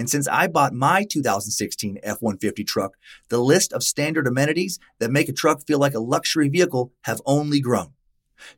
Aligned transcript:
And 0.00 0.08
since 0.08 0.26
I 0.28 0.46
bought 0.46 0.72
my 0.72 1.04
2016 1.04 1.98
F 2.02 2.22
150 2.22 2.64
truck, 2.64 2.96
the 3.28 3.38
list 3.38 3.70
of 3.74 3.82
standard 3.82 4.26
amenities 4.26 4.78
that 4.98 5.10
make 5.10 5.28
a 5.28 5.32
truck 5.34 5.66
feel 5.66 5.78
like 5.78 5.92
a 5.92 6.00
luxury 6.00 6.48
vehicle 6.48 6.90
have 7.02 7.20
only 7.26 7.60
grown. 7.60 7.92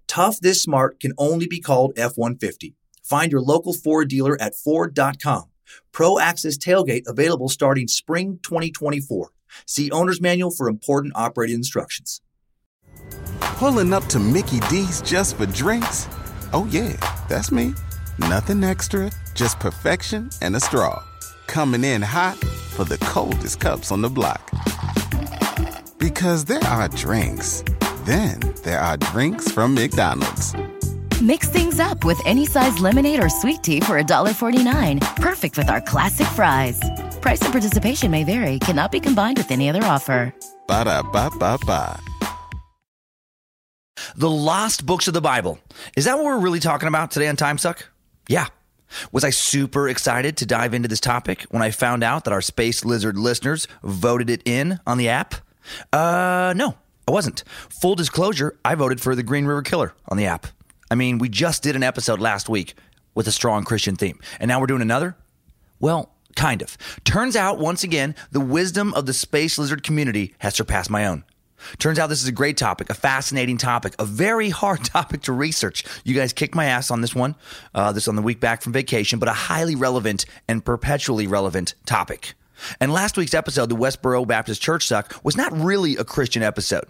Tough 0.07 0.39
this 0.39 0.63
smart 0.63 1.01
can 1.01 1.13
only 1.19 1.49
be 1.49 1.59
called 1.59 1.95
F 1.97 2.13
150. 2.17 2.77
Find 3.03 3.33
your 3.33 3.41
local 3.41 3.73
Ford 3.73 4.09
dealer 4.09 4.41
at 4.41 4.55
Ford.com. 4.55 5.51
Pro 5.91 6.21
Access 6.21 6.57
Tailgate 6.57 7.09
available 7.09 7.49
starting 7.49 7.89
spring 7.89 8.39
2024. 8.45 9.31
See 9.67 9.91
Owner's 9.91 10.21
Manual 10.21 10.53
for 10.53 10.69
important 10.69 11.13
operating 11.17 11.57
instructions. 11.57 12.21
Pulling 13.41 13.93
up 13.93 14.05
to 14.05 14.21
Mickey 14.21 14.61
D's 14.71 15.03
just 15.03 15.37
for 15.37 15.47
drinks? 15.47 16.07
Oh, 16.53 16.69
yeah, 16.71 16.97
that's 17.29 17.51
me. 17.51 17.75
Nothing 18.21 18.63
extra, 18.63 19.11
just 19.35 19.59
perfection 19.59 20.31
and 20.41 20.55
a 20.55 20.61
straw. 20.61 21.03
Coming 21.53 21.85
in 21.85 22.01
hot 22.01 22.39
for 22.73 22.85
the 22.85 22.97
coldest 22.97 23.61
cups 23.61 23.93
on 23.93 24.01
the 24.01 24.09
block. 24.09 24.41
Because 25.99 26.47
there 26.47 26.65
are 26.65 26.89
drinks, 26.89 27.63
then 28.07 28.41
there 28.65 28.81
are 28.81 28.97
drinks 28.97 29.53
from 29.53 29.75
McDonald's. 29.75 30.55
Mix 31.21 31.51
things 31.51 31.79
up 31.79 32.07
with 32.07 32.19
any 32.25 32.47
size 32.47 32.79
lemonade 32.79 33.23
or 33.23 33.29
sweet 33.29 33.63
tea 33.63 33.81
for 33.81 34.03
$1.49. 34.03 35.03
Perfect 35.17 35.59
with 35.59 35.69
our 35.69 35.83
classic 35.83 36.27
fries. 36.29 36.81
Price 37.21 37.43
and 37.43 37.53
participation 37.53 38.11
may 38.11 38.25
vary, 38.25 38.59
cannot 38.59 38.91
be 38.91 38.99
combined 38.99 39.37
with 39.37 39.51
any 39.51 39.69
other 39.69 39.85
offer. 39.85 40.35
Ba 40.67 40.87
da 40.87 41.03
ba 41.03 41.31
ba 41.39 41.59
ba. 41.67 42.01
The 44.17 44.31
lost 44.31 44.87
books 44.87 45.07
of 45.07 45.13
the 45.13 45.21
Bible. 45.21 45.59
Is 45.99 46.07
that 46.07 46.17
what 46.17 46.25
we're 46.25 46.39
really 46.39 46.61
talking 46.61 46.89
about 46.89 47.11
today 47.11 47.29
on 47.29 47.37
Time 47.37 47.59
Suck? 47.59 47.91
Yeah. 48.27 48.47
Was 49.11 49.25
I 49.25 49.31
super 49.31 49.89
excited 49.89 50.37
to 50.39 50.47
dive 50.47 50.75
into 50.75 50.89
this 50.89 51.01
topic 51.01 51.43
when 51.51 51.63
I 51.63 51.71
found 51.71 52.03
out 52.03 52.25
that 52.25 52.33
our 52.33 52.41
Space 52.41 52.85
Lizard 52.85 53.17
listeners 53.17 53.67
voted 53.83 54.31
it 54.31 54.43
in 54.45 54.81
on 54.87 54.99
the 54.99 55.09
app? 55.09 55.35
Uh, 55.93 56.55
no, 56.57 56.77
I 57.07 57.11
wasn't. 57.11 57.45
Full 57.69 57.95
disclosure, 57.95 58.59
I 58.65 58.75
voted 58.75 59.01
for 59.01 59.15
the 59.15 59.23
Green 59.23 59.47
River 59.47 59.63
Killer 59.63 59.95
on 60.09 60.17
the 60.17 60.27
app. 60.27 60.47
I 60.91 60.95
mean, 60.95 61.19
we 61.19 61.29
just 61.29 61.63
did 61.63 61.77
an 61.77 61.83
episode 61.83 62.21
last 62.21 62.49
week 62.49 62.75
with 63.15 63.27
a 63.27 63.33
strong 63.33 63.65
Christian 63.65 63.97
theme, 63.97 64.19
and 64.41 64.49
now 64.49 64.61
we're 64.61 64.67
doing 64.67 64.83
another? 64.83 65.17
Well, 65.81 66.15
kind 66.37 66.63
of. 66.63 66.77
Turns 67.05 67.37
out, 67.37 67.59
once 67.59 67.85
again, 67.85 68.15
the 68.31 68.41
wisdom 68.41 68.95
of 68.95 69.07
the 69.07 69.13
Space 69.13 69.59
Lizard 69.59 69.83
community 69.83 70.35
has 70.39 70.55
surpassed 70.55 70.91
my 70.91 71.07
own. 71.07 71.25
Turns 71.79 71.99
out 71.99 72.09
this 72.09 72.23
is 72.23 72.29
a 72.29 72.33
great 72.33 72.57
topic, 72.57 72.91
a 72.91 72.95
fascinating 72.95 73.59
topic, 73.59 73.95
a 73.99 74.05
very 74.05 74.51
hard 74.51 74.85
topic 74.85 75.23
to 75.23 75.33
research. 75.33 75.85
You 76.05 76.15
guys 76.15 76.33
kicked 76.33 76.55
my 76.55 76.67
ass 76.67 76.91
on 76.91 77.01
this 77.01 77.15
one, 77.15 77.35
uh, 77.75 77.93
this 77.93 78.09
on 78.09 78.17
the 78.17 78.23
week 78.23 78.41
back 78.41 78.63
from 78.63 78.73
vacation, 78.73 79.19
but 79.19 79.29
a 79.29 79.33
highly 79.33 79.75
relevant 79.75 80.25
and 80.49 80.65
perpetually 80.65 81.27
relevant 81.27 81.75
topic. 81.87 82.35
And 82.81 82.93
last 82.93 83.17
week's 83.17 83.35
episode, 83.35 83.69
the 83.69 83.77
Westboro 83.77 84.27
Baptist 84.27 84.63
Church 84.63 84.87
Suck, 84.87 85.15
was 85.25 85.37
not 85.37 85.53
really 85.53 85.97
a 85.97 86.05
Christian 86.05 86.43
episode. 86.43 86.85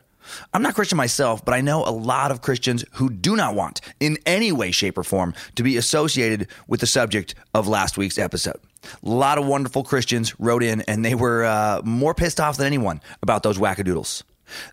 I'm 0.52 0.62
not 0.62 0.74
Christian 0.74 0.96
myself, 0.96 1.44
but 1.44 1.54
I 1.54 1.60
know 1.60 1.84
a 1.84 1.90
lot 1.90 2.30
of 2.30 2.42
Christians 2.42 2.84
who 2.92 3.10
do 3.10 3.36
not 3.36 3.54
want, 3.54 3.80
in 4.00 4.18
any 4.26 4.52
way, 4.52 4.70
shape, 4.70 4.96
or 4.98 5.02
form, 5.02 5.34
to 5.56 5.62
be 5.62 5.76
associated 5.76 6.48
with 6.68 6.80
the 6.80 6.86
subject 6.86 7.34
of 7.54 7.68
last 7.68 7.98
week's 7.98 8.18
episode. 8.18 8.60
A 8.84 9.08
lot 9.08 9.38
of 9.38 9.46
wonderful 9.46 9.84
Christians 9.84 10.38
wrote 10.38 10.62
in, 10.62 10.82
and 10.82 11.04
they 11.04 11.14
were 11.14 11.44
uh, 11.44 11.80
more 11.84 12.14
pissed 12.14 12.40
off 12.40 12.56
than 12.56 12.66
anyone 12.66 13.00
about 13.22 13.42
those 13.42 13.58
wackadoodles. 13.58 14.22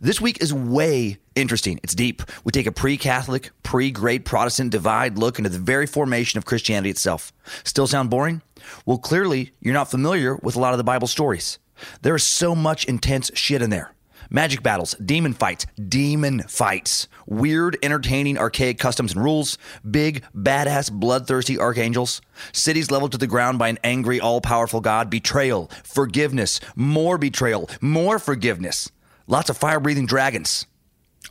This 0.01 0.21
week 0.21 0.41
is 0.41 0.53
way 0.53 1.17
interesting. 1.35 1.79
It's 1.83 1.95
deep. 1.95 2.21
We 2.43 2.51
take 2.51 2.67
a 2.67 2.71
pre 2.71 2.97
Catholic, 2.97 3.51
pre 3.63 3.91
great 3.91 4.25
Protestant 4.25 4.71
divide 4.71 5.17
look 5.17 5.37
into 5.37 5.49
the 5.49 5.59
very 5.59 5.85
formation 5.85 6.37
of 6.37 6.45
Christianity 6.45 6.89
itself. 6.89 7.31
Still 7.63 7.87
sound 7.87 8.09
boring? 8.09 8.41
Well, 8.85 8.97
clearly, 8.97 9.51
you're 9.59 9.73
not 9.73 9.91
familiar 9.91 10.35
with 10.35 10.55
a 10.55 10.59
lot 10.59 10.73
of 10.73 10.77
the 10.77 10.83
Bible 10.83 11.07
stories. 11.07 11.59
There 12.01 12.15
is 12.15 12.23
so 12.23 12.55
much 12.55 12.85
intense 12.85 13.31
shit 13.33 13.61
in 13.61 13.69
there. 13.69 13.93
Magic 14.31 14.61
battles, 14.61 14.93
demon 15.03 15.33
fights, 15.33 15.65
demon 15.87 16.43
fights, 16.43 17.07
weird, 17.25 17.77
entertaining, 17.81 18.37
archaic 18.37 18.77
customs 18.77 19.13
and 19.13 19.23
rules, 19.23 19.57
big, 19.89 20.23
badass, 20.37 20.91
bloodthirsty 20.91 21.57
archangels, 21.57 22.21
cities 22.51 22.91
leveled 22.91 23.11
to 23.13 23.17
the 23.17 23.25
ground 23.25 23.57
by 23.57 23.69
an 23.69 23.79
angry, 23.83 24.19
all 24.19 24.39
powerful 24.39 24.81
God, 24.81 25.09
betrayal, 25.09 25.71
forgiveness, 25.83 26.59
more 26.75 27.17
betrayal, 27.17 27.67
more 27.81 28.19
forgiveness, 28.19 28.91
lots 29.29 29.49
of 29.49 29.57
fire 29.57 29.79
breathing 29.79 30.05
dragons. 30.05 30.65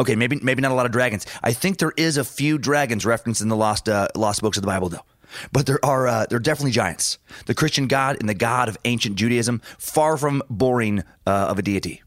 Okay, 0.00 0.16
maybe 0.16 0.38
maybe 0.42 0.62
not 0.62 0.70
a 0.70 0.74
lot 0.74 0.86
of 0.86 0.92
dragons. 0.92 1.26
I 1.42 1.52
think 1.52 1.78
there 1.78 1.92
is 1.96 2.16
a 2.16 2.24
few 2.24 2.56
dragons 2.56 3.04
referenced 3.04 3.42
in 3.42 3.48
the 3.48 3.56
lost 3.56 3.88
uh, 3.88 4.08
lost 4.14 4.40
books 4.40 4.56
of 4.56 4.62
the 4.62 4.68
Bible, 4.68 4.88
though. 4.88 5.04
But 5.52 5.66
there 5.66 5.84
are 5.84 6.06
uh, 6.06 6.26
there 6.30 6.36
are 6.36 6.40
definitely 6.40 6.70
giants. 6.70 7.18
The 7.46 7.54
Christian 7.54 7.86
God 7.88 8.16
and 8.20 8.28
the 8.28 8.34
God 8.34 8.68
of 8.68 8.78
ancient 8.84 9.16
Judaism, 9.16 9.60
far 9.76 10.16
from 10.16 10.42
boring 10.48 11.00
uh, 11.26 11.48
of 11.50 11.58
a 11.58 11.62
deity. 11.62 12.02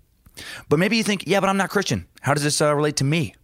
But 0.69 0.80
maybe 0.80 0.97
you 0.97 1.03
think, 1.03 1.25
yeah, 1.28 1.40
but 1.40 1.50
I'm 1.50 1.57
not 1.57 1.69
Christian. 1.69 2.07
How 2.22 2.34
does 2.34 2.44
this 2.44 2.62
uh, 2.62 2.74
relate 2.74 2.96
to 2.97 3.03
me? 3.03 3.35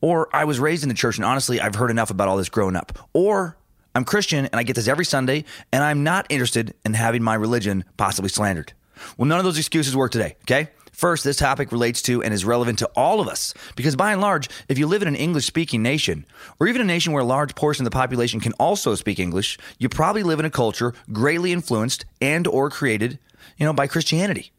Or 0.00 0.28
I 0.34 0.44
was 0.44 0.58
raised 0.58 0.82
in 0.82 0.88
the 0.88 0.94
church 0.94 1.16
and 1.16 1.24
honestly, 1.24 1.60
I've 1.60 1.76
heard 1.76 1.90
enough 1.90 2.10
about 2.10 2.28
all 2.28 2.36
this 2.36 2.48
growing 2.48 2.76
up. 2.76 2.98
Or 3.12 3.56
I'm 3.94 4.04
Christian 4.04 4.46
and 4.46 4.56
I 4.56 4.64
get 4.64 4.74
this 4.74 4.88
every 4.88 5.04
Sunday 5.04 5.44
and 5.72 5.84
I'm 5.84 6.02
not 6.02 6.26
interested 6.28 6.74
in 6.84 6.94
having 6.94 7.22
my 7.22 7.34
religion 7.34 7.84
possibly 7.96 8.28
slandered. 8.28 8.72
Well, 9.16 9.26
none 9.26 9.38
of 9.38 9.44
those 9.44 9.58
excuses 9.58 9.96
work 9.96 10.10
today, 10.10 10.36
okay? 10.42 10.70
First, 10.92 11.24
this 11.24 11.36
topic 11.36 11.72
relates 11.72 12.02
to 12.02 12.22
and 12.22 12.32
is 12.32 12.44
relevant 12.44 12.78
to 12.80 12.90
all 12.94 13.20
of 13.20 13.26
us 13.26 13.54
because 13.76 13.96
by 13.96 14.12
and 14.12 14.20
large, 14.20 14.48
if 14.68 14.78
you 14.78 14.86
live 14.86 15.02
in 15.02 15.08
an 15.08 15.16
English 15.16 15.46
speaking 15.46 15.82
nation, 15.82 16.26
or 16.60 16.68
even 16.68 16.82
a 16.82 16.84
nation 16.84 17.12
where 17.12 17.22
a 17.22 17.26
large 17.26 17.54
portion 17.54 17.84
of 17.84 17.90
the 17.90 17.96
population 17.96 18.40
can 18.40 18.52
also 18.54 18.94
speak 18.94 19.18
English, 19.18 19.58
you 19.78 19.88
probably 19.88 20.22
live 20.22 20.38
in 20.38 20.44
a 20.44 20.50
culture 20.50 20.92
greatly 21.10 21.52
influenced 21.52 22.04
and 22.20 22.46
or 22.46 22.70
created, 22.70 23.18
you 23.56 23.64
know, 23.64 23.72
by 23.72 23.86
Christianity. 23.86 24.52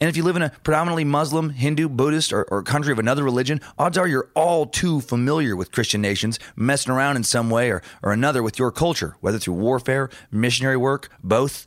And 0.00 0.08
if 0.08 0.16
you 0.16 0.22
live 0.22 0.36
in 0.36 0.42
a 0.42 0.50
predominantly 0.62 1.04
Muslim, 1.04 1.50
Hindu, 1.50 1.88
Buddhist, 1.88 2.32
or, 2.32 2.44
or, 2.44 2.62
country 2.62 2.92
of 2.92 2.98
another 2.98 3.24
religion, 3.24 3.60
odds 3.78 3.96
are 3.96 4.06
you're 4.06 4.28
all 4.34 4.66
too 4.66 5.00
familiar 5.00 5.56
with 5.56 5.72
Christian 5.72 6.02
nations 6.02 6.38
messing 6.56 6.92
around 6.92 7.16
in 7.16 7.24
some 7.24 7.48
way 7.48 7.70
or, 7.70 7.82
or 8.02 8.12
another 8.12 8.42
with 8.42 8.58
your 8.58 8.70
culture, 8.70 9.16
whether 9.20 9.38
through 9.38 9.54
warfare, 9.54 10.10
missionary 10.30 10.76
work, 10.76 11.10
both. 11.22 11.66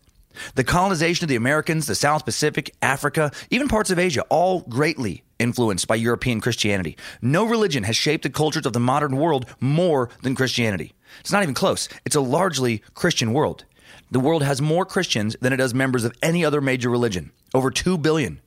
The 0.56 0.64
colonization 0.64 1.26
of 1.26 1.30
the 1.30 1.36
Americans, 1.36 1.88
the 1.88 1.96
South 1.96 2.26
Pacific, 2.26 2.74
Africa, 2.82 3.32
even 3.50 3.68
parts 3.68 3.90
of 3.90 4.00
Asia, 4.00 4.22
all 4.30 4.62
greatly 4.62 5.24
influenced 5.40 5.88
by 5.88 5.96
European 5.96 6.42
Christianity. 6.42 6.98
No 7.22 7.46
religion 7.46 7.84
has 7.84 7.96
shaped 7.96 8.24
the 8.24 8.30
cultures 8.30 8.66
of 8.66 8.74
the 8.74 8.80
modern 8.80 9.18
world 9.18 9.46
more 9.60 10.10
than 10.22 10.36
Christianity. 10.36 10.94
It's 11.20 11.32
not 11.32 11.44
even 11.44 11.56
close. 11.56 11.90
It's 12.06 12.16
a 12.16 12.22
largely 12.22 12.84
Christian 12.94 13.34
world. 13.34 13.66
The 14.12 14.20
world 14.20 14.44
has 14.44 14.62
more 14.62 14.86
Christians 14.86 15.36
than 15.42 15.54
it 15.54 15.58
does 15.58 15.74
members 15.74 16.04
of 16.04 16.14
any 16.22 16.46
other 16.46 16.62
major 16.62 16.90
religion, 16.90 17.32
over 17.54 17.72
2 17.72 17.98
billion. 17.98 18.42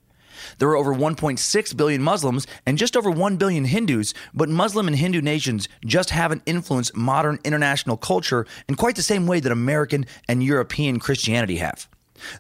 There 0.59 0.69
are 0.69 0.77
over 0.77 0.95
1.6 0.95 1.77
billion 1.77 2.03
Muslims 2.03 2.47
and 2.67 2.79
just 2.79 2.97
over 2.97 3.11
1 3.11 3.37
billion 3.37 3.65
Hindus, 3.65 4.15
but 4.33 4.49
Muslim 4.49 4.87
and 4.89 4.97
Hindu 4.97 5.21
nations 5.21 5.69
just 5.85 6.11
haven't 6.11 6.43
influenced 6.47 6.97
modern 6.97 7.39
international 7.45 7.97
culture 7.97 8.47
in 8.69 8.75
quite 8.75 8.97
the 8.97 9.03
same 9.03 9.27
way 9.27 9.41
that 9.41 9.53
American 9.53 10.07
and 10.29 10.43
European 10.43 10.99
Christianity 10.99 11.57
have. 11.57 11.89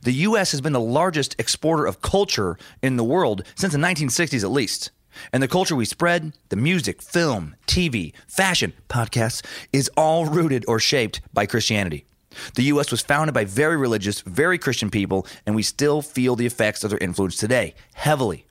The 0.02 0.12
U.S. 0.12 0.52
has 0.52 0.60
been 0.60 0.72
the 0.72 0.80
largest 0.80 1.36
exporter 1.38 1.86
of 1.86 2.00
culture 2.00 2.56
in 2.82 2.96
the 2.96 3.04
world 3.04 3.42
since 3.54 3.72
the 3.72 3.78
1960s 3.78 4.44
at 4.44 4.50
least. 4.50 4.90
And 5.32 5.42
the 5.42 5.48
culture 5.48 5.76
we 5.76 5.84
spread, 5.84 6.32
the 6.48 6.56
music, 6.56 7.00
film, 7.00 7.54
TV, 7.66 8.12
fashion, 8.26 8.72
podcasts, 8.88 9.44
is 9.72 9.90
all 9.96 10.26
rooted 10.26 10.64
or 10.66 10.80
shaped 10.80 11.20
by 11.32 11.46
Christianity. 11.46 12.04
The 12.54 12.64
U.S. 12.64 12.90
was 12.90 13.00
founded 13.02 13.34
by 13.34 13.44
very 13.44 13.76
religious, 13.76 14.20
very 14.22 14.58
Christian 14.58 14.90
people, 14.90 15.26
and 15.46 15.54
we 15.54 15.62
still 15.62 16.02
feel 16.02 16.36
the 16.36 16.46
effects 16.46 16.84
of 16.84 16.90
their 16.90 16.98
influence 16.98 17.36
today, 17.36 17.74
heavily. 17.94 18.46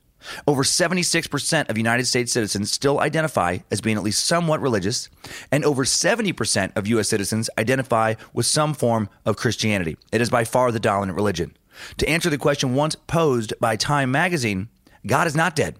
Over 0.47 0.63
76% 0.63 1.69
of 1.69 1.77
United 1.77 2.05
States 2.05 2.31
citizens 2.31 2.71
still 2.71 2.99
identify 2.99 3.59
as 3.71 3.81
being 3.81 3.97
at 3.97 4.03
least 4.03 4.25
somewhat 4.25 4.61
religious, 4.61 5.09
and 5.51 5.65
over 5.65 5.83
70% 5.83 6.75
of 6.75 6.87
U.S. 6.87 7.09
citizens 7.09 7.49
identify 7.57 8.15
with 8.33 8.45
some 8.45 8.73
form 8.73 9.09
of 9.25 9.37
Christianity. 9.37 9.97
It 10.11 10.21
is 10.21 10.29
by 10.29 10.45
far 10.45 10.71
the 10.71 10.79
dominant 10.79 11.15
religion. 11.15 11.55
To 11.97 12.07
answer 12.07 12.29
the 12.29 12.37
question 12.37 12.75
once 12.75 12.95
posed 12.95 13.53
by 13.59 13.75
Time 13.75 14.11
magazine, 14.11 14.69
God 15.05 15.27
is 15.27 15.35
not 15.35 15.55
dead. 15.55 15.77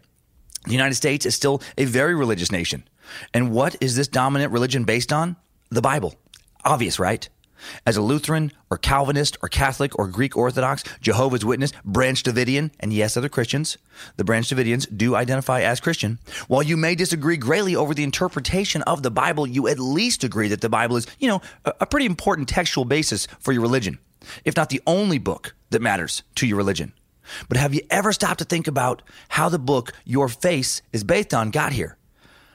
The 0.66 0.72
United 0.72 0.96
States 0.96 1.26
is 1.26 1.36
still 1.36 1.62
a 1.78 1.86
very 1.86 2.16
religious 2.16 2.52
nation. 2.52 2.88
And 3.34 3.52
what 3.52 3.76
is 3.82 3.96
this 3.96 4.08
dominant 4.08 4.52
religion 4.52 4.86
based 4.86 5.12
on? 5.12 5.36
The 5.70 5.82
Bible. 5.82 6.16
Obvious, 6.64 7.00
right? 7.00 7.28
As 7.86 7.98
a 7.98 8.02
Lutheran 8.02 8.52
or 8.70 8.78
Calvinist 8.78 9.38
or 9.42 9.50
Catholic 9.50 9.98
or 9.98 10.08
Greek 10.08 10.36
Orthodox, 10.36 10.84
Jehovah's 11.02 11.46
Witness, 11.46 11.74
Branch 11.86 12.22
Davidian, 12.22 12.72
and 12.80 12.94
yes, 12.94 13.18
other 13.18 13.30
Christians, 13.30 13.78
the 14.18 14.24
Branch 14.24 14.48
Davidians 14.48 14.88
do 14.96 15.16
identify 15.16 15.62
as 15.62 15.80
Christian. 15.80 16.20
While 16.48 16.64
you 16.64 16.78
may 16.78 16.96
disagree 16.96 17.38
greatly 17.38 17.76
over 17.76 17.94
the 17.94 18.04
interpretation 18.04 18.82
of 18.84 19.04
the 19.04 19.12
Bible, 19.12 19.48
you 19.48 19.68
at 19.68 19.80
least 19.80 20.24
agree 20.24 20.48
that 20.50 20.62
the 20.62 20.70
Bible 20.70 20.98
is, 20.98 21.08
you 21.20 21.28
know, 21.28 21.42
a, 21.66 21.86
pretty 21.86 22.06
important 22.06 22.50
textual 22.50 22.86
basis 22.86 23.28
for 23.40 23.52
your 23.52 23.62
religion, 23.62 24.00
if 24.46 24.56
not 24.56 24.70
the 24.70 24.82
only 24.88 25.20
book 25.20 25.54
that 25.70 25.82
matters 25.82 26.24
to 26.36 26.48
your 26.48 26.58
religion. 26.58 26.94
But 27.48 27.58
have 27.58 27.74
you 27.74 27.82
ever 27.90 28.12
stopped 28.12 28.40
to 28.40 28.46
think 28.46 28.68
about 28.68 29.02
how 29.30 29.50
the 29.50 29.60
book 29.60 29.94
your 30.06 30.28
face 30.28 30.82
is 30.92 31.04
based 31.04 31.34
on 31.34 31.52
got 31.52 31.72
here? 31.72 31.98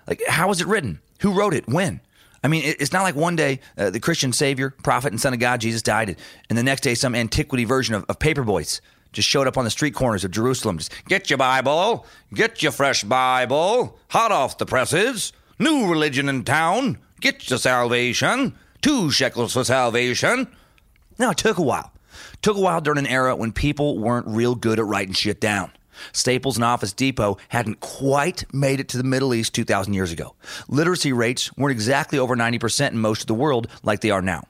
Like, 0.07 0.23
how 0.27 0.49
was 0.49 0.61
it 0.61 0.67
written? 0.67 1.01
Who 1.21 1.33
wrote 1.33 1.55
it? 1.55 1.69
When? 1.69 2.01
I 2.43 2.49
mean, 2.49 2.63
it's 2.65 2.93
not 2.93 3.03
like 3.03 3.17
one 3.17 3.37
day 3.37 3.61
uh, 3.77 3.91
the 3.91 4.01
Christian 4.01 4.33
Savior, 4.33 4.71
prophet, 4.71 5.13
and 5.13 5.21
Son 5.21 5.35
of 5.35 5.41
God, 5.41 5.61
Jesus 5.61 5.83
died, 5.83 6.17
and 6.49 6.59
the 6.59 6.63
next 6.63 6.83
day 6.83 6.95
some 6.95 7.15
antiquity 7.15 7.65
version 7.65 7.95
of, 7.95 8.05
of 8.09 8.19
Paperboys 8.19 8.81
just 9.13 9.29
showed 9.29 9.47
up 9.47 9.57
on 9.57 9.65
the 9.65 9.71
street 9.71 9.95
corners 9.95 10.25
of 10.25 10.31
Jerusalem. 10.31 10.79
Just 10.79 10.93
get 11.07 11.31
your 11.31 11.39
Bible, 11.39 12.07
get 12.33 12.63
your 12.63 12.73
fresh 12.73 13.05
Bible, 13.05 13.99
hot 14.09 14.33
off 14.33 14.59
the 14.59 14.67
presses, 14.67 15.33
new 15.59 15.91
religion 15.91 16.29
in 16.29 16.45
town, 16.45 16.99
get 17.21 17.49
your 17.51 17.59
salvation, 17.59 18.55
two 18.83 19.11
shekels 19.11 19.55
for 19.55 19.65
salvation. 19.65 20.47
No, 21.19 21.31
it 21.31 21.39
took 21.39 21.59
a 21.59 21.63
while. 21.63 21.91
It 22.35 22.43
took 22.43 22.57
a 22.57 22.61
while 22.61 22.81
during 22.81 22.99
an 22.99 23.07
era 23.07 23.35
when 23.35 23.53
people 23.53 23.99
weren't 23.99 24.27
real 24.29 24.55
good 24.55 24.79
at 24.79 24.85
writing 24.85 25.15
shit 25.15 25.41
down. 25.41 25.73
Staples 26.13 26.57
and 26.57 26.65
Office 26.65 26.93
Depot 26.93 27.39
hadn't 27.49 27.81
quite 27.81 28.45
made 28.53 28.81
it 28.81 28.89
to 28.89 28.97
the 28.97 29.05
Middle 29.05 29.35
East 29.35 29.55
2,000 29.55 29.95
years 29.95 30.13
ago. 30.13 30.35
Literacy 30.69 31.13
rates 31.13 31.57
weren't 31.57 31.73
exactly 31.73 32.19
over 32.19 32.37
90% 32.37 32.91
in 32.91 32.99
most 32.99 33.23
of 33.23 33.27
the 33.27 33.35
world 33.35 33.69
like 33.83 34.01
they 34.01 34.11
are 34.11 34.23
now. 34.23 34.45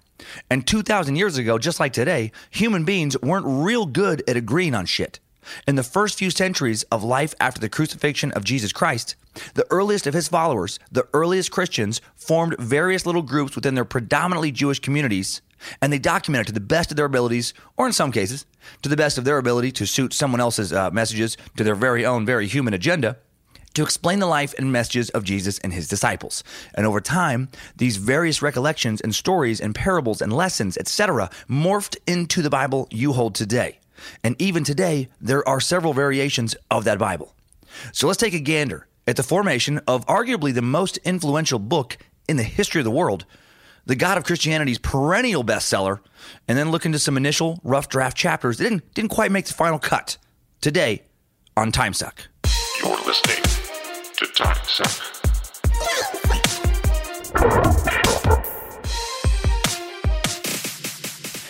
And 0.51 0.67
2,000 0.67 1.17
years 1.17 1.37
ago, 1.39 1.59
just 1.59 1.81
like 1.81 1.93
today, 1.93 2.33
human 2.51 2.85
beings 2.85 3.17
weren't 3.21 3.47
real 3.47 3.87
good 3.87 4.23
at 4.29 4.37
agreeing 4.37 4.75
on 4.75 4.87
shit. 4.87 5.21
In 5.67 5.77
the 5.77 5.83
first 5.83 6.19
few 6.19 6.31
centuries 6.31 6.83
of 6.85 7.05
life 7.05 7.35
after 7.41 7.61
the 7.61 7.69
crucifixion 7.69 8.33
of 8.33 8.45
Jesus 8.45 8.73
Christ, 8.73 9.17
the 9.55 9.67
earliest 9.71 10.07
of 10.07 10.15
his 10.15 10.29
followers, 10.29 10.79
the 10.91 11.09
earliest 11.13 11.51
Christians, 11.51 12.01
formed 12.17 12.57
various 12.59 13.07
little 13.07 13.23
groups 13.23 13.55
within 13.55 13.75
their 13.75 13.85
predominantly 13.85 14.51
Jewish 14.51 14.81
communities 14.81 15.41
and 15.81 15.93
they 15.93 15.99
documented 15.99 16.49
to 16.49 16.53
the 16.53 16.61
best 16.61 16.91
of 16.91 16.97
their 16.97 17.07
abilities, 17.07 17.55
or 17.77 17.87
in 17.87 17.93
some 17.93 18.13
cases, 18.13 18.47
to 18.83 18.89
the 18.89 18.97
best 18.97 19.19
of 19.19 19.25
their 19.25 19.39
ability 19.39 19.73
to 19.73 19.87
suit 19.87 20.13
someone 20.13 20.41
else's 20.41 20.73
uh, 20.73 20.91
messages 20.91 21.37
to 21.57 21.65
their 21.65 21.75
very 21.75 22.05
own, 22.05 22.27
very 22.27 22.47
human 22.47 22.75
agenda, 22.75 23.17
to 23.75 23.83
explain 23.83 24.19
the 24.19 24.27
life 24.27 24.55
and 24.59 24.73
messages 24.73 25.11
of 25.11 25.25
Jesus 25.25 25.59
and 25.61 25.73
his 25.73 25.89
disciples. 25.89 26.43
And 26.75 26.87
over 26.87 27.01
time, 27.01 27.49
these 27.77 27.97
various 27.97 28.43
recollections 28.43 29.01
and 29.01 29.15
stories 29.15 29.61
and 29.61 29.75
parables 29.75 30.21
and 30.21 30.33
lessons, 30.33 30.77
etc., 30.77 31.31
morphed 31.49 31.97
into 32.07 32.43
the 32.43 32.51
Bible 32.51 32.89
you 32.91 33.13
hold 33.13 33.35
today. 33.35 33.79
And 34.23 34.41
even 34.41 34.65
today, 34.65 35.09
there 35.21 35.47
are 35.49 35.61
several 35.61 35.93
variations 35.93 36.57
of 36.71 36.85
that 36.85 36.99
Bible. 36.99 37.35
So 37.93 38.07
let's 38.07 38.19
take 38.19 38.35
a 38.35 38.41
gander 38.41 38.87
at 39.07 39.17
the 39.17 39.23
formation 39.23 39.81
of 39.87 40.07
arguably 40.07 40.55
the 40.55 40.63
most 40.63 40.99
influential 40.99 41.59
book 41.59 41.97
in 42.29 42.37
the 42.37 42.43
history 42.43 42.81
of 42.81 42.85
the 42.85 42.91
world 42.91 43.25
the 43.89 43.97
God 43.97 44.19
of 44.19 44.25
Christianity's 44.25 44.79
perennial 44.79 45.43
bestseller, 45.43 46.01
and 46.47 46.59
then 46.59 46.71
look 46.71 46.85
into 46.85 46.99
some 46.99 47.17
initial 47.17 47.59
rough 47.65 47.89
draft 47.89 48.17
chapters 48.19 48.59
that 48.59 48.65
didn't, 48.65 48.95
didn't 48.95 49.11
quite 49.11 49.33
make 49.33 49.47
the 49.47 49.55
final 49.55 49.79
cut. 49.79 50.19
Today 50.61 51.05
on 51.57 51.73
Time 51.73 51.95
Suck. 51.95 52.29
You're 52.83 53.01
listening 53.07 53.43
to 54.19 54.27
Time 54.35 54.55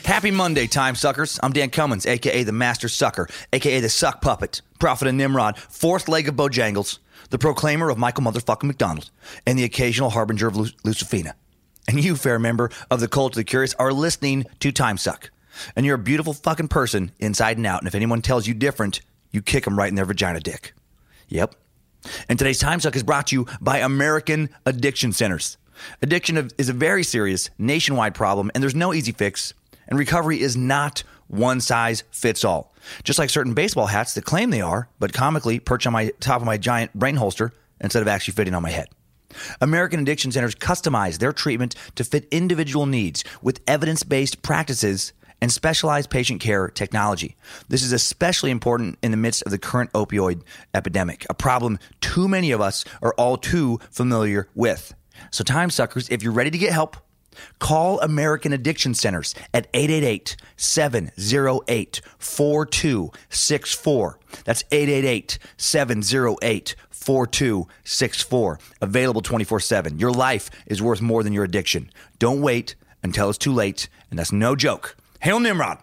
Happy 0.08 0.30
Monday, 0.30 0.66
time 0.66 0.94
suckers. 0.94 1.38
I'm 1.42 1.52
Dan 1.52 1.68
Cummins, 1.68 2.06
aka 2.06 2.42
the 2.42 2.50
Master 2.50 2.88
Sucker, 2.88 3.28
aka 3.52 3.78
the 3.78 3.90
Suck 3.90 4.22
Puppet, 4.22 4.62
Prophet 4.78 5.06
of 5.06 5.14
Nimrod, 5.14 5.58
fourth 5.58 6.08
leg 6.08 6.28
of 6.28 6.34
Bojangles, 6.34 6.98
the 7.28 7.36
proclaimer 7.36 7.90
of 7.90 7.98
Michael 7.98 8.24
Motherfucking 8.24 8.64
McDonald, 8.64 9.10
and 9.46 9.58
the 9.58 9.64
occasional 9.64 10.08
harbinger 10.08 10.48
of 10.48 10.54
Lucifina 10.54 11.34
and 11.86 12.02
you, 12.02 12.16
fair 12.16 12.38
member 12.38 12.70
of 12.90 13.00
the 13.00 13.06
cult 13.06 13.32
of 13.32 13.36
the 13.36 13.44
curious, 13.44 13.74
are 13.74 13.92
listening 13.92 14.46
to 14.60 14.72
Time 14.72 14.96
Suck. 14.96 15.28
And 15.76 15.84
you're 15.84 15.96
a 15.96 15.98
beautiful 15.98 16.32
fucking 16.32 16.68
person 16.68 17.12
inside 17.18 17.58
and 17.58 17.66
out. 17.66 17.82
And 17.82 17.86
if 17.86 17.94
anyone 17.94 18.22
tells 18.22 18.46
you 18.46 18.54
different, 18.54 19.02
you 19.30 19.42
kick 19.42 19.66
them 19.66 19.78
right 19.78 19.90
in 19.90 19.94
their 19.94 20.06
vagina 20.06 20.40
dick. 20.40 20.72
Yep. 21.28 21.54
And 22.30 22.38
today's 22.38 22.60
Time 22.60 22.80
Suck 22.80 22.96
is 22.96 23.02
brought 23.02 23.26
to 23.26 23.36
you 23.36 23.46
by 23.60 23.80
American 23.80 24.48
Addiction 24.64 25.12
Centers. 25.12 25.58
Addiction 26.00 26.50
is 26.56 26.70
a 26.70 26.72
very 26.72 27.04
serious 27.04 27.50
nationwide 27.58 28.14
problem, 28.14 28.50
and 28.54 28.62
there's 28.62 28.74
no 28.74 28.94
easy 28.94 29.12
fix. 29.12 29.52
And 29.88 29.98
recovery 29.98 30.40
is 30.40 30.56
not 30.56 31.02
one 31.26 31.60
size 31.60 32.04
fits 32.10 32.44
all. 32.44 32.74
Just 33.04 33.18
like 33.18 33.30
certain 33.30 33.54
baseball 33.54 33.86
hats 33.86 34.14
that 34.14 34.24
claim 34.24 34.50
they 34.50 34.60
are, 34.60 34.88
but 34.98 35.12
comically 35.12 35.58
perch 35.58 35.86
on 35.86 35.92
my 35.92 36.12
top 36.20 36.40
of 36.40 36.46
my 36.46 36.56
giant 36.56 36.94
brain 36.94 37.16
holster 37.16 37.52
instead 37.80 38.02
of 38.02 38.08
actually 38.08 38.34
fitting 38.34 38.54
on 38.54 38.62
my 38.62 38.70
head. 38.70 38.88
American 39.60 40.00
Addiction 40.00 40.32
Centers 40.32 40.54
customize 40.54 41.18
their 41.18 41.32
treatment 41.32 41.74
to 41.96 42.04
fit 42.04 42.26
individual 42.30 42.86
needs 42.86 43.24
with 43.42 43.60
evidence 43.66 44.02
based 44.02 44.42
practices 44.42 45.12
and 45.40 45.52
specialized 45.52 46.10
patient 46.10 46.40
care 46.40 46.68
technology. 46.68 47.36
This 47.68 47.82
is 47.82 47.92
especially 47.92 48.50
important 48.50 48.98
in 49.02 49.10
the 49.10 49.16
midst 49.16 49.42
of 49.42 49.52
the 49.52 49.58
current 49.58 49.92
opioid 49.92 50.42
epidemic, 50.74 51.26
a 51.30 51.34
problem 51.34 51.78
too 52.00 52.28
many 52.28 52.50
of 52.50 52.60
us 52.60 52.84
are 53.02 53.14
all 53.14 53.36
too 53.36 53.78
familiar 53.90 54.48
with. 54.54 54.94
So, 55.30 55.44
time 55.44 55.70
suckers, 55.70 56.08
if 56.08 56.22
you're 56.22 56.32
ready 56.32 56.50
to 56.50 56.58
get 56.58 56.72
help, 56.72 56.96
Call 57.58 58.00
American 58.00 58.52
Addiction 58.52 58.94
Centers 58.94 59.34
at 59.52 59.66
888 59.74 60.36
708 60.56 62.00
4264. 62.18 64.18
That's 64.44 64.64
888 64.70 65.38
708 65.56 66.74
4264. 66.90 68.58
Available 68.80 69.22
24 69.22 69.60
7. 69.60 69.98
Your 69.98 70.12
life 70.12 70.50
is 70.66 70.82
worth 70.82 71.00
more 71.00 71.22
than 71.22 71.32
your 71.32 71.44
addiction. 71.44 71.90
Don't 72.18 72.42
wait 72.42 72.74
until 73.02 73.28
it's 73.28 73.38
too 73.38 73.52
late. 73.52 73.88
And 74.10 74.18
that's 74.18 74.32
no 74.32 74.56
joke. 74.56 74.96
Hail 75.20 75.40
Nimrod. 75.40 75.78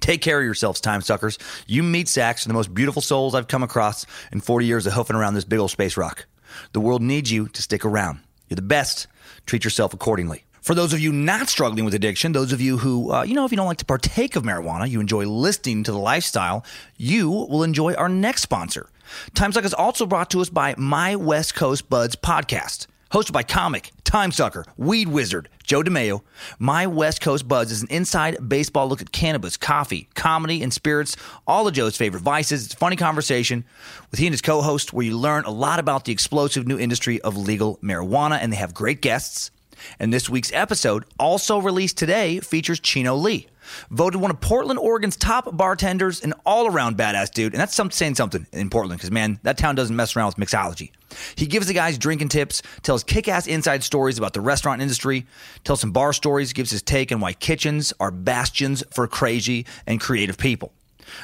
Take 0.00 0.22
care 0.22 0.38
of 0.38 0.44
yourselves, 0.44 0.80
time 0.80 1.00
suckers. 1.00 1.38
You 1.66 1.82
meat 1.82 2.08
sacks 2.08 2.44
are 2.44 2.48
the 2.48 2.54
most 2.54 2.72
beautiful 2.72 3.02
souls 3.02 3.34
I've 3.34 3.48
come 3.48 3.62
across 3.62 4.06
in 4.30 4.40
40 4.40 4.66
years 4.66 4.86
of 4.86 4.92
hoofing 4.92 5.16
around 5.16 5.34
this 5.34 5.44
big 5.44 5.58
old 5.58 5.70
space 5.70 5.96
rock. 5.96 6.26
The 6.72 6.80
world 6.80 7.02
needs 7.02 7.30
you 7.30 7.48
to 7.48 7.62
stick 7.62 7.84
around. 7.84 8.20
You're 8.48 8.56
the 8.56 8.62
best. 8.62 9.06
Treat 9.46 9.64
yourself 9.64 9.92
accordingly. 9.92 10.44
For 10.68 10.74
those 10.74 10.92
of 10.92 11.00
you 11.00 11.12
not 11.14 11.48
struggling 11.48 11.86
with 11.86 11.94
addiction, 11.94 12.32
those 12.32 12.52
of 12.52 12.60
you 12.60 12.76
who, 12.76 13.10
uh, 13.10 13.22
you 13.22 13.32
know, 13.32 13.46
if 13.46 13.50
you 13.50 13.56
don't 13.56 13.66
like 13.66 13.78
to 13.78 13.86
partake 13.86 14.36
of 14.36 14.42
marijuana, 14.42 14.86
you 14.86 15.00
enjoy 15.00 15.24
listening 15.24 15.82
to 15.84 15.92
the 15.92 15.98
lifestyle, 15.98 16.62
you 16.98 17.30
will 17.30 17.62
enjoy 17.62 17.94
our 17.94 18.10
next 18.10 18.42
sponsor. 18.42 18.90
Time 19.32 19.50
Suck 19.50 19.64
is 19.64 19.72
also 19.72 20.04
brought 20.04 20.28
to 20.32 20.42
us 20.42 20.50
by 20.50 20.74
My 20.76 21.16
West 21.16 21.54
Coast 21.54 21.88
Buds 21.88 22.16
podcast. 22.16 22.86
Hosted 23.12 23.32
by 23.32 23.44
comic, 23.44 23.92
time 24.04 24.30
sucker, 24.30 24.66
weed 24.76 25.08
wizard, 25.08 25.48
Joe 25.64 25.82
DeMayo, 25.82 26.20
My 26.58 26.86
West 26.86 27.22
Coast 27.22 27.48
Buds 27.48 27.72
is 27.72 27.80
an 27.80 27.88
inside 27.88 28.46
baseball 28.46 28.90
look 28.90 29.00
at 29.00 29.10
cannabis, 29.10 29.56
coffee, 29.56 30.10
comedy, 30.14 30.62
and 30.62 30.70
spirits, 30.70 31.16
all 31.46 31.66
of 31.66 31.72
Joe's 31.72 31.96
favorite 31.96 32.22
vices. 32.22 32.66
It's 32.66 32.74
a 32.74 32.76
funny 32.76 32.96
conversation 32.96 33.64
with 34.10 34.20
he 34.20 34.26
and 34.26 34.34
his 34.34 34.42
co 34.42 34.60
host 34.60 34.92
where 34.92 35.06
you 35.06 35.16
learn 35.16 35.46
a 35.46 35.50
lot 35.50 35.78
about 35.78 36.04
the 36.04 36.12
explosive 36.12 36.66
new 36.66 36.78
industry 36.78 37.22
of 37.22 37.38
legal 37.38 37.78
marijuana, 37.78 38.38
and 38.38 38.52
they 38.52 38.58
have 38.58 38.74
great 38.74 39.00
guests. 39.00 39.50
And 39.98 40.12
this 40.12 40.28
week's 40.28 40.52
episode, 40.52 41.04
also 41.18 41.58
released 41.58 41.98
today, 41.98 42.40
features 42.40 42.80
Chino 42.80 43.14
Lee, 43.14 43.48
voted 43.90 44.20
one 44.20 44.30
of 44.30 44.40
Portland, 44.40 44.78
Oregon's 44.78 45.16
top 45.16 45.56
bartenders, 45.56 46.22
an 46.22 46.34
all 46.46 46.66
around 46.66 46.96
badass 46.96 47.30
dude. 47.32 47.52
And 47.52 47.60
that's 47.60 47.74
some, 47.74 47.90
saying 47.90 48.16
something 48.16 48.46
in 48.52 48.70
Portland 48.70 48.98
because, 48.98 49.10
man, 49.10 49.38
that 49.42 49.58
town 49.58 49.74
doesn't 49.74 49.94
mess 49.94 50.16
around 50.16 50.34
with 50.36 50.48
mixology. 50.48 50.90
He 51.36 51.46
gives 51.46 51.66
the 51.66 51.74
guys 51.74 51.98
drinking 51.98 52.28
tips, 52.28 52.62
tells 52.82 53.02
kick 53.04 53.28
ass 53.28 53.46
inside 53.46 53.82
stories 53.82 54.18
about 54.18 54.32
the 54.32 54.40
restaurant 54.40 54.82
industry, 54.82 55.26
tells 55.64 55.80
some 55.80 55.92
bar 55.92 56.12
stories, 56.12 56.52
gives 56.52 56.70
his 56.70 56.82
take 56.82 57.12
on 57.12 57.20
why 57.20 57.32
kitchens 57.32 57.92
are 57.98 58.10
bastions 58.10 58.84
for 58.92 59.06
crazy 59.06 59.66
and 59.86 60.00
creative 60.00 60.38
people. 60.38 60.72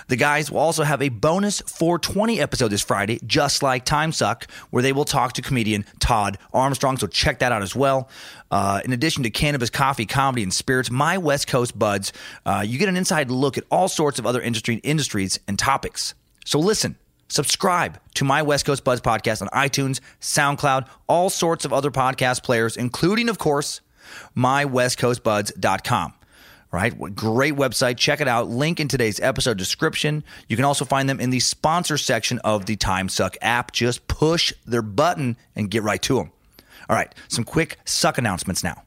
The 0.08 0.16
guys 0.16 0.50
will 0.50 0.60
also 0.60 0.82
have 0.84 1.02
a 1.02 1.08
bonus 1.08 1.60
420 1.62 2.40
episode 2.40 2.68
this 2.68 2.82
Friday, 2.82 3.20
just 3.26 3.62
like 3.62 3.84
Time 3.84 4.12
Suck, 4.12 4.50
where 4.70 4.82
they 4.82 4.92
will 4.92 5.04
talk 5.04 5.32
to 5.34 5.42
comedian 5.42 5.84
Todd 6.00 6.38
Armstrong. 6.52 6.96
So 6.98 7.06
check 7.06 7.38
that 7.40 7.52
out 7.52 7.62
as 7.62 7.74
well. 7.74 8.08
Uh, 8.50 8.80
in 8.84 8.92
addition 8.92 9.22
to 9.24 9.30
cannabis, 9.30 9.70
coffee, 9.70 10.06
comedy, 10.06 10.42
and 10.42 10.52
spirits, 10.52 10.90
my 10.90 11.18
West 11.18 11.48
Coast 11.48 11.78
buds, 11.78 12.12
uh, 12.46 12.62
you 12.66 12.78
get 12.78 12.88
an 12.88 12.96
inside 12.96 13.30
look 13.30 13.58
at 13.58 13.64
all 13.70 13.88
sorts 13.88 14.18
of 14.18 14.26
other 14.26 14.40
industry 14.40 14.76
industries 14.76 15.38
and 15.48 15.58
topics. 15.58 16.14
So 16.44 16.58
listen 16.58 16.96
Subscribe 17.28 17.98
to 18.14 18.24
my 18.24 18.42
West 18.42 18.66
Coast 18.66 18.84
Buds 18.84 19.00
podcast 19.00 19.42
on 19.42 19.48
iTunes, 19.48 20.00
SoundCloud, 20.20 20.86
all 21.08 21.30
sorts 21.30 21.64
of 21.64 21.72
other 21.72 21.90
podcast 21.90 22.44
players, 22.44 22.76
including, 22.76 23.28
of 23.28 23.38
course, 23.38 23.80
mywestcoastbuds.com. 24.36 26.12
Right? 26.74 27.14
Great 27.14 27.54
website. 27.54 27.98
Check 27.98 28.20
it 28.20 28.26
out. 28.26 28.48
Link 28.48 28.80
in 28.80 28.88
today's 28.88 29.20
episode 29.20 29.58
description. 29.58 30.24
You 30.48 30.56
can 30.56 30.64
also 30.64 30.84
find 30.84 31.08
them 31.08 31.20
in 31.20 31.30
the 31.30 31.38
sponsor 31.38 31.96
section 31.96 32.40
of 32.40 32.66
the 32.66 32.74
Time 32.74 33.08
Suck 33.08 33.36
app. 33.40 33.70
Just 33.70 34.08
push 34.08 34.52
their 34.66 34.82
button 34.82 35.36
and 35.54 35.70
get 35.70 35.84
right 35.84 36.02
to 36.02 36.16
them. 36.16 36.32
All 36.88 36.96
right, 36.96 37.14
some 37.28 37.44
quick 37.44 37.78
suck 37.84 38.18
announcements 38.18 38.64
now. 38.64 38.82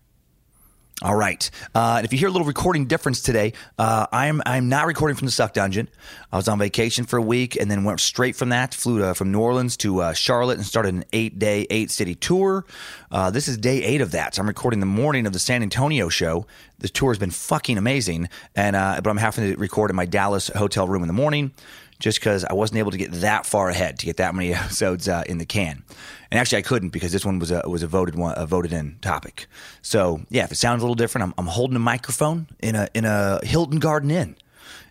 All 1.04 1.16
right. 1.16 1.48
Uh, 1.76 2.02
if 2.04 2.12
you 2.12 2.18
hear 2.18 2.28
a 2.28 2.32
little 2.32 2.48
recording 2.48 2.88
difference 2.88 3.22
today, 3.22 3.54
uh, 3.78 4.08
I'm 4.12 4.42
I'm 4.48 4.68
not 4.68 4.88
recording 4.88 5.16
from 5.16 5.28
the 5.28 5.32
Suck 5.32 5.54
Dungeon. 5.54 5.90
I 6.32 6.38
was 6.38 6.48
on 6.48 6.58
vacation 6.58 7.06
for 7.06 7.18
a 7.18 7.22
week 7.22 7.56
and 7.56 7.70
then 7.70 7.84
went 7.84 8.00
straight 8.00 8.36
from 8.36 8.50
that. 8.50 8.74
Flew 8.74 8.98
to, 8.98 9.14
from 9.14 9.32
New 9.32 9.40
Orleans 9.40 9.78
to 9.78 10.02
uh, 10.02 10.14
Charlotte 10.14 10.58
and 10.58 10.66
started 10.66 10.96
an 10.96 11.04
eight 11.14 11.38
day, 11.38 11.68
eight 11.70 11.92
city 11.92 12.16
tour. 12.16 12.66
Uh, 13.12 13.30
this 13.30 13.48
is 13.48 13.60
day 13.60 13.84
eight 13.84 14.02
of 14.02 14.10
that. 14.10 14.34
So 14.34 14.42
I'm 14.42 14.48
recording 14.48 14.80
the 14.80 14.88
morning 14.88 15.28
of 15.28 15.34
the 15.34 15.40
San 15.40 15.62
Antonio 15.62 16.10
show. 16.10 16.48
The 16.80 16.90
tour 16.90 17.12
has 17.12 17.20
been 17.20 17.30
fucking 17.30 17.78
amazing, 17.78 18.28
and 18.56 18.76
uh, 18.76 19.00
but 19.04 19.12
I'm 19.12 19.18
having 19.18 19.54
to 19.54 19.60
record 19.60 19.92
in 19.92 19.96
my 19.96 20.08
Dallas 20.08 20.48
hotel 20.48 20.88
room 20.88 21.04
in 21.04 21.08
the 21.08 21.14
morning 21.14 21.52
just 22.00 22.20
because 22.20 22.44
I 22.44 22.54
wasn't 22.54 22.80
able 22.80 22.92
to 22.92 22.98
get 22.98 23.12
that 23.12 23.46
far 23.46 23.70
ahead 23.70 24.00
to 24.00 24.06
get 24.08 24.18
that 24.18 24.34
many 24.34 24.54
episodes 24.56 25.08
uh, 25.08 25.24
in 25.28 25.38
the 25.38 25.46
can. 25.46 25.84
And 26.32 26.40
actually, 26.40 26.60
I 26.60 26.62
couldn't 26.62 26.90
because 26.90 27.12
this 27.12 27.26
one 27.26 27.40
was 27.40 27.52
a 27.52 27.62
was 27.68 27.84
a 27.84 27.88
voted 27.88 28.16
one, 28.16 28.34
a 28.38 28.46
voted 28.46 28.74
in 28.74 28.98
topic. 29.02 29.48
So 29.82 30.22
yeah, 30.30 30.44
if 30.44 30.52
it 30.52 30.56
sounds 30.56 30.82
a 30.82 30.86
little 30.86 30.96
different, 30.96 31.24
I'm, 31.24 31.34
I'm 31.38 31.48
holding 31.48 31.76
a 31.76 31.80
microphone 31.80 32.48
in 32.60 32.76
a 32.76 32.90
in 32.94 33.06
a 33.06 33.46
Hilton 33.46 33.80
Garden 33.80 34.12
Inn. 34.12 34.36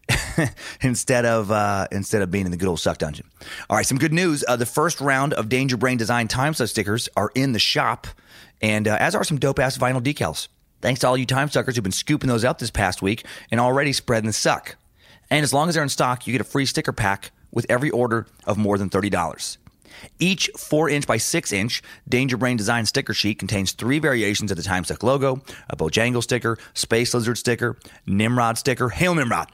instead 0.83 1.27
of 1.27 1.51
uh, 1.51 1.89
instead 1.91 2.23
of 2.23 2.31
being 2.31 2.45
in 2.45 2.53
the 2.53 2.57
good 2.57 2.69
old 2.69 2.79
suck 2.79 2.99
dungeon. 2.99 3.29
All 3.69 3.77
right, 3.77 3.85
some 3.85 3.99
good 3.99 4.13
news. 4.13 4.45
Uh, 4.47 4.55
the 4.55 4.65
first 4.65 5.01
round 5.01 5.35
of 5.35 5.49
Danger 5.49 5.77
Brain 5.77 5.99
Design 5.99 6.29
Time 6.29 6.55
Suck 6.55 6.69
stickers 6.69 7.09
are 7.17 7.33
in 7.35 7.51
the 7.53 7.59
shop, 7.59 8.07
and 8.63 8.87
uh, 8.87 8.97
as 9.01 9.17
are 9.17 9.25
some 9.25 9.39
dope 9.39 9.59
ass 9.59 9.77
vinyl 9.77 10.01
decals. 10.01 10.47
Thanks 10.81 11.01
to 11.01 11.09
all 11.09 11.17
you 11.17 11.27
time 11.27 11.49
suckers 11.51 11.75
who've 11.75 11.83
been 11.83 11.91
scooping 11.91 12.29
those 12.29 12.45
up 12.45 12.59
this 12.59 12.71
past 12.71 13.03
week 13.03 13.27
and 13.51 13.61
already 13.61 13.93
spreading 13.93 14.27
the 14.27 14.33
suck. 14.33 14.77
And 15.31 15.43
as 15.43 15.53
long 15.53 15.69
as 15.69 15.75
they're 15.75 15.83
in 15.83 15.89
stock, 15.89 16.27
you 16.27 16.33
get 16.33 16.41
a 16.41 16.45
free 16.45 16.67
sticker 16.67 16.93
pack 16.93 17.33
with 17.51 17.67
every 17.69 17.91
order 17.91 18.27
of 18.45 18.59
more 18.59 18.79
than 18.79 18.91
$30. 18.91 19.57
Each 20.19 20.51
4 20.57 20.91
inch 20.91 21.07
by 21.07 21.17
6 21.17 21.53
inch 21.53 21.83
Danger 22.09 22.37
Brain 22.37 22.57
design 22.57 22.87
sticker 22.87 23.15
sheet 23.15 23.39
contains 23.39 23.73
three 23.73 23.99
variations 23.99 24.51
of 24.51 24.57
the 24.57 24.63
Time 24.63 24.85
Suck 24.85 25.03
logo 25.03 25.43
a 25.69 25.77
Bojangle 25.77 26.23
sticker, 26.23 26.59
Space 26.75 27.15
Lizard 27.15 27.39
sticker, 27.39 27.77
Nimrod 28.07 28.59
sticker. 28.59 28.89
Hail 28.89 29.15
Nimrod! 29.15 29.49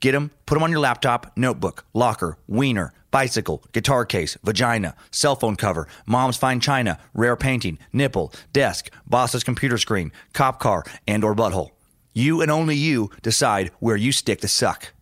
Get 0.00 0.12
them, 0.12 0.30
put 0.46 0.54
them 0.54 0.62
on 0.62 0.70
your 0.70 0.80
laptop, 0.80 1.36
notebook, 1.36 1.84
locker, 1.92 2.38
wiener, 2.48 2.92
bicycle, 3.10 3.62
guitar 3.72 4.06
case, 4.06 4.36
vagina, 4.42 4.94
cell 5.10 5.36
phone 5.36 5.56
cover, 5.56 5.88
mom's 6.06 6.38
fine 6.38 6.60
china, 6.60 6.98
rare 7.12 7.36
painting, 7.36 7.78
nipple, 7.92 8.32
desk, 8.52 8.90
boss's 9.06 9.44
computer 9.44 9.76
screen, 9.76 10.10
cop 10.32 10.58
car, 10.58 10.84
and 11.06 11.22
or 11.22 11.34
butthole. 11.34 11.70
You 12.14 12.40
and 12.40 12.50
only 12.50 12.76
you 12.76 13.10
decide 13.22 13.70
where 13.78 13.96
you 13.96 14.10
stick 14.10 14.40
the 14.40 14.48
suck. 14.48 14.92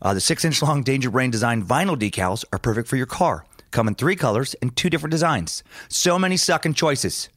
Uh, 0.00 0.14
the 0.14 0.20
six 0.20 0.44
inch 0.44 0.62
long 0.62 0.82
Danger 0.82 1.10
Brain 1.10 1.30
design 1.30 1.64
vinyl 1.64 1.98
decals 1.98 2.44
are 2.52 2.58
perfect 2.58 2.88
for 2.88 2.96
your 2.96 3.06
car. 3.06 3.44
Come 3.70 3.88
in 3.88 3.94
three 3.94 4.16
colors 4.16 4.54
and 4.60 4.74
two 4.74 4.90
different 4.90 5.12
designs. 5.12 5.62
So 5.88 6.18
many 6.18 6.36
sucking 6.36 6.74
choices. 6.74 7.28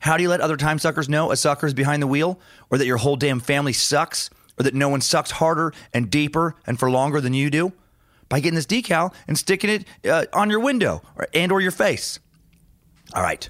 How 0.00 0.16
do 0.16 0.22
you 0.22 0.28
let 0.28 0.40
other 0.40 0.56
time 0.56 0.78
suckers 0.78 1.08
know 1.08 1.32
a 1.32 1.36
sucker 1.36 1.66
is 1.66 1.74
behind 1.74 2.02
the 2.02 2.06
wheel, 2.06 2.38
or 2.70 2.78
that 2.78 2.86
your 2.86 2.98
whole 2.98 3.16
damn 3.16 3.40
family 3.40 3.72
sucks, 3.72 4.30
or 4.58 4.62
that 4.62 4.74
no 4.74 4.88
one 4.88 5.00
sucks 5.00 5.32
harder 5.32 5.72
and 5.92 6.10
deeper 6.10 6.54
and 6.66 6.78
for 6.78 6.90
longer 6.90 7.20
than 7.20 7.34
you 7.34 7.50
do? 7.50 7.72
By 8.28 8.40
getting 8.40 8.56
this 8.56 8.66
decal 8.66 9.14
and 9.26 9.38
sticking 9.38 9.70
it 9.70 9.84
uh, 10.08 10.26
on 10.32 10.50
your 10.50 10.60
window 10.60 11.02
or, 11.16 11.26
and 11.32 11.50
or 11.50 11.60
your 11.60 11.70
face. 11.70 12.18
All 13.14 13.22
right. 13.22 13.48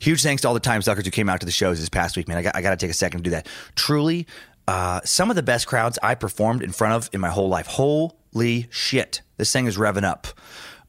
Huge 0.00 0.22
thanks 0.22 0.42
to 0.42 0.48
all 0.48 0.54
the 0.54 0.60
time 0.60 0.82
suckers 0.82 1.04
who 1.04 1.10
came 1.10 1.28
out 1.28 1.40
to 1.40 1.46
the 1.46 1.52
shows 1.52 1.80
this 1.80 1.88
past 1.88 2.16
week, 2.16 2.28
man. 2.28 2.36
I 2.36 2.42
got, 2.42 2.54
I 2.54 2.62
got 2.62 2.70
to 2.70 2.76
take 2.76 2.90
a 2.90 2.94
second 2.94 3.20
to 3.20 3.24
do 3.24 3.30
that. 3.30 3.48
Truly, 3.74 4.26
uh, 4.68 5.00
some 5.02 5.30
of 5.30 5.36
the 5.36 5.42
best 5.42 5.66
crowds 5.66 5.98
I 6.02 6.14
performed 6.14 6.62
in 6.62 6.72
front 6.72 6.94
of 6.94 7.10
in 7.14 7.20
my 7.20 7.30
whole 7.30 7.48
life. 7.48 7.66
Holy 7.66 8.68
shit. 8.70 9.22
This 9.38 9.50
thing 9.52 9.66
is 9.66 9.78
revving 9.78 10.04
up. 10.04 10.28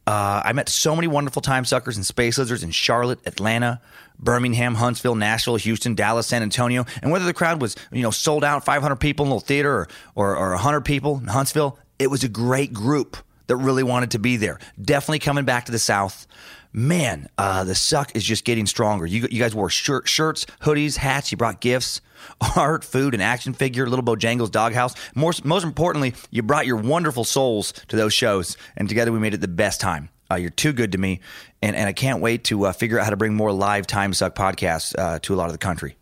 Uh, 0.10 0.42
I 0.44 0.54
met 0.54 0.70
so 0.70 0.96
many 0.96 1.06
wonderful 1.08 1.44
time 1.44 1.66
suckers 1.66 1.96
and 1.96 2.04
space 2.04 2.40
lizards 2.40 2.64
in 2.64 2.72
Charlotte, 2.72 3.20
Atlanta, 3.28 3.80
Birmingham, 4.18 4.74
Huntsville, 4.74 5.14
Nashville, 5.14 5.58
Houston, 5.58 5.94
Dallas, 5.94 6.26
San 6.26 6.42
Antonio. 6.42 6.88
And 7.04 7.12
whether 7.12 7.26
the 7.26 7.34
crowd 7.34 7.62
was, 7.62 7.76
you 7.92 8.02
know, 8.02 8.10
sold 8.10 8.44
out, 8.44 8.66
500 8.66 8.96
people 8.96 9.28
in 9.28 9.32
a 9.32 9.36
little 9.36 9.46
theater 9.46 9.72
or, 9.72 9.88
or, 10.16 10.36
or 10.36 10.50
100 10.54 10.82
people 10.82 11.20
in 11.20 11.28
Huntsville, 11.28 11.78
it 12.00 12.10
was 12.10 12.24
a 12.24 12.28
great 12.28 12.74
group 12.74 13.18
that 13.46 13.58
really 13.58 13.84
wanted 13.84 14.10
to 14.10 14.18
be 14.18 14.36
there. 14.36 14.58
Definitely 14.82 15.20
coming 15.20 15.46
back 15.46 15.66
to 15.66 15.72
the 15.72 15.78
South 15.78 16.26
man, 16.74 17.30
uh, 17.38 17.64
the 17.64 17.76
suck 17.76 18.16
is 18.16 18.24
just 18.24 18.46
getting 18.46 18.66
stronger. 18.66 19.06
You, 19.06 19.28
you 19.30 19.40
guys 19.40 19.54
wore 19.54 19.70
shirt, 19.70 20.08
shirts, 20.08 20.48
hoodies, 20.62 20.98
hats. 20.98 21.32
You 21.32 21.38
brought 21.38 21.62
gifts, 21.62 22.02
art, 22.56 22.84
food, 22.84 23.14
an 23.14 23.22
action 23.22 23.54
figure, 23.54 23.88
little 23.88 24.06
Bojangles 24.06 24.52
doghouse. 24.52 24.94
More, 25.16 25.34
most 25.44 25.64
importantly, 25.64 26.14
you 26.32 26.44
brought 26.44 26.66
your 26.66 26.78
wonderful 26.78 27.24
souls 27.24 27.74
to 27.88 27.96
those 27.96 28.14
shows, 28.14 28.58
and 28.78 28.88
together 28.90 29.12
we 29.12 29.20
made 29.20 29.34
it 29.34 29.42
the 29.42 29.48
best 29.48 29.82
time. 29.82 30.10
Uh, 30.32 30.36
you're 30.36 30.52
too 30.52 30.74
good 30.74 30.92
to 30.92 30.98
me, 30.98 31.22
and, 31.62 31.76
and 31.76 31.88
I 31.88 31.94
can't 31.94 32.22
wait 32.22 32.44
to 32.46 32.66
uh, 32.66 32.72
figure 32.72 33.00
out 33.00 33.04
how 33.06 33.10
to 33.10 33.18
bring 33.18 33.34
more 33.34 33.52
live 33.52 33.88
Time 33.88 34.14
Suck 34.14 34.36
podcasts 34.36 34.98
uh, 34.98 35.20
to 35.24 35.34
a 35.34 35.38
lot 35.38 35.48
of 35.48 35.54
the 35.54 35.58
country. 35.58 35.96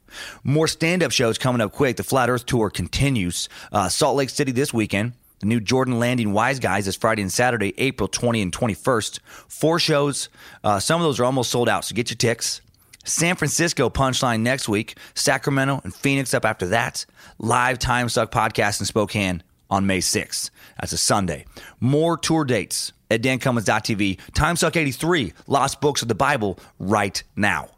More 0.43 0.67
stand 0.67 1.03
up 1.03 1.12
shows 1.12 1.38
coming 1.38 1.62
up 1.62 1.71
quick. 1.71 1.97
The 1.97 2.03
Flat 2.03 2.29
Earth 2.29 2.45
Tour 2.45 2.69
continues. 2.69 3.47
Uh, 3.71 3.88
Salt 3.89 4.17
Lake 4.17 4.29
City 4.29 4.51
this 4.51 4.74
weekend. 4.74 5.13
The 5.39 5.45
new 5.45 5.59
Jordan 5.59 6.00
Landing 6.00 6.33
Wise 6.33 6.59
Guys 6.59 6.88
is 6.88 6.95
Friday 6.95 7.21
and 7.21 7.31
Saturday, 7.31 7.74
April 7.77 8.07
20 8.07 8.41
and 8.41 8.51
21st. 8.51 9.19
Four 9.47 9.79
shows. 9.79 10.29
Uh, 10.63 10.79
some 10.79 11.00
of 11.00 11.05
those 11.05 11.19
are 11.19 11.25
almost 11.25 11.51
sold 11.51 11.69
out, 11.69 11.86
so 11.86 11.93
get 11.93 12.09
your 12.09 12.17
ticks. 12.17 12.62
San 13.08 13.36
Francisco 13.36 13.90
Punchline 13.90 14.42
next 14.42 14.68
week. 14.68 14.98
Sacramento 15.16 15.82
and 15.84 15.96
Phoenix 15.96 16.34
up 16.34 16.46
after 16.46 16.68
that. 16.68 17.06
Live 17.40 17.80
Time 17.80 18.10
Suck 18.10 18.32
podcast 18.32 18.80
in 18.80 18.86
Spokane 18.86 19.44
on 19.70 19.88
May 19.88 20.00
6th. 20.00 20.50
That's 20.80 20.92
a 20.92 20.98
Sunday. 20.98 21.46
More 21.80 22.18
tour 22.18 22.46
dates 22.46 22.94
at 23.10 23.22
dancummins.tv. 23.22 24.20
Time 24.34 24.56
Suck 24.56 24.76
83, 24.76 25.34
Lost 25.48 25.82
Books 25.82 26.02
of 26.02 26.08
the 26.08 26.16
Bible, 26.16 26.60
right 26.80 27.22
now. 27.36 27.70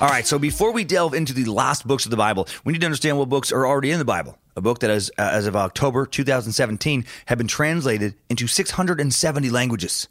All 0.00 0.08
right, 0.08 0.26
so 0.26 0.38
before 0.38 0.72
we 0.72 0.84
delve 0.84 1.12
into 1.12 1.34
the 1.34 1.44
lost 1.44 1.86
books 1.86 2.06
of 2.06 2.10
the 2.10 2.16
Bible, 2.16 2.48
we 2.64 2.72
need 2.72 2.80
to 2.80 2.86
understand 2.86 3.18
what 3.18 3.28
books 3.28 3.52
are 3.52 3.66
already 3.66 3.90
in 3.90 3.98
the 3.98 4.04
Bible. 4.06 4.38
A 4.56 4.62
book 4.62 4.78
that, 4.78 4.88
is, 4.88 5.10
uh, 5.18 5.28
as 5.32 5.46
of 5.46 5.54
October 5.56 6.06
2017, 6.06 7.04
had 7.26 7.36
been 7.36 7.46
translated 7.46 8.14
into 8.30 8.46
670 8.46 9.50
languages. 9.50 10.08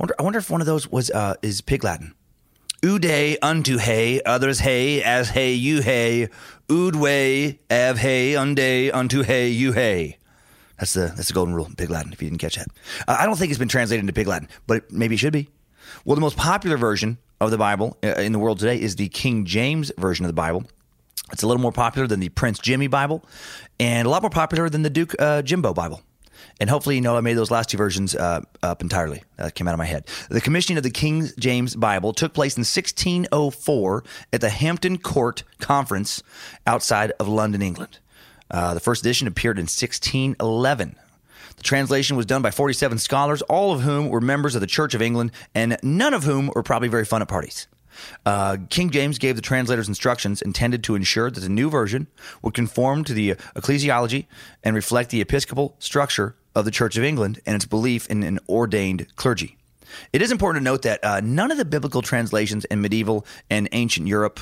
I 0.00 0.02
wonder, 0.02 0.14
I 0.18 0.22
wonder 0.22 0.38
if 0.38 0.50
one 0.50 0.62
of 0.62 0.66
those 0.66 0.90
was 0.90 1.10
uh, 1.10 1.34
is 1.42 1.60
Pig 1.60 1.84
Latin. 1.84 2.14
Ude 2.82 3.36
unto 3.42 3.76
hay, 3.76 4.22
others 4.22 4.60
hay, 4.60 5.02
as 5.02 5.28
hay 5.28 5.52
you 5.52 5.82
hay. 5.82 6.28
Ud 6.70 6.96
way, 6.96 7.60
av 7.70 7.98
hay, 7.98 8.34
unde 8.34 8.90
unto 8.94 9.22
hay 9.22 9.48
you 9.48 9.72
hay. 9.72 10.16
That's 10.78 10.94
the 10.94 11.12
that's 11.14 11.28
the 11.28 11.34
golden 11.34 11.54
rule 11.54 11.66
in 11.66 11.74
Pig 11.74 11.90
Latin. 11.90 12.14
If 12.14 12.22
you 12.22 12.30
didn't 12.30 12.40
catch 12.40 12.56
that, 12.56 12.68
uh, 13.06 13.16
I 13.20 13.26
don't 13.26 13.36
think 13.36 13.50
it's 13.50 13.58
been 13.58 13.68
translated 13.68 14.00
into 14.00 14.14
Pig 14.14 14.26
Latin, 14.26 14.48
but 14.66 14.78
it, 14.78 14.90
maybe 14.90 15.16
it 15.16 15.18
should 15.18 15.34
be. 15.34 15.50
Well, 16.06 16.14
the 16.14 16.22
most 16.22 16.38
popular 16.38 16.78
version 16.78 17.18
of 17.38 17.50
the 17.50 17.58
Bible 17.58 17.98
uh, 18.02 18.14
in 18.20 18.32
the 18.32 18.38
world 18.38 18.58
today 18.58 18.80
is 18.80 18.96
the 18.96 19.10
King 19.10 19.44
James 19.44 19.92
version 19.98 20.24
of 20.24 20.30
the 20.30 20.34
Bible. 20.34 20.64
It's 21.30 21.42
a 21.42 21.46
little 21.46 21.60
more 21.60 21.72
popular 21.72 22.08
than 22.08 22.20
the 22.20 22.30
Prince 22.30 22.58
Jimmy 22.58 22.86
Bible, 22.86 23.22
and 23.78 24.06
a 24.06 24.10
lot 24.10 24.22
more 24.22 24.30
popular 24.30 24.70
than 24.70 24.80
the 24.80 24.88
Duke 24.88 25.14
uh, 25.18 25.42
Jimbo 25.42 25.74
Bible. 25.74 26.00
And 26.60 26.68
hopefully, 26.68 26.94
you 26.94 27.00
know, 27.00 27.16
I 27.16 27.22
made 27.22 27.34
those 27.34 27.50
last 27.50 27.70
two 27.70 27.78
versions 27.78 28.14
uh, 28.14 28.42
up 28.62 28.82
entirely. 28.82 29.22
That 29.36 29.54
came 29.54 29.66
out 29.66 29.72
of 29.72 29.78
my 29.78 29.86
head. 29.86 30.06
The 30.28 30.42
commissioning 30.42 30.76
of 30.76 30.82
the 30.82 30.90
King 30.90 31.28
James 31.38 31.74
Bible 31.74 32.12
took 32.12 32.34
place 32.34 32.54
in 32.56 32.60
1604 32.60 34.04
at 34.34 34.42
the 34.42 34.50
Hampton 34.50 34.98
Court 34.98 35.42
Conference 35.58 36.22
outside 36.66 37.12
of 37.18 37.28
London, 37.28 37.62
England. 37.62 37.98
Uh, 38.50 38.74
the 38.74 38.80
first 38.80 39.02
edition 39.02 39.26
appeared 39.26 39.58
in 39.58 39.62
1611. 39.62 40.96
The 41.56 41.62
translation 41.62 42.16
was 42.16 42.26
done 42.26 42.42
by 42.42 42.50
47 42.50 42.98
scholars, 42.98 43.42
all 43.42 43.72
of 43.72 43.80
whom 43.80 44.08
were 44.08 44.20
members 44.20 44.54
of 44.54 44.60
the 44.60 44.66
Church 44.66 44.94
of 44.94 45.00
England, 45.00 45.30
and 45.54 45.78
none 45.82 46.12
of 46.12 46.24
whom 46.24 46.50
were 46.54 46.62
probably 46.62 46.88
very 46.88 47.04
fun 47.04 47.22
at 47.22 47.28
parties. 47.28 47.68
Uh, 48.24 48.56
King 48.68 48.90
James 48.90 49.18
gave 49.18 49.36
the 49.36 49.42
translators 49.42 49.88
instructions 49.88 50.42
intended 50.42 50.84
to 50.84 50.94
ensure 50.94 51.30
that 51.30 51.40
the 51.40 51.48
new 51.48 51.70
version 51.70 52.06
would 52.42 52.54
conform 52.54 53.04
to 53.04 53.14
the 53.14 53.34
ecclesiology 53.56 54.26
and 54.62 54.74
reflect 54.74 55.10
the 55.10 55.20
episcopal 55.20 55.76
structure 55.78 56.34
of 56.54 56.64
the 56.64 56.70
Church 56.70 56.96
of 56.96 57.04
England 57.04 57.40
and 57.46 57.56
its 57.56 57.66
belief 57.66 58.06
in 58.08 58.22
an 58.22 58.38
ordained 58.48 59.06
clergy. 59.16 59.56
It 60.12 60.22
is 60.22 60.30
important 60.30 60.62
to 60.62 60.64
note 60.64 60.82
that 60.82 61.04
uh, 61.04 61.20
none 61.20 61.50
of 61.50 61.58
the 61.58 61.64
biblical 61.64 62.02
translations 62.02 62.64
in 62.66 62.80
medieval 62.80 63.26
and 63.48 63.68
ancient 63.72 64.06
Europe 64.06 64.40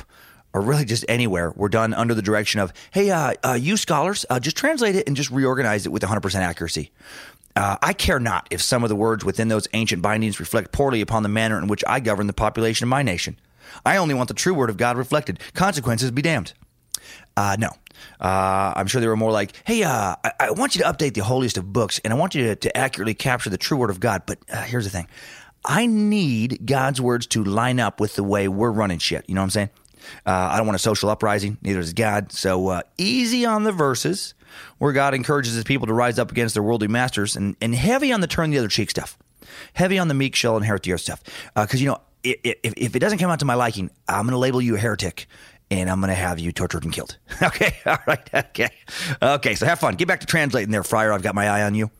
or 0.53 0.61
really 0.61 0.85
just 0.85 1.05
anywhere 1.09 1.53
were 1.57 1.69
done 1.69 1.93
under 1.95 2.15
the 2.15 2.23
direction 2.23 2.61
of, 2.61 2.73
hey, 2.91 3.11
uh, 3.11 3.35
uh, 3.45 3.53
you 3.53 3.77
scholars, 3.77 4.25
uh, 4.31 4.41
just 4.41 4.57
translate 4.57 4.97
it 4.97 5.07
and 5.07 5.17
just 5.17 5.31
reorganize 5.31 5.87
it 5.87 5.93
with 5.93 6.03
100% 6.03 6.35
accuracy. 6.37 6.91
Uh, 7.55 7.77
I 7.83 7.93
care 7.93 8.21
not 8.21 8.47
if 8.51 8.63
some 8.63 8.83
of 8.83 8.89
the 8.89 8.97
words 8.97 9.25
within 9.25 9.49
those 9.49 9.67
ancient 9.73 10.01
bindings 10.01 10.39
reflect 10.39 10.73
poorly 10.73 11.01
upon 11.01 11.23
the 11.23 11.29
manner 11.29 11.59
in 11.59 11.67
which 11.67 11.83
I 11.87 12.01
govern 12.01 12.27
the 12.27 12.33
population 12.33 12.85
of 12.85 12.89
my 12.89 13.03
nation. 13.03 13.39
I 13.85 13.97
only 13.97 14.15
want 14.15 14.29
the 14.29 14.35
true 14.35 14.55
word 14.55 14.71
of 14.71 14.77
God 14.77 14.97
reflected. 14.97 15.41
Consequences 15.55 16.11
be 16.11 16.23
damned. 16.23 16.53
Uh, 17.37 17.57
no. 17.59 17.71
Uh, 18.21 18.73
I'm 18.77 18.87
sure 18.87 19.01
they 19.01 19.07
were 19.07 19.17
more 19.17 19.33
like, 19.33 19.53
hey, 19.65 19.83
uh, 19.83 20.17
I, 20.25 20.33
I 20.41 20.51
want 20.53 20.75
you 20.75 20.83
to 20.83 20.93
update 20.93 21.15
the 21.15 21.25
holiest 21.25 21.57
of 21.57 21.73
books 21.73 22.01
and 22.05 22.13
I 22.13 22.17
want 22.17 22.35
you 22.35 22.49
to, 22.49 22.57
to 22.57 22.77
accurately 22.77 23.15
capture 23.15 23.51
the 23.51 23.59
true 23.59 23.77
word 23.77 23.91
of 23.91 24.01
God. 24.01 24.23
But 24.27 24.39
uh, 24.51 24.63
here's 24.63 24.85
the 24.85 24.91
thing 24.91 25.09
I 25.65 25.87
need 25.87 26.67
God's 26.67 27.01
words 27.01 27.27
to 27.29 27.45
line 27.45 27.81
up 27.81 28.01
with 28.01 28.15
the 28.15 28.25
way 28.25 28.49
we're 28.49 28.71
running 28.71 28.99
shit. 28.99 29.25
You 29.29 29.35
know 29.35 29.41
what 29.41 29.47
I'm 29.47 29.51
saying? 29.51 29.71
Uh, 30.27 30.49
I 30.53 30.57
don't 30.57 30.67
want 30.67 30.77
a 30.77 30.81
social 30.81 31.11
uprising, 31.11 31.59
neither 31.63 31.81
does 31.81 31.93
God. 31.93 32.33
So 32.33 32.69
uh, 32.69 32.83
easy 32.97 33.45
on 33.45 33.65
the 33.65 33.73
verses 33.73 34.35
where 34.79 34.93
God 34.93 35.15
encourages 35.15 35.55
his 35.55 35.65
people 35.65 35.87
to 35.87 35.93
rise 35.93 36.19
up 36.19 36.31
against 36.31 36.55
their 36.55 36.63
worldly 36.63 36.89
masters 36.89 37.37
and, 37.37 37.57
and 37.61 37.75
heavy 37.75 38.13
on 38.13 38.21
the 38.21 38.27
turn 38.27 38.51
the 38.51 38.59
other 38.59 38.69
cheek 38.69 38.91
stuff. 38.91 39.19
Heavy 39.75 39.99
on 39.99 40.09
the 40.09 40.15
meek 40.15 40.35
shall 40.35 40.57
inherit 40.57 40.83
the 40.83 40.93
earth 40.93 41.03
stuff. 41.03 41.23
Because, 41.55 41.81
you 41.81 41.89
know, 41.89 42.01
if, 42.23 42.41
if 42.55 42.97
it 42.97 42.99
doesn't 42.99 43.19
come 43.19 43.31
out 43.31 43.41
to 43.41 43.45
my 43.45 43.55
liking, 43.55 43.91
I'm 44.09 44.25
going 44.25 44.33
to 44.33 44.39
label 44.39 44.61
you 44.61 44.77
a 44.77 44.79
heretic 44.79 45.27
and 45.71 45.91
I'm 45.91 46.01
going 46.01 46.09
to 46.09 46.15
have 46.15 46.39
you 46.39 46.53
tortured 46.53 46.85
and 46.85 46.93
killed. 46.93 47.19
okay. 47.43 47.77
All 47.87 47.99
right. 48.07 48.35
Okay. 48.35 48.71
Okay. 49.23 49.55
So 49.55 49.67
have 49.67 49.79
fun. 49.79 49.95
Get 49.95 50.09
back 50.09 50.21
to 50.21 50.27
translating 50.27 50.71
there, 50.71 50.83
Friar. 50.83 51.13
I've 51.13 51.23
got 51.23 51.35
my 51.35 51.49
eye 51.49 51.63
on 51.63 51.75
you. 51.75 51.91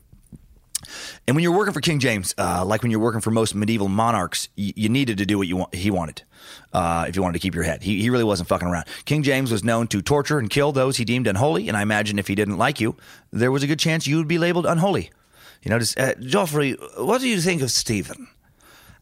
And 1.27 1.35
when 1.35 1.43
you're 1.43 1.55
working 1.55 1.73
for 1.73 1.81
King 1.81 1.99
James, 1.99 2.33
uh, 2.37 2.63
like 2.65 2.81
when 2.81 2.89
you're 2.89 3.01
working 3.01 3.21
for 3.21 3.31
most 3.31 3.53
medieval 3.53 3.89
monarchs, 3.89 4.49
you, 4.55 4.73
you 4.75 4.89
needed 4.89 5.17
to 5.19 5.25
do 5.25 5.37
what 5.37 5.47
you 5.47 5.57
want, 5.57 5.75
he 5.75 5.91
wanted 5.91 6.23
uh, 6.73 7.05
if 7.07 7.15
you 7.15 7.21
wanted 7.21 7.33
to 7.33 7.39
keep 7.39 7.53
your 7.53 7.63
head. 7.63 7.83
He, 7.83 8.01
he 8.01 8.09
really 8.09 8.23
wasn't 8.23 8.49
fucking 8.49 8.67
around. 8.67 8.85
King 9.05 9.23
James 9.23 9.51
was 9.51 9.63
known 9.63 9.87
to 9.89 10.01
torture 10.01 10.39
and 10.39 10.49
kill 10.49 10.71
those 10.71 10.97
he 10.97 11.05
deemed 11.05 11.27
unholy, 11.27 11.67
and 11.67 11.77
I 11.77 11.81
imagine 11.81 12.17
if 12.17 12.27
he 12.27 12.35
didn't 12.35 12.57
like 12.57 12.79
you, 12.79 12.95
there 13.31 13.51
was 13.51 13.61
a 13.61 13.67
good 13.67 13.79
chance 13.79 14.07
you 14.07 14.17
would 14.17 14.27
be 14.27 14.37
labeled 14.37 14.65
unholy. 14.65 15.11
You 15.61 15.71
know, 15.71 15.75
uh, 15.75 16.15
Joffrey, 16.19 16.77
what 16.97 17.21
do 17.21 17.27
you 17.27 17.41
think 17.41 17.61
of 17.61 17.71
Stephen? 17.71 18.27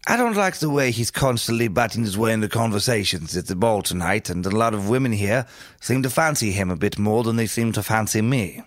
I 0.09 0.15
don't 0.15 0.37
like 0.37 0.55
the 0.55 0.69
way 0.69 0.91
he's 0.91 1.11
constantly 1.11 1.67
butting 1.67 2.03
his 2.03 2.17
way 2.17 2.31
into 2.31 2.47
conversations 2.47 3.35
at 3.35 3.47
the 3.47 3.57
ball 3.57 3.81
tonight, 3.81 4.29
and 4.29 4.45
a 4.45 4.49
lot 4.49 4.73
of 4.73 4.87
women 4.87 5.11
here 5.11 5.45
seem 5.81 6.01
to 6.03 6.09
fancy 6.09 6.53
him 6.53 6.71
a 6.71 6.77
bit 6.77 6.97
more 6.97 7.25
than 7.25 7.35
they 7.35 7.45
seem 7.45 7.73
to 7.73 7.83
fancy 7.83 8.21
me. 8.21 8.63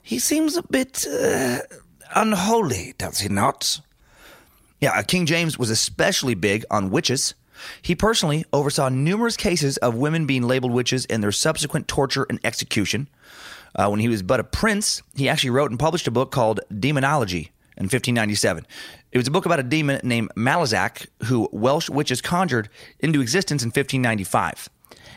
He 0.00 0.20
seems 0.20 0.56
a 0.56 0.62
bit 0.62 1.04
uh, 1.04 1.58
unholy, 2.14 2.94
does 2.98 3.18
he 3.18 3.28
not? 3.28 3.80
Yeah, 4.80 4.92
uh, 4.92 5.02
King 5.02 5.26
James 5.26 5.58
was 5.58 5.70
especially 5.70 6.36
big 6.36 6.64
on 6.70 6.90
witches. 6.90 7.34
He 7.82 7.96
personally 7.96 8.44
oversaw 8.52 8.88
numerous 8.88 9.36
cases 9.36 9.78
of 9.78 9.96
women 9.96 10.24
being 10.24 10.44
labeled 10.44 10.72
witches 10.72 11.04
and 11.06 11.20
their 11.20 11.32
subsequent 11.32 11.88
torture 11.88 12.28
and 12.30 12.38
execution. 12.44 13.08
Uh, 13.74 13.88
when 13.88 13.98
he 13.98 14.06
was 14.06 14.22
but 14.22 14.38
a 14.38 14.44
prince, 14.44 15.02
he 15.16 15.28
actually 15.28 15.50
wrote 15.50 15.72
and 15.72 15.80
published 15.80 16.06
a 16.06 16.12
book 16.12 16.30
called 16.30 16.60
Demonology 16.70 17.50
in 17.76 17.84
1597. 17.84 18.66
It 19.16 19.18
was 19.18 19.28
a 19.28 19.30
book 19.30 19.46
about 19.46 19.60
a 19.60 19.62
demon 19.62 19.98
named 20.02 20.30
Malazak, 20.36 21.06
who 21.24 21.48
Welsh 21.50 21.88
witches 21.88 22.20
conjured 22.20 22.68
into 23.00 23.22
existence 23.22 23.62
in 23.62 23.68
1595. 23.68 24.68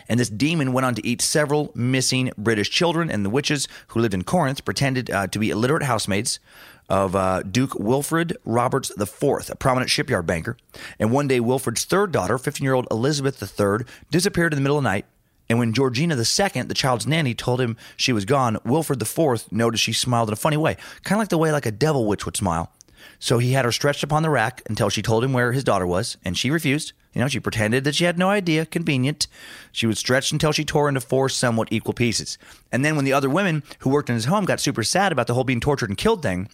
And 0.07 0.17
this 0.17 0.29
demon 0.29 0.71
went 0.71 0.85
on 0.85 0.95
to 0.95 1.05
eat 1.05 1.21
several 1.21 1.73
missing 1.75 2.31
British 2.37 2.69
children, 2.69 3.11
and 3.11 3.25
the 3.25 3.29
witches 3.29 3.67
who 3.89 3.99
lived 3.99 4.13
in 4.13 4.23
Corinth 4.23 4.63
pretended 4.63 5.11
uh, 5.11 5.27
to 5.27 5.37
be 5.37 5.49
illiterate 5.49 5.83
housemaids 5.83 6.39
of 6.87 7.13
uh, 7.13 7.43
Duke 7.43 7.73
Wilfred 7.77 8.37
Roberts 8.45 8.89
IV, 8.89 9.49
a 9.49 9.57
prominent 9.57 9.89
shipyard 9.89 10.25
banker. 10.25 10.55
And 10.97 11.11
one 11.11 11.27
day, 11.27 11.41
Wilfred's 11.41 11.83
third 11.83 12.13
daughter, 12.13 12.37
15 12.37 12.63
year 12.63 12.75
old 12.75 12.87
Elizabeth 12.89 13.43
III, 13.43 13.85
disappeared 14.11 14.53
in 14.53 14.57
the 14.59 14.61
middle 14.61 14.77
of 14.77 14.83
the 14.85 14.89
night. 14.89 15.07
And 15.49 15.59
when 15.59 15.73
Georgina 15.73 16.15
II, 16.15 16.61
the 16.61 16.73
child's 16.73 17.05
nanny, 17.05 17.33
told 17.33 17.59
him 17.59 17.75
she 17.97 18.13
was 18.13 18.23
gone, 18.23 18.59
Wilfred 18.63 19.01
IV 19.01 19.51
noticed 19.51 19.83
she 19.83 19.91
smiled 19.91 20.29
in 20.29 20.33
a 20.33 20.37
funny 20.37 20.55
way, 20.55 20.77
kind 21.03 21.17
of 21.17 21.23
like 21.23 21.29
the 21.29 21.37
way 21.37 21.51
like 21.51 21.65
a 21.65 21.71
devil 21.71 22.07
witch 22.07 22.25
would 22.25 22.37
smile. 22.37 22.71
So 23.19 23.37
he 23.37 23.53
had 23.53 23.65
her 23.65 23.71
stretched 23.71 24.03
upon 24.03 24.23
the 24.23 24.29
rack 24.29 24.61
until 24.69 24.89
she 24.89 25.01
told 25.01 25.23
him 25.23 25.33
where 25.33 25.51
his 25.51 25.63
daughter 25.63 25.87
was, 25.87 26.17
and 26.23 26.37
she 26.37 26.51
refused. 26.51 26.93
You 27.13 27.21
know, 27.21 27.27
she 27.27 27.39
pretended 27.39 27.83
that 27.83 27.95
she 27.95 28.03
had 28.03 28.19
no 28.19 28.29
idea. 28.29 28.65
Convenient. 28.65 29.27
She 29.71 29.87
was 29.87 29.97
stretched 29.97 30.31
until 30.31 30.51
she 30.51 30.63
tore 30.63 30.87
into 30.87 31.01
four 31.01 31.27
somewhat 31.29 31.69
equal 31.71 31.93
pieces. 31.93 32.37
And 32.71 32.85
then 32.85 32.95
when 32.95 33.05
the 33.05 33.13
other 33.13 33.29
women 33.29 33.63
who 33.79 33.89
worked 33.89 34.09
in 34.09 34.15
his 34.15 34.25
home 34.25 34.45
got 34.45 34.59
super 34.59 34.83
sad 34.83 35.11
about 35.11 35.27
the 35.27 35.33
whole 35.33 35.43
being 35.43 35.59
tortured 35.59 35.89
and 35.89 35.97
killed 35.97 36.21
thing, 36.21 36.49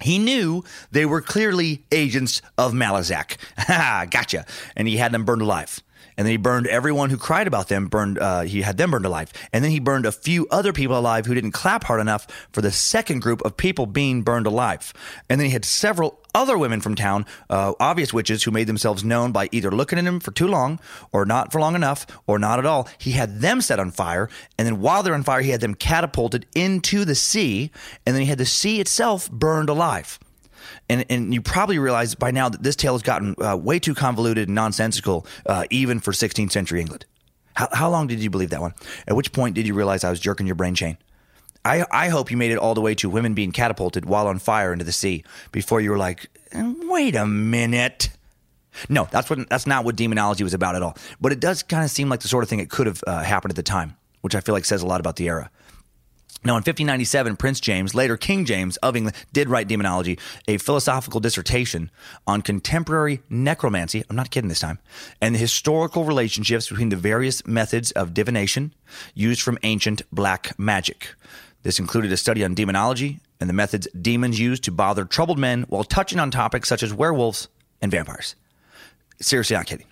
he 0.00 0.18
knew 0.18 0.64
they 0.90 1.06
were 1.06 1.20
clearly 1.20 1.84
agents 1.92 2.42
of 2.58 2.72
Malazak. 2.72 3.36
Ha, 3.58 4.06
gotcha. 4.10 4.44
And 4.76 4.88
he 4.88 4.96
had 4.96 5.12
them 5.12 5.24
burned 5.24 5.42
alive 5.42 5.80
and 6.16 6.26
then 6.26 6.32
he 6.32 6.36
burned 6.36 6.66
everyone 6.66 7.10
who 7.10 7.16
cried 7.16 7.46
about 7.46 7.68
them. 7.68 7.86
Burned, 7.86 8.18
uh, 8.18 8.42
he 8.42 8.62
had 8.62 8.76
them 8.76 8.90
burned 8.90 9.06
alive, 9.06 9.32
and 9.52 9.64
then 9.64 9.70
he 9.70 9.80
burned 9.80 10.06
a 10.06 10.12
few 10.12 10.46
other 10.50 10.72
people 10.72 10.98
alive 10.98 11.26
who 11.26 11.34
didn't 11.34 11.52
clap 11.52 11.84
hard 11.84 12.00
enough 12.00 12.26
for 12.52 12.60
the 12.60 12.70
second 12.70 13.20
group 13.20 13.42
of 13.42 13.56
people 13.56 13.86
being 13.86 14.22
burned 14.22 14.46
alive. 14.46 14.92
And 15.28 15.40
then 15.40 15.46
he 15.46 15.52
had 15.52 15.64
several 15.64 16.20
other 16.34 16.56
women 16.56 16.80
from 16.80 16.94
town, 16.94 17.26
uh, 17.50 17.74
obvious 17.78 18.12
witches, 18.12 18.42
who 18.42 18.50
made 18.50 18.66
themselves 18.66 19.04
known 19.04 19.32
by 19.32 19.48
either 19.52 19.70
looking 19.70 19.98
at 19.98 20.04
him 20.04 20.20
for 20.20 20.30
too 20.30 20.46
long, 20.46 20.80
or 21.12 21.24
not 21.24 21.52
for 21.52 21.60
long 21.60 21.74
enough, 21.74 22.06
or 22.26 22.38
not 22.38 22.58
at 22.58 22.66
all. 22.66 22.88
He 22.98 23.12
had 23.12 23.40
them 23.40 23.60
set 23.60 23.78
on 23.78 23.90
fire, 23.90 24.28
and 24.58 24.66
then 24.66 24.80
while 24.80 25.02
they're 25.02 25.14
on 25.14 25.22
fire, 25.22 25.42
he 25.42 25.50
had 25.50 25.60
them 25.60 25.74
catapulted 25.74 26.46
into 26.54 27.04
the 27.04 27.14
sea, 27.14 27.70
and 28.06 28.14
then 28.14 28.22
he 28.22 28.28
had 28.28 28.38
the 28.38 28.46
sea 28.46 28.80
itself 28.80 29.30
burned 29.30 29.68
alive. 29.68 30.18
And, 30.88 31.04
and 31.08 31.32
you 31.32 31.40
probably 31.40 31.78
realize 31.78 32.14
by 32.14 32.30
now 32.30 32.48
that 32.48 32.62
this 32.62 32.76
tale 32.76 32.92
has 32.92 33.02
gotten 33.02 33.34
uh, 33.42 33.56
way 33.56 33.78
too 33.78 33.94
convoluted 33.94 34.48
and 34.48 34.54
nonsensical, 34.54 35.26
uh, 35.46 35.64
even 35.70 36.00
for 36.00 36.12
16th 36.12 36.52
century 36.52 36.80
England. 36.80 37.06
How, 37.54 37.68
how 37.72 37.90
long 37.90 38.06
did 38.06 38.20
you 38.20 38.30
believe 38.30 38.50
that 38.50 38.60
one? 38.60 38.74
At 39.06 39.16
which 39.16 39.32
point 39.32 39.54
did 39.54 39.66
you 39.66 39.74
realize 39.74 40.04
I 40.04 40.10
was 40.10 40.20
jerking 40.20 40.46
your 40.46 40.56
brain 40.56 40.74
chain? 40.74 40.98
I, 41.64 41.84
I 41.90 42.08
hope 42.08 42.30
you 42.30 42.36
made 42.36 42.50
it 42.50 42.58
all 42.58 42.74
the 42.74 42.80
way 42.80 42.94
to 42.96 43.08
women 43.08 43.34
being 43.34 43.52
catapulted 43.52 44.04
while 44.04 44.26
on 44.26 44.38
fire 44.38 44.72
into 44.72 44.84
the 44.84 44.92
sea 44.92 45.24
before 45.52 45.80
you 45.80 45.90
were 45.90 45.98
like, 45.98 46.28
wait 46.54 47.14
a 47.14 47.26
minute. 47.26 48.10
No, 48.88 49.06
that's 49.10 49.28
what 49.28 49.48
that's 49.48 49.66
not 49.66 49.84
what 49.84 49.96
demonology 49.96 50.42
was 50.44 50.54
about 50.54 50.74
at 50.74 50.82
all. 50.82 50.96
But 51.20 51.30
it 51.30 51.40
does 51.40 51.62
kind 51.62 51.84
of 51.84 51.90
seem 51.90 52.08
like 52.08 52.20
the 52.20 52.28
sort 52.28 52.42
of 52.42 52.48
thing 52.48 52.58
that 52.58 52.70
could 52.70 52.86
have 52.86 53.04
uh, 53.06 53.22
happened 53.22 53.52
at 53.52 53.56
the 53.56 53.62
time, 53.62 53.96
which 54.22 54.34
I 54.34 54.40
feel 54.40 54.54
like 54.54 54.64
says 54.64 54.82
a 54.82 54.86
lot 54.86 54.98
about 54.98 55.16
the 55.16 55.28
era. 55.28 55.50
Now, 56.44 56.54
in 56.54 56.62
1597, 56.62 57.36
Prince 57.36 57.60
James, 57.60 57.94
later 57.94 58.16
King 58.16 58.44
James 58.44 58.76
of 58.78 58.96
England, 58.96 59.16
did 59.32 59.48
write 59.48 59.68
Demonology, 59.68 60.18
a 60.48 60.58
philosophical 60.58 61.20
dissertation 61.20 61.90
on 62.26 62.42
contemporary 62.42 63.22
necromancy. 63.30 64.02
I'm 64.10 64.16
not 64.16 64.30
kidding 64.30 64.48
this 64.48 64.58
time, 64.58 64.80
and 65.20 65.34
the 65.34 65.38
historical 65.38 66.04
relationships 66.04 66.68
between 66.68 66.88
the 66.88 66.96
various 66.96 67.46
methods 67.46 67.92
of 67.92 68.12
divination 68.12 68.74
used 69.14 69.40
from 69.40 69.56
ancient 69.62 70.02
black 70.10 70.58
magic. 70.58 71.14
This 71.62 71.78
included 71.78 72.10
a 72.10 72.16
study 72.16 72.44
on 72.44 72.54
demonology 72.54 73.20
and 73.38 73.48
the 73.48 73.54
methods 73.54 73.86
demons 74.00 74.38
used 74.38 74.64
to 74.64 74.72
bother 74.72 75.04
troubled 75.04 75.38
men 75.38 75.62
while 75.68 75.84
touching 75.84 76.18
on 76.18 76.30
topics 76.30 76.68
such 76.68 76.82
as 76.82 76.92
werewolves 76.92 77.48
and 77.80 77.90
vampires. 77.90 78.34
Seriously, 79.20 79.56
not 79.56 79.66
kidding. 79.66 79.86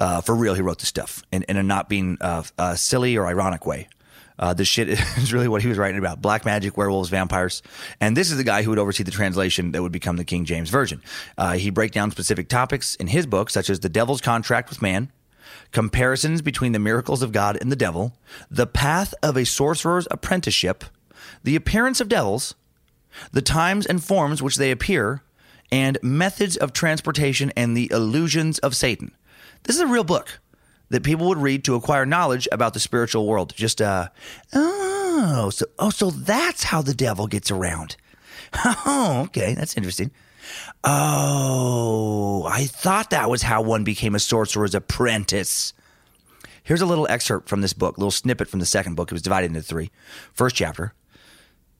Uh, 0.00 0.20
for 0.20 0.34
real, 0.34 0.54
he 0.54 0.62
wrote 0.62 0.80
this 0.80 0.88
stuff 0.88 1.22
in, 1.30 1.44
in 1.44 1.56
a 1.56 1.62
not 1.62 1.88
being 1.88 2.18
uh, 2.20 2.42
a 2.58 2.76
silly 2.76 3.16
or 3.16 3.26
ironic 3.26 3.64
way. 3.64 3.88
Uh, 4.38 4.54
this 4.54 4.68
shit 4.68 4.88
is 5.18 5.32
really 5.32 5.48
what 5.48 5.62
he 5.62 5.68
was 5.68 5.78
writing 5.78 5.98
about 5.98 6.20
black 6.20 6.44
magic, 6.44 6.76
werewolves, 6.76 7.08
vampires. 7.08 7.62
And 8.00 8.16
this 8.16 8.30
is 8.30 8.36
the 8.36 8.44
guy 8.44 8.62
who 8.62 8.70
would 8.70 8.78
oversee 8.78 9.02
the 9.02 9.10
translation 9.10 9.72
that 9.72 9.82
would 9.82 9.92
become 9.92 10.16
the 10.16 10.24
King 10.24 10.44
James 10.44 10.70
Version. 10.70 11.02
Uh, 11.38 11.52
he 11.52 11.70
break 11.70 11.92
down 11.92 12.10
specific 12.10 12.48
topics 12.48 12.94
in 12.96 13.08
his 13.08 13.26
book, 13.26 13.50
such 13.50 13.70
as 13.70 13.80
the 13.80 13.88
devil's 13.88 14.20
contract 14.20 14.70
with 14.70 14.82
man, 14.82 15.10
comparisons 15.72 16.42
between 16.42 16.72
the 16.72 16.78
miracles 16.78 17.22
of 17.22 17.32
God 17.32 17.58
and 17.60 17.70
the 17.70 17.76
devil, 17.76 18.16
the 18.50 18.66
path 18.66 19.14
of 19.22 19.36
a 19.36 19.44
sorcerer's 19.44 20.08
apprenticeship, 20.10 20.84
the 21.42 21.56
appearance 21.56 22.00
of 22.00 22.08
devils, 22.08 22.54
the 23.32 23.42
times 23.42 23.86
and 23.86 24.02
forms 24.02 24.42
which 24.42 24.56
they 24.56 24.70
appear, 24.70 25.22
and 25.70 25.98
methods 26.02 26.56
of 26.56 26.72
transportation 26.72 27.52
and 27.56 27.76
the 27.76 27.90
illusions 27.90 28.58
of 28.60 28.76
Satan. 28.76 29.12
This 29.64 29.76
is 29.76 29.82
a 29.82 29.86
real 29.86 30.04
book 30.04 30.40
that 30.94 31.02
people 31.02 31.26
would 31.26 31.38
read 31.38 31.64
to 31.64 31.74
acquire 31.74 32.06
knowledge 32.06 32.46
about 32.52 32.72
the 32.72 32.78
spiritual 32.78 33.26
world. 33.26 33.52
Just 33.56 33.82
uh 33.82 34.08
oh, 34.52 35.50
so 35.52 35.66
oh, 35.78 35.90
so 35.90 36.10
that's 36.10 36.62
how 36.62 36.82
the 36.82 36.94
devil 36.94 37.26
gets 37.26 37.50
around. 37.50 37.96
Oh, 38.56 39.22
okay, 39.26 39.54
that's 39.54 39.76
interesting. 39.76 40.12
Oh, 40.84 42.44
I 42.48 42.66
thought 42.66 43.10
that 43.10 43.28
was 43.28 43.42
how 43.42 43.62
one 43.62 43.82
became 43.82 44.14
a 44.14 44.20
sorcerer's 44.20 44.76
apprentice. 44.76 45.72
Here's 46.62 46.80
a 46.80 46.86
little 46.86 47.08
excerpt 47.08 47.48
from 47.48 47.62
this 47.62 47.72
book, 47.72 47.96
a 47.96 48.00
little 48.00 48.12
snippet 48.12 48.46
from 48.46 48.60
the 48.60 48.66
second 48.66 48.94
book. 48.94 49.10
It 49.10 49.14
was 49.14 49.22
divided 49.22 49.46
into 49.46 49.62
three. 49.62 49.90
First 50.32 50.54
chapter. 50.54 50.94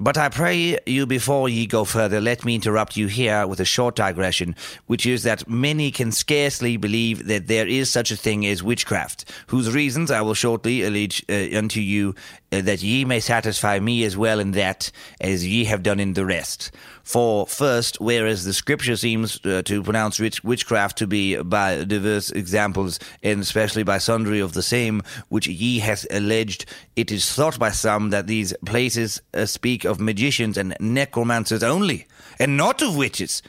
But 0.05 0.19
I 0.19 0.29
pray 0.29 0.79
you, 0.85 1.07
before 1.07 1.49
ye 1.49 1.65
go 1.67 1.87
further, 1.87 2.21
let 2.21 2.45
me 2.45 2.55
interrupt 2.55 2.95
you 2.95 3.07
here 3.07 3.47
with 3.47 3.59
a 3.59 3.65
short 3.65 3.97
digression, 3.97 4.55
which 4.87 5.07
is 5.07 5.23
that 5.23 5.49
many 5.49 5.91
can 5.91 6.13
scarcely 6.13 6.77
believe 6.77 7.27
that 7.27 7.47
there 7.47 7.67
is 7.67 7.91
such 7.91 8.11
a 8.11 8.17
thing 8.17 8.45
as 8.45 8.63
witchcraft, 8.63 9.25
whose 9.47 9.75
reasons 9.75 10.11
I 10.11 10.21
will 10.21 10.35
shortly 10.35 10.83
allege 10.83 11.25
uh, 11.31 11.57
unto 11.57 11.81
you, 11.81 12.15
that 12.63 12.83
ye 12.83 13.05
may 13.05 13.21
satisfy 13.21 13.79
me 13.79 14.05
as 14.05 14.17
well 14.17 14.41
in 14.41 14.53
that 14.53 14.91
as 15.21 15.47
ye 15.47 15.65
have 15.65 15.83
done 15.83 16.01
in 16.01 16.15
the 16.15 16.27
rest. 16.27 16.71
For 17.03 17.47
first, 17.47 18.01
whereas 18.01 18.45
the 18.45 18.55
scripture 18.55 18.97
seems 18.97 19.39
uh, 19.45 19.63
to 19.63 19.83
pronounce 19.83 20.19
witch- 20.19 20.43
witchcraft 20.43 20.99
to 20.99 21.07
be 21.07 21.37
by 21.37 21.85
diverse 21.85 22.31
examples, 22.31 22.99
and 23.23 23.41
especially 23.41 23.83
by 23.83 23.99
sundry 23.99 24.41
of 24.41 24.55
the 24.55 24.63
same 24.63 25.03
which 25.29 25.47
ye 25.47 25.81
hath 25.81 26.07
alleged, 26.11 26.67
it 26.97 27.13
is 27.13 27.31
thought 27.31 27.59
by 27.59 27.71
some 27.71 28.11
that 28.11 28.27
these 28.27 28.55
places 28.65 29.21
uh, 29.35 29.45
speak 29.45 29.85
of 29.85 30.01
magicians 30.01 30.57
and 30.57 30.77
necromancers 30.81 31.63
only, 31.63 32.07
and 32.39 32.57
not 32.57 32.81
of 32.81 32.97
witches. 32.97 33.43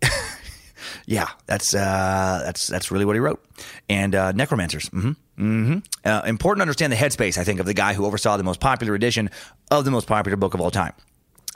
Yeah, 1.08 1.30
that's 1.46 1.74
uh, 1.74 2.42
that's 2.44 2.66
that's 2.66 2.90
really 2.90 3.06
what 3.06 3.16
he 3.16 3.20
wrote. 3.20 3.42
And 3.88 4.14
uh, 4.14 4.32
necromancers. 4.32 4.90
Mm-hmm. 4.90 5.08
Mm-hmm. 5.42 5.78
Uh, 6.04 6.20
important 6.26 6.58
to 6.58 6.62
understand 6.64 6.92
the 6.92 6.98
headspace, 6.98 7.38
I 7.38 7.44
think, 7.44 7.60
of 7.60 7.64
the 7.64 7.72
guy 7.72 7.94
who 7.94 8.04
oversaw 8.04 8.36
the 8.36 8.42
most 8.42 8.60
popular 8.60 8.94
edition 8.94 9.30
of 9.70 9.86
the 9.86 9.90
most 9.90 10.06
popular 10.06 10.36
book 10.36 10.52
of 10.52 10.60
all 10.60 10.70
time. 10.70 10.92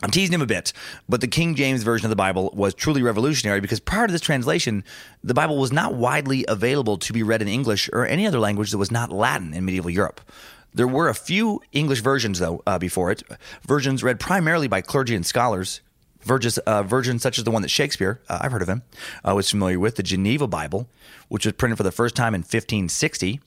I'm 0.02 0.10
teasing 0.10 0.32
him 0.32 0.40
a 0.40 0.46
bit, 0.46 0.72
but 1.06 1.20
the 1.20 1.28
King 1.28 1.54
James 1.54 1.82
Version 1.82 2.06
of 2.06 2.10
the 2.10 2.16
Bible 2.16 2.50
was 2.54 2.72
truly 2.72 3.02
revolutionary 3.02 3.60
because 3.60 3.78
prior 3.78 4.06
to 4.06 4.12
this 4.12 4.22
translation, 4.22 4.84
the 5.22 5.34
Bible 5.34 5.58
was 5.58 5.70
not 5.70 5.94
widely 5.94 6.46
available 6.48 6.96
to 6.96 7.12
be 7.12 7.22
read 7.22 7.42
in 7.42 7.46
English 7.48 7.90
or 7.92 8.06
any 8.06 8.26
other 8.26 8.40
language 8.40 8.70
that 8.70 8.78
was 8.78 8.90
not 8.90 9.12
Latin 9.12 9.52
in 9.52 9.66
medieval 9.66 9.90
Europe. 9.90 10.22
There 10.72 10.88
were 10.88 11.10
a 11.10 11.14
few 11.14 11.60
English 11.72 12.00
versions, 12.00 12.38
though, 12.38 12.62
uh, 12.66 12.78
before 12.78 13.10
it, 13.10 13.22
versions 13.68 14.02
read 14.02 14.18
primarily 14.18 14.66
by 14.66 14.80
clergy 14.80 15.14
and 15.14 15.26
scholars. 15.26 15.82
Uh, 16.28 16.82
versions 16.82 17.22
such 17.22 17.38
as 17.38 17.44
the 17.44 17.50
one 17.50 17.62
that 17.62 17.68
Shakespeare, 17.68 18.20
uh, 18.28 18.38
I've 18.40 18.52
heard 18.52 18.62
of 18.62 18.68
him, 18.68 18.82
uh, 19.24 19.34
was 19.34 19.50
familiar 19.50 19.78
with, 19.78 19.96
the 19.96 20.02
Geneva 20.02 20.46
Bible, 20.46 20.88
which 21.28 21.44
was 21.44 21.54
printed 21.54 21.76
for 21.76 21.82
the 21.82 21.92
first 21.92 22.14
time 22.14 22.34
in 22.34 22.40
1560. 22.40 23.40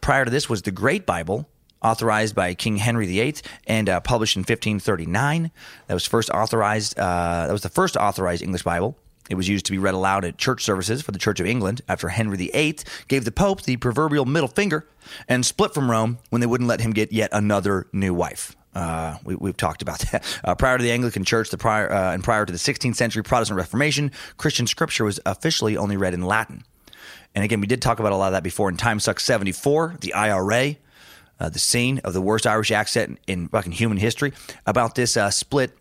Prior 0.00 0.24
to 0.24 0.30
this 0.30 0.48
was 0.48 0.62
the 0.62 0.70
Great 0.70 1.06
Bible, 1.06 1.48
authorized 1.82 2.34
by 2.34 2.54
King 2.54 2.76
Henry 2.76 3.06
VIII 3.06 3.36
and 3.66 3.88
uh, 3.88 4.00
published 4.00 4.36
in 4.36 4.40
1539. 4.40 5.50
That 5.86 5.94
was 5.94 6.06
first 6.06 6.30
authorized. 6.30 6.98
Uh, 6.98 7.46
that 7.46 7.52
was 7.52 7.62
the 7.62 7.68
first 7.68 7.96
authorized 7.96 8.42
English 8.42 8.62
Bible. 8.62 8.96
It 9.30 9.34
was 9.36 9.48
used 9.48 9.66
to 9.66 9.72
be 9.72 9.78
read 9.78 9.94
aloud 9.94 10.24
at 10.24 10.36
church 10.36 10.64
services 10.64 11.00
for 11.00 11.12
the 11.12 11.18
Church 11.18 11.40
of 11.40 11.46
England 11.46 11.80
after 11.88 12.08
Henry 12.08 12.36
VIII 12.36 12.78
gave 13.08 13.24
the 13.24 13.32
Pope 13.32 13.62
the 13.62 13.76
proverbial 13.76 14.24
middle 14.24 14.48
finger 14.48 14.86
and 15.28 15.46
split 15.46 15.72
from 15.72 15.90
Rome 15.90 16.18
when 16.30 16.40
they 16.40 16.46
wouldn't 16.46 16.68
let 16.68 16.80
him 16.80 16.92
get 16.92 17.12
yet 17.12 17.30
another 17.32 17.86
new 17.92 18.12
wife. 18.12 18.56
Uh, 18.74 19.18
we, 19.24 19.48
have 19.48 19.56
talked 19.56 19.82
about 19.82 19.98
that. 20.12 20.40
Uh, 20.44 20.54
prior 20.54 20.78
to 20.78 20.82
the 20.82 20.90
Anglican 20.90 21.24
Church, 21.24 21.50
the 21.50 21.58
prior 21.58 21.92
uh, 21.92 22.14
and 22.14 22.24
prior 22.24 22.46
to 22.46 22.52
the 22.52 22.58
16th 22.58 22.96
century 22.96 23.22
Protestant 23.22 23.58
Reformation, 23.58 24.10
Christian 24.38 24.66
scripture 24.66 25.04
was 25.04 25.20
officially 25.26 25.76
only 25.76 25.96
read 25.96 26.14
in 26.14 26.22
Latin. 26.22 26.64
And 27.34 27.44
again, 27.44 27.60
we 27.60 27.66
did 27.66 27.80
talk 27.80 27.98
about 27.98 28.12
a 28.12 28.16
lot 28.16 28.26
of 28.26 28.32
that 28.32 28.42
before 28.42 28.68
in 28.68 28.76
Time 28.76 29.00
Suck 29.00 29.20
74, 29.20 29.96
the 30.00 30.12
IRA, 30.14 30.76
uh, 31.40 31.48
the 31.48 31.58
scene 31.58 31.98
of 32.04 32.12
the 32.12 32.20
worst 32.20 32.46
Irish 32.46 32.70
accent 32.70 33.18
in 33.26 33.48
fucking 33.48 33.72
human 33.72 33.98
history, 33.98 34.32
about 34.66 34.94
this 34.94 35.16
uh, 35.16 35.30
split 35.30 35.76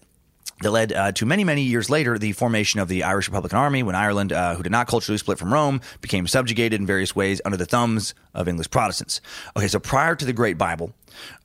that 0.61 0.71
led 0.71 0.93
uh, 0.93 1.11
to 1.13 1.25
many, 1.25 1.43
many 1.43 1.61
years 1.61 1.89
later 1.89 2.17
the 2.17 2.31
formation 2.33 2.79
of 2.79 2.87
the 2.87 3.03
Irish 3.03 3.27
Republican 3.27 3.57
Army 3.57 3.83
when 3.83 3.95
Ireland, 3.95 4.31
uh, 4.31 4.55
who 4.55 4.63
did 4.63 4.71
not 4.71 4.87
culturally 4.87 5.17
split 5.17 5.37
from 5.37 5.53
Rome, 5.53 5.81
became 6.01 6.27
subjugated 6.27 6.79
in 6.79 6.85
various 6.85 7.15
ways 7.15 7.41
under 7.45 7.57
the 7.57 7.65
thumbs 7.65 8.13
of 8.33 8.47
English 8.47 8.69
Protestants. 8.69 9.21
Okay, 9.55 9.67
so 9.67 9.79
prior 9.79 10.15
to 10.15 10.25
the 10.25 10.33
Great 10.33 10.57
Bible, 10.57 10.93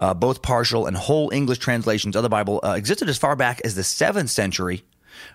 uh, 0.01 0.15
both 0.15 0.43
partial 0.43 0.87
and 0.87 0.97
whole 0.97 1.31
English 1.33 1.59
translations 1.59 2.17
of 2.17 2.23
the 2.23 2.29
Bible 2.29 2.61
uh, 2.63 2.75
existed 2.77 3.09
as 3.09 3.19
far 3.19 3.37
back 3.37 3.61
as 3.65 3.75
the 3.75 3.83
7th 3.83 4.29
century 4.29 4.85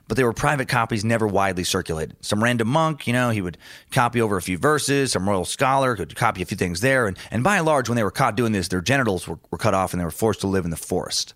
but 0.07 0.17
they 0.17 0.23
were 0.23 0.33
private 0.33 0.67
copies 0.67 1.03
never 1.03 1.27
widely 1.27 1.63
circulated. 1.63 2.15
Some 2.21 2.43
random 2.43 2.67
monk, 2.67 3.07
you 3.07 3.13
know, 3.13 3.29
he 3.29 3.41
would 3.41 3.57
copy 3.91 4.21
over 4.21 4.37
a 4.37 4.41
few 4.41 4.57
verses, 4.57 5.11
some 5.11 5.27
royal 5.27 5.45
scholar 5.45 5.95
could 5.95 6.15
copy 6.15 6.41
a 6.41 6.45
few 6.45 6.57
things 6.57 6.81
there. 6.81 7.07
And, 7.07 7.17
and 7.31 7.43
by 7.43 7.57
and 7.57 7.65
large, 7.65 7.89
when 7.89 7.95
they 7.95 8.03
were 8.03 8.11
caught 8.11 8.35
doing 8.35 8.51
this, 8.51 8.67
their 8.67 8.81
genitals 8.81 9.27
were, 9.27 9.39
were 9.49 9.57
cut 9.57 9.73
off 9.73 9.93
and 9.93 9.99
they 9.99 10.05
were 10.05 10.11
forced 10.11 10.41
to 10.41 10.47
live 10.47 10.65
in 10.65 10.71
the 10.71 10.77
forest. 10.77 11.33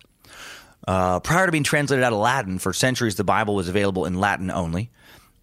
Uh, 0.87 1.19
prior 1.19 1.45
to 1.45 1.51
being 1.51 1.63
translated 1.63 2.03
out 2.03 2.13
of 2.13 2.19
Latin, 2.19 2.59
for 2.59 2.73
centuries 2.73 3.15
the 3.15 3.23
Bible 3.23 3.55
was 3.55 3.67
available 3.67 4.05
in 4.05 4.19
Latin 4.19 4.51
only. 4.51 4.89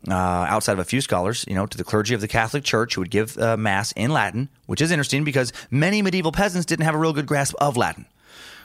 Uh, 0.09 0.15
outside 0.15 0.73
of 0.73 0.81
a 0.81 0.85
few 0.85 1.01
scholars, 1.01 1.45
you 1.47 1.55
know, 1.55 1.65
to 1.65 1.79
the 1.79 1.85
clergy 1.85 2.13
of 2.13 2.21
the 2.21 2.27
Catholic 2.27 2.65
Church 2.65 2.95
who 2.95 3.01
would 3.01 3.11
give 3.11 3.39
uh, 3.39 3.57
Mass 3.57 3.93
in 3.93 4.11
Latin, 4.11 4.49
which 4.67 4.81
is 4.81 4.91
interesting 4.91 5.23
because 5.23 5.53
many 5.71 6.03
medieval 6.03 6.33
peasants 6.33 6.67
didn't 6.67 6.85
have 6.85 6.97
a 6.97 6.99
real 6.99 7.13
good 7.13 7.27
grasp 7.27 7.55
of 7.61 7.77
Latin. 7.77 8.07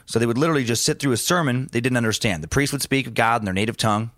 So 0.08 0.18
they 0.18 0.26
would 0.26 0.38
literally 0.38 0.64
just 0.64 0.84
sit 0.84 1.00
through 1.00 1.12
a 1.12 1.18
sermon 1.18 1.70
they 1.72 1.82
didn't 1.82 1.98
understand. 1.98 2.42
The 2.42 2.48
priest 2.48 2.74
would 2.74 2.82
speak 2.82 3.06
of 3.06 3.14
God 3.14 3.42
in 3.42 3.46
their 3.46 3.54
native 3.54 3.78
tongue, 3.78 4.10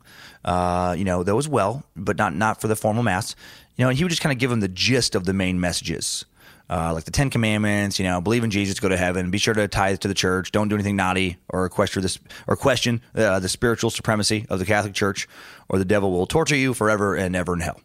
uh, 0.46 0.96
you 0.98 1.04
know, 1.04 1.24
those 1.24 1.48
well, 1.48 1.84
but 1.96 2.18
not 2.18 2.34
not 2.34 2.62
for 2.62 2.70
the 2.70 2.76
formal 2.76 3.04
mass. 3.04 3.36
You 3.76 3.84
know, 3.84 3.90
and 3.90 3.98
he 3.98 4.04
would 4.04 4.12
just 4.12 4.22
kind 4.22 4.32
of 4.32 4.40
give 4.40 4.50
them 4.50 4.62
the 4.62 4.68
gist 4.70 5.16
of 5.16 5.26
the 5.26 5.34
main 5.34 5.60
messages. 5.60 6.26
Uh, 6.70 6.94
like 6.94 7.04
the 7.04 7.12
Ten 7.12 7.32
Commandments, 7.32 7.98
you 7.98 8.06
know, 8.06 8.22
believe 8.22 8.44
in 8.44 8.52
Jesus, 8.52 8.80
go 8.80 8.90
to 8.90 8.98
heaven. 8.98 9.32
Be 9.32 9.40
sure 9.40 9.56
to 9.56 9.68
tithe 9.68 10.00
to 10.00 10.08
the 10.08 10.14
church. 10.14 10.52
Don't 10.52 10.68
do 10.68 10.76
anything 10.76 10.96
naughty 10.96 11.38
or 11.50 11.68
question 11.70 12.04
this 12.04 12.20
or 12.48 12.56
question 12.56 13.02
uh, 13.16 13.40
the 13.40 13.50
spiritual 13.50 13.90
supremacy 13.90 14.46
of 14.50 14.60
the 14.60 14.66
Catholic 14.66 14.94
Church, 14.94 15.28
or 15.68 15.80
the 15.80 15.86
devil 15.86 16.12
will 16.12 16.28
torture 16.28 16.56
you 16.56 16.76
forever 16.76 17.16
and 17.16 17.36
ever 17.36 17.54
in 17.54 17.62
hell. 17.62 17.82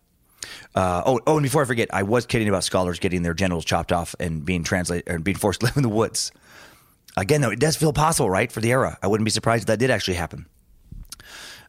Uh, 0.74 1.02
oh, 1.06 1.20
oh, 1.26 1.36
and 1.36 1.42
before 1.42 1.62
I 1.62 1.64
forget, 1.64 1.88
I 1.94 2.02
was 2.02 2.26
kidding 2.26 2.48
about 2.48 2.64
scholars 2.64 2.98
getting 2.98 3.22
their 3.22 3.34
genitals 3.34 3.64
chopped 3.64 3.92
off 3.92 4.14
and 4.20 4.44
being 4.44 4.64
translated 4.64 5.08
and 5.08 5.24
being 5.24 5.36
forced 5.36 5.60
to 5.60 5.66
live 5.66 5.76
in 5.76 5.82
the 5.82 5.88
woods. 5.88 6.32
Again, 7.16 7.40
though, 7.40 7.50
it 7.50 7.60
does 7.60 7.76
feel 7.76 7.92
possible, 7.92 8.28
right, 8.28 8.50
for 8.50 8.60
the 8.60 8.72
era. 8.72 8.98
I 9.02 9.06
wouldn't 9.06 9.24
be 9.24 9.30
surprised 9.30 9.62
if 9.62 9.66
that 9.68 9.78
did 9.78 9.90
actually 9.90 10.14
happen. 10.14 10.46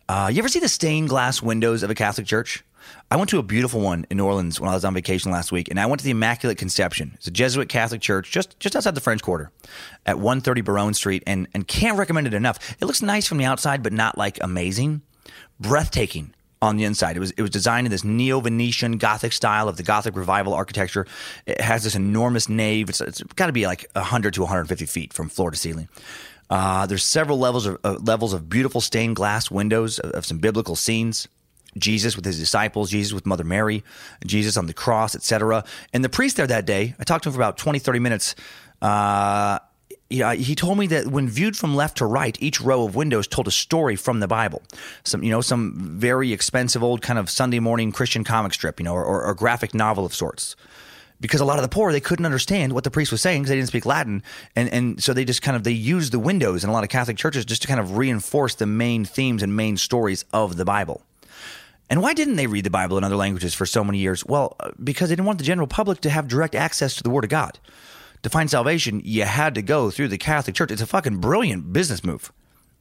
Uh, 0.10 0.30
you 0.32 0.40
ever 0.40 0.50
see 0.50 0.60
the 0.60 0.70
stained 0.70 1.10
glass 1.10 1.42
windows 1.42 1.84
of 1.84 1.90
a 1.90 1.96
Catholic 1.96 2.28
church? 2.28 2.64
I 3.12 3.18
went 3.18 3.30
to 3.30 3.40
a 3.40 3.44
beautiful 3.44 3.82
one 3.82 4.06
in 4.10 4.18
New 4.18 4.26
Orleans 4.26 4.60
when 4.60 4.70
I 4.70 4.74
was 4.74 4.86
on 4.86 4.94
vacation 4.94 5.32
last 5.32 5.52
week, 5.52 5.70
and 5.70 5.80
I 5.80 5.86
went 5.86 6.00
to 6.00 6.06
the 6.06 6.12
Immaculate 6.12 6.58
Conception. 6.58 7.12
It's 7.16 7.28
a 7.28 7.32
Jesuit 7.32 7.70
Catholic 7.70 8.02
church 8.02 8.32
just, 8.32 8.60
just 8.60 8.76
outside 8.76 8.96
the 8.96 9.02
French 9.02 9.22
Quarter 9.22 9.52
at 10.06 10.18
130 10.18 10.62
Baronne 10.62 10.94
Street, 10.94 11.24
and, 11.28 11.48
and 11.54 11.68
can't 11.68 11.98
recommend 11.98 12.28
it 12.28 12.34
enough. 12.34 12.76
It 12.82 12.86
looks 12.86 13.02
nice 13.02 13.28
from 13.28 13.38
the 13.38 13.46
outside, 13.46 13.84
but 13.84 13.94
not 13.94 14.18
like 14.18 14.38
amazing. 14.42 15.02
Breathtaking 15.60 16.34
on 16.62 16.78
the 16.78 16.84
inside. 16.84 17.16
It 17.16 17.20
was 17.20 17.32
it 17.32 17.42
was 17.42 17.52
designed 17.52 17.88
in 17.88 17.92
this 17.92 18.04
neo 18.04 18.40
Venetian 18.40 18.98
Gothic 18.98 19.34
style 19.34 19.70
of 19.70 19.78
the 19.78 19.84
Gothic 19.84 20.16
revival 20.16 20.54
architecture. 20.54 21.06
It 21.46 21.62
has 21.62 21.84
this 21.84 21.96
enormous 21.96 22.50
nave. 22.50 22.90
It's, 22.90 23.02
it's 23.02 23.22
got 23.22 23.48
to 23.48 23.54
be 23.54 23.68
like 23.68 23.86
100 23.94 24.34
to 24.36 24.42
150 24.42 24.86
feet 24.86 25.14
from 25.14 25.30
floor 25.30 25.52
to 25.52 25.58
ceiling. 25.58 25.88
Uh, 26.50 26.86
there's 26.86 27.04
several 27.04 27.40
levels 27.40 27.66
of 27.66 27.78
uh, 27.84 27.98
levels 28.02 28.34
of 28.34 28.50
beautiful 28.50 28.82
stained 28.82 29.16
glass 29.16 29.50
windows 29.50 30.00
of, 30.00 30.12
of, 30.12 30.26
some 30.26 30.38
biblical 30.38 30.76
scenes. 30.76 31.28
Jesus 31.78 32.16
with 32.16 32.26
his 32.26 32.40
disciples, 32.40 32.90
Jesus 32.90 33.14
with 33.14 33.26
Mother 33.26 33.44
Mary, 33.44 33.84
Jesus 34.26 34.58
on 34.58 34.68
the 34.68 34.74
cross, 34.74 35.16
etc. 35.16 35.64
And 35.94 36.04
the 36.04 36.10
priest 36.10 36.38
there 36.38 36.48
that 36.48 36.66
day, 36.66 36.96
I 37.00 37.04
talked 37.04 37.24
to 37.24 37.30
him 37.30 37.34
for 37.34 37.40
about 37.40 37.58
20, 37.58 37.80
30 37.80 38.00
minutes. 38.00 38.36
Uh, 38.82 39.60
he 40.10 40.56
told 40.56 40.78
me 40.78 40.88
that 40.88 41.08
when 41.08 41.28
viewed 41.28 41.58
from 41.58 41.76
left 41.76 41.98
to 41.98 42.06
right, 42.06 42.38
each 42.40 42.62
row 42.62 42.86
of 42.86 42.96
windows 42.96 43.28
told 43.28 43.48
a 43.48 43.52
story 43.52 43.96
from 43.96 44.20
the 44.20 44.28
Bible. 44.28 44.62
Some, 45.04 45.24
you 45.24 45.32
know, 45.32 45.42
some 45.42 45.74
very 45.76 46.32
expensive 46.32 46.84
old 46.84 47.02
kind 47.02 47.18
of 47.18 47.30
Sunday 47.30 47.60
morning 47.60 47.92
Christian 47.92 48.24
comic 48.24 48.54
strip, 48.54 48.80
you 48.80 48.84
know, 48.84 48.94
or, 48.94 49.04
or, 49.04 49.26
or 49.26 49.34
graphic 49.34 49.74
novel 49.74 50.06
of 50.06 50.14
sorts 50.14 50.56
because 51.22 51.42
a 51.42 51.46
lot 51.46 51.58
of 51.58 51.64
the 51.64 51.70
poor 51.70 51.92
they 51.92 52.00
couldn't 52.00 52.26
understand 52.26 52.74
what 52.74 52.84
the 52.84 52.92
priest 52.92 53.12
was 53.12 53.22
saying 53.22 53.42
because 53.42 53.50
they 53.50 53.56
didn't 53.56 53.70
speak 53.70 53.86
Latin, 53.86 54.24
and 54.56 54.70
and 54.70 55.02
so 55.02 55.14
they 55.14 55.26
just 55.26 55.42
kind 55.42 55.56
of 55.56 55.64
they 55.64 55.72
used 55.72 56.12
the 56.12 56.20
windows 56.20 56.64
in 56.64 56.70
a 56.70 56.74
lot 56.74 56.84
of 56.84 56.90
Catholic 56.90 57.18
churches 57.18 57.46
just 57.46 57.62
to 57.62 57.68
kind 57.68 57.80
of 57.80 57.98
reinforce 57.98 58.56
the 58.56 58.66
main 58.66 59.06
themes 59.06 59.42
and 59.42 59.56
main 59.56 59.78
stories 59.78 60.26
of 60.34 60.58
the 60.58 60.66
Bible. 60.66 61.02
And 61.90 62.02
why 62.02 62.14
didn't 62.14 62.36
they 62.36 62.48
read 62.48 62.64
the 62.64 62.72
Bible 62.72 62.98
in 62.98 63.04
other 63.04 63.16
languages 63.16 63.54
for 63.54 63.66
so 63.66 63.84
many 63.84 64.00
years? 64.00 64.26
Well, 64.26 64.56
uh, 64.60 64.72
because 64.84 65.10
they 65.10 65.16
didn't 65.16 65.28
want 65.28 65.40
the 65.40 65.46
general 65.46 65.68
public 65.68 66.02
to 66.02 66.10
have 66.10 66.28
direct 66.28 66.56
access 66.56 66.96
to 66.96 67.04
the 67.04 67.10
Word 67.10 67.24
of 67.24 67.30
God. 67.30 67.60
To 68.24 68.30
find 68.30 68.50
salvation, 68.50 69.02
you 69.04 69.24
had 69.24 69.54
to 69.56 69.62
go 69.62 69.92
through 69.92 70.08
the 70.08 70.18
Catholic 70.18 70.56
Church. 70.56 70.72
It's 70.72 70.82
a 70.82 70.88
fucking 70.88 71.18
brilliant 71.18 71.72
business 71.72 72.04
move. 72.04 72.32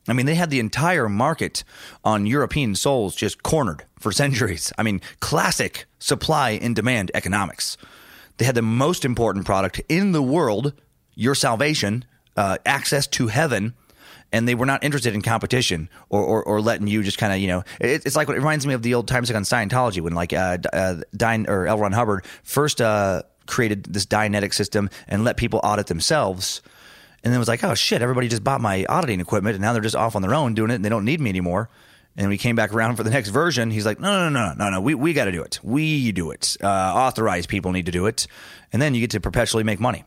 I 0.08 0.12
mean, 0.12 0.26
they 0.26 0.34
had 0.34 0.50
the 0.50 0.60
entire 0.60 1.08
market 1.08 1.64
on 2.02 2.26
European 2.26 2.74
souls 2.74 3.14
just 3.14 3.42
cornered 3.42 3.84
for 3.98 4.12
centuries. 4.22 4.72
I 4.78 4.82
mean, 4.82 5.00
classic 5.20 5.86
supply 5.98 6.52
and 6.52 6.74
demand 6.74 7.10
economics. 7.14 7.76
They 8.38 8.44
had 8.44 8.54
the 8.54 8.62
most 8.62 9.04
important 9.04 9.44
product 9.44 9.80
in 9.88 10.12
the 10.12 10.22
world, 10.22 10.72
your 11.14 11.34
salvation, 11.34 12.04
uh, 12.36 12.58
access 12.66 13.06
to 13.06 13.28
heaven, 13.28 13.74
and 14.34 14.48
they 14.48 14.56
were 14.56 14.66
not 14.66 14.82
interested 14.82 15.14
in 15.14 15.22
competition 15.22 15.88
or, 16.08 16.20
or, 16.20 16.42
or 16.42 16.60
letting 16.60 16.88
you 16.88 17.04
just 17.04 17.18
kind 17.18 17.32
of, 17.32 17.38
you 17.38 17.46
know, 17.46 17.62
it, 17.80 18.04
it's 18.04 18.16
like 18.16 18.26
what 18.26 18.36
it 18.36 18.40
reminds 18.40 18.66
me 18.66 18.74
of 18.74 18.82
the 18.82 18.94
old 18.94 19.06
times 19.06 19.30
like 19.30 19.36
on 19.36 19.44
Scientology 19.44 20.00
when 20.00 20.12
like 20.12 20.32
uh, 20.32 20.58
uh, 20.72 20.96
Dine, 21.16 21.46
or 21.48 21.68
L. 21.68 21.78
Ron 21.78 21.92
Hubbard 21.92 22.24
first 22.42 22.80
uh, 22.80 23.22
created 23.46 23.84
this 23.84 24.06
Dianetic 24.06 24.52
system 24.52 24.90
and 25.06 25.22
let 25.22 25.36
people 25.36 25.60
audit 25.62 25.86
themselves. 25.86 26.62
And 27.22 27.32
then 27.32 27.36
it 27.36 27.38
was 27.38 27.46
like, 27.46 27.62
oh 27.62 27.76
shit, 27.76 28.02
everybody 28.02 28.26
just 28.26 28.42
bought 28.42 28.60
my 28.60 28.84
auditing 28.88 29.20
equipment 29.20 29.54
and 29.54 29.62
now 29.62 29.72
they're 29.72 29.80
just 29.80 29.94
off 29.94 30.16
on 30.16 30.22
their 30.22 30.34
own 30.34 30.54
doing 30.54 30.72
it 30.72 30.74
and 30.74 30.84
they 30.84 30.88
don't 30.88 31.04
need 31.04 31.20
me 31.20 31.30
anymore. 31.30 31.70
And 32.16 32.28
we 32.28 32.36
came 32.36 32.56
back 32.56 32.74
around 32.74 32.96
for 32.96 33.04
the 33.04 33.10
next 33.10 33.28
version. 33.28 33.70
He's 33.70 33.86
like, 33.86 34.00
no, 34.00 34.28
no, 34.28 34.28
no, 34.30 34.48
no, 34.48 34.64
no, 34.64 34.70
no. 34.70 34.80
We, 34.80 34.94
we 34.96 35.12
got 35.12 35.26
to 35.26 35.32
do 35.32 35.42
it. 35.42 35.60
We 35.62 36.10
do 36.10 36.32
it. 36.32 36.56
Uh, 36.60 36.66
authorized 36.66 37.48
people 37.48 37.70
need 37.70 37.86
to 37.86 37.92
do 37.92 38.06
it. 38.06 38.26
And 38.72 38.82
then 38.82 38.94
you 38.94 39.00
get 39.00 39.10
to 39.10 39.20
perpetually 39.20 39.62
make 39.62 39.78
money. 39.78 40.04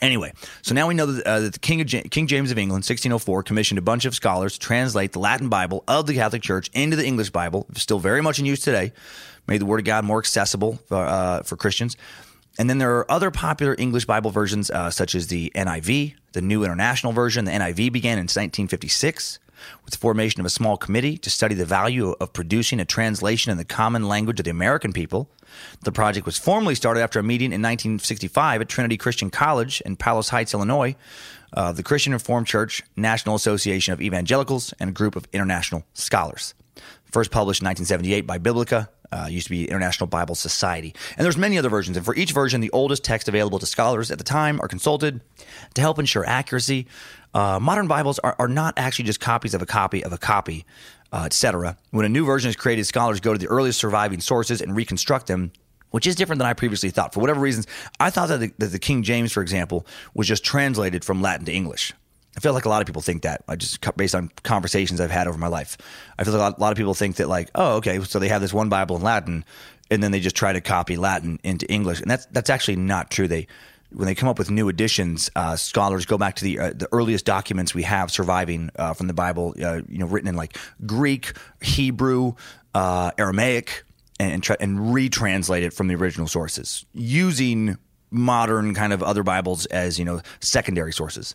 Anyway, 0.00 0.32
so 0.62 0.74
now 0.74 0.86
we 0.86 0.94
know 0.94 1.06
that, 1.06 1.26
uh, 1.26 1.40
that 1.40 1.52
the 1.52 1.58
King, 1.58 1.84
King 1.84 2.26
James 2.26 2.50
of 2.50 2.58
England, 2.58 2.82
1604, 2.82 3.42
commissioned 3.42 3.78
a 3.78 3.82
bunch 3.82 4.04
of 4.04 4.14
scholars 4.14 4.54
to 4.54 4.60
translate 4.60 5.12
the 5.12 5.18
Latin 5.18 5.48
Bible 5.48 5.84
of 5.88 6.06
the 6.06 6.14
Catholic 6.14 6.42
Church 6.42 6.70
into 6.72 6.96
the 6.96 7.04
English 7.04 7.30
Bible, 7.30 7.66
still 7.74 7.98
very 7.98 8.22
much 8.22 8.38
in 8.38 8.46
use 8.46 8.60
today, 8.60 8.92
made 9.46 9.60
the 9.60 9.66
Word 9.66 9.80
of 9.80 9.84
God 9.84 10.04
more 10.04 10.18
accessible 10.18 10.78
for, 10.86 11.04
uh, 11.04 11.42
for 11.42 11.56
Christians. 11.56 11.96
And 12.58 12.68
then 12.68 12.78
there 12.78 12.96
are 12.98 13.10
other 13.10 13.30
popular 13.30 13.76
English 13.78 14.04
Bible 14.04 14.30
versions, 14.30 14.70
uh, 14.70 14.90
such 14.90 15.14
as 15.14 15.28
the 15.28 15.52
NIV, 15.54 16.14
the 16.32 16.42
New 16.42 16.64
International 16.64 17.12
Version. 17.12 17.44
The 17.44 17.52
NIV 17.52 17.92
began 17.92 18.18
in 18.18 18.24
1956 18.24 19.38
with 19.84 19.92
the 19.92 19.98
formation 19.98 20.40
of 20.40 20.46
a 20.46 20.50
small 20.50 20.76
committee 20.76 21.16
to 21.18 21.30
study 21.30 21.54
the 21.54 21.64
value 21.64 22.14
of 22.20 22.32
producing 22.32 22.80
a 22.80 22.84
translation 22.84 23.50
in 23.52 23.58
the 23.58 23.64
common 23.64 24.08
language 24.08 24.40
of 24.40 24.44
the 24.44 24.50
American 24.50 24.92
people. 24.92 25.30
The 25.84 25.92
project 25.92 26.26
was 26.26 26.38
formally 26.38 26.74
started 26.74 27.00
after 27.00 27.18
a 27.18 27.22
meeting 27.22 27.46
in 27.46 27.62
1965 27.62 28.60
at 28.60 28.68
Trinity 28.68 28.96
Christian 28.96 29.30
College 29.30 29.80
in 29.82 29.96
Palos 29.96 30.28
Heights, 30.28 30.54
Illinois, 30.54 30.94
uh, 31.52 31.72
the 31.72 31.82
Christian 31.82 32.12
Reformed 32.12 32.46
Church, 32.46 32.82
National 32.96 33.34
Association 33.34 33.94
of 33.94 34.00
Evangelicals, 34.00 34.74
and 34.78 34.90
a 34.90 34.92
group 34.92 35.16
of 35.16 35.26
international 35.32 35.84
scholars. 35.94 36.54
First 37.10 37.30
published 37.30 37.62
in 37.62 37.66
1978 37.66 38.26
by 38.26 38.38
Biblica, 38.38 38.90
Uh, 39.10 39.26
used 39.26 39.46
to 39.46 39.50
be 39.50 39.66
International 39.66 40.06
Bible 40.06 40.34
Society. 40.34 40.94
And 41.16 41.24
there's 41.24 41.38
many 41.38 41.56
other 41.56 41.70
versions. 41.70 41.96
And 41.96 42.04
for 42.04 42.14
each 42.14 42.32
version, 42.32 42.60
the 42.60 42.70
oldest 42.72 43.04
text 43.04 43.26
available 43.26 43.58
to 43.58 43.64
scholars 43.64 44.10
at 44.10 44.18
the 44.18 44.24
time 44.24 44.60
are 44.60 44.68
consulted 44.68 45.22
to 45.72 45.80
help 45.80 45.98
ensure 45.98 46.26
accuracy. 46.26 46.86
Uh, 47.34 47.58
modern 47.60 47.88
Bibles 47.88 48.18
are, 48.20 48.34
are 48.38 48.48
not 48.48 48.74
actually 48.76 49.04
just 49.04 49.20
copies 49.20 49.54
of 49.54 49.62
a 49.62 49.66
copy 49.66 50.04
of 50.04 50.12
a 50.12 50.18
copy, 50.18 50.64
uh, 51.12 51.24
etc. 51.26 51.76
When 51.90 52.04
a 52.04 52.08
new 52.08 52.24
version 52.24 52.48
is 52.48 52.56
created, 52.56 52.84
scholars 52.86 53.20
go 53.20 53.32
to 53.32 53.38
the 53.38 53.48
earliest 53.48 53.78
surviving 53.78 54.20
sources 54.20 54.60
and 54.60 54.74
reconstruct 54.74 55.26
them 55.26 55.52
which 55.90 56.06
is 56.06 56.16
different 56.16 56.38
than 56.38 56.46
I 56.46 56.52
previously 56.52 56.90
thought. 56.90 57.14
For 57.14 57.20
whatever 57.20 57.40
reasons, 57.40 57.66
I 57.98 58.10
thought 58.10 58.28
that 58.28 58.40
the, 58.40 58.52
that 58.58 58.66
the, 58.66 58.78
King 58.78 59.02
James, 59.02 59.32
for 59.32 59.40
example, 59.40 59.86
was 60.14 60.26
just 60.26 60.44
translated 60.44 61.04
from 61.04 61.22
Latin 61.22 61.46
to 61.46 61.52
English. 61.52 61.92
I 62.36 62.40
feel 62.40 62.52
like 62.52 62.66
a 62.66 62.68
lot 62.68 62.80
of 62.80 62.86
people 62.86 63.02
think 63.02 63.22
that. 63.22 63.42
I 63.48 63.56
just 63.56 63.80
based 63.96 64.14
on 64.14 64.30
conversations 64.44 65.00
I've 65.00 65.10
had 65.10 65.26
over 65.26 65.38
my 65.38 65.48
life. 65.48 65.76
I 66.18 66.24
feel 66.24 66.34
like 66.34 66.56
a 66.56 66.60
lot 66.60 66.70
of 66.70 66.76
people 66.76 66.94
think 66.94 67.16
that 67.16 67.28
like, 67.28 67.50
oh, 67.54 67.76
okay, 67.76 68.00
so 68.04 68.18
they 68.18 68.28
have 68.28 68.40
this 68.40 68.52
one 68.52 68.68
Bible 68.68 68.96
in 68.96 69.02
Latin, 69.02 69.44
and 69.90 70.02
then 70.02 70.12
they 70.12 70.20
just 70.20 70.36
try 70.36 70.52
to 70.52 70.60
copy 70.60 70.96
Latin 70.96 71.40
into 71.42 71.66
English, 71.72 72.00
and 72.00 72.10
that's 72.10 72.26
that's 72.26 72.50
actually 72.50 72.76
not 72.76 73.10
true. 73.10 73.26
They 73.26 73.48
when 73.90 74.06
they 74.06 74.14
come 74.14 74.28
up 74.28 74.38
with 74.38 74.50
new 74.50 74.68
editions, 74.68 75.30
uh, 75.34 75.56
scholars 75.56 76.04
go 76.04 76.18
back 76.18 76.36
to 76.36 76.44
the 76.44 76.58
uh, 76.58 76.72
the 76.74 76.88
earliest 76.92 77.24
documents 77.24 77.74
we 77.74 77.82
have 77.84 78.10
surviving 78.10 78.70
uh, 78.76 78.92
from 78.94 79.06
the 79.06 79.14
Bible, 79.14 79.54
uh, 79.62 79.80
you 79.88 79.98
know, 79.98 80.06
written 80.06 80.28
in 80.28 80.36
like 80.36 80.56
Greek, 80.84 81.32
Hebrew, 81.60 82.34
uh, 82.74 83.12
Aramaic, 83.16 83.84
and 84.20 84.42
try, 84.42 84.56
and 84.60 84.78
retranslate 84.78 85.62
it 85.62 85.72
from 85.72 85.88
the 85.88 85.94
original 85.94 86.28
sources 86.28 86.84
using 86.92 87.78
modern 88.10 88.74
kind 88.74 88.92
of 88.92 89.02
other 89.02 89.22
Bibles 89.22 89.66
as 89.66 89.98
you 89.98 90.04
know 90.04 90.20
secondary 90.40 90.92
sources. 90.92 91.34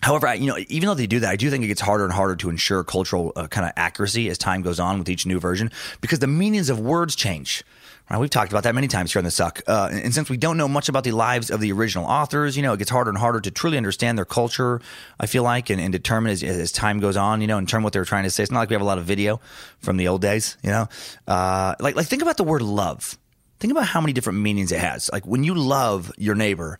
However, 0.00 0.28
I, 0.28 0.34
you 0.34 0.46
know, 0.46 0.58
even 0.68 0.86
though 0.86 0.94
they 0.94 1.08
do 1.08 1.20
that, 1.20 1.30
I 1.30 1.36
do 1.36 1.50
think 1.50 1.64
it 1.64 1.66
gets 1.66 1.80
harder 1.80 2.04
and 2.04 2.12
harder 2.12 2.36
to 2.36 2.50
ensure 2.50 2.84
cultural 2.84 3.32
uh, 3.34 3.48
kind 3.48 3.66
of 3.66 3.72
accuracy 3.76 4.28
as 4.28 4.38
time 4.38 4.62
goes 4.62 4.78
on 4.78 4.98
with 4.98 5.08
each 5.08 5.26
new 5.26 5.40
version 5.40 5.72
because 6.00 6.20
the 6.20 6.28
meanings 6.28 6.70
of 6.70 6.78
words 6.78 7.16
change. 7.16 7.64
Right? 8.10 8.18
We've 8.18 8.30
talked 8.30 8.50
about 8.50 8.62
that 8.62 8.74
many 8.74 8.88
times 8.88 9.12
here 9.12 9.20
on 9.20 9.24
the 9.24 9.30
Suck. 9.30 9.62
Uh, 9.66 9.90
and 9.92 10.14
since 10.14 10.30
we 10.30 10.36
don't 10.36 10.56
know 10.56 10.68
much 10.68 10.88
about 10.88 11.04
the 11.04 11.12
lives 11.12 11.50
of 11.50 11.60
the 11.60 11.72
original 11.72 12.06
authors, 12.06 12.56
you 12.56 12.62
know, 12.62 12.72
it 12.72 12.78
gets 12.78 12.90
harder 12.90 13.10
and 13.10 13.18
harder 13.18 13.40
to 13.40 13.50
truly 13.50 13.76
understand 13.76 14.16
their 14.16 14.24
culture, 14.24 14.80
I 15.20 15.26
feel 15.26 15.42
like, 15.42 15.68
and, 15.68 15.80
and 15.80 15.92
determine 15.92 16.32
as, 16.32 16.42
as, 16.42 16.72
time 16.72 17.00
goes 17.00 17.16
on, 17.16 17.40
you 17.40 17.46
know, 17.46 17.58
terms 17.60 17.74
of 17.74 17.84
what 17.84 17.92
they 17.92 17.98
were 17.98 18.04
trying 18.04 18.24
to 18.24 18.30
say. 18.30 18.42
It's 18.42 18.52
not 18.52 18.60
like 18.60 18.70
we 18.70 18.74
have 18.74 18.82
a 18.82 18.86
lot 18.86 18.98
of 18.98 19.04
video 19.04 19.40
from 19.80 19.96
the 19.96 20.08
old 20.08 20.22
days, 20.22 20.56
you 20.62 20.70
know? 20.70 20.88
Uh, 21.26 21.74
like, 21.80 21.96
like, 21.96 22.06
think 22.06 22.22
about 22.22 22.36
the 22.36 22.44
word 22.44 22.62
love. 22.62 23.18
Think 23.60 23.72
about 23.72 23.86
how 23.86 24.00
many 24.00 24.12
different 24.12 24.38
meanings 24.38 24.72
it 24.72 24.78
has. 24.78 25.10
Like, 25.12 25.26
when 25.26 25.44
you 25.44 25.54
love 25.54 26.12
your 26.16 26.34
neighbor, 26.34 26.78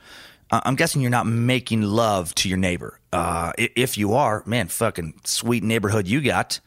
I'm 0.50 0.76
guessing 0.76 1.02
you're 1.02 1.10
not 1.10 1.26
making 1.26 1.82
love 1.82 2.34
to 2.36 2.48
your 2.48 2.58
neighbor. 2.58 2.98
Uh, 3.12 3.52
if 3.56 3.98
you 3.98 4.14
are, 4.14 4.42
man, 4.46 4.68
fucking 4.68 5.20
sweet 5.24 5.62
neighborhood 5.62 6.06
you 6.06 6.22
got. 6.22 6.60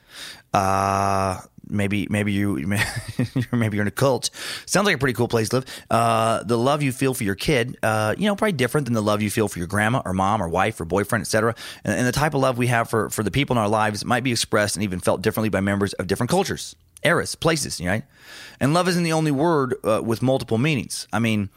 Uh, 0.54 1.40
maybe 1.72 2.08
maybe 2.10 2.32
you 2.32 2.58
maybe 3.52 3.78
you're 3.78 3.84
in 3.84 3.88
a 3.88 3.92
cult. 3.92 4.30
Sounds 4.66 4.86
like 4.86 4.96
a 4.96 4.98
pretty 4.98 5.14
cool 5.14 5.28
place 5.28 5.50
to 5.50 5.58
live. 5.58 5.86
Uh, 5.90 6.44
the 6.44 6.58
love 6.58 6.84
you 6.84 6.92
feel 6.92 7.14
for 7.14 7.24
your 7.24 7.36
kid, 7.36 7.78
uh, 7.82 8.16
you 8.18 8.26
know, 8.26 8.36
probably 8.36 8.54
different 8.54 8.86
than 8.86 8.94
the 8.94 9.02
love 9.02 9.22
you 9.22 9.30
feel 9.30 9.48
for 9.48 9.60
your 9.60 9.68
grandma 9.68 10.02
or 10.06 10.14
mom 10.14 10.42
or 10.42 10.50
wife 10.50 10.80
or 10.80 10.86
boyfriend, 10.86 11.22
etc. 11.22 11.56
And, 11.84 11.96
and 11.96 12.08
the 12.08 12.12
type 12.12 12.34
of 12.34 12.42
love 12.42 12.58
we 12.58 12.68
have 12.68 12.90
for 12.90 13.10
for 13.10 13.24
the 13.24 13.32
people 13.32 13.56
in 13.56 13.58
our 13.58 13.70
lives 13.70 14.06
might 14.06 14.24
be 14.24 14.32
expressed 14.32 14.76
and 14.76 14.84
even 14.84 15.00
felt 15.00 15.22
differently 15.22 15.50
by 15.50 15.62
members 15.62 15.94
of 15.94 16.08
different 16.08 16.30
cultures, 16.30 16.76
eras, 17.04 17.36
places. 17.36 17.82
Right? 17.82 18.04
And 18.60 18.74
love 18.74 18.88
isn't 18.88 19.04
the 19.04 19.14
only 19.14 19.32
word 19.32 19.76
uh, 19.84 20.02
with 20.04 20.22
multiple 20.22 20.58
meanings. 20.58 21.08
I 21.14 21.20
mean 21.20 21.50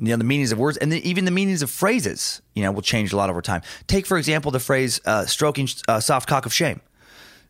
you 0.00 0.08
know 0.08 0.16
the 0.16 0.24
meanings 0.24 0.50
of 0.50 0.58
words 0.58 0.78
and 0.78 0.90
the, 0.90 1.08
even 1.08 1.24
the 1.24 1.30
meanings 1.30 1.62
of 1.62 1.70
phrases 1.70 2.40
you 2.54 2.62
know 2.62 2.72
will 2.72 2.82
change 2.82 3.12
a 3.12 3.16
lot 3.16 3.28
over 3.28 3.42
time 3.42 3.60
take 3.86 4.06
for 4.06 4.16
example 4.16 4.50
the 4.50 4.60
phrase 4.60 5.00
uh, 5.04 5.26
stroking 5.26 5.68
uh, 5.88 6.00
soft 6.00 6.28
cock 6.28 6.46
of 6.46 6.54
shame 6.54 6.80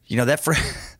you 0.07 0.17
know 0.17 0.25
that 0.25 0.41
phrase 0.41 0.97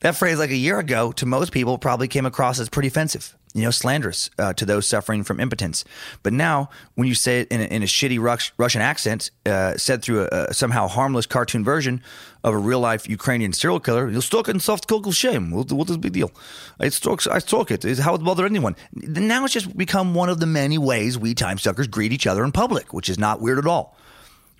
that 0.00 0.16
phrase 0.16 0.38
like 0.38 0.50
a 0.50 0.56
year 0.56 0.78
ago 0.78 1.12
to 1.12 1.26
most 1.26 1.52
people 1.52 1.78
probably 1.78 2.08
came 2.08 2.26
across 2.26 2.58
as 2.58 2.68
pretty 2.68 2.88
offensive 2.88 3.34
you 3.54 3.62
know, 3.62 3.70
slanderous 3.70 4.30
uh, 4.38 4.52
to 4.54 4.64
those 4.64 4.86
suffering 4.86 5.24
from 5.24 5.40
impotence. 5.40 5.84
But 6.22 6.32
now, 6.32 6.70
when 6.94 7.08
you 7.08 7.14
say 7.14 7.40
it 7.40 7.48
in 7.48 7.60
a, 7.60 7.64
in 7.64 7.82
a 7.82 7.86
shitty 7.86 8.20
Rus- 8.20 8.52
Russian 8.56 8.82
accent, 8.82 9.30
uh, 9.46 9.76
said 9.76 10.02
through 10.02 10.28
a, 10.30 10.46
a, 10.48 10.54
somehow 10.54 10.86
harmless 10.86 11.26
cartoon 11.26 11.64
version 11.64 12.02
of 12.44 12.54
a 12.54 12.58
real 12.58 12.80
life 12.80 13.08
Ukrainian 13.08 13.52
serial 13.52 13.80
killer, 13.80 14.08
you'll 14.08 14.22
stalk 14.22 14.48
in 14.48 14.60
soft 14.60 14.86
cocoa 14.86 15.10
shame. 15.10 15.50
What, 15.50 15.72
what 15.72 15.88
is 15.88 15.96
the 15.96 16.00
big 16.00 16.12
deal? 16.12 16.30
I 16.78 16.88
stalk, 16.90 17.26
I 17.26 17.38
it. 17.38 17.98
How 17.98 18.12
would 18.12 18.24
bother 18.24 18.46
anyone? 18.46 18.76
Now 18.92 19.44
it's 19.44 19.54
just 19.54 19.76
become 19.76 20.14
one 20.14 20.28
of 20.28 20.40
the 20.40 20.46
many 20.46 20.78
ways 20.78 21.18
we 21.18 21.34
time 21.34 21.58
suckers 21.58 21.88
greet 21.88 22.12
each 22.12 22.26
other 22.26 22.44
in 22.44 22.52
public, 22.52 22.92
which 22.92 23.08
is 23.08 23.18
not 23.18 23.40
weird 23.40 23.58
at 23.58 23.66
all. 23.66 23.96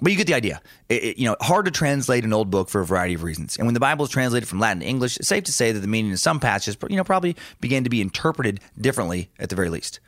But 0.00 0.12
you 0.12 0.18
get 0.18 0.26
the 0.26 0.34
idea. 0.34 0.60
It, 0.88 1.02
it, 1.02 1.18
you 1.18 1.24
know, 1.24 1.36
hard 1.40 1.64
to 1.64 1.70
translate 1.70 2.24
an 2.24 2.32
old 2.32 2.50
book 2.50 2.68
for 2.68 2.80
a 2.80 2.86
variety 2.86 3.14
of 3.14 3.22
reasons. 3.22 3.56
And 3.56 3.66
when 3.66 3.74
the 3.74 3.80
Bible 3.80 4.04
is 4.04 4.10
translated 4.10 4.48
from 4.48 4.60
Latin 4.60 4.80
to 4.80 4.86
English, 4.86 5.16
it's 5.16 5.28
safe 5.28 5.44
to 5.44 5.52
say 5.52 5.72
that 5.72 5.80
the 5.80 5.88
meaning 5.88 6.12
in 6.12 6.16
some 6.16 6.38
passages, 6.38 6.76
you 6.88 6.96
know, 6.96 7.04
probably 7.04 7.36
began 7.60 7.84
to 7.84 7.90
be 7.90 8.00
interpreted 8.00 8.60
differently 8.80 9.30
at 9.38 9.48
the 9.48 9.56
very 9.56 9.70
least. 9.70 10.00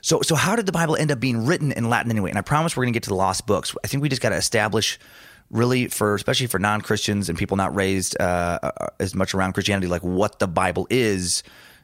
So, 0.00 0.22
so 0.22 0.34
how 0.34 0.56
did 0.56 0.66
the 0.66 0.72
Bible 0.72 0.96
end 0.96 1.10
up 1.10 1.20
being 1.20 1.46
written 1.46 1.72
in 1.72 1.88
Latin 1.88 2.10
anyway? 2.10 2.30
And 2.30 2.38
I 2.38 2.42
promise 2.42 2.76
we're 2.76 2.84
going 2.84 2.92
to 2.92 2.96
get 2.96 3.04
to 3.04 3.10
the 3.10 3.16
lost 3.16 3.46
books. 3.46 3.74
I 3.84 3.86
think 3.86 4.02
we 4.02 4.08
just 4.08 4.22
got 4.22 4.30
to 4.30 4.36
establish, 4.36 4.98
really, 5.50 5.88
for 5.88 6.14
especially 6.14 6.46
for 6.46 6.58
non 6.58 6.80
Christians 6.80 7.28
and 7.28 7.38
people 7.38 7.56
not 7.56 7.74
raised 7.74 8.16
uh, 8.20 8.58
uh, 8.62 8.86
as 8.98 9.14
much 9.14 9.34
around 9.34 9.52
Christianity, 9.52 9.86
like 9.86 10.02
what 10.02 10.38
the 10.38 10.48
Bible 10.48 10.86
is, 10.90 11.42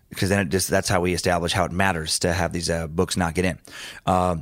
because 0.09 0.29
then 0.29 0.41
it 0.41 0.49
just 0.49 0.69
that's 0.69 0.89
how 0.89 1.01
we 1.01 1.13
establish 1.13 1.53
how 1.53 1.65
it 1.65 1.73
matters 1.73 2.19
to 2.21 2.33
have 2.33 2.53
these 2.53 2.71
uh, 2.71 2.87
books 2.87 3.17
not 3.17 3.35
get 3.35 3.45
in. 3.45 3.59
Uh, 4.07 4.37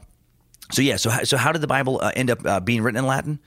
so 0.72 0.82
yeah, 0.82 0.96
so 0.96 1.10
so 1.24 1.36
how 1.36 1.52
did 1.52 1.60
the 1.60 1.66
Bible 1.66 2.00
uh, 2.02 2.12
end 2.16 2.30
up 2.30 2.44
uh, 2.44 2.60
being 2.60 2.82
written 2.82 2.98
in 2.98 3.06
Latin? 3.06 3.38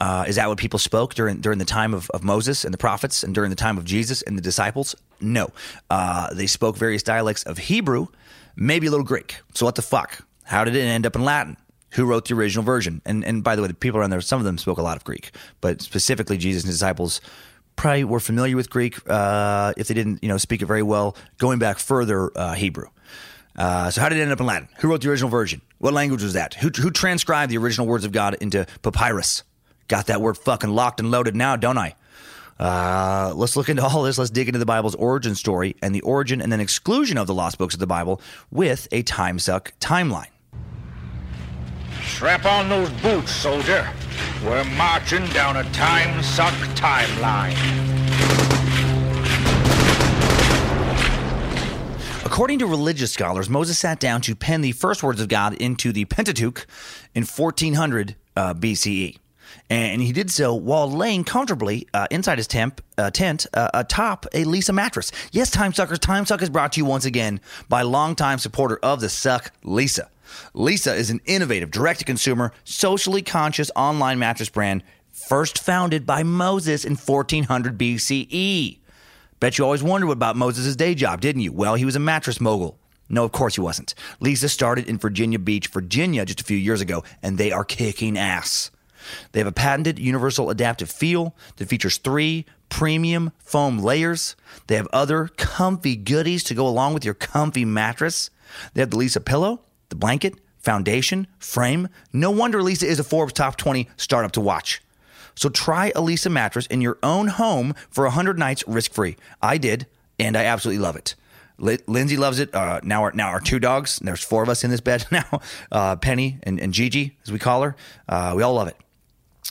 Uh, 0.00 0.24
is 0.28 0.36
that 0.36 0.48
what 0.48 0.58
people 0.58 0.78
spoke 0.78 1.14
during 1.14 1.40
during 1.40 1.58
the 1.58 1.64
time 1.64 1.92
of, 1.92 2.08
of 2.10 2.22
Moses 2.22 2.64
and 2.64 2.72
the 2.72 2.78
prophets 2.78 3.22
and 3.22 3.34
during 3.34 3.50
the 3.50 3.56
time 3.56 3.76
of 3.78 3.84
Jesus 3.84 4.22
and 4.22 4.38
the 4.38 4.42
disciples? 4.42 4.94
No, 5.20 5.50
uh, 5.90 6.32
they 6.32 6.46
spoke 6.46 6.76
various 6.76 7.02
dialects 7.02 7.42
of 7.42 7.58
Hebrew, 7.58 8.06
maybe 8.56 8.86
a 8.86 8.90
little 8.90 9.06
Greek. 9.06 9.40
So 9.54 9.66
what 9.66 9.74
the 9.74 9.82
fuck? 9.82 10.24
How 10.44 10.64
did 10.64 10.76
it 10.76 10.80
end 10.80 11.04
up 11.04 11.16
in 11.16 11.24
Latin? 11.24 11.56
Who 11.92 12.04
wrote 12.04 12.28
the 12.28 12.34
original 12.34 12.64
version? 12.64 13.02
And 13.04 13.24
and 13.24 13.42
by 13.42 13.56
the 13.56 13.62
way, 13.62 13.68
the 13.68 13.74
people 13.74 13.98
around 13.98 14.10
there, 14.10 14.20
some 14.20 14.38
of 14.38 14.44
them 14.44 14.56
spoke 14.56 14.78
a 14.78 14.82
lot 14.82 14.96
of 14.96 15.04
Greek, 15.04 15.32
but 15.60 15.82
specifically 15.82 16.36
Jesus 16.36 16.62
and 16.62 16.70
disciples 16.70 17.20
probably 17.74 18.04
were 18.04 18.20
familiar 18.20 18.56
with 18.56 18.70
Greek. 18.70 18.98
Uh, 19.08 19.72
if 19.76 19.88
they 19.88 19.94
didn't, 19.94 20.22
you 20.22 20.28
know, 20.28 20.36
speak 20.36 20.62
it 20.62 20.66
very 20.66 20.82
well, 20.82 21.16
going 21.38 21.58
back 21.58 21.78
further, 21.78 22.30
uh, 22.36 22.54
Hebrew. 22.54 22.88
Uh, 23.58 23.90
so 23.90 24.00
how 24.00 24.08
did 24.08 24.18
it 24.18 24.22
end 24.22 24.30
up 24.30 24.38
in 24.40 24.46
Latin? 24.46 24.68
Who 24.78 24.88
wrote 24.88 25.02
the 25.02 25.10
original 25.10 25.30
version? 25.30 25.60
What 25.78 25.92
language 25.92 26.22
was 26.22 26.34
that? 26.34 26.54
Who, 26.54 26.68
who 26.68 26.92
transcribed 26.92 27.50
the 27.50 27.58
original 27.58 27.88
words 27.88 28.04
of 28.04 28.12
God 28.12 28.34
into 28.40 28.66
papyrus? 28.82 29.42
Got 29.88 30.06
that 30.06 30.20
word 30.20 30.38
fucking 30.38 30.70
locked 30.70 31.00
and 31.00 31.10
loaded 31.10 31.34
now, 31.34 31.56
don't 31.56 31.76
I? 31.76 31.96
Uh, 32.58 33.32
let's 33.34 33.56
look 33.56 33.68
into 33.68 33.84
all 33.84 34.02
this. 34.02 34.16
Let's 34.16 34.30
dig 34.30 34.48
into 34.48 34.58
the 34.58 34.66
Bible's 34.66 34.94
origin 34.94 35.34
story 35.34 35.76
and 35.82 35.94
the 35.94 36.00
origin 36.02 36.40
and 36.40 36.52
then 36.52 36.60
exclusion 36.60 37.18
of 37.18 37.26
the 37.26 37.34
lost 37.34 37.58
books 37.58 37.74
of 37.74 37.80
the 37.80 37.86
Bible 37.86 38.20
with 38.50 38.86
a 38.92 39.02
time 39.02 39.38
suck 39.38 39.72
timeline. 39.80 40.28
Strap 42.02 42.44
on 42.46 42.68
those 42.68 42.90
boots, 43.02 43.30
soldier. 43.30 43.88
We're 44.44 44.64
marching 44.76 45.26
down 45.26 45.56
a 45.56 45.64
time 45.72 46.22
suck 46.22 46.54
timeline. 46.74 48.07
According 52.30 52.58
to 52.58 52.66
religious 52.66 53.10
scholars, 53.10 53.48
Moses 53.48 53.78
sat 53.78 54.00
down 54.00 54.20
to 54.20 54.36
pen 54.36 54.60
the 54.60 54.72
first 54.72 55.02
words 55.02 55.18
of 55.18 55.28
God 55.28 55.54
into 55.54 55.92
the 55.92 56.04
Pentateuch 56.04 56.66
in 57.14 57.24
1400 57.24 58.16
uh, 58.36 58.52
BCE. 58.52 59.16
And 59.70 60.02
he 60.02 60.12
did 60.12 60.30
so 60.30 60.54
while 60.54 60.90
laying 60.90 61.24
comfortably 61.24 61.88
uh, 61.94 62.06
inside 62.10 62.36
his 62.36 62.46
temp, 62.46 62.82
uh, 62.98 63.10
tent 63.10 63.46
uh, 63.54 63.70
atop 63.72 64.26
a 64.34 64.44
Leesa 64.44 64.74
mattress. 64.74 65.10
Yes, 65.32 65.50
Time 65.50 65.72
Suckers, 65.72 66.00
Time 66.00 66.26
Suck 66.26 66.42
is 66.42 66.50
brought 66.50 66.72
to 66.72 66.80
you 66.80 66.84
once 66.84 67.06
again 67.06 67.40
by 67.70 67.80
longtime 67.80 68.38
supporter 68.38 68.78
of 68.82 69.00
the 69.00 69.08
Suck, 69.08 69.50
Leesa. 69.64 70.08
Leesa 70.54 70.94
is 70.94 71.08
an 71.08 71.22
innovative, 71.24 71.70
direct 71.70 72.00
to 72.00 72.04
consumer, 72.04 72.52
socially 72.62 73.22
conscious 73.22 73.70
online 73.74 74.18
mattress 74.18 74.50
brand 74.50 74.82
first 75.10 75.64
founded 75.64 76.04
by 76.04 76.22
Moses 76.24 76.84
in 76.84 76.94
1400 76.94 77.78
BCE. 77.78 78.80
Bet 79.40 79.58
you 79.58 79.64
always 79.64 79.82
wondered 79.82 80.10
about 80.10 80.36
Moses' 80.36 80.76
day 80.76 80.94
job, 80.94 81.20
didn't 81.20 81.42
you? 81.42 81.52
Well, 81.52 81.74
he 81.74 81.84
was 81.84 81.96
a 81.96 82.00
mattress 82.00 82.40
mogul. 82.40 82.78
No, 83.08 83.24
of 83.24 83.32
course 83.32 83.54
he 83.54 83.60
wasn't. 83.60 83.94
Leesa 84.20 84.50
started 84.50 84.88
in 84.88 84.98
Virginia 84.98 85.38
Beach, 85.38 85.68
Virginia, 85.68 86.24
just 86.24 86.40
a 86.40 86.44
few 86.44 86.56
years 86.56 86.80
ago, 86.80 87.04
and 87.22 87.38
they 87.38 87.52
are 87.52 87.64
kicking 87.64 88.18
ass. 88.18 88.70
They 89.32 89.40
have 89.40 89.46
a 89.46 89.52
patented 89.52 89.98
universal 89.98 90.50
adaptive 90.50 90.90
feel 90.90 91.34
that 91.56 91.68
features 91.68 91.98
three 91.98 92.44
premium 92.68 93.32
foam 93.38 93.78
layers. 93.78 94.36
They 94.66 94.76
have 94.76 94.88
other 94.92 95.28
comfy 95.28 95.96
goodies 95.96 96.44
to 96.44 96.54
go 96.54 96.66
along 96.66 96.94
with 96.94 97.04
your 97.04 97.14
comfy 97.14 97.64
mattress. 97.64 98.30
They 98.74 98.82
have 98.82 98.90
the 98.90 98.98
Leesa 98.98 99.24
pillow, 99.24 99.62
the 99.88 99.96
blanket, 99.96 100.34
foundation, 100.58 101.26
frame. 101.38 101.88
No 102.12 102.30
wonder 102.30 102.60
Leesa 102.60 102.84
is 102.84 102.98
a 102.98 103.04
Forbes 103.04 103.32
top 103.32 103.56
20 103.56 103.88
startup 103.96 104.32
to 104.32 104.40
watch. 104.40 104.82
So 105.38 105.48
try 105.48 105.90
a 105.90 106.00
Leesa 106.00 106.30
mattress 106.30 106.66
in 106.66 106.80
your 106.80 106.98
own 107.00 107.28
home 107.28 107.74
for 107.90 108.02
100 108.04 108.38
nights 108.38 108.64
risk 108.66 108.92
free. 108.92 109.16
I 109.40 109.56
did, 109.56 109.86
and 110.18 110.36
I 110.36 110.44
absolutely 110.44 110.82
love 110.82 110.96
it. 110.96 111.14
Lindsay 111.58 112.16
loves 112.16 112.40
it. 112.40 112.52
Uh, 112.52 112.80
now, 112.82 113.02
our 113.04 113.12
now 113.12 113.28
our 113.28 113.40
two 113.40 113.60
dogs. 113.60 114.00
There's 114.02 114.22
four 114.22 114.42
of 114.42 114.48
us 114.48 114.64
in 114.64 114.70
this 114.70 114.80
bed 114.80 115.06
now. 115.12 115.40
Uh, 115.70 115.94
Penny 115.94 116.38
and, 116.42 116.60
and, 116.60 116.74
Gigi, 116.74 117.16
as 117.24 117.30
we 117.30 117.38
call 117.38 117.62
her. 117.62 117.76
Uh, 118.08 118.34
we 118.36 118.42
all 118.42 118.54
love 118.54 118.66
it. 118.66 118.76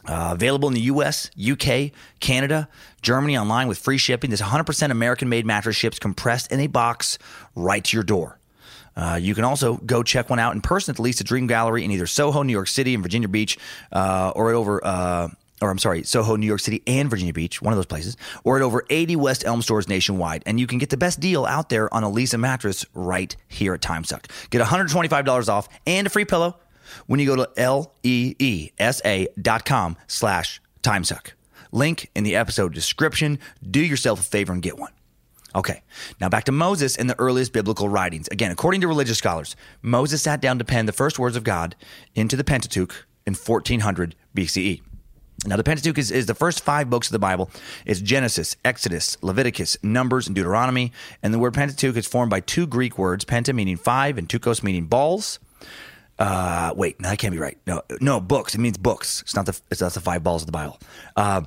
Uh, 0.05 0.31
available 0.33 0.67
in 0.67 0.73
the 0.73 0.81
US, 0.81 1.31
UK, 1.39 1.91
Canada, 2.19 2.67
Germany 3.01 3.37
online 3.37 3.69
with 3.69 3.77
free 3.77 3.97
shipping. 3.97 4.29
This 4.29 4.41
100% 4.41 4.91
American 4.91 5.29
made 5.29 5.45
mattress 5.45 5.75
ships 5.75 5.99
compressed 5.99 6.51
in 6.51 6.59
a 6.59 6.67
box 6.67 7.17
right 7.55 7.83
to 7.83 7.95
your 7.95 8.03
door. 8.03 8.39
Uh, 8.95 9.17
you 9.21 9.35
can 9.35 9.43
also 9.43 9.77
go 9.77 10.03
check 10.03 10.29
one 10.29 10.39
out 10.39 10.53
in 10.53 10.61
person 10.61 10.91
at 10.91 10.97
the 10.97 11.03
Leesa 11.03 11.23
Dream 11.23 11.47
Gallery 11.47 11.85
in 11.85 11.91
either 11.91 12.07
Soho, 12.07 12.41
New 12.43 12.51
York 12.51 12.67
City, 12.67 12.93
and 12.93 13.03
Virginia 13.03 13.27
Beach, 13.27 13.57
uh, 13.91 14.31
or 14.35 14.51
over, 14.51 14.85
or 15.61 15.71
I'm 15.71 15.77
sorry, 15.79 16.03
Soho, 16.03 16.35
New 16.35 16.45
York 16.45 16.59
City, 16.59 16.83
and 16.85 17.09
Virginia 17.09 17.33
Beach, 17.33 17.61
one 17.61 17.73
of 17.73 17.77
those 17.77 17.85
places, 17.85 18.15
or 18.43 18.57
at 18.57 18.61
over 18.61 18.85
80 18.89 19.15
West 19.15 19.45
Elm 19.45 19.61
stores 19.61 19.87
nationwide. 19.87 20.43
And 20.45 20.59
you 20.59 20.67
can 20.67 20.77
get 20.77 20.89
the 20.89 20.97
best 20.97 21.19
deal 21.19 21.45
out 21.45 21.69
there 21.69 21.91
on 21.93 22.03
a 22.03 22.09
Leesa 22.09 22.39
mattress 22.39 22.85
right 22.93 23.35
here 23.47 23.73
at 23.73 23.81
TimeSuck. 23.81 24.25
Get 24.49 24.61
$125 24.61 25.49
off 25.49 25.67
and 25.85 26.07
a 26.07 26.09
free 26.09 26.25
pillow 26.25 26.57
when 27.07 27.19
you 27.19 27.25
go 27.25 27.35
to 27.35 27.49
L-E-E-S-A 27.57 29.27
dot 29.41 29.65
com 29.65 29.97
slash 30.07 30.61
TimeSuck. 30.83 31.31
Link 31.71 32.09
in 32.15 32.23
the 32.23 32.35
episode 32.35 32.73
description. 32.73 33.39
Do 33.69 33.83
yourself 33.83 34.21
a 34.21 34.23
favor 34.23 34.53
and 34.53 34.61
get 34.61 34.77
one. 34.77 34.91
Okay, 35.55 35.81
now 36.21 36.29
back 36.29 36.43
to 36.43 36.51
Moses 36.51 36.95
and 36.97 37.09
the 37.09 37.19
earliest 37.19 37.51
biblical 37.51 37.89
writings. 37.89 38.27
Again, 38.27 38.51
according 38.51 38.81
to 38.81 38.87
religious 38.87 39.17
scholars, 39.17 39.55
Moses 39.81 40.21
sat 40.21 40.39
down 40.39 40.59
to 40.59 40.65
pen 40.65 40.85
the 40.85 40.91
first 40.91 41.17
words 41.17 41.35
of 41.35 41.43
God 41.43 41.75
into 42.13 42.35
the 42.35 42.43
Pentateuch 42.43 43.07
in 43.25 43.33
1400 43.33 44.15
BCE. 44.35 44.81
Now, 45.45 45.55
the 45.55 45.63
Pentateuch 45.63 45.97
is, 45.97 46.09
is 46.09 46.25
the 46.25 46.33
first 46.33 46.61
five 46.63 46.89
books 46.89 47.07
of 47.07 47.11
the 47.11 47.19
Bible. 47.19 47.51
It's 47.85 48.01
Genesis, 48.01 48.55
Exodus, 48.65 49.17
Leviticus, 49.21 49.77
Numbers, 49.83 50.25
and 50.25 50.35
Deuteronomy. 50.35 50.91
And 51.21 51.33
the 51.33 51.39
word 51.39 51.53
Pentateuch 51.53 51.95
is 51.95 52.07
formed 52.07 52.31
by 52.31 52.39
two 52.39 52.65
Greek 52.65 52.97
words, 52.97 53.23
penta 53.23 53.53
meaning 53.53 53.77
five 53.77 54.17
and 54.17 54.27
tukos 54.27 54.63
meaning 54.63 54.85
balls. 54.87 55.39
Uh, 56.17 56.73
wait, 56.75 56.99
no, 56.99 57.09
that 57.09 57.19
can't 57.19 57.31
be 57.31 57.39
right. 57.39 57.57
No, 57.67 57.83
no, 58.01 58.19
books. 58.19 58.55
It 58.55 58.59
means 58.59 58.77
books. 58.77 59.21
It's 59.21 59.35
not 59.35 59.45
the 59.45 59.59
it's 59.69 59.81
not 59.81 59.93
the 59.93 60.01
five 60.01 60.23
balls 60.23 60.41
of 60.41 60.47
the 60.47 60.51
Bible. 60.51 60.79
Uh, 61.15 61.43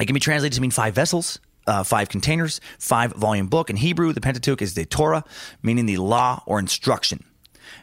it 0.00 0.06
can 0.06 0.14
be 0.14 0.20
translated 0.20 0.54
to 0.54 0.60
mean 0.60 0.72
five 0.72 0.94
vessels, 0.94 1.38
uh, 1.68 1.84
five 1.84 2.08
containers, 2.08 2.60
five 2.78 3.12
volume 3.12 3.46
book. 3.46 3.70
In 3.70 3.76
Hebrew, 3.76 4.12
the 4.12 4.20
Pentateuch 4.20 4.60
is 4.60 4.74
the 4.74 4.84
Torah, 4.84 5.24
meaning 5.62 5.86
the 5.86 5.98
law 5.98 6.42
or 6.46 6.58
instruction. 6.58 7.24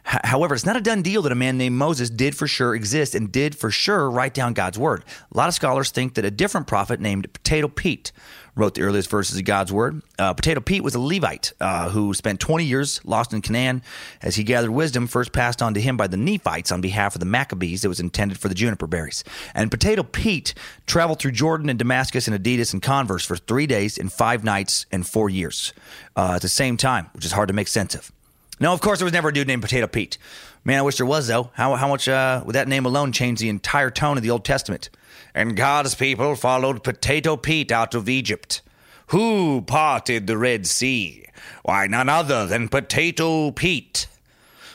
However, 0.03 0.55
it's 0.55 0.65
not 0.65 0.75
a 0.75 0.81
done 0.81 1.01
deal 1.01 1.21
that 1.23 1.31
a 1.31 1.35
man 1.35 1.57
named 1.57 1.75
Moses 1.75 2.09
did 2.09 2.35
for 2.35 2.47
sure 2.47 2.73
exist 2.73 3.15
and 3.15 3.31
did 3.31 3.55
for 3.55 3.69
sure 3.69 4.09
write 4.09 4.33
down 4.33 4.53
God's 4.53 4.79
word. 4.79 5.03
A 5.31 5.37
lot 5.37 5.47
of 5.47 5.53
scholars 5.53 5.91
think 5.91 6.15
that 6.15 6.25
a 6.25 6.31
different 6.31 6.67
prophet 6.67 6.99
named 6.99 7.31
Potato 7.33 7.67
Pete 7.67 8.11
wrote 8.55 8.75
the 8.75 8.81
earliest 8.81 9.09
verses 9.09 9.37
of 9.37 9.45
God's 9.45 9.71
word. 9.71 10.01
Uh, 10.17 10.33
Potato 10.33 10.59
Pete 10.59 10.83
was 10.83 10.95
a 10.95 10.99
Levite 10.99 11.53
uh, 11.59 11.89
who 11.89 12.13
spent 12.13 12.39
20 12.39 12.65
years 12.65 12.99
lost 13.05 13.33
in 13.33 13.41
Canaan 13.41 13.81
as 14.21 14.35
he 14.35 14.43
gathered 14.43 14.71
wisdom 14.71 15.07
first 15.07 15.31
passed 15.31 15.61
on 15.61 15.73
to 15.73 15.81
him 15.81 15.97
by 15.97 16.07
the 16.07 16.17
Nephites 16.17 16.71
on 16.71 16.81
behalf 16.81 17.15
of 17.15 17.19
the 17.19 17.25
Maccabees 17.25 17.81
that 17.81 17.89
was 17.89 17.99
intended 17.99 18.37
for 18.37 18.49
the 18.49 18.55
juniper 18.55 18.87
berries. 18.87 19.23
And 19.55 19.71
Potato 19.71 20.03
Pete 20.03 20.53
traveled 20.85 21.19
through 21.19 21.31
Jordan 21.31 21.69
and 21.69 21.79
Damascus 21.79 22.27
and 22.27 22.37
Adidas 22.37 22.73
and 22.73 22.81
Converse 22.81 23.25
for 23.25 23.37
three 23.37 23.67
days 23.67 23.97
and 23.97 24.11
five 24.11 24.43
nights 24.43 24.85
and 24.91 25.07
four 25.07 25.29
years 25.29 25.73
uh, 26.15 26.33
at 26.35 26.41
the 26.41 26.49
same 26.49 26.77
time, 26.77 27.09
which 27.13 27.25
is 27.25 27.31
hard 27.31 27.47
to 27.47 27.53
make 27.53 27.67
sense 27.67 27.95
of. 27.95 28.11
No, 28.59 28.73
of 28.73 28.81
course, 28.81 28.99
there 28.99 29.05
was 29.05 29.13
never 29.13 29.29
a 29.29 29.33
dude 29.33 29.47
named 29.47 29.61
Potato 29.61 29.87
Pete. 29.87 30.17
Man, 30.65 30.79
I 30.79 30.81
wish 30.81 30.97
there 30.97 31.05
was, 31.05 31.27
though. 31.27 31.51
How, 31.53 31.75
how 31.75 31.87
much 31.87 32.07
uh, 32.07 32.43
would 32.45 32.55
that 32.55 32.67
name 32.67 32.85
alone 32.85 33.11
change 33.11 33.39
the 33.39 33.49
entire 33.49 33.89
tone 33.89 34.17
of 34.17 34.23
the 34.23 34.29
Old 34.29 34.43
Testament? 34.43 34.89
And 35.33 35.55
God's 35.55 35.95
people 35.95 36.35
followed 36.35 36.83
Potato 36.83 37.37
Pete 37.37 37.71
out 37.71 37.95
of 37.95 38.09
Egypt. 38.09 38.61
Who 39.07 39.61
parted 39.61 40.27
the 40.27 40.37
Red 40.37 40.67
Sea? 40.67 41.25
Why, 41.63 41.87
none 41.87 42.09
other 42.09 42.45
than 42.45 42.67
Potato 42.67 43.51
Pete. 43.51 44.07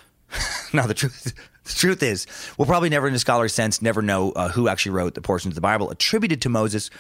now 0.73 0.87
the 0.87 0.94
truth. 0.94 1.35
The 1.64 1.73
truth 1.73 2.03
is, 2.03 2.27
we'll 2.59 2.66
probably 2.66 2.90
never, 2.90 3.09
in 3.09 3.14
a 3.14 3.18
scholarly 3.18 3.49
sense, 3.49 3.81
never 3.81 4.03
know 4.03 4.33
uh, 4.33 4.51
who 4.51 4.68
actually 4.68 4.92
wrote 4.92 5.14
the 5.14 5.23
portions 5.23 5.53
of 5.53 5.55
the 5.55 5.62
Bible 5.62 5.90
attributed 5.90 6.42
to 6.42 6.51
Moses, 6.51 6.90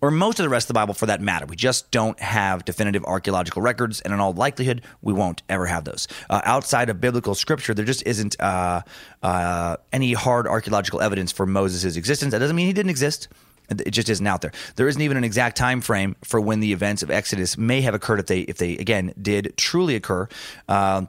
or 0.00 0.10
most 0.10 0.38
of 0.38 0.44
the 0.44 0.48
rest 0.48 0.64
of 0.64 0.68
the 0.68 0.74
Bible 0.74 0.94
for 0.94 1.06
that 1.06 1.20
matter. 1.20 1.46
We 1.46 1.56
just 1.56 1.90
don't 1.90 2.18
have 2.20 2.64
definitive 2.64 3.04
archaeological 3.04 3.62
records, 3.62 4.00
and 4.00 4.12
in 4.12 4.20
all 4.20 4.32
likelihood, 4.32 4.82
we 5.02 5.12
won't 5.12 5.42
ever 5.48 5.66
have 5.66 5.84
those. 5.84 6.08
Uh, 6.30 6.40
outside 6.44 6.90
of 6.90 7.00
biblical 7.00 7.34
scripture, 7.34 7.74
there 7.74 7.84
just 7.84 8.06
isn't 8.06 8.40
uh, 8.40 8.82
uh, 9.22 9.76
any 9.92 10.12
hard 10.12 10.46
archaeological 10.46 11.00
evidence 11.00 11.32
for 11.32 11.46
Moses' 11.46 11.96
existence. 11.96 12.32
That 12.32 12.38
doesn't 12.38 12.56
mean 12.56 12.66
he 12.66 12.72
didn't 12.72 12.90
exist. 12.90 13.28
It 13.70 13.90
just 13.90 14.08
isn't 14.08 14.26
out 14.26 14.40
there. 14.40 14.52
There 14.76 14.88
isn't 14.88 15.02
even 15.02 15.18
an 15.18 15.24
exact 15.24 15.56
time 15.56 15.82
frame 15.82 16.16
for 16.24 16.40
when 16.40 16.60
the 16.60 16.72
events 16.72 17.02
of 17.02 17.10
Exodus 17.10 17.58
may 17.58 17.82
have 17.82 17.94
occurred 17.94 18.18
if 18.18 18.26
they, 18.26 18.40
if 18.40 18.56
they 18.56 18.78
again, 18.78 19.12
did 19.20 19.52
truly 19.58 19.94
occur. 19.94 20.26
Uh, 20.68 21.02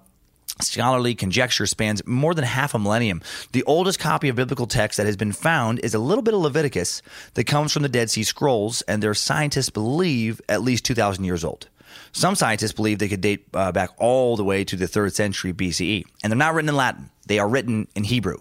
Scholarly 0.62 1.16
conjecture 1.16 1.66
spans 1.66 2.06
more 2.06 2.34
than 2.34 2.44
half 2.44 2.74
a 2.74 2.80
millennium. 2.80 3.22
The 3.54 3.64
oldest 3.64 3.98
copy 3.98 4.28
of 4.28 4.36
biblical 4.36 4.68
text 4.68 4.98
that 4.98 5.06
has 5.06 5.16
been 5.16 5.32
found 5.32 5.80
is 5.80 5.94
a 5.94 6.00
little 6.00 6.22
bit 6.22 6.34
of 6.34 6.42
Leviticus 6.42 7.02
that 7.36 7.46
comes 7.46 7.72
from 7.72 7.84
the 7.84 7.88
Dead 7.88 8.10
Sea 8.10 8.24
Scrolls, 8.24 8.82
and 8.82 9.02
their 9.02 9.14
scientists 9.14 9.70
believe 9.70 10.42
at 10.50 10.62
least 10.62 10.84
2,000 10.84 11.24
years 11.24 11.46
old. 11.46 11.70
Some 12.12 12.36
scientists 12.36 12.74
believe 12.74 13.00
they 13.00 13.08
could 13.08 13.22
date 13.22 13.46
uh, 13.54 13.72
back 13.72 13.92
all 13.98 14.36
the 14.36 14.44
way 14.44 14.66
to 14.66 14.76
the 14.76 14.88
third 14.88 15.14
century 15.14 15.54
BCE, 15.54 16.04
and 16.24 16.32
they're 16.32 16.38
not 16.38 16.54
written 16.54 16.70
in 16.70 16.76
Latin. 16.76 17.10
They 17.28 17.40
are 17.40 17.48
written 17.48 17.88
in 17.96 18.04
Hebrew. 18.04 18.40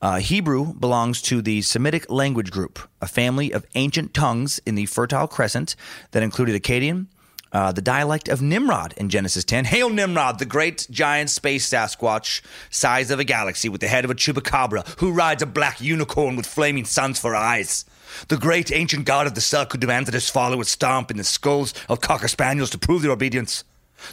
Uh, 0.00 0.18
Hebrew 0.18 0.74
belongs 0.74 1.22
to 1.22 1.40
the 1.42 1.62
Semitic 1.62 2.10
language 2.10 2.50
group, 2.50 2.80
a 3.00 3.06
family 3.06 3.52
of 3.52 3.64
ancient 3.76 4.14
tongues 4.14 4.60
in 4.66 4.74
the 4.74 4.86
Fertile 4.86 5.28
Crescent 5.28 5.76
that 6.10 6.24
included 6.24 6.60
Akkadian, 6.60 7.06
uh, 7.52 7.72
the 7.72 7.82
dialect 7.82 8.28
of 8.28 8.40
Nimrod 8.40 8.94
in 8.96 9.08
Genesis 9.08 9.44
10. 9.44 9.66
Hail 9.66 9.90
Nimrod, 9.90 10.38
the 10.38 10.44
great 10.44 10.86
giant 10.90 11.30
space 11.30 11.68
Sasquatch, 11.68 12.40
size 12.70 13.10
of 13.10 13.20
a 13.20 13.24
galaxy 13.24 13.68
with 13.68 13.80
the 13.80 13.88
head 13.88 14.04
of 14.04 14.10
a 14.10 14.14
chupacabra, 14.14 14.86
who 15.00 15.12
rides 15.12 15.42
a 15.42 15.46
black 15.46 15.80
unicorn 15.80 16.36
with 16.36 16.46
flaming 16.46 16.84
suns 16.84 17.18
for 17.18 17.34
eyes. 17.34 17.84
The 18.28 18.36
great 18.36 18.72
ancient 18.72 19.06
god 19.06 19.26
of 19.26 19.34
the 19.34 19.68
who 19.72 19.78
demands 19.78 20.06
that 20.06 20.14
his 20.14 20.28
followers 20.28 20.68
stomp 20.68 21.10
in 21.10 21.16
the 21.16 21.24
skulls 21.24 21.74
of 21.88 22.00
cocker 22.00 22.28
spaniels 22.28 22.70
to 22.70 22.78
prove 22.78 23.02
their 23.02 23.10
obedience. 23.10 23.64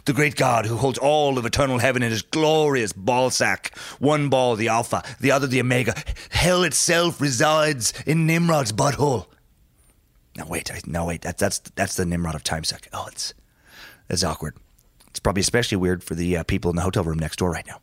The 0.04 0.12
great 0.12 0.36
God 0.36 0.66
who 0.66 0.76
holds 0.76 0.98
all 0.98 1.36
of 1.36 1.44
eternal 1.44 1.78
heaven 1.78 2.02
in 2.02 2.10
his 2.10 2.22
glorious 2.22 2.92
ball 2.92 3.30
sack. 3.30 3.76
One 3.98 4.28
ball, 4.28 4.56
the 4.56 4.68
Alpha, 4.68 5.02
the 5.18 5.32
other, 5.32 5.46
the 5.46 5.60
Omega. 5.60 5.94
Hell 6.30 6.62
itself 6.62 7.20
resides 7.20 7.92
in 8.06 8.26
Nimrod's 8.26 8.72
butthole. 8.72 9.26
No, 10.40 10.46
wait, 10.46 10.72
I, 10.72 10.80
no, 10.86 11.04
wait. 11.04 11.20
That's 11.20 11.38
that's 11.38 11.58
that's 11.58 11.96
the 11.96 12.06
Nimrod 12.06 12.34
of 12.34 12.42
TimeSuck. 12.42 12.88
Oh, 12.94 13.06
it's 13.12 13.34
that's 14.08 14.24
awkward. 14.24 14.56
It's 15.08 15.20
probably 15.20 15.40
especially 15.40 15.76
weird 15.76 16.02
for 16.02 16.14
the 16.14 16.38
uh, 16.38 16.44
people 16.44 16.70
in 16.70 16.76
the 16.76 16.82
hotel 16.82 17.04
room 17.04 17.18
next 17.18 17.38
door 17.38 17.50
right 17.50 17.66
now. 17.66 17.80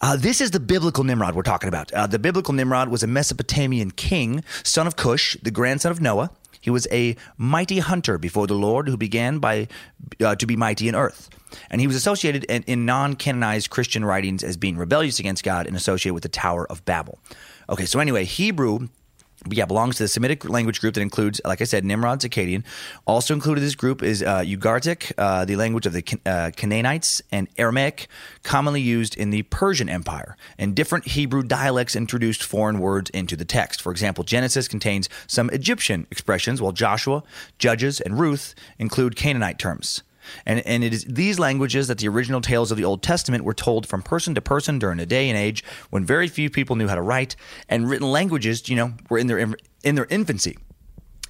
Uh, 0.00 0.16
this 0.16 0.40
is 0.40 0.50
the 0.52 0.60
biblical 0.60 1.04
Nimrod 1.04 1.34
we're 1.34 1.42
talking 1.42 1.68
about. 1.68 1.92
Uh, 1.92 2.06
the 2.06 2.18
biblical 2.18 2.54
Nimrod 2.54 2.88
was 2.88 3.02
a 3.02 3.06
Mesopotamian 3.06 3.90
king, 3.90 4.44
son 4.62 4.86
of 4.86 4.96
Cush, 4.96 5.36
the 5.42 5.50
grandson 5.50 5.92
of 5.92 6.00
Noah. 6.00 6.30
He 6.58 6.70
was 6.70 6.88
a 6.90 7.16
mighty 7.36 7.80
hunter 7.80 8.16
before 8.16 8.46
the 8.46 8.54
Lord, 8.54 8.88
who 8.88 8.96
began 8.96 9.38
by 9.38 9.68
uh, 10.24 10.36
to 10.36 10.46
be 10.46 10.56
mighty 10.56 10.88
in 10.88 10.94
earth, 10.94 11.28
and 11.70 11.82
he 11.82 11.86
was 11.86 11.96
associated 11.96 12.44
in, 12.44 12.62
in 12.62 12.86
non-canonized 12.86 13.68
Christian 13.68 14.06
writings 14.06 14.42
as 14.42 14.56
being 14.56 14.78
rebellious 14.78 15.18
against 15.18 15.44
God 15.44 15.66
and 15.66 15.76
associated 15.76 16.14
with 16.14 16.22
the 16.22 16.30
Tower 16.30 16.66
of 16.70 16.82
Babel. 16.86 17.18
Okay, 17.68 17.84
so 17.84 18.00
anyway, 18.00 18.24
Hebrew 18.24 18.88
yeah, 19.50 19.64
belongs 19.64 19.96
to 19.96 20.04
the 20.04 20.08
Semitic 20.08 20.48
language 20.48 20.80
group 20.80 20.94
that 20.94 21.00
includes, 21.00 21.40
like 21.44 21.60
I 21.60 21.64
said, 21.64 21.84
Nimrod's 21.84 22.24
Akkadian. 22.24 22.64
Also 23.06 23.34
included 23.34 23.60
in 23.60 23.66
this 23.66 23.74
group 23.74 24.02
is 24.02 24.22
uh, 24.22 24.40
Ugartic, 24.40 25.12
uh, 25.16 25.44
the 25.44 25.56
language 25.56 25.86
of 25.86 25.92
the 25.92 26.18
uh, 26.26 26.50
Canaanites, 26.56 27.22
and 27.30 27.48
Aramaic, 27.56 28.08
commonly 28.42 28.80
used 28.80 29.16
in 29.16 29.30
the 29.30 29.42
Persian 29.44 29.88
Empire. 29.88 30.36
And 30.58 30.74
different 30.74 31.08
Hebrew 31.08 31.42
dialects 31.42 31.94
introduced 31.94 32.42
foreign 32.42 32.78
words 32.78 33.10
into 33.10 33.36
the 33.36 33.44
text. 33.44 33.80
For 33.80 33.92
example, 33.92 34.24
Genesis 34.24 34.66
contains 34.68 35.08
some 35.26 35.50
Egyptian 35.50 36.06
expressions, 36.10 36.60
while 36.60 36.72
Joshua, 36.72 37.22
Judges, 37.58 38.00
and 38.00 38.18
Ruth 38.18 38.54
include 38.78 39.16
Canaanite 39.16 39.58
terms. 39.58 40.02
And, 40.46 40.60
and 40.66 40.84
it 40.84 40.92
is 40.92 41.04
these 41.04 41.38
languages 41.38 41.88
that 41.88 41.98
the 41.98 42.08
original 42.08 42.40
tales 42.40 42.70
of 42.70 42.76
the 42.76 42.84
Old 42.84 43.02
Testament 43.02 43.44
were 43.44 43.54
told 43.54 43.86
from 43.86 44.02
person 44.02 44.34
to 44.34 44.40
person 44.40 44.78
during 44.78 45.00
a 45.00 45.06
day 45.06 45.28
and 45.28 45.38
age 45.38 45.64
when 45.90 46.04
very 46.04 46.28
few 46.28 46.50
people 46.50 46.76
knew 46.76 46.88
how 46.88 46.94
to 46.94 47.02
write, 47.02 47.36
and 47.68 47.88
written 47.88 48.10
languages, 48.10 48.68
you 48.68 48.76
know, 48.76 48.94
were 49.08 49.18
in 49.18 49.26
their 49.26 49.54
in 49.82 49.94
their 49.94 50.06
infancy. 50.06 50.56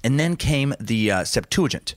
And 0.01 0.17
then 0.17 0.37
came 0.37 0.73
the 0.79 1.11
uh, 1.11 1.23
Septuagint 1.25 1.95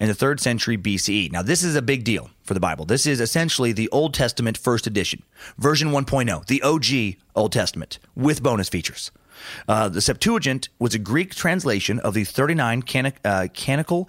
in 0.00 0.08
the 0.08 0.14
third 0.14 0.40
century 0.40 0.76
BCE. 0.76 1.30
Now, 1.30 1.42
this 1.42 1.62
is 1.62 1.76
a 1.76 1.82
big 1.82 2.02
deal 2.02 2.30
for 2.42 2.52
the 2.52 2.58
Bible. 2.58 2.84
This 2.84 3.06
is 3.06 3.20
essentially 3.20 3.70
the 3.70 3.88
Old 3.90 4.12
Testament 4.12 4.58
first 4.58 4.88
edition, 4.88 5.22
version 5.56 5.90
1.0, 5.90 6.46
the 6.46 6.62
OG 6.62 7.22
Old 7.36 7.52
Testament 7.52 8.00
with 8.16 8.42
bonus 8.42 8.68
features. 8.68 9.12
Uh, 9.68 9.88
the 9.88 10.00
Septuagint 10.00 10.68
was 10.78 10.94
a 10.94 10.98
Greek 10.98 11.34
translation 11.34 11.98
of 12.00 12.14
the 12.14 12.24
39 12.24 12.82
can- 12.82 13.12
uh, 13.24 13.48
canonical 13.54 14.08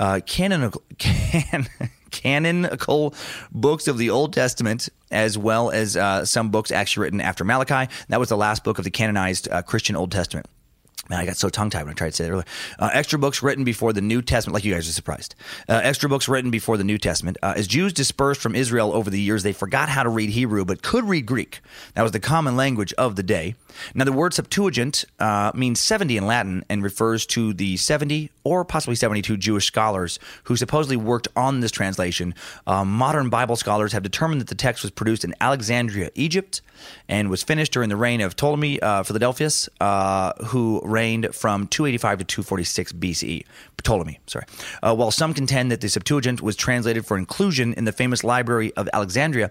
uh, 0.00 0.20
canonical, 0.26 0.82
can, 0.98 1.68
canonical 2.10 3.14
books 3.52 3.86
of 3.86 3.98
the 3.98 4.10
Old 4.10 4.32
Testament, 4.32 4.88
as 5.12 5.38
well 5.38 5.70
as 5.70 5.96
uh, 5.96 6.24
some 6.24 6.50
books 6.50 6.72
actually 6.72 7.04
written 7.04 7.20
after 7.20 7.44
Malachi. 7.44 7.92
That 8.08 8.18
was 8.18 8.30
the 8.30 8.36
last 8.36 8.64
book 8.64 8.78
of 8.78 8.84
the 8.84 8.90
canonized 8.90 9.48
uh, 9.48 9.62
Christian 9.62 9.94
Old 9.94 10.10
Testament. 10.10 10.46
Man, 11.10 11.18
I 11.18 11.26
got 11.26 11.36
so 11.36 11.48
tongue 11.48 11.70
tied 11.70 11.82
when 11.82 11.90
I 11.90 11.94
tried 11.94 12.10
to 12.10 12.16
say 12.16 12.24
that 12.24 12.30
earlier. 12.30 12.44
Uh, 12.78 12.88
extra 12.92 13.18
books 13.18 13.42
written 13.42 13.64
before 13.64 13.92
the 13.92 14.00
New 14.00 14.22
Testament, 14.22 14.54
like 14.54 14.64
you 14.64 14.72
guys 14.72 14.88
are 14.88 14.92
surprised. 14.92 15.34
Uh, 15.68 15.80
extra 15.82 16.08
books 16.08 16.28
written 16.28 16.52
before 16.52 16.76
the 16.76 16.84
New 16.84 16.98
Testament. 16.98 17.36
Uh, 17.42 17.52
as 17.56 17.66
Jews 17.66 17.92
dispersed 17.92 18.40
from 18.40 18.54
Israel 18.54 18.92
over 18.92 19.10
the 19.10 19.20
years, 19.20 19.42
they 19.42 19.52
forgot 19.52 19.88
how 19.88 20.04
to 20.04 20.08
read 20.08 20.30
Hebrew, 20.30 20.64
but 20.64 20.82
could 20.82 21.02
read 21.04 21.26
Greek. 21.26 21.62
That 21.94 22.02
was 22.02 22.12
the 22.12 22.20
common 22.20 22.54
language 22.56 22.92
of 22.92 23.16
the 23.16 23.24
day. 23.24 23.56
Now, 23.92 24.04
the 24.04 24.12
word 24.12 24.34
Septuagint 24.34 25.04
uh, 25.18 25.50
means 25.52 25.80
70 25.80 26.16
in 26.16 26.26
Latin 26.28 26.64
and 26.68 26.80
refers 26.80 27.26
to 27.26 27.54
the 27.54 27.76
70 27.76 28.30
or 28.44 28.64
possibly 28.64 28.94
72 28.94 29.36
Jewish 29.36 29.66
scholars 29.66 30.18
who 30.44 30.56
supposedly 30.56 30.96
worked 30.96 31.28
on 31.36 31.60
this 31.60 31.70
translation. 31.70 32.34
Uh, 32.66 32.84
modern 32.84 33.28
Bible 33.28 33.56
scholars 33.56 33.92
have 33.92 34.02
determined 34.02 34.40
that 34.40 34.48
the 34.48 34.54
text 34.54 34.82
was 34.82 34.90
produced 34.90 35.24
in 35.24 35.34
Alexandria, 35.40 36.10
Egypt, 36.14 36.62
and 37.08 37.28
was 37.28 37.42
finished 37.42 37.72
during 37.72 37.88
the 37.88 37.96
reign 37.96 38.20
of 38.20 38.36
Ptolemy 38.36 38.80
uh, 38.80 39.02
Philadelphus, 39.02 39.68
uh, 39.80 40.32
who 40.46 40.80
reigned 40.84 41.34
from 41.34 41.66
285 41.66 42.18
to 42.18 42.24
246 42.24 42.92
BCE. 42.94 43.44
Ptolemy, 43.82 44.20
sorry. 44.26 44.44
Uh, 44.82 44.94
while 44.94 45.10
some 45.10 45.34
contend 45.34 45.70
that 45.70 45.80
the 45.80 45.88
Septuagint 45.88 46.42
was 46.42 46.56
translated 46.56 47.06
for 47.06 47.16
inclusion 47.16 47.72
in 47.74 47.84
the 47.84 47.92
famous 47.92 48.22
Library 48.22 48.72
of 48.74 48.88
Alexandria, 48.92 49.50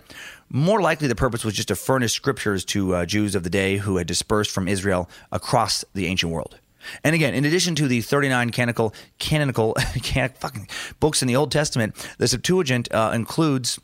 more 0.50 0.82
likely 0.82 1.08
the 1.08 1.16
purpose 1.16 1.44
was 1.44 1.54
just 1.54 1.68
to 1.70 1.76
furnish 1.76 2.14
scriptures 2.14 2.66
to 2.66 2.96
uh, 2.96 3.06
Jews 3.06 3.36
of 3.36 3.44
the 3.44 3.50
day 3.50 3.78
who 3.78 3.98
had 3.98 4.08
dispersed 4.08 4.52
from 4.52 4.68
Israel 4.68 5.10
across 5.32 5.86
the 5.94 6.08
ancient 6.08 6.32
world. 6.32 6.59
And 7.04 7.16
again, 7.16 7.34
in 7.34 7.46
addition 7.46 7.76
to 7.76 7.88
the 7.88 8.02
39 8.02 8.50
canonical, 8.52 8.94
canonical 9.20 9.74
can, 10.04 10.30
fucking 10.30 10.68
books 11.00 11.22
in 11.22 11.28
the 11.28 11.36
Old 11.36 11.52
Testament, 11.52 11.96
the 12.18 12.28
Septuagint 12.28 12.92
uh, 12.92 13.12
includes 13.14 13.80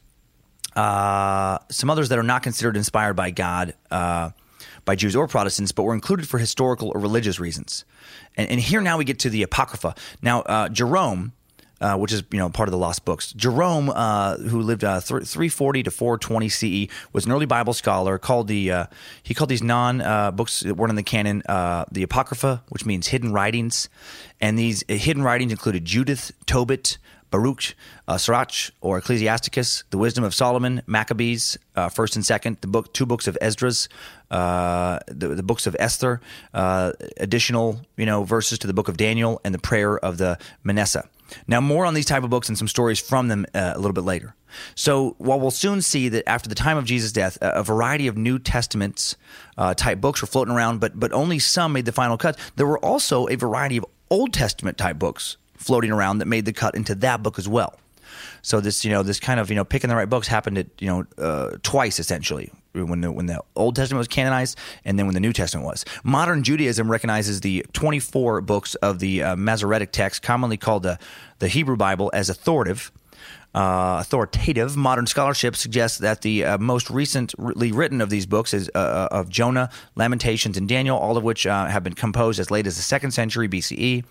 uh, 0.76 1.58
some 1.70 1.89
others 1.89 2.10
that 2.10 2.20
are 2.20 2.24
not 2.24 2.43
considered 2.43 2.76
inspired 2.76 3.16
by 3.16 3.32
God 3.32 3.74
uh, 3.91 4.32
by 4.84 4.96
Jews 4.96 5.16
or 5.16 5.28
Protestants, 5.28 5.72
but 5.72 5.84
were 5.84 5.93
included 5.93 6.28
for 6.28 6.38
historical 6.38 6.91
or 6.93 7.02
religious 7.02 7.39
reasons. 7.39 7.86
And, 8.38 8.50
and 8.50 8.60
here 8.60 8.82
now 8.82 8.98
we 8.98 9.06
get 9.06 9.20
to 9.20 9.30
the 9.30 9.43
Apocrypha. 9.43 9.96
Now, 10.22 10.41
uh, 10.41 10.70
Jerome, 10.70 11.34
uh, 11.82 11.98
which 11.98 12.14
is 12.14 12.24
you 12.32 12.40
know 12.40 12.50
part 12.50 12.70
of 12.70 12.72
the 12.72 12.78
lost 12.78 13.06
books. 13.06 13.34
Jerome, 13.34 13.90
uh, 13.90 14.38
who 14.38 14.62
lived 14.62 14.84
uh, 14.84 15.02
th- 15.02 15.24
340 15.24 15.84
to 15.84 15.92
420 15.92 16.50
CE, 16.50 16.92
was 17.14 17.26
an 17.26 17.32
early 17.32 17.46
Bible 17.46 17.74
scholar. 17.74 18.18
Called 18.18 18.48
the 18.48 18.72
uh, 18.72 18.86
he 19.24 19.34
called 19.34 19.50
these 19.50 19.64
non 19.64 20.02
uh, 20.02 20.32
books 20.32 20.62
that 20.62 20.76
weren't 20.76 20.92
in 20.92 20.96
the 20.96 21.04
canon 21.04 21.44
uh, 21.48 21.86
the 21.92 22.04
Apocrypha, 22.04 22.64
which 22.70 22.86
means 22.86 23.08
hidden 23.08 23.34
writings. 23.34 23.90
And 24.42 24.58
these 24.58 24.84
hidden 24.88 25.24
writings 25.24 25.52
included 25.52 25.86
Judith, 25.86 26.32
Tobit, 26.46 26.98
Baruch, 27.32 27.76
uh, 28.08 28.18
Sirach, 28.18 28.72
or 28.82 28.98
Ecclesiasticus, 28.98 29.84
the 29.90 29.98
Wisdom 29.98 30.24
of 30.24 30.34
Solomon, 30.34 30.82
Maccabees, 30.88 31.58
uh, 31.76 31.90
First 31.90 32.16
and 32.16 32.26
Second, 32.26 32.58
the 32.62 32.68
book, 32.68 32.94
two 32.94 33.06
books 33.06 33.28
of 33.28 33.38
Esdras, 33.42 33.90
uh, 34.32 35.00
the, 35.08 35.30
the 35.30 35.44
books 35.44 35.68
of 35.68 35.76
Esther, 35.80 36.22
additional 36.54 37.82
you 37.98 38.06
know 38.06 38.24
verses 38.24 38.60
to 38.60 38.68
the 38.68 38.74
book 38.74 38.88
of 38.88 38.98
Daniel, 38.98 39.42
and 39.44 39.54
the 39.54 39.60
prayer 39.60 39.98
of 39.98 40.18
the 40.18 40.38
Manasseh. 40.64 41.08
Now, 41.48 41.62
more 41.62 41.86
on 41.86 41.94
these 41.94 42.06
type 42.06 42.24
of 42.24 42.30
books 42.30 42.50
and 42.50 42.58
some 42.58 42.68
stories 42.68 43.00
from 43.00 43.28
them 43.28 43.46
uh, 43.54 43.74
a 43.76 43.78
little 43.78 43.94
bit 43.94 44.04
later. 44.04 44.36
So, 44.76 45.16
while 45.18 45.40
we'll 45.40 45.52
soon 45.52 45.82
see 45.82 46.10
that 46.10 46.28
after 46.30 46.48
the 46.48 46.56
time 46.56 46.78
of 46.78 46.86
Jesus' 46.86 47.12
death, 47.12 47.38
a, 47.42 47.64
variety 47.64 48.08
of 48.08 48.18
New 48.18 48.40
Testaments 48.40 49.18
uh, 49.58 49.74
type 49.74 50.00
books 50.00 50.22
were 50.22 50.28
floating 50.28 50.54
around, 50.54 50.80
but 50.80 50.98
but 51.00 51.12
only 51.12 51.40
some 51.40 51.74
made 51.74 51.86
the 51.86 51.92
final 51.92 52.18
cut. 52.18 52.38
There 52.56 52.68
were 52.68 52.80
also 52.80 53.28
a 53.28 53.36
variety 53.36 53.78
of 53.78 53.86
Old 54.10 54.34
Testament 54.34 54.78
type 54.78 54.98
books 54.98 55.38
floating 55.58 55.92
around 55.92 56.20
that 56.20 56.26
made 56.28 56.46
the 56.46 56.54
cut 56.54 56.76
into 56.76 56.96
that 56.96 57.24
book 57.24 57.40
as 57.40 57.48
well. 57.48 57.80
So 58.42 58.62
this, 58.62 58.86
you 58.86 58.92
know, 58.92 59.04
this 59.04 59.20
kind 59.20 59.40
of, 59.40 59.50
you 59.50 59.56
know, 59.56 59.66
picking 59.66 59.90
the 59.90 59.96
right 59.96 60.10
books 60.10 60.28
happened 60.28 60.58
at, 60.58 60.68
you 60.80 60.88
know, 60.88 61.06
uh, 61.18 61.58
twice 61.64 62.00
essentially 62.00 62.52
when 62.84 63.02
the 63.02 63.12
when 63.12 63.26
the 63.26 63.42
Old 63.56 63.76
Testament 63.76 64.00
was 64.00 64.08
canonized 64.08 64.58
and 64.84 65.00
then 65.00 65.06
when 65.06 65.14
the 65.14 65.20
New 65.20 65.34
Testament 65.34 65.66
was. 65.66 65.86
Modern 66.04 66.44
Judaism 66.44 66.90
recognizes 66.90 67.42
the 67.42 67.66
24 67.74 68.42
books 68.42 68.76
of 68.76 69.00
the 69.00 69.24
uh, 69.24 69.36
Masoretic 69.36 69.92
text, 69.92 70.22
commonly 70.22 70.58
called 70.58 70.84
the 70.84 71.00
the 71.40 71.48
Hebrew 71.48 71.78
Bible, 71.78 72.12
as 72.14 72.30
authoritative. 72.30 72.92
Uh, 73.54 74.00
authoritative 74.02 74.76
modern 74.76 75.08
scholarship 75.08 75.56
suggests 75.56 76.00
that 76.00 76.24
the 76.24 76.44
uh, 76.44 76.58
most 76.58 76.90
recently 76.90 77.72
written 77.72 78.02
of 78.02 78.10
these 78.10 78.26
books 78.26 78.54
is 78.54 78.70
uh, 78.76 79.08
of 79.12 79.30
Jonah, 79.30 79.70
Lamentations, 79.96 80.58
and 80.58 80.68
Daniel, 80.68 80.98
all 80.98 81.16
of 81.16 81.24
which 81.24 81.48
uh, 81.48 81.66
have 81.68 81.82
been 81.82 81.94
composed 81.94 82.38
as 82.38 82.52
late 82.52 82.68
as 82.68 82.76
the 82.76 82.82
second 82.82 83.12
century 83.12 83.48
BCE. 83.48 84.04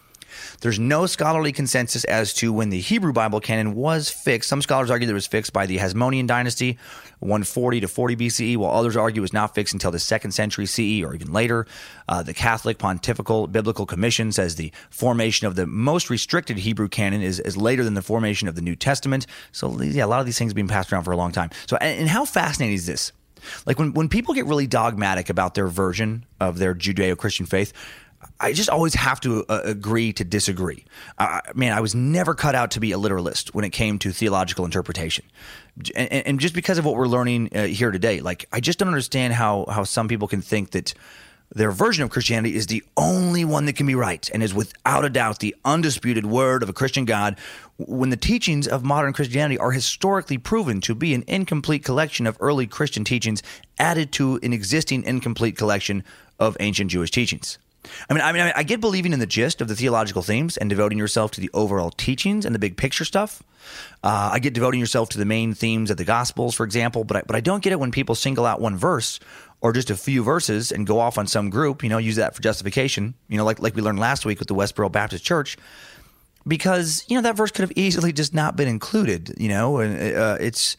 There's 0.61 0.79
no 0.79 1.07
scholarly 1.07 1.53
consensus 1.53 2.05
as 2.05 2.33
to 2.35 2.53
when 2.53 2.71
the 2.71 2.81
Hebrew 2.81 3.12
Bible 3.12 3.41
canon 3.41 3.75
was 3.75 4.09
fixed. 4.11 4.49
Some 4.49 4.62
scholars 4.62 4.91
argue 4.91 5.07
that 5.07 5.12
it 5.12 5.15
was 5.15 5.27
fixed 5.27 5.53
by 5.53 5.67
the 5.67 5.79
Hasmonean 5.79 6.27
dynasty, 6.27 6.79
140 7.21 7.81
to 7.81 7.89
40 7.89 8.17
BCE, 8.17 8.57
while 8.57 8.73
others 8.73 8.97
argue 8.97 9.21
it 9.21 9.23
was 9.23 9.33
not 9.33 9.55
fixed 9.55 9.73
until 9.73 9.91
the 9.91 9.99
second 9.99 10.33
century 10.33 10.67
CE 10.67 11.03
or 11.03 11.15
even 11.15 11.33
later. 11.33 11.67
Uh, 12.09 12.23
the 12.23 12.35
Catholic 12.35 12.79
Pontifical 12.79 13.47
Biblical 13.47 13.87
Commission 13.87 14.33
says 14.33 14.57
the 14.57 14.73
formation 14.91 15.47
of 15.47 15.57
the 15.57 15.67
most 15.67 16.11
restricted 16.11 16.59
Hebrew 16.59 16.89
canon 16.89 17.23
is, 17.23 17.41
is 17.41 17.57
later 17.57 17.85
than 17.85 17.95
the 17.95 18.03
formation 18.03 18.49
of 18.49 18.55
the 18.55 18.62
New 18.62 18.77
Testament. 18.77 19.27
So, 19.53 19.81
yeah, 19.81 20.05
a 20.05 20.07
lot 20.07 20.21
of 20.21 20.27
these 20.27 20.39
things 20.39 20.51
have 20.51 20.57
been 20.57 20.69
passed 20.69 20.93
around 20.93 21.05
for 21.05 21.12
a 21.12 21.17
long 21.17 21.33
time. 21.33 21.51
So, 21.67 21.77
and, 21.77 22.01
and 22.01 22.09
how 22.09 22.25
fascinating 22.25 22.75
is 22.75 22.87
this? 22.87 23.12
Like 23.67 23.79
when, 23.79 23.93
when 23.93 24.09
people 24.09 24.35
get 24.35 24.47
really 24.47 24.67
dogmatic 24.67 25.29
about 25.29 25.55
their 25.55 25.67
version 25.67 26.25
of 26.41 26.59
their 26.59 26.75
Judeo 26.75 27.17
Christian 27.17 27.47
faith, 27.47 27.73
I 28.41 28.53
just 28.53 28.68
always 28.68 28.95
have 28.95 29.20
to 29.20 29.45
uh, 29.49 29.61
agree 29.64 30.12
to 30.14 30.25
disagree. 30.25 30.85
Uh, 31.18 31.41
man, 31.55 31.72
I 31.72 31.81
was 31.81 31.95
never 31.95 32.35
cut 32.35 32.55
out 32.55 32.70
to 32.72 32.81
be 32.81 32.93
a 32.93 32.99
literalist 32.99 33.55
when 33.55 33.64
it 33.64 33.70
came 33.70 33.99
to 34.01 34.12
theological 34.12 34.64
interpretation, 34.64 35.25
and, 35.95 36.11
and 36.12 36.41
just 36.41 36.55
because 36.55 36.79
of 36.79 36.85
what 36.85 36.95
we're 36.97 37.07
learning 37.07 37.51
uh, 37.55 37.64
here 37.66 37.91
today, 37.91 38.20
like 38.20 38.47
I 38.53 38.61
just 38.61 38.79
don't 38.79 38.89
understand 38.89 39.35
how 39.35 39.66
how 39.68 39.85
some 39.85 40.09
people 40.09 40.29
can 40.29 40.43
think 40.43 40.70
that 40.72 40.95
their 41.55 41.70
version 41.70 42.03
of 42.03 42.11
Christianity 42.11 42.57
is 42.57 42.66
the 42.66 42.83
only 42.97 43.45
one 43.45 43.66
that 43.66 43.77
can 43.77 43.87
be 43.87 43.95
right 43.95 44.29
and 44.33 44.43
is 44.43 44.53
without 44.53 45.05
a 45.05 45.11
doubt 45.11 45.39
the 45.39 45.55
undisputed 45.64 46.27
word 46.27 46.62
of 46.62 46.68
a 46.68 46.72
Christian 46.72 47.05
God 47.05 47.39
when 47.79 48.11
the 48.11 48.16
teachings 48.16 48.66
of 48.66 48.83
modern 48.83 49.12
Christianity 49.12 49.59
are 49.59 49.70
historically 49.70 50.39
proven 50.39 50.81
to 50.83 50.95
be 50.95 51.14
an 51.14 51.25
incomplete 51.27 51.85
collection 51.85 52.27
of 52.27 52.37
early 52.41 52.66
Christian 52.66 53.05
teachings 53.05 53.43
added 53.79 54.11
to 54.12 54.41
an 54.43 54.53
existing 54.53 55.05
incomplete 55.05 55.57
collection 55.57 56.03
of 56.39 56.57
ancient 56.61 56.91
Jewish 56.91 57.11
teachings. 57.11 57.59
I 58.09 58.14
mean, 58.14 58.22
I 58.22 58.32
mean, 58.32 58.53
I 58.55 58.62
get 58.62 58.80
believing 58.80 59.12
in 59.12 59.18
the 59.20 59.26
gist 59.26 59.61
of 59.61 59.68
the 59.68 59.76
theological 59.76 60.22
themes 60.22 60.57
and 60.57 60.70
devoting 60.70 60.99
yourself 60.99 61.30
to 61.32 61.41
the 61.41 61.51
overall 61.53 61.91
teachings 61.91 62.45
and 62.45 62.55
the 62.55 62.59
big 62.59 62.76
picture 62.76 63.05
stuff. 63.05 63.43
Uh, 64.03 64.30
I 64.32 64.39
get 64.39 64.55
devoting 64.55 64.80
yourself 64.80 65.09
to 65.11 65.18
the 65.18 65.24
main 65.24 65.55
themes 65.55 65.91
of 65.91 65.97
the 65.97 66.05
Gospels, 66.05 66.55
for 66.55 66.64
example. 66.64 67.05
But 67.05 67.16
I, 67.16 67.22
but 67.22 67.37
I 67.37 67.41
don't 67.41 67.62
get 67.62 67.72
it 67.72 67.80
when 67.80 67.91
people 67.91 68.14
single 68.14 68.47
out 68.47 68.61
one 68.61 68.76
verse 68.76 69.20
or 69.61 69.72
just 69.72 69.91
a 69.91 69.97
few 69.97 70.22
verses 70.22 70.70
and 70.70 70.87
go 70.87 71.01
off 71.01 71.16
on 71.16 71.26
some 71.26 71.51
group. 71.51 71.82
You 71.82 71.89
know, 71.89 71.99
use 71.99 72.16
that 72.16 72.35
for 72.35 72.43
justification. 72.43 73.14
You 73.28 73.39
know, 73.39 73.45
like 73.45 73.61
like 73.61 73.74
we 73.74 73.82
learned 73.82 73.99
last 73.99 74.26
week 74.26 74.39
with 74.39 74.49
the 74.49 74.55
Westboro 74.55 74.91
Baptist 74.91 75.24
Church, 75.24 75.57
because 76.47 77.05
you 77.09 77.16
know 77.16 77.22
that 77.22 77.37
verse 77.37 77.51
could 77.51 77.62
have 77.62 77.72
easily 77.76 78.12
just 78.12 78.35
not 78.35 78.57
been 78.57 78.68
included. 78.68 79.35
You 79.39 79.49
know, 79.49 79.78
and 79.78 80.16
uh, 80.16 80.37
it's 80.41 80.76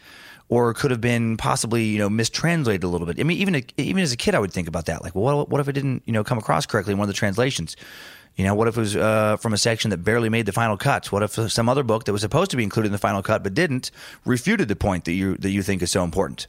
or 0.50 0.74
could 0.74 0.92
have 0.92 1.02
been 1.02 1.38
possibly 1.38 1.84
you 1.84 1.98
know 1.98 2.10
mistranslated 2.10 2.84
a 2.84 2.88
little 2.88 3.08
bit. 3.08 3.20
I 3.20 3.24
mean, 3.24 3.38
even 3.38 3.64
even 3.78 4.02
as 4.02 4.12
a 4.12 4.18
kid, 4.18 4.36
I 4.36 4.40
would 4.40 4.54
think 4.54 4.68
about 4.68 4.86
that. 4.86 5.04
Like, 5.04 5.16
well, 5.16 5.38
what, 5.38 5.50
what 5.50 5.62
if 5.62 5.68
it 5.68 5.74
didn't 5.74 6.04
you 6.06 6.14
know 6.14 6.24
come 6.24 6.38
across 6.38 6.66
correctly 6.66 6.94
in 6.94 7.00
one 7.00 7.06
of 7.06 7.14
the 7.14 7.18
translations? 7.18 7.76
You 8.36 8.44
know, 8.44 8.54
what 8.54 8.68
if 8.68 8.76
it 8.76 8.82
was 8.82 8.96
uh, 8.98 9.38
from 9.38 9.54
a 9.54 9.58
section 9.58 9.92
that 9.92 10.04
barely 10.04 10.28
made 10.28 10.46
the 10.46 10.52
final 10.52 10.76
cuts? 10.76 11.10
What 11.10 11.24
if 11.24 11.32
some 11.52 11.70
other 11.70 11.84
book 11.84 12.04
that 12.04 12.12
was 12.12 12.22
supposed 12.22 12.52
to 12.52 12.58
be 12.58 12.64
included 12.64 12.88
in 12.88 12.92
the 12.92 12.98
final 12.98 13.24
cut 13.24 13.44
but 13.44 13.54
didn't 13.54 13.92
refuted 14.26 14.68
the 14.68 14.76
point 14.76 15.06
that 15.06 15.14
you 15.14 15.38
that 15.38 15.52
you 15.52 15.64
think 15.64 15.82
is 15.82 15.92
so 15.92 16.04
important? 16.04 16.48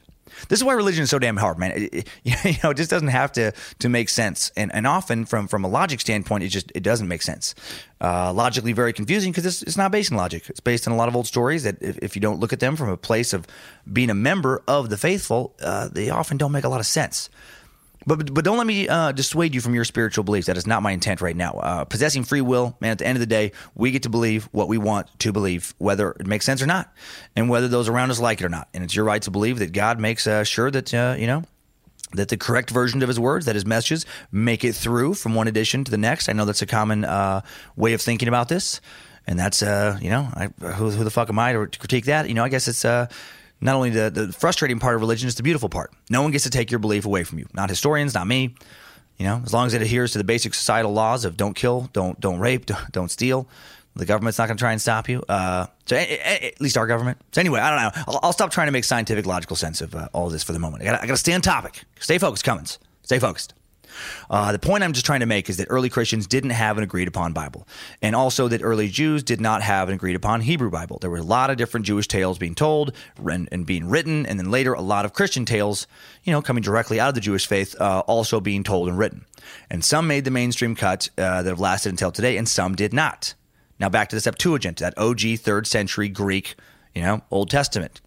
This 0.49 0.59
is 0.59 0.63
why 0.63 0.73
religion 0.73 1.03
is 1.03 1.09
so 1.09 1.19
damn 1.19 1.37
hard, 1.37 1.57
man. 1.57 1.71
It, 1.71 1.93
it, 1.93 2.07
you 2.23 2.53
know, 2.63 2.71
it 2.71 2.77
just 2.77 2.89
doesn't 2.89 3.07
have 3.09 3.31
to 3.33 3.51
to 3.79 3.89
make 3.89 4.09
sense, 4.09 4.51
and 4.55 4.73
and 4.73 4.87
often 4.87 5.25
from 5.25 5.47
from 5.47 5.63
a 5.63 5.67
logic 5.67 5.99
standpoint, 5.99 6.43
it 6.43 6.49
just 6.49 6.71
it 6.75 6.83
doesn't 6.83 7.07
make 7.07 7.21
sense. 7.21 7.55
Uh, 7.99 8.31
logically, 8.31 8.73
very 8.73 8.93
confusing 8.93 9.31
because 9.31 9.45
it's, 9.45 9.63
it's 9.63 9.77
not 9.77 9.91
based 9.91 10.11
in 10.11 10.17
logic. 10.17 10.49
It's 10.49 10.59
based 10.59 10.87
on 10.87 10.93
a 10.93 10.95
lot 10.95 11.07
of 11.07 11.15
old 11.15 11.25
stories 11.25 11.63
that 11.63 11.81
if, 11.81 11.97
if 11.99 12.15
you 12.15 12.21
don't 12.21 12.39
look 12.39 12.53
at 12.53 12.59
them 12.59 12.75
from 12.75 12.89
a 12.89 12.97
place 12.97 13.33
of 13.33 13.47
being 13.91 14.09
a 14.09 14.15
member 14.15 14.61
of 14.67 14.89
the 14.89 14.97
faithful, 14.97 15.55
uh, 15.61 15.87
they 15.87 16.09
often 16.09 16.37
don't 16.37 16.51
make 16.51 16.63
a 16.63 16.69
lot 16.69 16.79
of 16.79 16.85
sense. 16.85 17.29
But, 18.07 18.33
but 18.33 18.45
don't 18.45 18.57
let 18.57 18.65
me 18.65 18.87
uh, 18.87 19.11
dissuade 19.11 19.53
you 19.53 19.59
from 19.59 19.75
your 19.75 19.83
spiritual 19.83 20.23
beliefs. 20.23 20.47
That 20.47 20.55
is 20.55 20.65
not 20.65 20.81
my 20.81 20.91
intent 20.91 21.19
right 21.19 21.35
now. 21.35 21.51
Uh, 21.51 21.83
possessing 21.83 22.23
free 22.23 22.39
will, 22.39 22.77
man, 22.79 22.91
at 22.91 22.99
the 22.99 23.05
end 23.05 23.17
of 23.17 23.19
the 23.19 23.25
day, 23.25 23.51
we 23.75 23.91
get 23.91 24.03
to 24.03 24.09
believe 24.09 24.45
what 24.53 24.69
we 24.69 24.77
want 24.77 25.07
to 25.19 25.33
believe, 25.33 25.75
whether 25.77 26.11
it 26.11 26.25
makes 26.25 26.45
sense 26.45 26.61
or 26.61 26.67
not, 26.67 26.91
and 27.35 27.49
whether 27.49 27.67
those 27.67 27.89
around 27.89 28.09
us 28.09 28.19
like 28.19 28.39
it 28.39 28.45
or 28.45 28.49
not. 28.49 28.69
And 28.73 28.81
it's 28.81 28.95
your 28.95 29.03
right 29.03 29.21
to 29.23 29.31
believe 29.31 29.59
that 29.59 29.73
God 29.73 29.99
makes 29.99 30.25
uh, 30.25 30.45
sure 30.45 30.71
that, 30.71 30.93
uh, 30.93 31.15
you 31.19 31.27
know, 31.27 31.43
that 32.13 32.29
the 32.29 32.37
correct 32.37 32.69
version 32.69 33.03
of 33.03 33.09
his 33.09 33.19
words, 33.19 33.45
that 33.45 33.55
his 33.55 33.65
messages 33.65 34.05
make 34.31 34.63
it 34.63 34.73
through 34.73 35.13
from 35.13 35.35
one 35.35 35.49
edition 35.49 35.83
to 35.83 35.91
the 35.91 35.97
next. 35.97 36.29
I 36.29 36.33
know 36.33 36.45
that's 36.45 36.61
a 36.61 36.65
common 36.65 37.03
uh, 37.03 37.41
way 37.75 37.91
of 37.91 38.01
thinking 38.01 38.29
about 38.29 38.47
this. 38.47 38.79
And 39.29 39.37
that's, 39.37 39.61
uh, 39.61 39.99
you 40.01 40.09
know, 40.09 40.29
I, 40.33 40.47
who, 40.61 40.89
who, 40.89 41.03
the 41.03 41.11
fuck 41.11 41.27
am 41.27 41.37
I 41.37 41.51
to 41.51 41.67
critique 41.67 42.05
that? 42.05 42.29
You 42.29 42.33
know, 42.33 42.45
I 42.45 42.49
guess 42.49 42.69
it's 42.69 42.85
not 43.61 43.75
only 43.75 43.89
the, 43.89 44.09
the 44.09 44.31
frustrating 44.33 44.79
part 44.79 44.95
of 44.95 45.01
religion, 45.01 45.27
it's 45.27 45.37
the 45.37 45.43
beautiful 45.43 45.69
part. 45.69 45.91
No 46.09 46.21
one 46.21 46.31
gets 46.31 46.43
to 46.43 46.49
take 46.49 46.71
your 46.71 46.79
belief 46.79 47.05
away 47.05 47.23
from 47.23 47.39
you. 47.39 47.47
Not 47.53 47.69
historians, 47.69 48.13
not 48.13 48.27
me. 48.27 48.55
You 49.17 49.25
know, 49.25 49.41
as 49.43 49.51
long 49.51 49.65
as 49.65 49.73
it 49.73 49.81
adheres 49.81 50.11
to 50.11 50.19
the 50.19 50.23
basic 50.23 50.53
societal 50.53 50.93
laws 50.93 51.25
of 51.25 51.37
don't 51.37 51.55
kill, 51.55 51.89
don't 51.91 52.19
don't 52.19 52.39
rape, 52.39 52.67
don't, 52.67 52.91
don't 52.91 53.09
steal, 53.09 53.47
the 53.97 54.05
government's 54.05 54.37
not 54.37 54.47
going 54.47 54.57
to 54.57 54.61
try 54.61 54.71
and 54.71 54.81
stop 54.81 55.09
you. 55.09 55.23
Uh, 55.27 55.65
so 55.85 55.95
at 55.95 56.61
least 56.61 56.77
our 56.77 56.87
government. 56.87 57.17
So 57.31 57.41
anyway, 57.41 57.59
I 57.59 57.69
don't 57.69 57.95
know. 57.95 58.03
I'll, 58.07 58.19
I'll 58.23 58.33
stop 58.33 58.51
trying 58.51 58.67
to 58.67 58.71
make 58.71 58.83
scientific, 58.83 59.25
logical 59.25 59.55
sense 59.55 59.81
of 59.81 59.95
uh, 59.95 60.09
all 60.13 60.27
of 60.27 60.33
this 60.33 60.43
for 60.43 60.53
the 60.53 60.59
moment. 60.59 60.83
I 60.83 60.85
got 60.85 61.07
to 61.07 61.17
stay 61.17 61.33
on 61.33 61.41
topic. 61.41 61.83
Stay 61.99 62.17
focused, 62.17 62.43
Cummins. 62.43 62.79
Stay 63.03 63.19
focused. 63.19 63.53
Uh, 64.29 64.51
the 64.51 64.59
point 64.59 64.83
I'm 64.83 64.93
just 64.93 65.05
trying 65.05 65.21
to 65.21 65.25
make 65.25 65.49
is 65.49 65.57
that 65.57 65.67
early 65.69 65.89
Christians 65.89 66.27
didn't 66.27 66.51
have 66.51 66.77
an 66.77 66.83
agreed 66.83 67.07
upon 67.07 67.33
Bible, 67.33 67.67
and 68.01 68.15
also 68.15 68.47
that 68.47 68.61
early 68.63 68.87
Jews 68.87 69.23
did 69.23 69.41
not 69.41 69.61
have 69.61 69.89
an 69.89 69.95
agreed 69.95 70.15
upon 70.15 70.41
Hebrew 70.41 70.69
Bible. 70.69 70.97
There 70.99 71.09
were 71.09 71.17
a 71.17 71.23
lot 71.23 71.49
of 71.49 71.57
different 71.57 71.85
Jewish 71.85 72.07
tales 72.07 72.37
being 72.37 72.55
told 72.55 72.93
and, 73.17 73.65
being 73.65 73.89
written, 73.89 74.25
and 74.25 74.39
then 74.39 74.51
later 74.51 74.73
a 74.73 74.81
lot 74.81 75.05
of 75.05 75.13
Christian 75.13 75.45
tales, 75.45 75.87
you 76.23 76.31
know, 76.31 76.41
coming 76.41 76.63
directly 76.63 76.99
out 76.99 77.09
of 77.09 77.15
the 77.15 77.21
Jewish 77.21 77.47
faith, 77.47 77.79
uh, 77.79 78.03
also 78.07 78.39
being 78.39 78.63
told 78.63 78.87
and 78.87 78.97
written. 78.97 79.25
And 79.69 79.83
some 79.83 80.07
made 80.07 80.25
the 80.25 80.31
mainstream 80.31 80.75
cut 80.75 81.09
uh, 81.17 81.43
that 81.43 81.49
have 81.49 81.59
lasted 81.59 81.89
until 81.89 82.11
today, 82.11 82.37
and 82.37 82.47
some 82.47 82.75
did 82.75 82.93
not. 82.93 83.33
Now 83.79 83.89
back 83.89 84.09
to 84.09 84.15
the 84.15 84.21
Septuagint, 84.21 84.79
that 84.79 84.97
OG 84.97 85.39
third 85.39 85.67
century 85.67 86.09
Greek, 86.09 86.55
you 86.95 87.01
know, 87.01 87.21
Old 87.29 87.49
Testament 87.49 88.01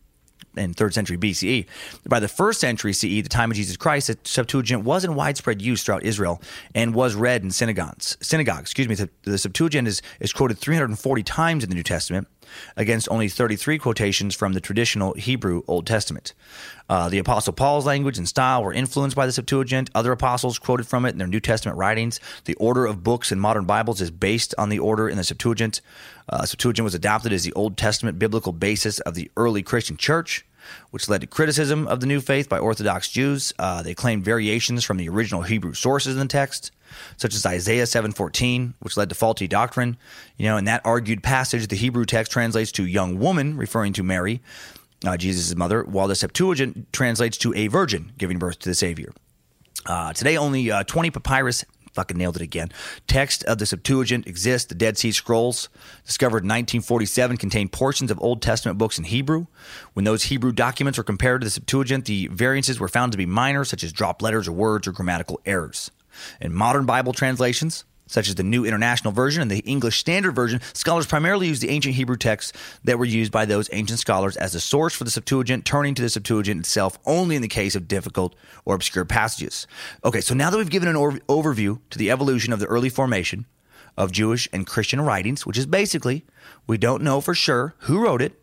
in 0.56 0.74
third 0.74 0.94
century 0.94 1.16
BCE. 1.16 1.66
By 2.06 2.20
the 2.20 2.28
first 2.28 2.60
century 2.60 2.92
CE, 2.92 3.22
the 3.22 3.28
time 3.28 3.50
of 3.50 3.56
Jesus 3.56 3.76
Christ, 3.76 4.08
the 4.08 4.18
Septuagint 4.24 4.84
was 4.84 5.04
in 5.04 5.14
widespread 5.14 5.62
use 5.62 5.82
throughout 5.82 6.02
Israel 6.02 6.40
and 6.74 6.94
was 6.94 7.14
read 7.14 7.42
in 7.42 7.50
synagogues. 7.50 8.16
Synagogues, 8.20 8.62
excuse 8.62 8.88
me. 8.88 8.94
The, 8.94 9.08
the 9.22 9.38
Septuagint 9.38 9.86
is, 9.86 10.02
is 10.18 10.32
quoted 10.32 10.58
340 10.58 11.22
times 11.22 11.64
in 11.64 11.70
the 11.70 11.76
New 11.76 11.82
Testament 11.82 12.28
against 12.76 13.08
only 13.10 13.28
33 13.28 13.78
quotations 13.78 14.34
from 14.34 14.52
the 14.52 14.60
traditional 14.60 15.14
Hebrew 15.14 15.62
Old 15.66 15.86
Testament. 15.86 16.34
Uh, 16.88 17.08
the 17.08 17.18
Apostle 17.18 17.52
Paul's 17.52 17.86
language 17.86 18.18
and 18.18 18.28
style 18.28 18.64
were 18.64 18.72
influenced 18.72 19.16
by 19.16 19.26
the 19.26 19.32
Septuagint. 19.32 19.90
Other 19.94 20.10
apostles 20.10 20.58
quoted 20.58 20.88
from 20.88 21.04
it 21.04 21.10
in 21.10 21.18
their 21.18 21.28
New 21.28 21.40
Testament 21.40 21.78
writings. 21.78 22.18
The 22.46 22.54
order 22.54 22.86
of 22.86 23.04
books 23.04 23.30
in 23.30 23.38
modern 23.38 23.64
Bibles 23.64 24.00
is 24.00 24.10
based 24.10 24.54
on 24.58 24.68
the 24.68 24.80
order 24.80 25.08
in 25.08 25.16
the 25.16 25.24
Septuagint. 25.24 25.80
Uh, 26.30 26.46
Septuagint 26.46 26.84
was 26.84 26.94
adopted 26.94 27.32
as 27.32 27.42
the 27.42 27.52
Old 27.52 27.76
Testament 27.76 28.18
biblical 28.18 28.52
basis 28.52 29.00
of 29.00 29.14
the 29.14 29.30
early 29.36 29.62
Christian 29.62 29.96
church 29.96 30.46
which 30.90 31.08
led 31.08 31.20
to 31.20 31.26
criticism 31.26 31.86
of 31.86 32.00
the 32.00 32.06
new 32.06 32.20
faith 32.20 32.48
by 32.48 32.58
Orthodox 32.58 33.10
Jews. 33.10 33.52
Uh, 33.58 33.82
they 33.82 33.94
claimed 33.94 34.24
variations 34.24 34.84
from 34.84 34.96
the 34.96 35.08
original 35.08 35.42
Hebrew 35.42 35.74
sources 35.74 36.14
in 36.14 36.20
the 36.20 36.26
text, 36.26 36.70
such 37.16 37.34
as 37.34 37.46
Isaiah 37.46 37.86
7:14, 37.86 38.74
which 38.80 38.96
led 38.96 39.08
to 39.08 39.14
faulty 39.14 39.46
doctrine. 39.46 39.96
You 40.36 40.46
know, 40.46 40.56
in 40.56 40.64
that 40.64 40.82
argued 40.84 41.22
passage, 41.22 41.68
the 41.68 41.76
Hebrew 41.76 42.04
text 42.04 42.32
translates 42.32 42.72
to 42.72 42.86
"young 42.86 43.18
woman," 43.18 43.56
referring 43.56 43.92
to 43.94 44.02
Mary, 44.02 44.40
uh, 45.04 45.16
Jesus' 45.16 45.54
mother, 45.54 45.82
while 45.84 46.08
the 46.08 46.14
Septuagint 46.14 46.92
translates 46.92 47.38
to 47.38 47.54
"a 47.54 47.68
virgin," 47.68 48.12
giving 48.18 48.38
birth 48.38 48.58
to 48.60 48.68
the 48.68 48.74
Savior. 48.74 49.12
Uh, 49.86 50.12
today, 50.12 50.36
only 50.36 50.70
uh, 50.70 50.82
20 50.84 51.10
papyrus 51.10 51.64
fucking 51.92 52.16
nailed 52.16 52.36
it 52.36 52.42
again. 52.42 52.70
Text 53.06 53.44
of 53.44 53.58
the 53.58 53.66
Septuagint 53.66 54.26
exists. 54.26 54.68
The 54.68 54.74
Dead 54.74 54.98
Sea 54.98 55.12
Scrolls, 55.12 55.68
discovered 56.04 56.44
in 56.44 56.48
1947, 56.48 57.36
contain 57.36 57.68
portions 57.68 58.10
of 58.10 58.20
Old 58.20 58.42
Testament 58.42 58.78
books 58.78 58.98
in 58.98 59.04
Hebrew. 59.04 59.46
When 59.92 60.04
those 60.04 60.24
Hebrew 60.24 60.52
documents 60.52 60.98
were 60.98 61.04
compared 61.04 61.40
to 61.40 61.46
the 61.46 61.50
Septuagint, 61.50 62.04
the 62.04 62.28
variances 62.28 62.80
were 62.80 62.88
found 62.88 63.12
to 63.12 63.18
be 63.18 63.26
minor, 63.26 63.64
such 63.64 63.84
as 63.84 63.92
dropped 63.92 64.22
letters 64.22 64.48
or 64.48 64.52
words 64.52 64.86
or 64.86 64.92
grammatical 64.92 65.40
errors. 65.44 65.90
In 66.40 66.54
modern 66.54 66.86
Bible 66.86 67.12
translations, 67.12 67.84
such 68.10 68.28
as 68.28 68.34
the 68.34 68.42
New 68.42 68.64
International 68.64 69.12
Version 69.12 69.40
and 69.40 69.50
the 69.50 69.60
English 69.60 69.98
Standard 69.98 70.34
Version, 70.34 70.60
scholars 70.72 71.06
primarily 71.06 71.46
use 71.46 71.60
the 71.60 71.70
ancient 71.70 71.94
Hebrew 71.94 72.16
texts 72.16 72.52
that 72.84 72.98
were 72.98 73.04
used 73.04 73.30
by 73.30 73.44
those 73.44 73.70
ancient 73.72 74.00
scholars 74.00 74.36
as 74.36 74.52
the 74.52 74.60
source 74.60 74.94
for 74.94 75.04
the 75.04 75.10
Septuagint, 75.10 75.64
turning 75.64 75.94
to 75.94 76.02
the 76.02 76.08
Septuagint 76.08 76.60
itself 76.60 76.98
only 77.06 77.36
in 77.36 77.42
the 77.42 77.48
case 77.48 77.76
of 77.76 77.88
difficult 77.88 78.34
or 78.64 78.74
obscure 78.74 79.04
passages. 79.04 79.66
Okay, 80.04 80.20
so 80.20 80.34
now 80.34 80.50
that 80.50 80.58
we've 80.58 80.68
given 80.68 80.88
an 80.88 80.96
overview 80.96 81.78
to 81.90 81.98
the 81.98 82.10
evolution 82.10 82.52
of 82.52 82.58
the 82.58 82.66
early 82.66 82.88
formation 82.88 83.46
of 83.96 84.12
Jewish 84.12 84.48
and 84.52 84.66
Christian 84.66 85.00
writings, 85.00 85.46
which 85.46 85.58
is 85.58 85.66
basically 85.66 86.24
we 86.66 86.78
don't 86.78 87.02
know 87.02 87.20
for 87.20 87.34
sure 87.34 87.74
who 87.80 88.02
wrote 88.02 88.22
it 88.22 88.40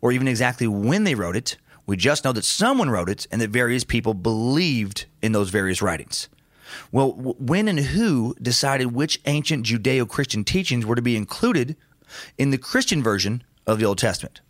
or 0.00 0.12
even 0.12 0.28
exactly 0.28 0.68
when 0.68 1.04
they 1.04 1.14
wrote 1.14 1.36
it. 1.36 1.56
We 1.86 1.96
just 1.96 2.24
know 2.24 2.32
that 2.32 2.44
someone 2.44 2.90
wrote 2.90 3.08
it 3.08 3.26
and 3.32 3.40
that 3.40 3.50
various 3.50 3.82
people 3.82 4.14
believed 4.14 5.06
in 5.22 5.32
those 5.32 5.50
various 5.50 5.80
writings. 5.80 6.28
Well, 6.92 7.12
when 7.12 7.68
and 7.68 7.78
who 7.78 8.34
decided 8.40 8.94
which 8.94 9.20
ancient 9.26 9.66
Judeo 9.66 10.08
Christian 10.08 10.44
teachings 10.44 10.86
were 10.86 10.96
to 10.96 11.02
be 11.02 11.16
included 11.16 11.76
in 12.36 12.50
the 12.50 12.58
Christian 12.58 13.02
version 13.02 13.42
of 13.66 13.78
the 13.78 13.84
Old 13.84 13.98
Testament? 13.98 14.40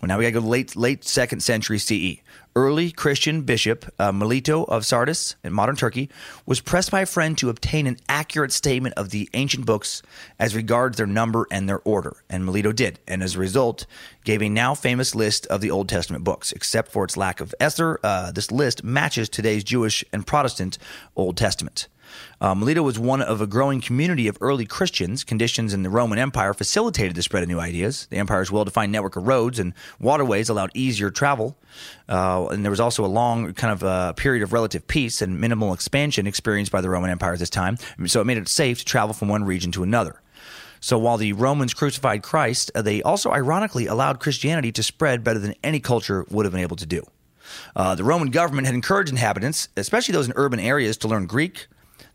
Well, 0.00 0.08
now 0.08 0.18
we 0.18 0.24
got 0.24 0.38
to 0.38 0.40
go 0.42 0.46
late 0.46 0.76
late 0.76 1.04
second 1.04 1.40
century 1.40 1.78
CE. 1.78 2.20
Early 2.54 2.90
Christian 2.90 3.42
bishop 3.42 3.86
uh, 3.98 4.12
Melito 4.12 4.64
of 4.64 4.84
Sardis 4.84 5.36
in 5.42 5.54
modern 5.54 5.76
Turkey 5.76 6.10
was 6.44 6.60
pressed 6.60 6.90
by 6.90 7.00
a 7.00 7.06
friend 7.06 7.36
to 7.38 7.48
obtain 7.48 7.86
an 7.86 7.96
accurate 8.08 8.52
statement 8.52 8.94
of 8.96 9.08
the 9.10 9.28
ancient 9.32 9.64
books 9.64 10.02
as 10.38 10.54
regards 10.54 10.98
their 10.98 11.06
number 11.06 11.46
and 11.50 11.66
their 11.66 11.80
order, 11.80 12.16
and 12.28 12.44
Melito 12.44 12.72
did, 12.72 12.98
and 13.08 13.22
as 13.22 13.36
a 13.36 13.38
result, 13.38 13.86
gave 14.24 14.42
a 14.42 14.48
now 14.50 14.74
famous 14.74 15.14
list 15.14 15.46
of 15.46 15.60
the 15.62 15.70
Old 15.70 15.88
Testament 15.88 16.24
books. 16.24 16.52
Except 16.52 16.90
for 16.90 17.04
its 17.04 17.16
lack 17.16 17.40
of 17.40 17.54
Esther, 17.58 17.98
uh, 18.02 18.32
this 18.32 18.50
list 18.50 18.84
matches 18.84 19.28
today's 19.30 19.64
Jewish 19.64 20.04
and 20.12 20.26
Protestant 20.26 20.76
Old 21.14 21.36
Testament. 21.38 21.88
Uh, 22.40 22.54
Melito 22.54 22.82
was 22.82 22.98
one 22.98 23.22
of 23.22 23.40
a 23.40 23.46
growing 23.46 23.80
community 23.80 24.28
of 24.28 24.36
early 24.40 24.66
Christians. 24.66 25.24
Conditions 25.24 25.72
in 25.72 25.82
the 25.82 25.90
Roman 25.90 26.18
Empire 26.18 26.52
facilitated 26.54 27.16
the 27.16 27.22
spread 27.22 27.42
of 27.42 27.48
new 27.48 27.58
ideas. 27.58 28.06
The 28.10 28.18
empire's 28.18 28.50
well 28.50 28.64
defined 28.64 28.92
network 28.92 29.16
of 29.16 29.26
roads 29.26 29.58
and 29.58 29.72
waterways 30.00 30.48
allowed 30.48 30.70
easier 30.74 31.10
travel. 31.10 31.56
Uh, 32.08 32.46
and 32.48 32.64
there 32.64 32.70
was 32.70 32.80
also 32.80 33.04
a 33.04 33.06
long 33.06 33.52
kind 33.54 33.72
of 33.72 33.82
uh, 33.84 34.12
period 34.12 34.42
of 34.42 34.52
relative 34.52 34.86
peace 34.86 35.22
and 35.22 35.40
minimal 35.40 35.72
expansion 35.72 36.26
experienced 36.26 36.72
by 36.72 36.80
the 36.80 36.90
Roman 36.90 37.10
Empire 37.10 37.32
at 37.32 37.38
this 37.38 37.50
time. 37.50 37.78
So 38.06 38.20
it 38.20 38.24
made 38.24 38.38
it 38.38 38.48
safe 38.48 38.78
to 38.78 38.84
travel 38.84 39.14
from 39.14 39.28
one 39.28 39.44
region 39.44 39.72
to 39.72 39.82
another. 39.82 40.20
So 40.80 40.98
while 40.98 41.16
the 41.16 41.32
Romans 41.32 41.74
crucified 41.74 42.22
Christ, 42.22 42.70
uh, 42.74 42.82
they 42.82 43.02
also 43.02 43.30
ironically 43.30 43.86
allowed 43.86 44.20
Christianity 44.20 44.72
to 44.72 44.82
spread 44.82 45.24
better 45.24 45.38
than 45.38 45.54
any 45.64 45.80
culture 45.80 46.24
would 46.30 46.44
have 46.44 46.52
been 46.52 46.62
able 46.62 46.76
to 46.76 46.86
do. 46.86 47.02
Uh, 47.74 47.94
the 47.94 48.04
Roman 48.04 48.30
government 48.30 48.66
had 48.66 48.74
encouraged 48.74 49.10
inhabitants, 49.10 49.68
especially 49.76 50.12
those 50.12 50.26
in 50.26 50.32
urban 50.36 50.60
areas, 50.60 50.96
to 50.98 51.08
learn 51.08 51.26
Greek, 51.26 51.66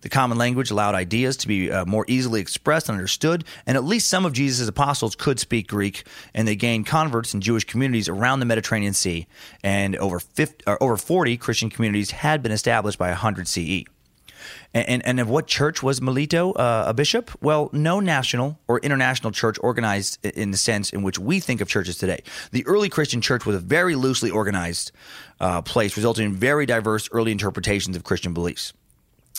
the 0.02 0.10
common 0.10 0.38
language 0.38 0.72
allowed 0.72 0.95
ideas 0.95 1.38
to 1.38 1.47
be 1.47 1.72
uh, 1.72 1.86
more 1.86 2.06
easily 2.08 2.41
expressed 2.41 2.89
and 2.89 2.97
understood, 2.97 3.43
and 3.66 3.78
at 3.78 3.84
least 3.84 4.10
some 4.10 4.26
of 4.26 4.34
Jesus' 4.34 4.68
apostles 4.68 5.16
could 5.16 5.39
speak 5.39 5.68
Greek, 5.68 6.06
and 6.34 6.47
they 6.47 6.56
gained 6.56 6.86
converts 6.86 7.34
in 7.34 7.41
Jewish 7.41 7.64
communities 7.64 8.10
around 8.10 8.39
the 8.39 8.45
Mediterranean 8.45 8.93
Sea, 8.93 9.28
and 9.64 9.95
over 9.97 10.20
50, 10.20 10.66
over 10.82 10.97
40 10.97 11.38
Christian 11.38 11.70
communities 11.70 12.12
had 12.12 12.43
been 12.43 12.52
established 12.52 12.97
by 12.97 13.10
100 13.10 13.47
CE. 13.47 13.84
And, 14.74 14.89
and, 14.89 15.06
and, 15.06 15.20
of 15.20 15.30
what 15.30 15.45
church 15.45 15.84
was 15.84 16.02
Melito 16.02 16.54
uh, 16.54 16.86
a 16.88 16.93
bishop? 16.93 17.30
Well, 17.41 17.70
no 17.74 17.99
national 17.99 18.58
or 18.68 18.80
international 18.80 19.32
church 19.32 19.58
organized 19.62 20.26
in 20.26 20.49
the 20.49 20.58
sense 20.58 20.91
in 20.91 21.04
which 21.04 21.20
we 21.20 21.39
think 21.39 21.62
of 21.62 21.68
churches 21.68 21.97
today. 21.97 22.24
The 22.52 22.66
early 22.66 22.89
Christian 22.89 23.22
church 23.22 23.45
was 23.45 23.56
a 23.56 23.60
very 23.60 23.95
loosely 23.95 24.32
organized 24.32 24.91
uh, 25.39 25.62
place, 25.62 25.95
resulting 25.95 26.26
in 26.26 26.34
very 26.34 26.66
diverse 26.66 27.08
early 27.12 27.32
interpretations 27.32 27.95
of 27.95 28.04
Christian 28.04 28.34
beliefs 28.34 28.74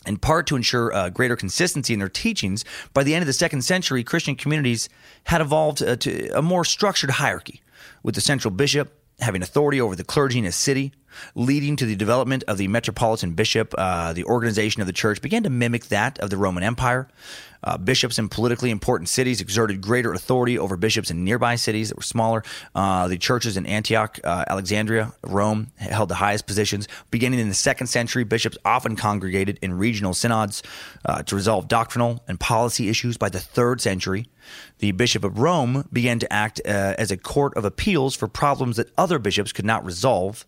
in 0.07 0.17
part 0.17 0.47
to 0.49 0.57
ensure 0.57 0.93
uh, 0.93 1.11
greater 1.11 1.37
consistency 1.37 1.93
in 1.93 1.99
their 1.99 2.09
teachings, 2.09 2.65
by 2.93 3.03
the 3.03 3.15
end 3.15 3.23
of 3.23 3.27
the 3.27 3.33
second 3.33 3.63
century, 3.63 4.03
Christian 4.05 4.35
communities 4.35 4.89
had 5.25 5.41
evolved 5.41 5.83
uh, 5.83 5.97
to 5.97 6.29
a 6.37 6.43
more 6.43 6.65
structured 6.65 7.11
hierarchy, 7.11 7.61
with 8.03 8.15
the 8.15 8.21
central 8.21 8.53
bishop 8.53 8.99
having 9.21 9.43
authority 9.43 9.81
over 9.81 9.95
the 9.95 10.05
clergy 10.05 10.39
in 10.39 10.45
a 10.45 10.53
city, 10.53 10.93
leading 11.35 11.77
to 11.77 11.87
the 11.87 11.97
development 11.97 12.45
of 12.49 12.59
the 12.59 12.69
metropolitan 12.69 13.33
bishop. 13.33 13.75
Uh, 13.77 14.13
the 14.13 14.25
organization 14.25 14.81
of 14.81 14.87
the 14.87 14.93
church 14.93 15.21
began 15.23 15.43
to 15.43 15.51
mimic 15.51 15.87
that 15.87 16.19
of 16.19 16.31
the 16.31 16.37
Roman 16.37 16.63
Empire. 16.63 17.09
Uh, 17.65 17.79
bishops 17.79 18.19
in 18.19 18.29
politically 18.29 18.71
important 18.71 19.09
cities 19.09 19.41
exerted 19.41 19.81
greater 19.81 20.13
authority 20.13 20.59
over 20.59 20.77
bishops 20.77 21.11
in 21.11 21.25
nearby 21.25 21.55
cities 21.55 21.91
that 21.91 21.97
were 21.97 22.03
smaller. 22.03 22.43
Uh, 22.75 23.07
the 23.07 23.17
churches 23.17 23.57
in 23.57 23.67
Antioch, 23.67 24.19
uh, 24.25 24.45
Alexandria, 24.49 25.13
Rome 25.23 25.69
held 25.77 26.09
the 26.09 26.17
highest 26.17 26.47
positions. 26.47 26.89
Beginning 27.11 27.39
in 27.39 27.49
the 27.49 27.55
second 27.55 27.87
century, 27.87 28.25
bishops 28.25 28.59
often 28.65 28.97
congregated 28.97 29.59
in 29.63 29.75
regional 29.75 30.15
synods 30.15 30.63
uh, 31.05 31.23
to 31.23 31.37
resolve 31.37 31.69
doctrinal 31.69 32.23
and 32.27 32.41
policy 32.41 32.89
issues. 32.89 33.17
By 33.17 33.29
the 33.29 33.41
third 33.41 33.81
century, 33.81 34.27
the 34.79 34.93
Bishop 34.93 35.23
of 35.23 35.39
Rome 35.39 35.89
began 35.93 36.19
to 36.19 36.33
act 36.33 36.61
uh, 36.65 36.95
as 36.99 37.13
a 37.13 37.17
court 37.17 37.57
of 37.57 37.65
appeals 37.65 38.17
for 38.17 38.27
problems 38.27 38.77
that 38.77 38.91
other 38.99 39.21
bishops 39.21 39.53
could 39.53 39.65
not 39.65 39.85
resolve. 39.85 40.45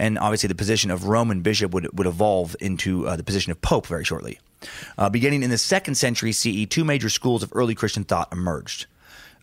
And 0.00 0.18
obviously, 0.18 0.48
the 0.48 0.54
position 0.54 0.90
of 0.90 1.04
Roman 1.04 1.42
bishop 1.42 1.72
would, 1.72 1.86
would 1.96 2.06
evolve 2.06 2.56
into 2.58 3.06
uh, 3.06 3.16
the 3.16 3.22
position 3.22 3.52
of 3.52 3.60
pope 3.60 3.86
very 3.86 4.02
shortly. 4.02 4.40
Uh, 4.96 5.10
beginning 5.10 5.42
in 5.42 5.50
the 5.50 5.58
second 5.58 5.94
century 5.94 6.32
CE, 6.32 6.66
two 6.66 6.84
major 6.84 7.10
schools 7.10 7.42
of 7.42 7.52
early 7.54 7.74
Christian 7.74 8.04
thought 8.04 8.32
emerged. 8.32 8.86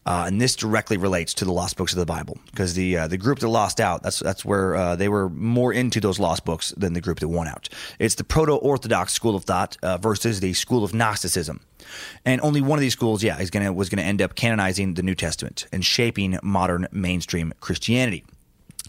Uh, 0.08 0.24
and 0.26 0.41
this 0.41 0.55
directly 0.55 0.97
relates 0.97 1.34
to 1.36 1.45
the 1.45 1.51
lost 1.51 1.78
books 1.78 1.91
of 1.91 1.99
the 1.99 2.05
Bible 2.05 2.39
because 2.49 2.74
the 2.74 2.97
uh, 2.97 3.08
the 3.08 3.18
group 3.18 3.39
that 3.39 3.49
lost 3.49 3.80
out 3.80 4.01
that's 4.03 4.20
that's 4.20 4.45
where 4.45 4.74
uh, 4.76 4.95
they 4.95 5.10
were 5.10 5.30
more 5.30 5.74
into 5.74 5.99
those 5.99 6.18
lost 6.18 6.45
books 6.45 6.74
than 6.78 6.93
the 6.93 7.01
group 7.01 7.20
that 7.20 7.28
won 7.28 7.45
out. 7.47 7.70
It's 7.99 8.16
the 8.16 8.24
proto-orthodox 8.24 9.12
school 9.14 9.36
of 9.36 9.43
thought 9.43 9.78
uh, 9.84 9.97
versus 9.97 10.39
the 10.39 10.53
school 10.53 10.86
of 10.86 10.93
Gnosticism, 10.93 11.60
and 12.26 12.39
only 12.41 12.62
one 12.62 12.80
of 12.80 12.82
these 12.82 12.93
schools, 12.93 13.22
yeah, 13.22 13.38
is 13.39 13.51
gonna 13.51 13.74
was 13.74 13.89
gonna 13.89 14.01
end 14.01 14.22
up 14.22 14.36
canonizing 14.36 14.93
the 14.93 15.03
New 15.03 15.16
Testament 15.16 15.68
and 15.74 15.86
shaping 15.86 16.39
modern 16.41 16.88
mainstream 16.91 17.53
Christianity. 17.60 18.24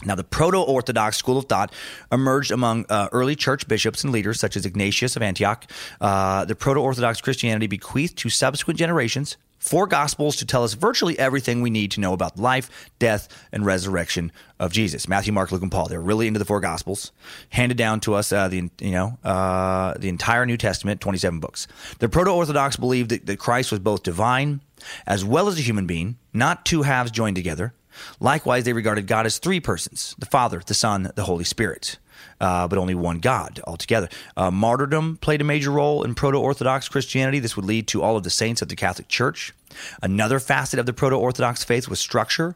Now, 0.05 0.15
the 0.15 0.23
proto 0.23 0.59
Orthodox 0.59 1.17
school 1.17 1.37
of 1.37 1.45
thought 1.45 1.73
emerged 2.11 2.51
among 2.51 2.85
uh, 2.89 3.09
early 3.11 3.35
church 3.35 3.67
bishops 3.67 4.03
and 4.03 4.13
leaders 4.13 4.39
such 4.39 4.55
as 4.55 4.65
Ignatius 4.65 5.15
of 5.15 5.21
Antioch. 5.21 5.69
Uh, 5.99 6.45
the 6.45 6.55
proto 6.55 6.79
Orthodox 6.79 7.21
Christianity 7.21 7.67
bequeathed 7.67 8.17
to 8.19 8.29
subsequent 8.29 8.79
generations 8.79 9.37
Four 9.59 9.87
gospels 9.87 10.37
to 10.37 10.45
tell 10.45 10.63
us 10.63 10.73
virtually 10.73 11.19
everything 11.19 11.61
we 11.61 11.69
need 11.69 11.91
to 11.91 11.99
know 11.99 12.13
about 12.13 12.37
the 12.37 12.41
life, 12.41 12.89
death, 12.97 13.27
and 13.51 13.65
resurrection 13.65 14.31
of 14.57 14.71
Jesus. 14.71 15.09
Matthew, 15.09 15.33
Mark, 15.33 15.51
Luke, 15.51 15.61
and 15.61 15.71
Paul. 15.71 15.89
They're 15.89 15.99
really 15.99 16.27
into 16.27 16.39
the 16.39 16.45
four 16.45 16.61
gospels, 16.61 17.11
handed 17.49 17.77
down 17.77 17.99
to 18.01 18.13
us 18.13 18.31
uh, 18.31 18.47
the 18.47 18.69
you 18.79 18.91
know 18.91 19.17
uh, 19.21 19.95
the 19.99 20.07
entire 20.07 20.45
New 20.45 20.55
Testament, 20.55 21.01
twenty 21.01 21.17
seven 21.17 21.41
books. 21.41 21.67
The 21.99 22.07
proto 22.07 22.31
Orthodox 22.31 22.77
believed 22.77 23.09
that, 23.09 23.25
that 23.25 23.37
Christ 23.37 23.69
was 23.69 23.81
both 23.81 24.03
divine 24.03 24.61
as 25.05 25.25
well 25.25 25.49
as 25.49 25.59
a 25.59 25.61
human 25.61 25.85
being, 25.85 26.17
not 26.33 26.65
two 26.65 26.83
halves 26.83 27.11
joined 27.11 27.35
together. 27.35 27.73
Likewise, 28.19 28.63
they 28.63 28.73
regarded 28.73 29.07
God 29.07 29.25
as 29.25 29.37
three 29.37 29.59
persons: 29.59 30.15
the 30.17 30.25
Father, 30.25 30.61
the 30.65 30.73
Son, 30.73 31.11
the 31.15 31.23
Holy 31.23 31.43
Spirit 31.43 31.97
uh, 32.41 32.67
but 32.67 32.77
only 32.77 32.95
one 32.95 33.19
God 33.19 33.59
altogether. 33.65 34.09
Uh, 34.35 34.51
martyrdom 34.51 35.17
played 35.17 35.41
a 35.41 35.43
major 35.43 35.71
role 35.71 36.03
in 36.03 36.15
Proto 36.15 36.39
Orthodox 36.39 36.87
Christianity. 36.87 37.39
This 37.39 37.55
would 37.55 37.65
lead 37.65 37.87
to 37.89 38.01
all 38.01 38.17
of 38.17 38.23
the 38.23 38.29
saints 38.29 38.61
of 38.61 38.69
the 38.69 38.75
Catholic 38.75 39.07
Church. 39.07 39.53
Another 40.01 40.39
facet 40.39 40.79
of 40.79 40.85
the 40.85 40.93
Proto 40.93 41.15
Orthodox 41.15 41.63
faith 41.63 41.87
was 41.87 41.99
structure 41.99 42.55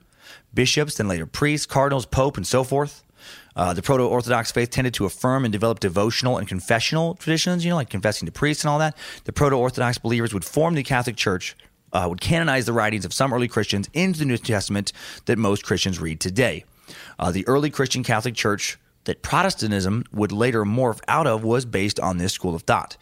bishops, 0.53 0.95
then 0.95 1.07
later 1.07 1.25
priests, 1.25 1.65
cardinals, 1.65 2.05
pope, 2.05 2.37
and 2.37 2.47
so 2.47 2.63
forth. 2.63 3.03
Uh, 3.55 3.73
the 3.73 3.81
Proto 3.81 4.07
Orthodox 4.07 4.51
faith 4.51 4.69
tended 4.69 4.93
to 4.95 5.05
affirm 5.05 5.45
and 5.45 5.51
develop 5.51 5.79
devotional 5.79 6.37
and 6.37 6.47
confessional 6.47 7.15
traditions, 7.15 7.63
you 7.63 7.69
know, 7.69 7.75
like 7.75 7.89
confessing 7.89 8.25
to 8.25 8.31
priests 8.31 8.63
and 8.63 8.69
all 8.69 8.79
that. 8.79 8.95
The 9.25 9.33
Proto 9.33 9.55
Orthodox 9.55 9.97
believers 9.97 10.33
would 10.33 10.45
form 10.45 10.73
the 10.73 10.83
Catholic 10.83 11.15
Church, 11.15 11.55
uh, 11.93 12.05
would 12.09 12.21
canonize 12.21 12.65
the 12.65 12.73
writings 12.73 13.05
of 13.05 13.13
some 13.13 13.33
early 13.33 13.47
Christians 13.47 13.89
into 13.93 14.19
the 14.19 14.25
New 14.25 14.37
Testament 14.37 14.91
that 15.25 15.37
most 15.37 15.63
Christians 15.63 15.99
read 15.99 16.19
today. 16.19 16.65
Uh, 17.17 17.31
the 17.31 17.47
early 17.47 17.69
Christian 17.69 18.03
Catholic 18.03 18.35
Church 18.35 18.77
that 19.05 19.21
Protestantism 19.21 20.03
would 20.11 20.31
later 20.31 20.63
morph 20.63 20.99
out 21.07 21.27
of 21.27 21.43
was 21.43 21.65
based 21.65 21.99
on 21.99 22.17
this 22.17 22.33
school 22.33 22.55
of 22.55 22.63
thought. 22.63 22.97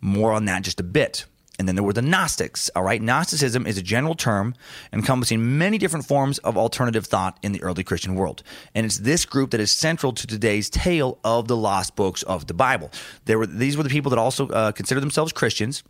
More 0.00 0.32
on 0.32 0.44
that 0.46 0.62
just 0.62 0.80
a 0.80 0.84
bit. 0.84 1.24
And 1.58 1.66
then 1.66 1.74
there 1.74 1.82
were 1.82 1.94
the 1.94 2.02
Gnostics. 2.02 2.68
All 2.76 2.82
right, 2.82 3.00
Gnosticism 3.00 3.66
is 3.66 3.78
a 3.78 3.82
general 3.82 4.14
term 4.14 4.54
encompassing 4.92 5.56
many 5.56 5.78
different 5.78 6.04
forms 6.04 6.38
of 6.40 6.58
alternative 6.58 7.06
thought 7.06 7.38
in 7.42 7.52
the 7.52 7.62
early 7.62 7.82
Christian 7.82 8.14
world. 8.14 8.42
And 8.74 8.84
it's 8.84 8.98
this 8.98 9.24
group 9.24 9.52
that 9.52 9.60
is 9.60 9.72
central 9.72 10.12
to 10.12 10.26
today's 10.26 10.68
tale 10.68 11.18
of 11.24 11.48
the 11.48 11.56
lost 11.56 11.96
books 11.96 12.22
of 12.24 12.46
the 12.46 12.54
Bible. 12.54 12.90
There 13.24 13.38
were 13.38 13.46
these 13.46 13.76
were 13.76 13.82
the 13.82 13.88
people 13.88 14.10
that 14.10 14.18
also 14.18 14.48
uh, 14.48 14.72
considered 14.72 15.00
themselves 15.00 15.32
Christians 15.32 15.82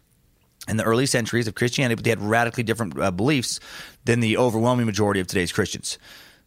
in 0.69 0.77
the 0.77 0.85
early 0.85 1.07
centuries 1.07 1.47
of 1.47 1.55
Christianity, 1.55 1.95
but 1.95 2.05
they 2.05 2.11
had 2.11 2.21
radically 2.21 2.62
different 2.62 2.99
uh, 2.99 3.11
beliefs 3.11 3.61
than 4.05 4.21
the 4.21 4.37
overwhelming 4.37 4.87
majority 4.87 5.21
of 5.21 5.27
today's 5.27 5.53
Christians. 5.53 5.99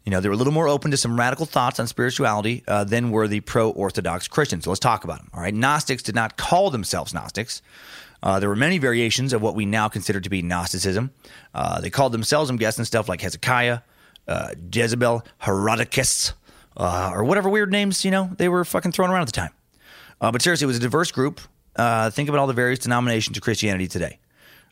You 0.05 0.11
know, 0.11 0.21
they 0.21 0.29
were 0.29 0.33
a 0.33 0.37
little 0.37 0.53
more 0.53 0.67
open 0.67 0.91
to 0.91 0.97
some 0.97 1.19
radical 1.19 1.45
thoughts 1.45 1.79
on 1.79 1.87
spirituality 1.87 2.63
uh, 2.67 2.83
than 2.83 3.11
were 3.11 3.27
the 3.27 3.41
pro 3.41 3.69
Orthodox 3.69 4.27
Christians. 4.27 4.63
So 4.63 4.71
let's 4.71 4.79
talk 4.79 5.03
about 5.03 5.19
them. 5.19 5.29
All 5.33 5.41
right. 5.41 5.53
Gnostics 5.53 6.03
did 6.03 6.15
not 6.15 6.37
call 6.37 6.69
themselves 6.69 7.13
Gnostics. 7.13 7.61
Uh, 8.21 8.39
there 8.39 8.49
were 8.49 8.55
many 8.55 8.77
variations 8.77 9.33
of 9.33 9.41
what 9.41 9.55
we 9.55 9.65
now 9.65 9.87
consider 9.87 10.19
to 10.19 10.29
be 10.29 10.41
Gnosticism. 10.41 11.11
Uh, 11.53 11.79
they 11.79 11.89
called 11.89 12.11
themselves, 12.11 12.49
I'm 12.49 12.57
guessing, 12.57 12.85
stuff 12.85 13.07
like 13.07 13.21
Hezekiah, 13.21 13.79
uh, 14.27 14.49
Jezebel, 14.73 15.23
Herodotus, 15.37 16.33
uh, 16.75 17.11
or 17.13 17.23
whatever 17.23 17.49
weird 17.49 17.71
names, 17.71 18.03
you 18.05 18.11
know, 18.11 18.29
they 18.37 18.49
were 18.49 18.65
fucking 18.65 18.91
throwing 18.91 19.11
around 19.11 19.21
at 19.21 19.27
the 19.27 19.33
time. 19.33 19.51
Uh, 20.21 20.31
but 20.31 20.41
seriously, 20.41 20.65
it 20.65 20.67
was 20.67 20.77
a 20.77 20.81
diverse 20.81 21.11
group. 21.11 21.39
Think 22.09 22.29
about 22.29 22.39
all 22.39 22.47
the 22.47 22.53
various 22.53 22.79
denominations 22.79 23.37
of 23.37 23.43
Christianity 23.43 23.87
today. 23.87 24.19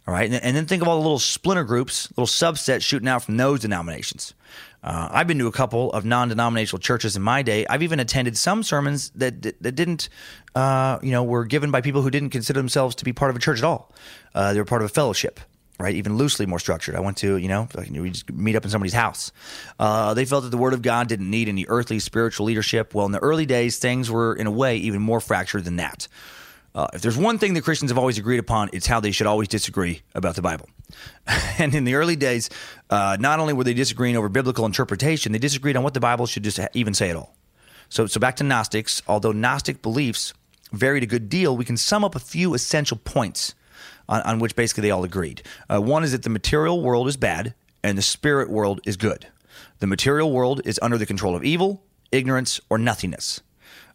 All 0.07 0.13
right. 0.13 0.31
And, 0.31 0.41
and, 0.41 0.55
then 0.55 0.65
think 0.65 0.81
of 0.81 0.87
all 0.87 0.95
the 0.95 1.01
little 1.01 1.19
splinter 1.19 1.65
groups, 1.65 2.09
little 2.11 2.27
subsets 2.27 2.81
shooting 2.81 3.09
out 3.09 3.23
from 3.23 3.35
those 3.35 3.59
denominations. 3.59 4.33
Uh, 4.81 5.09
I've 5.11 5.27
been 5.27 5.39
to 5.39 5.47
a 5.47 5.51
couple 5.51 5.91
of 5.91 6.05
non-denominational 6.05 6.79
churches 6.79 7.17
in 7.17 7.21
my 7.21 7.41
day. 7.41 7.65
I've 7.67 7.83
even 7.83 7.99
attended 7.99 8.37
some 8.37 8.63
sermons 8.63 9.09
that 9.15 9.41
that, 9.41 9.61
that 9.61 9.73
didn't, 9.73 10.07
uh, 10.55 10.99
you 11.01 11.11
know, 11.11 11.25
were 11.25 11.43
given 11.43 11.71
by 11.71 11.81
people 11.81 12.03
who 12.03 12.09
didn't 12.09 12.29
consider 12.29 12.59
themselves 12.59 12.95
to 12.95 13.05
be 13.05 13.11
part 13.11 13.31
of 13.31 13.35
a 13.35 13.39
church 13.39 13.57
at 13.57 13.65
all. 13.65 13.93
Uh, 14.33 14.53
they 14.53 14.59
were 14.59 14.65
part 14.65 14.81
of 14.81 14.85
a 14.85 14.93
fellowship, 14.93 15.41
right? 15.77 15.95
Even 15.95 16.15
loosely 16.15 16.45
more 16.45 16.59
structured. 16.59 16.95
I 16.95 17.01
went 17.01 17.17
to, 17.17 17.35
you 17.35 17.49
know, 17.49 17.67
we 17.91 18.11
just 18.11 18.31
meet 18.31 18.55
up 18.55 18.63
in 18.63 18.71
somebody's 18.71 18.93
house. 18.93 19.33
Uh, 19.77 20.13
they 20.13 20.23
felt 20.23 20.43
that 20.43 20.51
the 20.51 20.57
Word 20.57 20.73
of 20.73 20.81
God 20.81 21.09
didn't 21.09 21.29
need 21.29 21.49
any 21.49 21.65
earthly 21.67 21.99
spiritual 21.99 22.45
leadership. 22.45 22.93
Well, 22.93 23.07
in 23.07 23.11
the 23.11 23.19
early 23.19 23.45
days, 23.45 23.79
things 23.79 24.09
were 24.09 24.33
in 24.35 24.47
a 24.47 24.51
way 24.51 24.77
even 24.77 25.01
more 25.01 25.19
fractured 25.19 25.65
than 25.65 25.75
that. 25.77 26.07
Uh, 26.77 26.85
if 26.93 27.01
there's 27.01 27.17
one 27.17 27.39
thing 27.39 27.55
that 27.55 27.63
Christians 27.63 27.89
have 27.89 27.97
always 27.97 28.19
agreed 28.19 28.37
upon, 28.37 28.69
it's 28.71 28.85
how 28.85 28.99
they 28.99 29.09
should 29.09 29.25
always 29.25 29.47
disagree 29.47 30.03
about 30.13 30.35
the 30.35 30.43
Bible. 30.43 30.69
and 31.57 31.73
in 31.73 31.85
the 31.85 31.95
early 31.95 32.15
days, 32.15 32.51
uh, 32.91 33.17
not 33.19 33.39
only 33.39 33.51
were 33.51 33.63
they 33.63 33.73
disagreeing 33.73 34.15
over 34.15 34.29
biblical 34.29 34.63
interpretation, 34.63 35.31
they 35.31 35.39
disagreed 35.39 35.75
on 35.75 35.81
what 35.81 35.95
the 35.95 35.99
Bible 35.99 36.27
should 36.27 36.43
just 36.43 36.59
even 36.75 36.93
say 36.93 37.09
at 37.09 37.15
all. 37.15 37.35
So, 37.89 38.05
so 38.05 38.19
back 38.19 38.35
to 38.35 38.43
Gnostics. 38.43 39.01
Although 39.07 39.31
Gnostic 39.31 39.81
beliefs 39.81 40.35
varied 40.71 41.01
a 41.01 41.07
good 41.07 41.29
deal, 41.29 41.57
we 41.57 41.65
can 41.65 41.77
sum 41.77 42.03
up 42.05 42.13
a 42.13 42.19
few 42.19 42.53
essential 42.53 42.97
points 42.97 43.55
on, 44.07 44.21
on 44.21 44.37
which 44.37 44.55
basically 44.55 44.83
they 44.83 44.91
all 44.91 45.03
agreed. 45.03 45.41
Uh, 45.73 45.81
one 45.81 46.03
is 46.03 46.11
that 46.11 46.21
the 46.21 46.29
material 46.29 46.79
world 46.79 47.07
is 47.07 47.17
bad 47.17 47.55
and 47.83 47.97
the 47.97 48.03
spirit 48.03 48.51
world 48.51 48.81
is 48.85 48.97
good. 48.97 49.25
The 49.79 49.87
material 49.87 50.31
world 50.31 50.61
is 50.63 50.79
under 50.83 50.99
the 50.99 51.07
control 51.07 51.35
of 51.35 51.43
evil, 51.43 51.81
ignorance, 52.11 52.61
or 52.69 52.77
nothingness. 52.77 53.41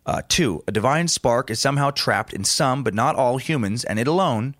Uh, 0.04 0.22
two, 0.28 0.64
a 0.66 0.72
divine 0.72 1.06
spark 1.06 1.50
is 1.50 1.60
somehow 1.60 1.90
trapped 1.90 2.32
in 2.32 2.44
some, 2.44 2.82
but 2.82 2.94
not 2.94 3.14
all 3.14 3.38
humans, 3.38 3.84
and 3.84 3.98
it 3.98 4.08
alone, 4.08 4.56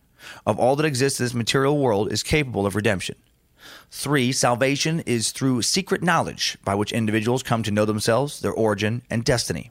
of 0.46 0.58
all 0.58 0.76
that 0.76 0.86
exists 0.86 1.18
in 1.18 1.24
this 1.26 1.34
material 1.34 1.78
world, 1.78 2.12
is 2.12 2.22
capable 2.22 2.64
of 2.64 2.76
redemption. 2.76 3.16
Three, 3.90 4.32
salvation 4.32 5.00
is 5.00 5.32
through 5.32 5.62
secret 5.62 6.02
knowledge 6.02 6.56
by 6.64 6.74
which 6.74 6.92
individuals 6.92 7.42
come 7.42 7.62
to 7.64 7.70
know 7.70 7.84
themselves, 7.84 8.40
their 8.40 8.52
origin, 8.52 9.02
and 9.10 9.24
destiny. 9.24 9.70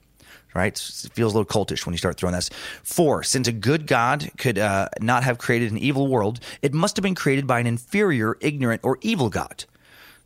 Right? 0.54 0.74
It 0.74 1.12
feels 1.14 1.34
a 1.34 1.38
little 1.38 1.46
cultish 1.46 1.86
when 1.86 1.94
you 1.94 1.98
start 1.98 2.18
throwing 2.18 2.36
this. 2.36 2.50
Four, 2.84 3.24
since 3.24 3.48
a 3.48 3.54
good 3.54 3.88
God 3.88 4.30
could 4.38 4.60
uh, 4.60 4.90
not 5.00 5.24
have 5.24 5.38
created 5.38 5.72
an 5.72 5.78
evil 5.78 6.08
world, 6.08 6.42
it 6.62 6.74
must 6.74 6.98
have 6.98 7.04
been 7.04 7.16
created 7.16 7.48
by 7.48 7.62
an 7.62 7.68
inferior, 7.68 8.36
ignorant, 8.42 8.82
or 8.84 8.98
evil 9.02 9.30
God. 9.30 9.64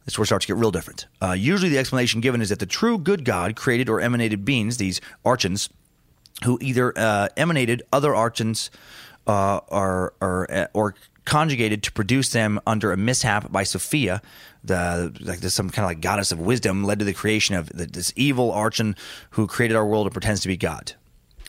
This 0.05 0.17
where 0.17 0.23
it 0.23 0.27
starts 0.27 0.45
to 0.45 0.53
get 0.53 0.59
real 0.59 0.71
different. 0.71 1.07
Uh, 1.21 1.31
usually, 1.31 1.69
the 1.69 1.79
explanation 1.79 2.21
given 2.21 2.41
is 2.41 2.49
that 2.49 2.59
the 2.59 2.65
true 2.65 2.97
good 2.97 3.25
God 3.25 3.55
created 3.55 3.89
or 3.89 3.99
emanated 3.99 4.45
beings, 4.45 4.77
these 4.77 5.01
archons, 5.25 5.69
who 6.43 6.59
either 6.61 6.93
uh, 6.95 7.29
emanated 7.35 7.81
other 7.91 8.13
archons 8.13 8.69
uh, 9.25 9.61
or, 9.67 10.13
or, 10.21 10.51
uh, 10.51 10.67
or 10.73 10.95
conjugated 11.25 11.81
to 11.81 11.91
produce 11.91 12.29
them 12.29 12.59
under 12.67 12.91
a 12.91 12.97
mishap 12.97 13.51
by 13.51 13.63
Sophia, 13.63 14.21
the 14.63 15.11
like 15.21 15.39
some 15.39 15.69
kind 15.69 15.85
of 15.85 15.89
like 15.89 16.01
goddess 16.01 16.31
of 16.31 16.39
wisdom, 16.39 16.83
led 16.83 16.99
to 16.99 17.05
the 17.05 17.13
creation 17.13 17.55
of 17.55 17.69
this 17.69 18.13
evil 18.15 18.51
archon 18.51 18.95
who 19.31 19.47
created 19.47 19.75
our 19.75 19.85
world 19.85 20.05
and 20.05 20.13
pretends 20.13 20.41
to 20.41 20.47
be 20.47 20.57
God. 20.57 20.93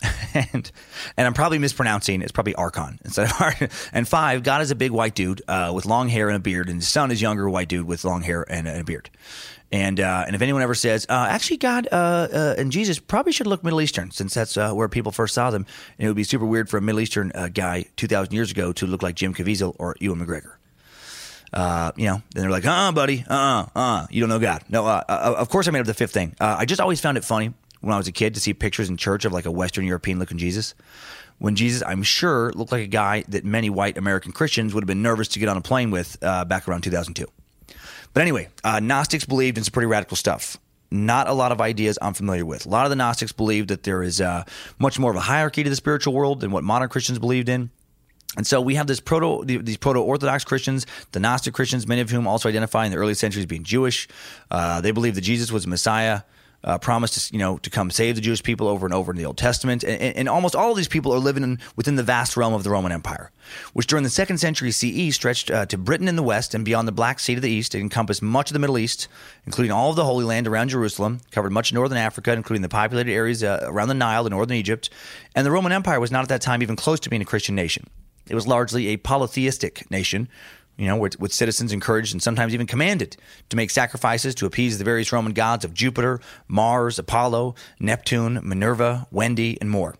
and 0.34 0.70
and 1.16 1.26
I'm 1.26 1.34
probably 1.34 1.58
mispronouncing. 1.58 2.22
It's 2.22 2.32
probably 2.32 2.54
Archon 2.54 2.98
instead 3.04 3.30
of 3.30 3.32
Archon. 3.40 3.68
And 3.92 4.06
five, 4.06 4.42
God 4.42 4.62
is 4.62 4.70
a 4.70 4.74
big 4.74 4.90
white 4.90 5.14
dude 5.14 5.42
uh, 5.48 5.72
with 5.74 5.86
long 5.86 6.08
hair 6.08 6.28
and 6.28 6.36
a 6.36 6.40
beard, 6.40 6.68
and 6.68 6.76
his 6.76 6.88
son 6.88 7.10
is 7.10 7.22
younger 7.22 7.48
white 7.48 7.68
dude 7.68 7.86
with 7.86 8.04
long 8.04 8.22
hair 8.22 8.44
and, 8.48 8.68
and 8.68 8.80
a 8.80 8.84
beard. 8.84 9.10
And 9.72 9.98
uh, 9.98 10.24
and 10.26 10.36
if 10.36 10.42
anyone 10.42 10.62
ever 10.62 10.74
says, 10.74 11.06
uh, 11.08 11.26
actually, 11.28 11.56
God 11.56 11.88
uh, 11.90 12.28
uh, 12.32 12.54
and 12.56 12.70
Jesus 12.70 12.98
probably 12.98 13.32
should 13.32 13.48
look 13.48 13.64
Middle 13.64 13.80
Eastern, 13.80 14.10
since 14.10 14.34
that's 14.34 14.56
uh, 14.56 14.72
where 14.72 14.88
people 14.88 15.10
first 15.10 15.34
saw 15.34 15.50
them, 15.50 15.66
and 15.98 16.06
it 16.06 16.08
would 16.08 16.16
be 16.16 16.24
super 16.24 16.46
weird 16.46 16.68
for 16.68 16.76
a 16.76 16.80
Middle 16.80 17.00
Eastern 17.00 17.32
guy 17.52 17.86
two 17.96 18.06
thousand 18.06 18.32
years 18.32 18.50
ago 18.50 18.72
to 18.74 18.86
look 18.86 19.02
like 19.02 19.16
Jim 19.16 19.34
Caviezel 19.34 19.74
or 19.78 19.96
Ewan 19.98 20.24
McGregor. 20.24 20.52
you 21.96 22.06
know, 22.06 22.22
then 22.32 22.42
they're 22.42 22.50
like, 22.50 22.64
uh, 22.64 22.92
buddy, 22.92 23.24
uh, 23.28 23.66
uh, 23.74 24.06
you 24.08 24.20
don't 24.20 24.28
know 24.28 24.38
God. 24.38 24.62
No, 24.68 24.86
of 24.86 25.48
course 25.48 25.66
I 25.66 25.72
made 25.72 25.80
up 25.80 25.86
the 25.86 25.94
fifth 25.94 26.12
thing. 26.12 26.36
I 26.38 26.64
just 26.64 26.80
always 26.80 27.00
found 27.00 27.18
it 27.18 27.24
funny 27.24 27.52
when 27.80 27.92
I 27.94 27.96
was 27.96 28.08
a 28.08 28.12
kid 28.12 28.34
to 28.34 28.40
see 28.40 28.54
pictures 28.54 28.88
in 28.88 28.96
church 28.96 29.24
of 29.24 29.32
like 29.32 29.46
a 29.46 29.50
Western 29.50 29.84
European 29.84 30.18
looking 30.18 30.38
Jesus. 30.38 30.74
When 31.38 31.54
Jesus, 31.54 31.82
I'm 31.86 32.02
sure, 32.02 32.52
looked 32.52 32.72
like 32.72 32.82
a 32.82 32.88
guy 32.88 33.24
that 33.28 33.44
many 33.44 33.68
white 33.68 33.98
American 33.98 34.32
Christians 34.32 34.72
would 34.72 34.82
have 34.82 34.88
been 34.88 35.02
nervous 35.02 35.28
to 35.28 35.38
get 35.38 35.48
on 35.48 35.56
a 35.56 35.60
plane 35.60 35.90
with 35.90 36.16
uh, 36.22 36.44
back 36.44 36.66
around 36.66 36.82
2002. 36.82 37.26
But 38.14 38.22
anyway, 38.22 38.48
uh, 38.64 38.80
Gnostics 38.80 39.26
believed 39.26 39.58
in 39.58 39.64
some 39.64 39.72
pretty 39.72 39.86
radical 39.86 40.16
stuff. 40.16 40.56
Not 40.90 41.28
a 41.28 41.32
lot 41.32 41.52
of 41.52 41.60
ideas 41.60 41.98
I'm 42.00 42.14
familiar 42.14 42.46
with. 42.46 42.64
A 42.64 42.68
lot 42.68 42.86
of 42.86 42.90
the 42.90 42.96
Gnostics 42.96 43.32
believed 43.32 43.68
that 43.68 43.82
there 43.82 44.02
is 44.02 44.20
uh, 44.20 44.44
much 44.78 44.98
more 44.98 45.10
of 45.10 45.16
a 45.16 45.20
hierarchy 45.20 45.62
to 45.62 45.68
the 45.68 45.76
spiritual 45.76 46.14
world 46.14 46.40
than 46.40 46.50
what 46.50 46.64
modern 46.64 46.88
Christians 46.88 47.18
believed 47.18 47.48
in. 47.48 47.70
And 48.36 48.46
so 48.46 48.60
we 48.60 48.74
have 48.74 48.86
this 48.86 49.00
proto 49.00 49.44
these 49.44 49.76
proto 49.76 50.00
Orthodox 50.00 50.44
Christians, 50.44 50.86
the 51.12 51.20
Gnostic 51.20 51.54
Christians, 51.54 51.86
many 51.86 52.00
of 52.00 52.10
whom 52.10 52.26
also 52.26 52.48
identify 52.48 52.84
in 52.84 52.92
the 52.92 52.98
early 52.98 53.14
centuries 53.14 53.46
being 53.46 53.64
Jewish. 53.64 54.08
Uh, 54.50 54.80
they 54.80 54.90
believe 54.90 55.14
that 55.14 55.22
Jesus 55.22 55.50
was 55.50 55.64
a 55.64 55.68
Messiah 55.68 56.22
uh, 56.64 56.78
promised 56.78 57.28
to, 57.28 57.32
you 57.32 57.38
know, 57.38 57.58
to 57.58 57.70
come 57.70 57.90
save 57.90 58.16
the 58.16 58.20
Jewish 58.20 58.42
people 58.42 58.68
over 58.68 58.86
and 58.86 58.94
over 58.94 59.12
in 59.12 59.18
the 59.18 59.24
Old 59.24 59.38
Testament. 59.38 59.84
And, 59.84 60.16
and 60.16 60.28
almost 60.28 60.56
all 60.56 60.70
of 60.70 60.76
these 60.76 60.88
people 60.88 61.12
are 61.14 61.18
living 61.18 61.42
in, 61.42 61.58
within 61.76 61.96
the 61.96 62.02
vast 62.02 62.36
realm 62.36 62.54
of 62.54 62.64
the 62.64 62.70
Roman 62.70 62.92
Empire, 62.92 63.30
which 63.72 63.86
during 63.86 64.04
the 64.04 64.10
second 64.10 64.38
century 64.38 64.70
CE 64.70 65.14
stretched 65.14 65.50
uh, 65.50 65.66
to 65.66 65.78
Britain 65.78 66.08
in 66.08 66.16
the 66.16 66.22
west 66.22 66.54
and 66.54 66.64
beyond 66.64 66.88
the 66.88 66.92
Black 66.92 67.20
Sea 67.20 67.34
to 67.34 67.40
the 67.40 67.50
east. 67.50 67.74
It 67.74 67.80
encompassed 67.80 68.22
much 68.22 68.50
of 68.50 68.52
the 68.54 68.58
Middle 68.58 68.78
East, 68.78 69.08
including 69.44 69.72
all 69.72 69.90
of 69.90 69.96
the 69.96 70.04
Holy 70.04 70.24
Land 70.24 70.46
around 70.46 70.70
Jerusalem, 70.70 71.20
covered 71.30 71.52
much 71.52 71.70
of 71.70 71.74
northern 71.74 71.98
Africa, 71.98 72.32
including 72.32 72.62
the 72.62 72.68
populated 72.68 73.12
areas 73.12 73.44
uh, 73.44 73.60
around 73.62 73.88
the 73.88 73.94
Nile 73.94 74.26
in 74.26 74.30
northern 74.30 74.56
Egypt. 74.56 74.90
And 75.34 75.46
the 75.46 75.50
Roman 75.50 75.72
Empire 75.72 76.00
was 76.00 76.10
not 76.10 76.22
at 76.22 76.28
that 76.28 76.40
time 76.40 76.62
even 76.62 76.76
close 76.76 77.00
to 77.00 77.10
being 77.10 77.22
a 77.22 77.26
Christian 77.26 77.54
nation. 77.54 77.88
It 78.28 78.34
was 78.34 78.46
largely 78.46 78.88
a 78.88 78.96
polytheistic 78.96 79.88
nation 79.90 80.28
you 80.76 80.86
know, 80.86 80.96
with, 80.96 81.18
with, 81.18 81.32
citizens 81.32 81.72
encouraged 81.72 82.12
and 82.12 82.22
sometimes 82.22 82.52
even 82.54 82.66
commanded 82.66 83.16
to 83.48 83.56
make 83.56 83.70
sacrifices 83.70 84.34
to 84.36 84.46
appease 84.46 84.78
the 84.78 84.84
various 84.84 85.12
Roman 85.12 85.32
gods 85.32 85.64
of 85.64 85.72
Jupiter, 85.72 86.20
Mars, 86.48 86.98
Apollo, 86.98 87.54
Neptune, 87.80 88.40
Minerva, 88.42 89.06
Wendy, 89.10 89.58
and 89.60 89.70
more. 89.70 89.96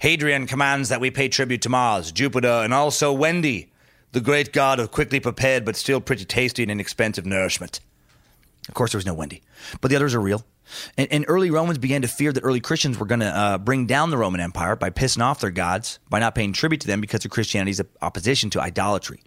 Hadrian 0.00 0.46
commands 0.46 0.88
that 0.88 1.00
we 1.00 1.10
pay 1.10 1.28
tribute 1.28 1.62
to 1.62 1.68
Mars, 1.68 2.10
Jupiter, 2.10 2.62
and 2.64 2.74
also 2.74 3.12
Wendy, 3.12 3.70
the 4.12 4.20
great 4.20 4.52
god 4.52 4.80
of 4.80 4.90
quickly 4.90 5.20
prepared 5.20 5.64
but 5.64 5.76
still 5.76 6.00
pretty 6.00 6.24
tasty 6.24 6.62
and 6.62 6.70
inexpensive 6.70 7.26
nourishment. 7.26 7.80
Of 8.68 8.74
course, 8.74 8.92
there 8.92 8.98
was 8.98 9.06
no 9.06 9.14
Wendy, 9.14 9.42
but 9.80 9.88
the 9.88 9.96
others 9.96 10.14
are 10.14 10.20
real. 10.20 10.44
And, 10.96 11.08
and 11.10 11.24
early 11.28 11.50
Romans 11.50 11.78
began 11.78 12.02
to 12.02 12.08
fear 12.08 12.32
that 12.32 12.42
early 12.42 12.60
Christians 12.60 12.98
were 12.98 13.06
going 13.06 13.20
to 13.20 13.26
uh, 13.26 13.58
bring 13.58 13.86
down 13.86 14.10
the 14.10 14.18
Roman 14.18 14.40
Empire 14.40 14.76
by 14.76 14.90
pissing 14.90 15.22
off 15.22 15.40
their 15.40 15.50
gods, 15.50 15.98
by 16.08 16.18
not 16.18 16.34
paying 16.34 16.52
tribute 16.52 16.80
to 16.82 16.86
them 16.86 17.00
because 17.00 17.24
of 17.24 17.30
Christianity's 17.30 17.80
opposition 18.02 18.50
to 18.50 18.60
idolatry. 18.60 19.22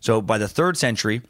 So 0.00 0.20
by 0.20 0.38
the 0.38 0.48
third 0.48 0.76
century, 0.76 1.22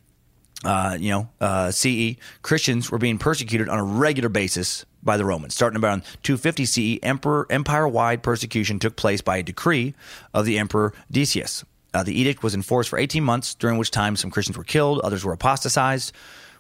uh, 0.64 0.96
you 0.98 1.10
know, 1.10 1.28
uh, 1.40 1.70
CE, 1.70 2.16
Christians 2.42 2.90
were 2.90 2.98
being 2.98 3.18
persecuted 3.18 3.68
on 3.68 3.78
a 3.78 3.84
regular 3.84 4.28
basis 4.28 4.84
by 5.02 5.16
the 5.16 5.24
Romans. 5.24 5.54
Starting 5.54 5.76
about 5.76 6.04
250 6.22 6.64
CE, 6.66 6.98
emperor 7.02 7.46
empire-wide 7.50 8.22
persecution 8.22 8.78
took 8.78 8.96
place 8.96 9.20
by 9.20 9.38
a 9.38 9.42
decree 9.42 9.94
of 10.32 10.46
the 10.46 10.58
Emperor 10.58 10.92
Decius. 11.10 11.64
Uh, 11.94 12.02
the 12.02 12.18
edict 12.18 12.42
was 12.42 12.54
enforced 12.54 12.88
for 12.88 12.98
18 12.98 13.22
months, 13.22 13.54
during 13.54 13.76
which 13.76 13.90
time 13.90 14.16
some 14.16 14.30
Christians 14.30 14.56
were 14.56 14.64
killed, 14.64 15.00
others 15.00 15.24
were 15.24 15.32
apostatized 15.32 16.12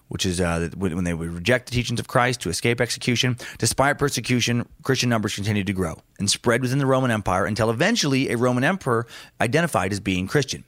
which 0.08 0.26
is 0.26 0.40
uh, 0.40 0.68
when 0.76 1.04
they 1.04 1.14
would 1.14 1.30
reject 1.30 1.66
the 1.66 1.72
teachings 1.72 2.00
of 2.00 2.08
Christ 2.08 2.40
to 2.42 2.48
escape 2.50 2.80
execution. 2.80 3.36
Despite 3.58 3.98
persecution, 3.98 4.68
Christian 4.82 5.08
numbers 5.08 5.34
continued 5.34 5.66
to 5.66 5.72
grow 5.72 5.98
and 6.18 6.30
spread 6.30 6.60
within 6.60 6.78
the 6.78 6.86
Roman 6.86 7.10
Empire 7.10 7.46
until 7.46 7.70
eventually 7.70 8.30
a 8.30 8.36
Roman 8.36 8.64
emperor 8.64 9.06
identified 9.40 9.92
as 9.92 10.00
being 10.00 10.26
Christian. 10.26 10.64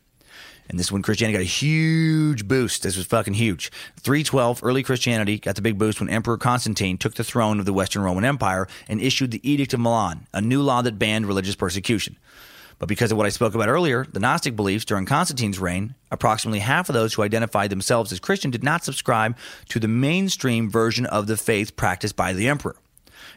And 0.69 0.79
this 0.79 0.87
is 0.87 0.93
when 0.93 1.03
Christianity 1.03 1.37
got 1.37 1.43
a 1.43 1.45
huge 1.45 2.49
boost. 2.49 2.83
This 2.83 2.97
was 2.97 3.07
fucking 3.07 3.35
huge. 3.35 3.71
312, 4.01 4.61
early 4.63 4.83
Christianity 4.83 5.39
got 5.39 5.57
the 5.57 5.63
big 5.63 5.79
boost 5.79 6.01
when 6.01 6.09
Emperor 6.09 6.39
Constantine 6.39 6.97
took 6.97 7.15
the 7.15 7.25
throne 7.25 7.61
of 7.61 7.67
the 7.67 7.73
Western 7.73 8.03
Roman 8.03 8.25
Empire 8.25 8.67
and 8.89 9.01
issued 9.01 9.31
the 9.31 9.47
Edict 9.49 9.75
of 9.75 9.81
Milan, 9.81 10.27
a 10.33 10.41
new 10.41 10.63
law 10.63 10.81
that 10.81 10.99
banned 10.99 11.27
religious 11.27 11.55
persecution. 11.55 12.17
But 12.79 12.89
because 12.89 13.13
of 13.13 13.17
what 13.17 13.27
I 13.27 13.31
spoke 13.31 13.55
about 13.55 13.69
earlier, 13.69 14.05
the 14.05 14.21
Gnostic 14.21 14.57
beliefs 14.57 14.85
during 14.85 15.07
Constantine's 15.07 15.59
reign, 15.59 15.95
approximately 16.11 16.61
half 16.61 16.89
of 16.89 16.95
those 16.95 17.15
who 17.15 17.23
identified 17.23 17.71
themselves 17.71 18.13
as 18.13 18.21
Christian 18.21 18.51
did 18.51 18.65
not 18.65 18.85
subscribe 18.85 19.37
to 19.69 19.79
the 19.81 19.89
mainstream 19.89 20.71
version 20.71 21.07
of 21.07 21.27
the 21.27 21.37
faith 21.37 21.77
practiced 21.77 22.17
by 22.17 22.33
the 22.33 22.49
emperor. 22.49 22.77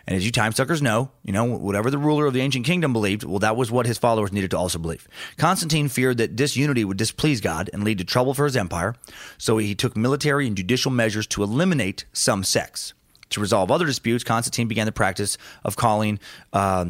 And 0.06 0.16
as 0.16 0.26
you 0.26 0.32
time 0.32 0.54
suckers 0.54 0.82
know, 0.82 1.12
you 1.24 1.34
know, 1.34 1.44
whatever 1.44 1.92
the 1.92 1.98
ruler 1.98 2.26
of 2.26 2.34
the 2.34 2.40
ancient 2.40 2.66
kingdom 2.66 2.94
believed, 2.94 3.24
well, 3.24 3.40
that 3.40 3.58
was 3.58 3.70
what 3.70 3.86
his 3.86 3.98
followers 3.98 4.32
needed 4.32 4.52
to 4.52 4.58
also 4.58 4.80
believe. 4.80 5.08
Constantine 5.38 5.90
feared 5.90 6.18
that 6.18 6.36
disunity 6.36 6.86
would 6.86 6.98
displease 6.98 7.42
God 7.42 7.70
and 7.74 7.84
lead 7.84 7.98
to 7.98 8.06
trouble 8.06 8.34
for 8.34 8.46
his 8.46 8.56
empire, 8.56 8.96
so 9.38 9.58
he 9.58 9.76
took 9.76 9.98
military 9.98 10.48
and 10.48 10.56
judicial 10.56 10.92
measures 10.92 11.28
to 11.28 11.44
eliminate 11.44 12.06
some 12.14 12.44
sects. 12.44 12.94
To 13.32 13.42
resolve 13.42 13.70
other 13.70 13.86
disputes, 13.86 14.24
Constantine 14.24 14.70
began 14.70 14.86
the 14.86 14.94
practice 14.94 15.38
of 15.66 15.76
calling 15.76 16.20
uh, 16.54 16.86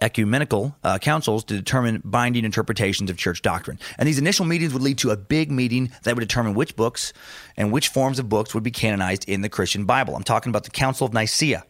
ecumenical 0.00 0.76
uh, 0.84 0.98
councils 0.98 1.44
to 1.44 1.54
determine 1.54 2.02
binding 2.04 2.44
interpretations 2.44 3.10
of 3.10 3.16
church 3.16 3.42
doctrine. 3.42 3.78
And 3.98 4.08
these 4.08 4.18
initial 4.18 4.44
meetings 4.44 4.72
would 4.72 4.82
lead 4.82 4.98
to 4.98 5.10
a 5.10 5.16
big 5.16 5.50
meeting 5.50 5.92
that 6.02 6.14
would 6.14 6.20
determine 6.20 6.54
which 6.54 6.76
books 6.76 7.12
and 7.56 7.72
which 7.72 7.88
forms 7.88 8.18
of 8.18 8.28
books 8.28 8.54
would 8.54 8.62
be 8.62 8.70
canonized 8.70 9.28
in 9.28 9.40
the 9.40 9.48
Christian 9.48 9.84
Bible. 9.84 10.14
I'm 10.14 10.24
talking 10.24 10.50
about 10.50 10.64
the 10.64 10.70
Council 10.70 11.06
of 11.06 11.12
Nicaea. 11.12 11.64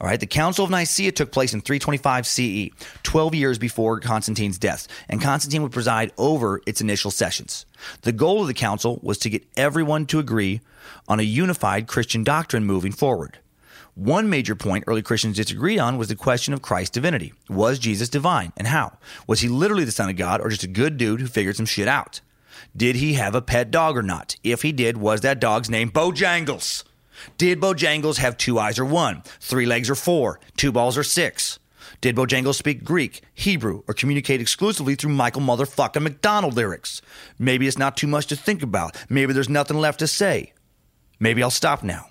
All 0.00 0.08
right, 0.08 0.18
the 0.18 0.26
Council 0.26 0.64
of 0.64 0.70
Nicaea 0.70 1.12
took 1.12 1.30
place 1.30 1.54
in 1.54 1.60
325 1.60 2.26
CE, 2.26 2.68
12 3.04 3.34
years 3.34 3.58
before 3.58 4.00
Constantine's 4.00 4.58
death, 4.58 4.88
and 5.08 5.22
Constantine 5.22 5.62
would 5.62 5.72
preside 5.72 6.12
over 6.18 6.60
its 6.66 6.80
initial 6.80 7.12
sessions. 7.12 7.64
The 8.02 8.12
goal 8.12 8.40
of 8.40 8.48
the 8.48 8.54
council 8.54 8.98
was 9.02 9.18
to 9.18 9.30
get 9.30 9.46
everyone 9.56 10.06
to 10.06 10.18
agree 10.18 10.60
on 11.06 11.20
a 11.20 11.22
unified 11.22 11.86
Christian 11.86 12.24
doctrine 12.24 12.64
moving 12.64 12.92
forward. 12.92 13.38
One 13.96 14.28
major 14.28 14.56
point 14.56 14.82
early 14.88 15.02
Christians 15.02 15.36
disagreed 15.36 15.78
on 15.78 15.98
was 15.98 16.08
the 16.08 16.16
question 16.16 16.52
of 16.52 16.62
Christ's 16.62 16.90
divinity. 16.90 17.32
Was 17.48 17.78
Jesus 17.78 18.08
divine 18.08 18.52
and 18.56 18.66
how? 18.66 18.98
Was 19.28 19.40
he 19.40 19.48
literally 19.48 19.84
the 19.84 19.92
Son 19.92 20.10
of 20.10 20.16
God 20.16 20.40
or 20.40 20.48
just 20.48 20.64
a 20.64 20.68
good 20.68 20.96
dude 20.96 21.20
who 21.20 21.28
figured 21.28 21.54
some 21.54 21.64
shit 21.64 21.86
out? 21.86 22.20
Did 22.76 22.96
he 22.96 23.12
have 23.14 23.36
a 23.36 23.42
pet 23.42 23.70
dog 23.70 23.96
or 23.96 24.02
not? 24.02 24.34
If 24.42 24.62
he 24.62 24.72
did, 24.72 24.96
was 24.96 25.20
that 25.20 25.38
dog's 25.38 25.70
name 25.70 25.92
Bojangles? 25.92 26.82
Did 27.38 27.60
Bojangles 27.60 28.18
have 28.18 28.36
two 28.36 28.58
eyes 28.58 28.80
or 28.80 28.84
one, 28.84 29.22
three 29.38 29.64
legs 29.64 29.88
or 29.88 29.94
four, 29.94 30.40
two 30.56 30.72
balls 30.72 30.98
or 30.98 31.04
six? 31.04 31.60
Did 32.00 32.16
Bojangles 32.16 32.56
speak 32.56 32.82
Greek, 32.82 33.22
Hebrew, 33.32 33.84
or 33.86 33.94
communicate 33.94 34.40
exclusively 34.40 34.96
through 34.96 35.12
Michael 35.12 35.42
motherfucking 35.42 36.02
McDonald 36.02 36.54
lyrics? 36.54 37.00
Maybe 37.38 37.68
it's 37.68 37.78
not 37.78 37.96
too 37.96 38.08
much 38.08 38.26
to 38.26 38.34
think 38.34 38.60
about. 38.60 38.96
Maybe 39.08 39.32
there's 39.32 39.48
nothing 39.48 39.76
left 39.76 40.00
to 40.00 40.08
say. 40.08 40.52
Maybe 41.20 41.44
I'll 41.44 41.50
stop 41.50 41.84
now. 41.84 42.08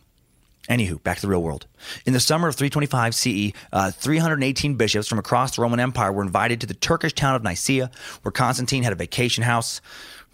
Anywho, 0.69 1.01
back 1.03 1.17
to 1.17 1.21
the 1.21 1.27
real 1.27 1.43
world. 1.43 1.67
In 2.05 2.13
the 2.13 2.19
summer 2.19 2.47
of 2.47 2.55
325 2.55 3.13
CE, 3.15 3.51
uh, 3.73 3.91
318 3.91 4.75
bishops 4.75 5.07
from 5.07 5.19
across 5.19 5.55
the 5.55 5.61
Roman 5.61 5.79
Empire 5.79 6.11
were 6.11 6.23
invited 6.23 6.61
to 6.61 6.67
the 6.67 6.73
Turkish 6.73 7.13
town 7.13 7.35
of 7.35 7.43
Nicaea, 7.43 7.91
where 8.21 8.31
Constantine 8.31 8.83
had 8.83 8.93
a 8.93 8.95
vacation 8.95 9.43
house. 9.43 9.81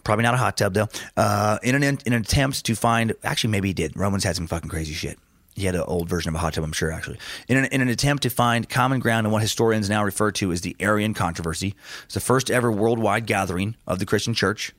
Probably 0.04 0.24
not 0.24 0.36
a 0.36 0.38
hot 0.38 0.58
tub, 0.58 0.76
though. 0.76 0.88
Uh, 1.18 1.58
in, 1.64 1.76
an, 1.76 1.84
in 1.84 2.14
an 2.14 2.22
attempt 2.22 2.66
to 2.66 2.76
find, 2.76 3.14
actually, 3.24 3.50
maybe 3.50 3.70
he 3.70 3.74
did. 3.74 3.98
Romans 3.98 4.24
had 4.24 4.36
some 4.36 4.48
fucking 4.48 4.70
crazy 4.70 4.94
shit. 4.94 5.18
He 5.56 5.66
had 5.66 5.76
an 5.76 5.82
old 5.82 6.08
version 6.08 6.30
of 6.30 6.36
a 6.36 6.38
hot 6.38 6.54
tub, 6.54 6.64
I'm 6.64 6.72
sure, 6.72 6.92
actually. 6.92 7.18
In 7.48 7.58
an, 7.58 7.66
in 7.66 7.82
an 7.82 7.90
attempt 7.90 8.24
to 8.24 8.30
find 8.30 8.70
common 8.70 9.00
ground 9.00 9.28
in 9.28 9.34
what 9.34 9.42
historians 9.42 9.90
now 9.90 10.04
refer 10.04 10.32
to 10.34 10.52
as 10.52 10.62
the 10.62 10.76
Arian 10.80 11.14
controversy, 11.14 11.76
it's 12.06 12.14
the 12.14 12.20
first 12.20 12.50
ever 12.50 12.72
worldwide 12.72 13.26
gathering 13.26 13.76
of 13.86 14.00
the 14.00 14.06
Christian 14.06 14.34
church. 14.34 14.74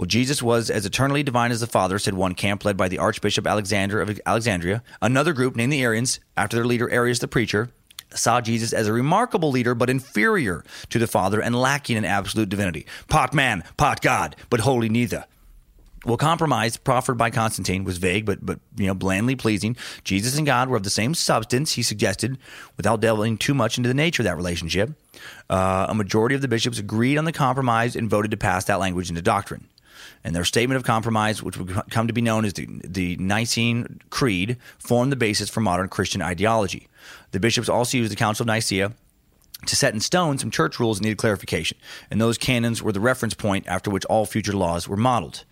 Well, 0.00 0.06
Jesus 0.06 0.42
was 0.42 0.70
as 0.70 0.86
eternally 0.86 1.22
divine 1.22 1.52
as 1.52 1.60
the 1.60 1.66
Father, 1.66 1.98
said 1.98 2.14
one 2.14 2.34
camp 2.34 2.64
led 2.64 2.78
by 2.78 2.88
the 2.88 2.96
Archbishop 2.96 3.46
Alexander 3.46 4.00
of 4.00 4.18
Alexandria. 4.24 4.82
Another 5.02 5.34
group, 5.34 5.54
named 5.54 5.74
the 5.74 5.82
Arians, 5.82 6.20
after 6.38 6.56
their 6.56 6.64
leader 6.64 6.88
Arius 6.88 7.18
the 7.18 7.28
preacher, 7.28 7.68
saw 8.14 8.40
Jesus 8.40 8.72
as 8.72 8.86
a 8.86 8.94
remarkable 8.94 9.50
leader, 9.50 9.74
but 9.74 9.90
inferior 9.90 10.64
to 10.88 10.98
the 10.98 11.06
Father 11.06 11.42
and 11.42 11.54
lacking 11.54 11.98
in 11.98 12.06
absolute 12.06 12.48
divinity. 12.48 12.86
Pot 13.10 13.34
man, 13.34 13.62
pot 13.76 14.00
God, 14.00 14.36
but 14.48 14.60
wholly 14.60 14.88
neither. 14.88 15.26
Well, 16.06 16.16
compromise 16.16 16.78
proffered 16.78 17.18
by 17.18 17.28
Constantine 17.28 17.84
was 17.84 17.98
vague, 17.98 18.24
but 18.24 18.38
but 18.40 18.58
you 18.78 18.86
know 18.86 18.94
blandly 18.94 19.36
pleasing. 19.36 19.76
Jesus 20.02 20.38
and 20.38 20.46
God 20.46 20.70
were 20.70 20.78
of 20.78 20.82
the 20.82 20.88
same 20.88 21.12
substance. 21.12 21.72
He 21.72 21.82
suggested, 21.82 22.38
without 22.78 23.02
delving 23.02 23.36
too 23.36 23.52
much 23.52 23.76
into 23.76 23.88
the 23.88 23.94
nature 23.94 24.22
of 24.22 24.24
that 24.24 24.36
relationship. 24.38 24.92
Uh, 25.50 25.88
a 25.90 25.94
majority 25.94 26.34
of 26.34 26.40
the 26.40 26.48
bishops 26.48 26.78
agreed 26.78 27.18
on 27.18 27.26
the 27.26 27.32
compromise 27.32 27.96
and 27.96 28.08
voted 28.08 28.30
to 28.30 28.38
pass 28.38 28.64
that 28.64 28.80
language 28.80 29.10
into 29.10 29.20
doctrine. 29.20 29.68
And 30.24 30.34
their 30.34 30.44
statement 30.44 30.76
of 30.76 30.84
compromise, 30.84 31.42
which 31.42 31.56
would 31.56 31.74
come 31.90 32.06
to 32.06 32.12
be 32.12 32.20
known 32.20 32.44
as 32.44 32.54
the, 32.54 32.66
the 32.84 33.16
Nicene 33.16 34.00
Creed, 34.10 34.56
formed 34.78 35.12
the 35.12 35.16
basis 35.16 35.50
for 35.50 35.60
modern 35.60 35.88
Christian 35.88 36.22
ideology. 36.22 36.88
The 37.32 37.40
bishops 37.40 37.68
also 37.68 37.98
used 37.98 38.12
the 38.12 38.16
Council 38.16 38.44
of 38.44 38.48
Nicaea 38.48 38.92
to 39.66 39.76
set 39.76 39.94
in 39.94 40.00
stone 40.00 40.38
some 40.38 40.50
church 40.50 40.80
rules 40.80 40.98
that 40.98 41.04
needed 41.04 41.18
clarification, 41.18 41.76
and 42.10 42.20
those 42.20 42.38
canons 42.38 42.82
were 42.82 42.92
the 42.92 43.00
reference 43.00 43.34
point 43.34 43.66
after 43.68 43.90
which 43.90 44.04
all 44.06 44.26
future 44.26 44.52
laws 44.52 44.88
were 44.88 44.96
modeled. 44.96 45.44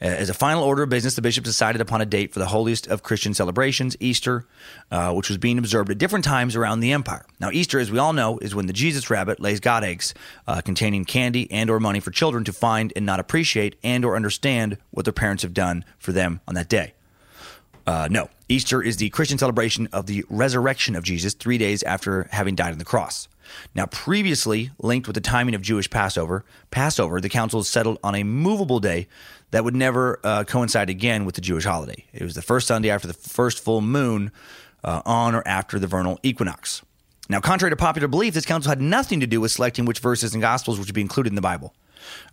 Uh, 0.00 0.06
as 0.06 0.28
a 0.28 0.34
final 0.34 0.62
order 0.62 0.82
of 0.82 0.88
business, 0.88 1.14
the 1.14 1.22
bishop 1.22 1.44
decided 1.44 1.80
upon 1.80 2.00
a 2.00 2.06
date 2.06 2.32
for 2.32 2.38
the 2.38 2.46
holiest 2.46 2.86
of 2.86 3.02
Christian 3.02 3.34
celebrations, 3.34 3.96
Easter, 4.00 4.46
uh, 4.90 5.12
which 5.12 5.28
was 5.28 5.38
being 5.38 5.58
observed 5.58 5.90
at 5.90 5.98
different 5.98 6.24
times 6.24 6.56
around 6.56 6.80
the 6.80 6.92
empire. 6.92 7.24
Now, 7.40 7.50
Easter, 7.52 7.78
as 7.78 7.90
we 7.90 7.98
all 7.98 8.12
know, 8.12 8.38
is 8.38 8.54
when 8.54 8.66
the 8.66 8.72
Jesus 8.72 9.10
rabbit 9.10 9.40
lays 9.40 9.60
God 9.60 9.84
eggs 9.84 10.14
uh, 10.46 10.60
containing 10.60 11.04
candy 11.04 11.50
and 11.50 11.70
or 11.70 11.80
money 11.80 12.00
for 12.00 12.10
children 12.10 12.44
to 12.44 12.52
find 12.52 12.92
and 12.96 13.06
not 13.06 13.20
appreciate 13.20 13.76
and 13.82 14.04
or 14.04 14.16
understand 14.16 14.78
what 14.90 15.04
their 15.04 15.12
parents 15.12 15.42
have 15.42 15.54
done 15.54 15.84
for 15.98 16.12
them 16.12 16.40
on 16.48 16.54
that 16.54 16.68
day. 16.68 16.94
Uh, 17.86 18.08
no, 18.10 18.30
Easter 18.48 18.82
is 18.82 18.96
the 18.96 19.10
Christian 19.10 19.38
celebration 19.38 19.88
of 19.92 20.06
the 20.06 20.24
resurrection 20.30 20.96
of 20.96 21.04
Jesus 21.04 21.34
three 21.34 21.58
days 21.58 21.82
after 21.82 22.28
having 22.30 22.54
died 22.54 22.72
on 22.72 22.78
the 22.78 22.84
cross. 22.84 23.28
Now, 23.74 23.86
previously 23.86 24.70
linked 24.78 25.06
with 25.06 25.14
the 25.14 25.20
timing 25.20 25.54
of 25.54 25.62
Jewish 25.62 25.88
Passover, 25.90 26.44
Passover, 26.70 27.20
the 27.20 27.28
council 27.28 27.62
settled 27.64 27.98
on 28.02 28.14
a 28.14 28.22
movable 28.22 28.80
day 28.80 29.08
that 29.50 29.64
would 29.64 29.76
never 29.76 30.18
uh, 30.24 30.44
coincide 30.44 30.90
again 30.90 31.24
with 31.24 31.34
the 31.34 31.40
Jewish 31.40 31.64
holiday. 31.64 32.04
It 32.12 32.22
was 32.22 32.34
the 32.34 32.42
first 32.42 32.66
Sunday 32.66 32.90
after 32.90 33.06
the 33.06 33.14
first 33.14 33.62
full 33.62 33.80
moon 33.80 34.32
uh, 34.82 35.02
on 35.04 35.34
or 35.34 35.46
after 35.46 35.78
the 35.78 35.86
vernal 35.86 36.18
equinox. 36.22 36.82
Now, 37.28 37.40
contrary 37.40 37.70
to 37.70 37.76
popular 37.76 38.08
belief, 38.08 38.34
this 38.34 38.44
council 38.44 38.68
had 38.68 38.80
nothing 38.80 39.20
to 39.20 39.26
do 39.26 39.40
with 39.40 39.52
selecting 39.52 39.86
which 39.86 39.98
verses 40.00 40.34
and 40.34 40.42
gospels 40.42 40.84
to 40.84 40.92
be 40.92 41.00
included 41.00 41.30
in 41.30 41.36
the 41.36 41.40
Bible. 41.40 41.74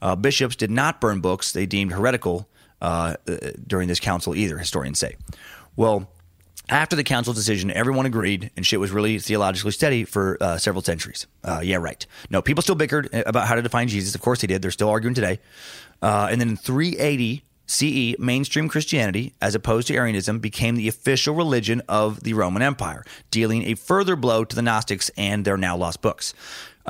Uh, 0.02 0.16
bishops 0.16 0.56
did 0.56 0.70
not 0.70 1.00
burn 1.00 1.22
books 1.22 1.54
they 1.54 1.66
deemed 1.66 1.94
heretical 1.94 2.50
uh, 2.82 3.16
uh, 3.28 3.38
during 3.66 3.88
this 3.88 4.00
council 4.00 4.36
either, 4.36 4.58
historians 4.58 5.00
say. 5.00 5.16
Well, 5.76 6.10
after 6.72 6.96
the 6.96 7.04
council 7.04 7.34
decision, 7.34 7.70
everyone 7.70 8.06
agreed, 8.06 8.50
and 8.56 8.66
shit 8.66 8.80
was 8.80 8.92
really 8.92 9.20
theologically 9.20 9.72
steady 9.72 10.06
for 10.06 10.38
uh, 10.42 10.58
several 10.58 10.82
centuries. 10.82 11.28
Uh, 11.44 11.60
yeah, 11.62 11.76
right. 11.76 12.06
No, 12.30 12.42
people 12.42 12.62
still 12.62 12.76
bickered 12.76 13.10
about 13.14 13.48
how 13.48 13.56
to 13.56 13.62
define 13.62 13.90
Jesus. 13.90 14.16
Of 14.16 14.22
course 14.22 14.42
they 14.42 14.48
did. 14.48 14.62
They're 14.62 14.72
still 14.72 14.90
arguing 14.90 15.14
today. 15.14 15.40
Uh, 16.02 16.30
and 16.32 16.40
then 16.40 16.50
in 16.50 16.58
380 16.58 17.44
CE, 17.68 18.18
mainstream 18.20 18.68
Christianity, 18.68 19.34
as 19.42 19.56
opposed 19.56 19.88
to 19.88 19.96
Arianism, 19.96 20.40
became 20.40 20.76
the 20.76 20.88
official 20.88 21.36
religion 21.36 21.82
of 21.88 22.24
the 22.24 22.34
Roman 22.34 22.62
Empire, 22.62 23.06
dealing 23.32 23.64
a 23.64 23.76
further 23.76 24.16
blow 24.16 24.44
to 24.44 24.56
the 24.56 24.62
Gnostics 24.62 25.10
and 25.16 25.46
their 25.46 25.58
now 25.58 25.78
lost 25.78 26.02
books. 26.02 26.34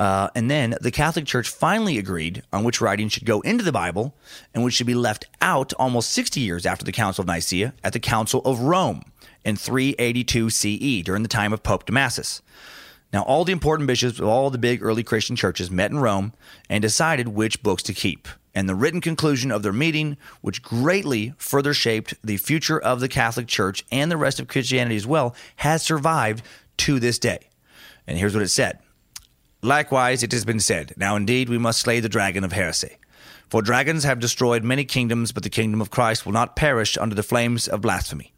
Uh, 0.02 0.28
and 0.34 0.50
then 0.50 0.74
the 0.80 0.90
Catholic 0.90 1.26
Church 1.26 1.48
finally 1.48 1.96
agreed 1.96 2.42
on 2.52 2.64
which 2.64 2.80
writings 2.80 3.12
should 3.12 3.24
go 3.24 3.40
into 3.42 3.62
the 3.62 3.70
Bible 3.70 4.16
and 4.52 4.64
which 4.64 4.74
should 4.74 4.88
be 4.88 4.96
left 4.96 5.26
out 5.40 5.72
almost 5.74 6.10
60 6.10 6.40
years 6.40 6.66
after 6.66 6.84
the 6.84 6.90
Council 6.90 7.22
of 7.22 7.28
Nicaea 7.28 7.72
at 7.84 7.92
the 7.92 8.00
Council 8.00 8.42
of 8.44 8.58
Rome 8.58 9.04
in 9.44 9.54
382 9.54 10.50
CE 10.50 11.04
during 11.04 11.22
the 11.22 11.28
time 11.28 11.52
of 11.52 11.62
Pope 11.62 11.86
Damasus. 11.86 12.40
Now, 13.12 13.22
all 13.22 13.44
the 13.44 13.52
important 13.52 13.86
bishops 13.86 14.18
of 14.18 14.26
all 14.26 14.50
the 14.50 14.58
big 14.58 14.82
early 14.82 15.04
Christian 15.04 15.36
churches 15.36 15.70
met 15.70 15.92
in 15.92 16.00
Rome 16.00 16.32
and 16.68 16.82
decided 16.82 17.28
which 17.28 17.62
books 17.62 17.84
to 17.84 17.94
keep. 17.94 18.26
and 18.56 18.68
the 18.68 18.74
written 18.74 19.00
conclusion 19.00 19.52
of 19.52 19.62
their 19.62 19.72
meeting, 19.72 20.16
which 20.40 20.62
greatly 20.62 21.32
further 21.38 21.72
shaped 21.72 22.12
the 22.24 22.38
future 22.38 22.78
of 22.78 22.98
the 22.98 23.08
Catholic 23.08 23.46
Church 23.46 23.84
and 23.92 24.10
the 24.10 24.16
rest 24.16 24.40
of 24.40 24.48
Christianity 24.48 24.96
as 24.96 25.06
well, 25.06 25.36
has 25.56 25.84
survived 25.84 26.42
to 26.78 26.98
this 26.98 27.20
day. 27.20 27.38
And 28.08 28.18
here's 28.18 28.34
what 28.34 28.42
it 28.42 28.48
said 28.48 28.81
Likewise, 29.64 30.24
it 30.24 30.32
has 30.32 30.44
been 30.44 30.58
said, 30.58 30.92
Now 30.96 31.14
indeed 31.14 31.48
we 31.48 31.56
must 31.56 31.78
slay 31.78 32.00
the 32.00 32.08
dragon 32.08 32.42
of 32.42 32.50
heresy. 32.50 32.96
For 33.48 33.62
dragons 33.62 34.02
have 34.02 34.18
destroyed 34.18 34.64
many 34.64 34.84
kingdoms, 34.84 35.30
but 35.30 35.44
the 35.44 35.50
kingdom 35.50 35.80
of 35.80 35.88
Christ 35.88 36.26
will 36.26 36.32
not 36.32 36.56
perish 36.56 36.98
under 36.98 37.14
the 37.14 37.22
flames 37.22 37.68
of 37.68 37.80
blasphemy. 37.80 38.32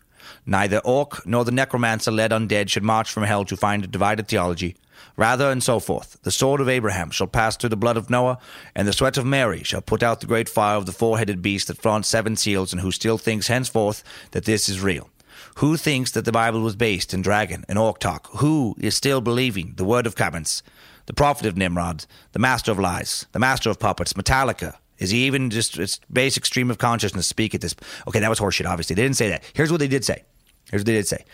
Neither 0.44 0.80
orc 0.84 1.26
nor 1.26 1.46
the 1.46 1.50
necromancer 1.50 2.10
led 2.10 2.30
undead 2.30 2.68
should 2.68 2.82
march 2.82 3.10
from 3.10 3.22
hell 3.22 3.46
to 3.46 3.56
find 3.56 3.82
a 3.82 3.86
divided 3.86 4.28
theology. 4.28 4.76
Rather, 5.16 5.50
and 5.50 5.62
so 5.62 5.80
forth, 5.80 6.18
the 6.24 6.30
sword 6.30 6.60
of 6.60 6.68
Abraham 6.68 7.10
shall 7.10 7.26
pass 7.26 7.56
through 7.56 7.70
the 7.70 7.76
blood 7.76 7.96
of 7.96 8.10
Noah, 8.10 8.38
and 8.74 8.86
the 8.86 8.92
sweat 8.92 9.16
of 9.16 9.24
Mary 9.24 9.62
shall 9.62 9.80
put 9.80 10.02
out 10.02 10.20
the 10.20 10.26
great 10.26 10.48
fire 10.48 10.76
of 10.76 10.84
the 10.84 10.92
four 10.92 11.16
headed 11.16 11.40
beast 11.40 11.68
that 11.68 11.78
flaunts 11.78 12.06
seven 12.06 12.36
seals, 12.36 12.70
and 12.70 12.82
who 12.82 12.92
still 12.92 13.16
thinks 13.16 13.48
henceforth 13.48 14.04
that 14.32 14.44
this 14.44 14.68
is 14.68 14.82
real. 14.82 15.08
Who 15.56 15.78
thinks 15.78 16.10
that 16.10 16.26
the 16.26 16.32
Bible 16.32 16.60
was 16.60 16.76
based 16.76 17.14
in 17.14 17.22
dragon 17.22 17.64
and 17.66 17.78
orc 17.78 17.98
talk? 17.98 18.28
Who 18.38 18.74
is 18.78 18.94
still 18.94 19.20
believing 19.20 19.74
the 19.76 19.84
word 19.84 20.06
of 20.06 20.16
Cabbins, 20.16 20.62
the 21.06 21.14
prophet 21.14 21.46
of 21.46 21.56
Nimrod, 21.56 22.06
the 22.32 22.38
master 22.38 22.72
of 22.72 22.78
lies, 22.78 23.26
the 23.32 23.38
master 23.38 23.70
of 23.70 23.78
puppets, 23.78 24.12
Metallica? 24.12 24.76
Is 24.98 25.10
he 25.10 25.24
even 25.26 25.50
just 25.50 25.78
its 25.78 26.00
basic 26.12 26.46
stream 26.46 26.70
of 26.70 26.78
consciousness 26.78 27.26
speak 27.26 27.54
at 27.54 27.60
this? 27.60 27.74
Okay, 28.06 28.20
that 28.20 28.30
was 28.30 28.38
horseshit, 28.38 28.68
obviously. 28.68 28.94
They 28.94 29.02
didn't 29.02 29.16
say 29.16 29.28
that. 29.28 29.42
Here's 29.52 29.70
what 29.70 29.80
they 29.80 29.88
did 29.88 30.04
say. 30.04 30.22
Here's 30.70 30.80
what 30.80 30.86
they 30.86 30.92
did 30.92 31.08
say. 31.08 31.24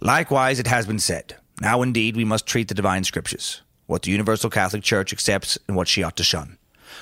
Likewise, 0.00 0.58
it 0.58 0.66
has 0.66 0.86
been 0.86 0.98
said, 0.98 1.36
now 1.60 1.82
indeed 1.82 2.16
we 2.16 2.24
must 2.24 2.46
treat 2.46 2.68
the 2.68 2.74
divine 2.74 3.04
scriptures, 3.04 3.62
what 3.86 4.02
the 4.02 4.10
universal 4.10 4.50
Catholic 4.50 4.82
Church 4.82 5.12
accepts 5.12 5.58
and 5.66 5.76
what 5.76 5.88
she 5.88 6.02
ought 6.02 6.16
to 6.16 6.24
shun. 6.24 6.58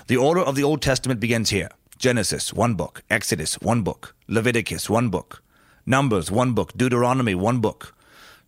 The 0.07 0.17
order 0.17 0.41
of 0.41 0.55
the 0.55 0.65
Old 0.65 0.83
Testament 0.83 1.21
begins 1.21 1.51
here 1.51 1.71
Genesis, 1.99 2.53
one 2.53 2.75
book, 2.75 3.03
Exodus, 3.09 3.55
one 3.61 3.83
book, 3.83 4.15
Leviticus, 4.29 4.91
one 4.91 5.09
book, 5.09 5.43
Numbers, 5.87 6.31
one 6.31 6.53
book, 6.53 6.77
Deuteronomy, 6.77 7.35
one 7.35 7.61
book, 7.61 7.95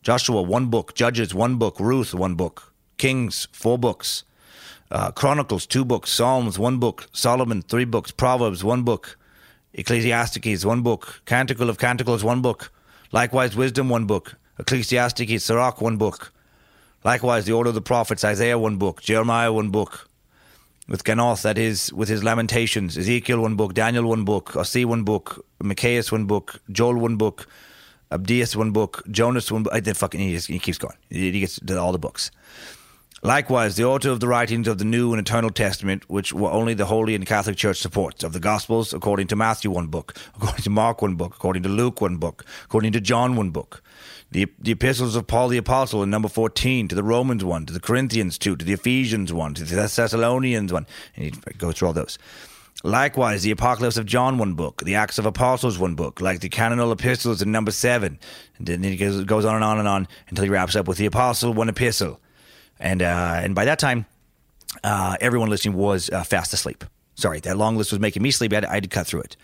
Joshua, 0.02 0.42
one 0.42 0.66
book, 0.66 0.94
Judges, 0.94 1.34
one 1.34 1.56
book, 1.56 1.80
Ruth, 1.80 2.14
one 2.14 2.34
book, 2.34 2.72
Kings, 2.98 3.48
four 3.52 3.78
books, 3.78 4.24
uh, 4.90 5.10
Chronicles, 5.12 5.66
two 5.66 5.84
books, 5.84 6.10
Psalms, 6.10 6.58
one 6.58 6.78
book, 6.78 7.08
Solomon, 7.12 7.62
three 7.62 7.84
books, 7.84 8.10
Proverbs, 8.10 8.62
one 8.62 8.82
book, 8.82 9.16
Ecclesiastes, 9.74 10.64
one 10.64 10.82
book, 10.82 11.22
Canticle 11.24 11.70
of 11.70 11.78
Canticles, 11.78 12.24
one 12.24 12.42
book, 12.42 12.70
likewise 13.12 13.56
Wisdom, 13.56 13.88
one 13.88 14.06
book, 14.06 14.34
Ecclesiastes, 14.58 15.44
Sirach, 15.44 15.80
one 15.80 15.96
book, 15.96 16.32
likewise 17.04 17.44
the 17.44 17.52
Order 17.52 17.68
of 17.68 17.74
the 17.74 17.80
Prophets, 17.80 18.24
Isaiah, 18.24 18.58
one 18.58 18.76
book, 18.76 19.00
Jeremiah, 19.02 19.52
one 19.52 19.70
book, 19.70 20.08
with 20.88 21.04
Ganoth, 21.04 21.42
that 21.42 21.58
is, 21.58 21.92
with 21.92 22.08
his 22.08 22.24
Lamentations, 22.24 22.96
Ezekiel, 22.96 23.40
one 23.40 23.56
book, 23.56 23.74
Daniel, 23.74 24.08
one 24.08 24.24
book, 24.24 24.52
Osee, 24.52 24.86
one 24.86 25.04
book, 25.04 25.44
Micaiah, 25.62 26.02
one 26.08 26.24
book, 26.24 26.60
Joel, 26.72 26.96
one 26.96 27.16
book, 27.16 27.46
Abdias, 28.10 28.56
one 28.56 28.70
book, 28.70 29.02
Jonas, 29.10 29.52
one 29.52 29.64
book. 29.64 29.74
I 29.74 29.80
did 29.80 29.98
fucking, 29.98 30.18
he, 30.18 30.36
he 30.38 30.58
keeps 30.58 30.78
going. 30.78 30.96
He 31.10 31.40
gets 31.40 31.60
all 31.70 31.92
the 31.92 31.98
books. 31.98 32.30
Likewise, 33.22 33.74
the 33.74 33.84
author 33.84 34.10
of 34.10 34.20
the 34.20 34.28
writings 34.28 34.68
of 34.68 34.78
the 34.78 34.84
New 34.84 35.12
and 35.12 35.18
Eternal 35.18 35.50
Testament, 35.50 36.08
which 36.08 36.32
were 36.32 36.52
only 36.52 36.72
the 36.72 36.86
Holy 36.86 37.16
and 37.16 37.26
Catholic 37.26 37.56
Church 37.56 37.78
supports, 37.78 38.22
of 38.22 38.32
the 38.32 38.38
Gospels, 38.38 38.94
according 38.94 39.26
to 39.28 39.36
Matthew, 39.36 39.72
one 39.72 39.88
book, 39.88 40.16
according 40.36 40.62
to 40.62 40.70
Mark, 40.70 41.02
one 41.02 41.16
book, 41.16 41.34
according 41.34 41.64
to 41.64 41.68
Luke, 41.68 42.00
one 42.00 42.18
book, 42.18 42.44
according 42.64 42.92
to 42.92 43.00
John, 43.00 43.34
one 43.34 43.50
book, 43.50 43.82
the, 44.30 44.46
the 44.60 44.70
epistles 44.70 45.16
of 45.16 45.26
Paul 45.26 45.48
the 45.48 45.58
Apostle 45.58 46.04
in 46.04 46.10
number 46.10 46.28
14, 46.28 46.86
to 46.86 46.94
the 46.94 47.02
Romans 47.02 47.44
one, 47.44 47.66
to 47.66 47.72
the 47.72 47.80
Corinthians 47.80 48.38
two, 48.38 48.54
to 48.54 48.64
the 48.64 48.72
Ephesians 48.72 49.32
one, 49.32 49.52
to 49.54 49.64
the 49.64 49.74
Thessalonians 49.74 50.72
one, 50.72 50.86
and 51.16 51.24
he 51.24 51.30
goes 51.54 51.74
through 51.74 51.88
all 51.88 51.94
those. 51.94 52.18
Likewise, 52.84 53.42
the 53.42 53.50
Apocalypse 53.50 53.96
of 53.96 54.06
John, 54.06 54.38
one 54.38 54.54
book, 54.54 54.84
the 54.84 54.94
Acts 54.94 55.18
of 55.18 55.26
Apostles, 55.26 55.76
one 55.76 55.96
book, 55.96 56.20
like 56.20 56.38
the 56.38 56.48
canonical 56.48 56.92
epistles 56.92 57.42
in 57.42 57.50
number 57.50 57.72
seven. 57.72 58.20
And 58.58 58.68
then 58.68 58.84
he 58.84 58.96
goes, 58.96 59.24
goes 59.24 59.44
on 59.44 59.56
and 59.56 59.64
on 59.64 59.80
and 59.80 59.88
on 59.88 60.06
until 60.28 60.44
he 60.44 60.50
wraps 60.50 60.76
up 60.76 60.86
with 60.86 60.98
the 60.98 61.06
Apostle, 61.06 61.52
one 61.52 61.68
epistle 61.68 62.20
and 62.80 63.02
uh, 63.02 63.40
and 63.42 63.54
by 63.54 63.64
that 63.64 63.78
time, 63.78 64.06
uh, 64.84 65.16
everyone 65.20 65.50
listening 65.50 65.76
was 65.76 66.10
uh, 66.10 66.24
fast 66.24 66.52
asleep. 66.52 66.84
Sorry, 67.14 67.40
that 67.40 67.56
long 67.56 67.76
list 67.76 67.90
was 67.90 68.00
making 68.00 68.22
me 68.22 68.30
sleepy. 68.30 68.54
I 68.54 68.58
had, 68.58 68.64
I 68.64 68.74
had 68.74 68.82
to 68.84 68.88
cut 68.88 69.06
through 69.06 69.22
it. 69.22 69.36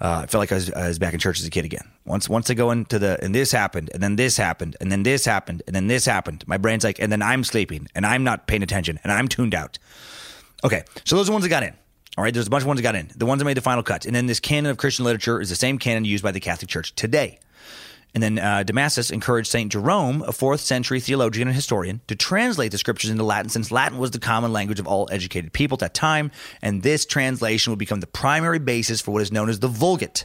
Uh, 0.00 0.20
I 0.22 0.26
felt 0.26 0.40
like 0.40 0.52
I 0.52 0.56
was, 0.56 0.70
I 0.72 0.88
was, 0.88 0.98
back 0.98 1.14
in 1.14 1.20
church 1.20 1.40
as 1.40 1.46
a 1.46 1.50
kid 1.50 1.64
again. 1.64 1.90
Once 2.04 2.28
once 2.28 2.50
I 2.50 2.54
go 2.54 2.70
into 2.70 2.98
the 2.98 3.18
and 3.22 3.34
this 3.34 3.50
happened 3.50 3.90
and 3.94 4.02
then 4.02 4.16
this 4.16 4.36
happened 4.36 4.76
and 4.78 4.92
then 4.92 5.02
this 5.02 5.24
happened 5.24 5.62
and 5.66 5.74
then 5.74 5.86
this 5.86 6.04
happened. 6.04 6.44
My 6.46 6.58
brain's 6.58 6.84
like 6.84 6.98
and 6.98 7.10
then 7.10 7.22
I'm 7.22 7.44
sleeping 7.44 7.88
and 7.94 8.04
I'm 8.04 8.22
not 8.22 8.46
paying 8.46 8.62
attention 8.62 9.00
and 9.02 9.12
I'm 9.12 9.26
tuned 9.26 9.54
out. 9.54 9.78
Okay, 10.64 10.84
so 11.04 11.16
those 11.16 11.26
are 11.26 11.30
the 11.30 11.32
ones 11.32 11.44
that 11.44 11.48
got 11.48 11.62
in. 11.62 11.74
All 12.18 12.24
right, 12.24 12.32
there's 12.32 12.46
a 12.46 12.50
bunch 12.50 12.62
of 12.62 12.68
ones 12.68 12.78
that 12.78 12.82
got 12.82 12.94
in. 12.94 13.10
The 13.16 13.26
ones 13.26 13.40
that 13.40 13.44
made 13.44 13.56
the 13.56 13.62
final 13.62 13.82
cut, 13.82 14.06
and 14.06 14.14
then 14.14 14.26
this 14.26 14.40
canon 14.40 14.70
of 14.70 14.78
Christian 14.78 15.04
literature 15.04 15.40
is 15.40 15.50
the 15.50 15.56
same 15.56 15.78
canon 15.78 16.04
used 16.04 16.22
by 16.22 16.32
the 16.32 16.40
Catholic 16.40 16.70
Church 16.70 16.94
today. 16.94 17.38
And 18.16 18.22
then 18.22 18.38
uh, 18.38 18.64
Damasus 18.64 19.12
encouraged 19.12 19.50
St. 19.50 19.70
Jerome, 19.70 20.22
a 20.22 20.32
fourth 20.32 20.62
century 20.62 21.00
theologian 21.00 21.48
and 21.48 21.54
historian, 21.54 22.00
to 22.06 22.16
translate 22.16 22.72
the 22.72 22.78
scriptures 22.78 23.10
into 23.10 23.22
Latin 23.22 23.50
since 23.50 23.70
Latin 23.70 23.98
was 23.98 24.10
the 24.10 24.18
common 24.18 24.54
language 24.54 24.80
of 24.80 24.86
all 24.86 25.06
educated 25.12 25.52
people 25.52 25.76
at 25.76 25.80
that 25.80 25.92
time. 25.92 26.30
And 26.62 26.82
this 26.82 27.04
translation 27.04 27.72
would 27.72 27.78
become 27.78 28.00
the 28.00 28.06
primary 28.06 28.58
basis 28.58 29.02
for 29.02 29.10
what 29.10 29.20
is 29.20 29.30
known 29.30 29.50
as 29.50 29.60
the 29.60 29.68
Vulgate. 29.68 30.24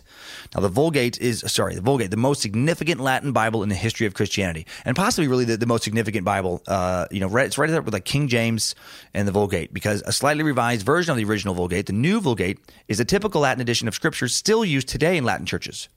Now, 0.56 0.62
the 0.62 0.70
Vulgate 0.70 1.20
is, 1.20 1.44
sorry, 1.48 1.76
the 1.76 1.82
Vulgate, 1.82 2.12
the 2.12 2.16
most 2.16 2.42
significant 2.42 3.02
Latin 3.02 3.34
Bible 3.34 3.62
in 3.62 3.68
the 3.68 3.76
history 3.76 4.08
of 4.08 4.14
Christianity, 4.14 4.66
and 4.86 4.96
possibly 4.96 5.28
really 5.28 5.44
the, 5.44 5.58
the 5.58 5.66
most 5.66 5.84
significant 5.84 6.24
Bible. 6.24 6.62
Uh, 6.70 7.08
you 7.12 7.20
know, 7.20 7.28
right, 7.28 7.48
it's 7.48 7.58
right 7.58 7.70
there 7.70 7.82
with 7.82 7.94
like 7.94 8.06
King 8.06 8.30
James 8.30 8.74
and 9.14 9.28
the 9.28 9.34
Vulgate, 9.34 9.74
because 9.74 10.02
a 10.04 10.14
slightly 10.14 10.44
revised 10.44 10.86
version 10.86 11.12
of 11.12 11.18
the 11.18 11.26
original 11.26 11.54
Vulgate, 11.54 11.88
the 11.88 11.92
new 11.92 12.22
Vulgate, 12.22 12.58
is 12.88 13.02
a 13.02 13.06
typical 13.06 13.42
Latin 13.42 13.60
edition 13.60 13.90
of 13.90 13.96
scriptures 13.96 14.34
still 14.34 14.64
used 14.64 14.88
today 14.88 15.18
in 15.18 15.26
Latin 15.26 15.46
churches. 15.46 15.90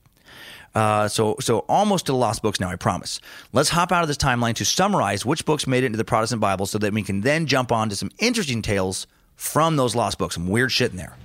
Uh, 0.75 1.07
so, 1.07 1.37
so 1.39 1.59
almost 1.69 2.05
to 2.07 2.11
the 2.11 2.17
lost 2.17 2.41
books 2.41 2.59
now, 2.59 2.69
I 2.69 2.75
promise. 2.75 3.21
Let's 3.53 3.69
hop 3.69 3.93
out 3.93 4.03
of 4.03 4.09
this 4.09 4.17
timeline 4.17 4.55
to 4.55 4.65
summarize 4.65 5.25
which 5.25 5.45
books 5.45 5.65
made 5.65 5.83
it 5.83 5.87
into 5.87 5.97
the 5.97 6.03
Protestant 6.03 6.41
Bible 6.41 6.65
so 6.65 6.77
that 6.79 6.93
we 6.93 7.01
can 7.01 7.21
then 7.21 7.45
jump 7.45 7.71
on 7.71 7.89
to 7.89 7.95
some 7.95 8.11
interesting 8.19 8.61
tales 8.61 9.07
from 9.35 9.77
those 9.77 9.95
lost 9.95 10.17
books, 10.17 10.35
some 10.35 10.47
weird 10.47 10.71
shit 10.71 10.91
in 10.91 10.97
there. 10.97 11.15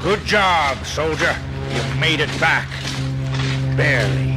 Good 0.00 0.20
job, 0.26 0.84
soldier. 0.84 1.34
You've 1.72 1.98
made 1.98 2.20
it 2.20 2.28
back. 2.38 2.68
Barely. 3.76 4.34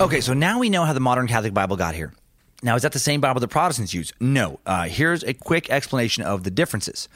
Okay, 0.00 0.20
so 0.20 0.32
now 0.32 0.60
we 0.60 0.70
know 0.70 0.84
how 0.84 0.92
the 0.92 1.00
modern 1.00 1.26
Catholic 1.26 1.52
Bible 1.52 1.76
got 1.76 1.96
here. 1.96 2.12
Now, 2.60 2.74
is 2.74 2.82
that 2.82 2.90
the 2.90 2.98
same 2.98 3.20
Bible 3.20 3.40
the 3.40 3.46
Protestants 3.46 3.94
use? 3.94 4.12
No. 4.18 4.58
Uh, 4.66 4.88
here's 4.88 5.22
a 5.22 5.32
quick 5.32 5.70
explanation 5.70 6.24
of 6.24 6.42
the 6.42 6.50
differences. 6.50 7.08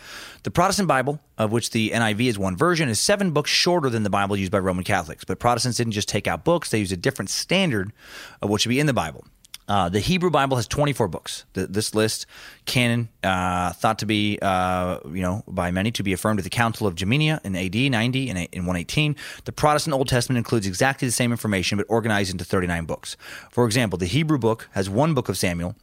The 0.44 0.52
Protestant 0.52 0.86
Bible, 0.86 1.18
of 1.36 1.50
which 1.50 1.70
the 1.70 1.90
NIV 1.90 2.28
is 2.28 2.38
one 2.38 2.56
version, 2.56 2.88
is 2.88 3.00
seven 3.00 3.32
books 3.32 3.50
shorter 3.50 3.90
than 3.90 4.04
the 4.04 4.10
Bible 4.10 4.36
used 4.36 4.52
by 4.52 4.60
Roman 4.60 4.84
Catholics. 4.84 5.24
But 5.24 5.40
Protestants 5.40 5.78
didn't 5.78 5.94
just 5.94 6.08
take 6.08 6.28
out 6.28 6.44
books, 6.44 6.70
they 6.70 6.78
used 6.78 6.92
a 6.92 6.96
different 6.96 7.28
standard 7.28 7.92
of 8.40 8.50
what 8.50 8.60
should 8.60 8.68
be 8.68 8.78
in 8.78 8.86
the 8.86 8.92
Bible. 8.92 9.24
Uh, 9.72 9.88
the 9.88 10.00
Hebrew 10.00 10.28
Bible 10.28 10.58
has 10.58 10.68
24 10.68 11.08
books. 11.08 11.46
The, 11.54 11.66
this 11.66 11.94
list, 11.94 12.26
canon, 12.66 13.08
uh, 13.24 13.72
thought 13.72 14.00
to 14.00 14.06
be, 14.06 14.38
uh, 14.42 14.98
you 15.06 15.22
know, 15.22 15.44
by 15.48 15.70
many 15.70 15.90
to 15.92 16.02
be 16.02 16.12
affirmed 16.12 16.38
at 16.40 16.44
the 16.44 16.50
Council 16.50 16.86
of 16.86 16.94
Jamnia 16.94 17.42
in 17.42 17.56
AD 17.56 17.74
90 17.74 18.28
and 18.28 18.38
in 18.52 18.66
118. 18.66 19.16
The 19.46 19.52
Protestant 19.52 19.94
Old 19.94 20.08
Testament 20.08 20.36
includes 20.36 20.66
exactly 20.66 21.08
the 21.08 21.12
same 21.12 21.30
information, 21.30 21.78
but 21.78 21.86
organized 21.88 22.30
into 22.30 22.44
39 22.44 22.84
books. 22.84 23.16
For 23.50 23.64
example, 23.64 23.98
the 23.98 24.04
Hebrew 24.04 24.36
book 24.36 24.68
has 24.72 24.90
one 24.90 25.14
book 25.14 25.30
of 25.30 25.38
Samuel, 25.38 25.74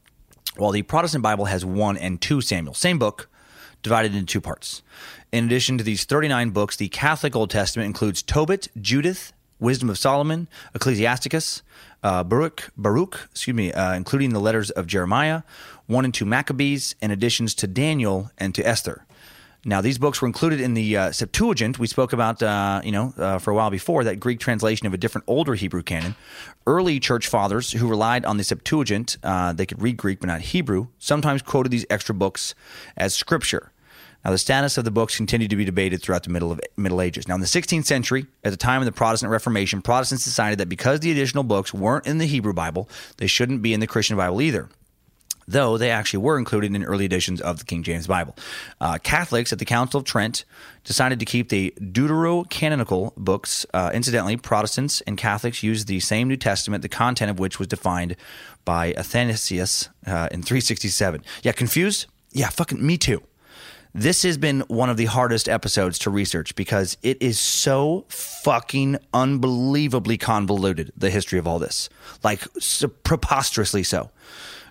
while 0.55 0.69
the 0.69 0.83
Protestant 0.83 1.23
Bible 1.23 1.45
has 1.45 1.65
one 1.65 1.97
and 1.97 2.21
two 2.21 2.41
Samuel. 2.41 2.75
Same 2.75 2.99
book, 2.99 3.27
divided 3.81 4.13
into 4.13 4.27
two 4.27 4.41
parts. 4.41 4.83
In 5.31 5.45
addition 5.45 5.79
to 5.79 5.83
these 5.83 6.05
39 6.05 6.51
books, 6.51 6.75
the 6.75 6.89
Catholic 6.89 7.35
Old 7.35 7.49
Testament 7.49 7.87
includes 7.87 8.21
Tobit, 8.21 8.67
Judith, 8.79 9.33
Wisdom 9.59 9.89
of 9.89 9.97
Solomon, 9.97 10.47
Ecclesiasticus, 10.75 11.63
uh, 12.03 12.23
Baruch, 12.23 12.71
Baruch, 12.77 13.29
excuse 13.31 13.55
me, 13.55 13.71
uh, 13.71 13.93
including 13.93 14.31
the 14.31 14.39
letters 14.39 14.69
of 14.71 14.87
Jeremiah, 14.87 15.43
one 15.87 16.05
and 16.05 16.13
two 16.13 16.25
Maccabees, 16.25 16.95
and 17.01 17.11
additions 17.11 17.55
to 17.55 17.67
Daniel 17.67 18.31
and 18.37 18.53
to 18.55 18.65
Esther. 18.65 19.05
Now, 19.65 19.81
these 19.81 19.97
books 19.97 20.21
were 20.21 20.27
included 20.27 20.61
in 20.61 20.73
the 20.73 20.95
uh, 20.95 21.11
Septuagint. 21.11 21.79
We 21.79 21.87
spoke 21.87 22.13
about, 22.13 22.41
uh, 22.41 22.81
you 22.83 22.93
know, 22.93 23.13
uh, 23.17 23.39
for 23.39 23.51
a 23.51 23.55
while 23.55 23.69
before 23.69 24.05
that 24.05 24.17
Greek 24.17 24.39
translation 24.39 24.87
of 24.87 24.93
a 24.93 24.97
different 24.97 25.25
older 25.27 25.53
Hebrew 25.53 25.83
canon. 25.83 26.15
Early 26.65 26.99
church 27.01 27.27
fathers 27.27 27.73
who 27.73 27.87
relied 27.87 28.23
on 28.23 28.37
the 28.37 28.43
Septuagint, 28.45 29.17
uh, 29.21 29.51
they 29.51 29.65
could 29.65 29.81
read 29.81 29.97
Greek 29.97 30.21
but 30.21 30.27
not 30.27 30.41
Hebrew, 30.41 30.87
sometimes 30.97 31.41
quoted 31.41 31.71
these 31.71 31.85
extra 31.89 32.15
books 32.15 32.55
as 32.95 33.13
scripture. 33.13 33.73
Now, 34.25 34.31
the 34.31 34.37
status 34.37 34.77
of 34.77 34.83
the 34.83 34.91
books 34.91 35.15
continued 35.15 35.49
to 35.51 35.55
be 35.55 35.63
debated 35.65 36.01
throughout 36.01 36.23
the 36.23 36.29
middle 36.29 36.51
of 36.51 36.59
Middle 36.75 37.01
Ages. 37.01 37.27
Now, 37.27 37.35
in 37.35 37.41
the 37.41 37.47
16th 37.47 37.85
century, 37.85 38.25
at 38.43 38.51
the 38.51 38.57
time 38.57 38.81
of 38.81 38.85
the 38.85 38.91
Protestant 38.91 39.31
Reformation, 39.31 39.81
Protestants 39.81 40.25
decided 40.25 40.59
that 40.59 40.67
because 40.67 40.99
the 40.99 41.11
additional 41.11 41.43
books 41.43 41.73
weren't 41.73 42.05
in 42.05 42.17
the 42.17 42.25
Hebrew 42.25 42.53
Bible, 42.53 42.89
they 43.17 43.27
shouldn't 43.27 43.61
be 43.61 43.73
in 43.73 43.79
the 43.79 43.87
Christian 43.87 44.17
Bible 44.17 44.41
either. 44.41 44.69
though 45.47 45.79
they 45.79 45.89
actually 45.89 46.19
were 46.19 46.37
included 46.37 46.75
in 46.75 46.83
early 46.83 47.05
editions 47.05 47.41
of 47.41 47.57
the 47.57 47.65
King 47.65 47.81
James 47.81 48.05
Bible. 48.05 48.35
Uh, 48.79 48.99
Catholics 49.01 49.51
at 49.51 49.57
the 49.57 49.65
Council 49.65 49.97
of 49.97 50.05
Trent 50.05 50.45
decided 50.83 51.19
to 51.19 51.25
keep 51.25 51.49
the 51.49 51.73
Deuterocanonical 51.79 53.15
books. 53.15 53.65
Uh, 53.73 53.89
incidentally, 53.91 54.37
Protestants 54.37 55.01
and 55.01 55.17
Catholics 55.17 55.63
used 55.63 55.87
the 55.87 55.99
same 56.01 56.27
New 56.27 56.37
Testament, 56.37 56.83
the 56.83 56.89
content 56.89 57.31
of 57.31 57.39
which 57.39 57.57
was 57.57 57.67
defined 57.67 58.15
by 58.63 58.93
Athanasius 58.93 59.89
uh, 60.05 60.29
in 60.31 60.43
367. 60.43 61.23
Yeah, 61.41 61.51
confused? 61.53 62.05
Yeah, 62.31 62.49
fucking 62.49 62.85
me 62.85 62.99
too. 62.99 63.23
This 63.93 64.21
has 64.21 64.37
been 64.37 64.61
one 64.67 64.89
of 64.89 64.97
the 64.97 65.05
hardest 65.05 65.49
episodes 65.49 65.97
to 65.99 66.11
research 66.11 66.55
because 66.55 66.95
it 67.01 67.21
is 67.21 67.39
so 67.39 68.05
fucking 68.09 68.97
unbelievably 69.13 70.17
convoluted, 70.19 70.91
the 70.95 71.09
history 71.09 71.39
of 71.39 71.47
all 71.47 71.57
this. 71.57 71.89
Like, 72.23 72.43
so 72.59 72.87
preposterously 72.87 73.83
so. 73.83 74.11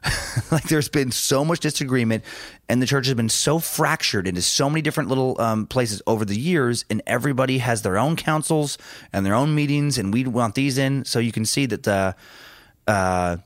like 0.52 0.64
there's 0.64 0.88
been 0.88 1.10
so 1.10 1.44
much 1.44 1.58
disagreement 1.58 2.22
and 2.68 2.80
the 2.80 2.86
church 2.86 3.06
has 3.06 3.14
been 3.14 3.28
so 3.28 3.58
fractured 3.58 4.28
into 4.28 4.40
so 4.40 4.70
many 4.70 4.80
different 4.80 5.08
little 5.08 5.40
um, 5.40 5.66
places 5.66 6.00
over 6.06 6.24
the 6.24 6.38
years 6.38 6.84
and 6.88 7.02
everybody 7.04 7.58
has 7.58 7.82
their 7.82 7.98
own 7.98 8.14
councils 8.14 8.78
and 9.12 9.26
their 9.26 9.34
own 9.34 9.54
meetings 9.56 9.98
and 9.98 10.12
we 10.12 10.24
want 10.24 10.54
these 10.54 10.78
in 10.78 11.04
so 11.04 11.18
you 11.18 11.32
can 11.32 11.44
see 11.44 11.66
that 11.66 11.82
the 11.82 12.14
uh, 12.86 13.38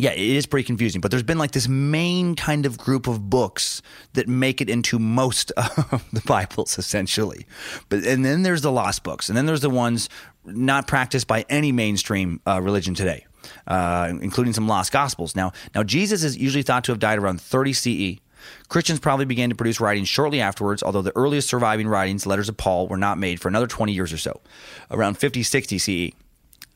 yeah, 0.00 0.12
it 0.12 0.18
is 0.18 0.46
pretty 0.46 0.64
confusing, 0.64 1.00
but 1.00 1.10
there's 1.10 1.22
been 1.22 1.38
like 1.38 1.50
this 1.50 1.68
main 1.68 2.34
kind 2.34 2.64
of 2.64 2.78
group 2.78 3.06
of 3.06 3.28
books 3.28 3.82
that 4.14 4.28
make 4.28 4.60
it 4.60 4.70
into 4.70 4.98
most 4.98 5.50
of 5.56 6.04
the 6.12 6.22
Bibles, 6.22 6.78
essentially. 6.78 7.46
But 7.88 8.04
and 8.04 8.24
then 8.24 8.42
there's 8.42 8.62
the 8.62 8.72
lost 8.72 9.02
books, 9.02 9.28
and 9.28 9.36
then 9.36 9.46
there's 9.46 9.60
the 9.60 9.70
ones 9.70 10.08
not 10.44 10.86
practiced 10.86 11.26
by 11.26 11.44
any 11.50 11.70
mainstream 11.70 12.40
uh, 12.46 12.60
religion 12.62 12.94
today, 12.94 13.26
uh, 13.66 14.12
including 14.22 14.54
some 14.54 14.66
lost 14.66 14.90
gospels. 14.90 15.36
Now, 15.36 15.52
now 15.74 15.82
Jesus 15.82 16.24
is 16.24 16.36
usually 16.36 16.62
thought 16.62 16.84
to 16.84 16.92
have 16.92 16.98
died 16.98 17.18
around 17.18 17.40
30 17.40 17.72
CE. 17.74 18.20
Christians 18.68 19.00
probably 19.00 19.26
began 19.26 19.50
to 19.50 19.54
produce 19.54 19.80
writings 19.80 20.08
shortly 20.08 20.40
afterwards, 20.40 20.82
although 20.82 21.02
the 21.02 21.14
earliest 21.14 21.48
surviving 21.50 21.86
writings, 21.86 22.24
letters 22.24 22.48
of 22.48 22.56
Paul, 22.56 22.88
were 22.88 22.96
not 22.96 23.18
made 23.18 23.38
for 23.38 23.48
another 23.48 23.66
20 23.66 23.92
years 23.92 24.14
or 24.14 24.18
so, 24.18 24.40
around 24.90 25.18
50, 25.18 25.42
60 25.42 25.78
CE. 25.78 26.14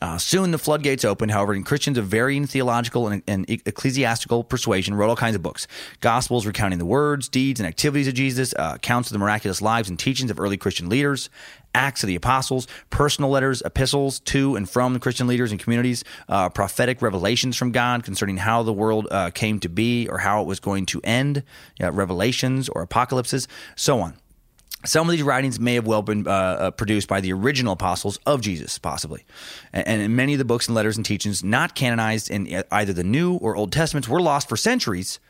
Uh, 0.05 0.19
soon 0.19 0.51
the 0.51 0.59
floodgates 0.59 1.03
opened, 1.03 1.31
however, 1.31 1.55
and 1.55 1.65
Christians 1.65 1.97
of 1.97 2.05
varying 2.05 2.47
theological 2.47 3.09
and, 3.09 3.23
and, 3.27 3.49
ecclesiastical 3.49 4.45
persuasion 4.45 4.95
wrote 4.95 5.09
all 5.09 5.17
kinds 5.17 5.35
of 5.35 5.43
books. 5.43 5.67
Gospels 6.01 6.45
recounting 6.45 6.79
the 6.79 6.85
words, 6.85 7.27
deeds, 7.27 7.59
and 7.59 7.67
activities 7.67 8.07
of 8.07 8.13
Jesus, 8.13 8.53
uh, 8.59 8.73
accounts 8.75 9.09
of 9.09 9.15
the 9.15 9.19
miraculous 9.19 9.63
lives 9.63 9.89
and 9.89 9.99
teachings 9.99 10.31
of 10.31 10.39
early 10.39 10.59
Christian 10.59 10.91
leaders, 10.91 11.31
Acts 11.75 12.03
of 12.03 12.09
the 12.09 12.17
Apostles, 12.17 12.69
personal 12.91 13.31
letters, 13.31 13.63
epistles 13.65 14.21
to 14.21 14.57
and 14.57 14.69
from 14.69 14.93
the 14.93 15.01
Christian 15.01 15.27
leaders 15.27 15.53
and 15.53 15.59
communities, 15.59 16.05
uh, 16.29 16.51
prophetic 16.51 17.01
revelations 17.01 17.57
from 17.57 17.73
God 17.73 18.05
concerning 18.05 18.37
how 18.37 18.63
the 18.63 18.75
world 18.75 19.09
uh, 19.11 19.31
came 19.31 19.59
to 19.61 19.71
be 19.71 20.07
or 20.11 20.19
how 20.19 20.43
it 20.43 20.47
was 20.47 20.61
going 20.61 20.85
to 20.85 21.01
end, 21.03 21.43
revelations 21.81 22.69
or 22.69 22.83
apocalypses, 22.83 23.49
so 23.75 24.01
on. 24.01 24.19
Some 24.87 25.09
of 25.09 25.13
these 25.13 25.23
writings 25.23 25.59
may 25.59 25.75
have 25.75 25.87
well 25.87 26.03
been 26.03 26.27
uh, 26.27 26.31
uh, 26.31 26.71
produced 26.71 27.09
by 27.09 27.21
the 27.21 27.33
original 27.33 27.73
apostles 27.73 28.19
of 28.27 28.41
Jesus, 28.41 28.79
possibly. 28.79 29.25
And, 29.73 30.03
and, 30.03 30.17
many 30.17 30.35
of 30.35 30.39
the 30.39 30.45
books 30.45 30.69
and 30.69 30.75
letters 30.75 30.97
and 30.97 31.07
teachings 31.07 31.43
not 31.43 31.75
canonized 31.75 32.31
in 32.31 32.63
either 32.71 32.93
the 32.93 33.05
New 33.05 33.35
or 33.35 33.57
Old 33.57 33.73
Testaments 33.73 34.09
were 34.09 34.21
lost 34.21 34.49
for 34.49 34.57
centuries 34.57 35.21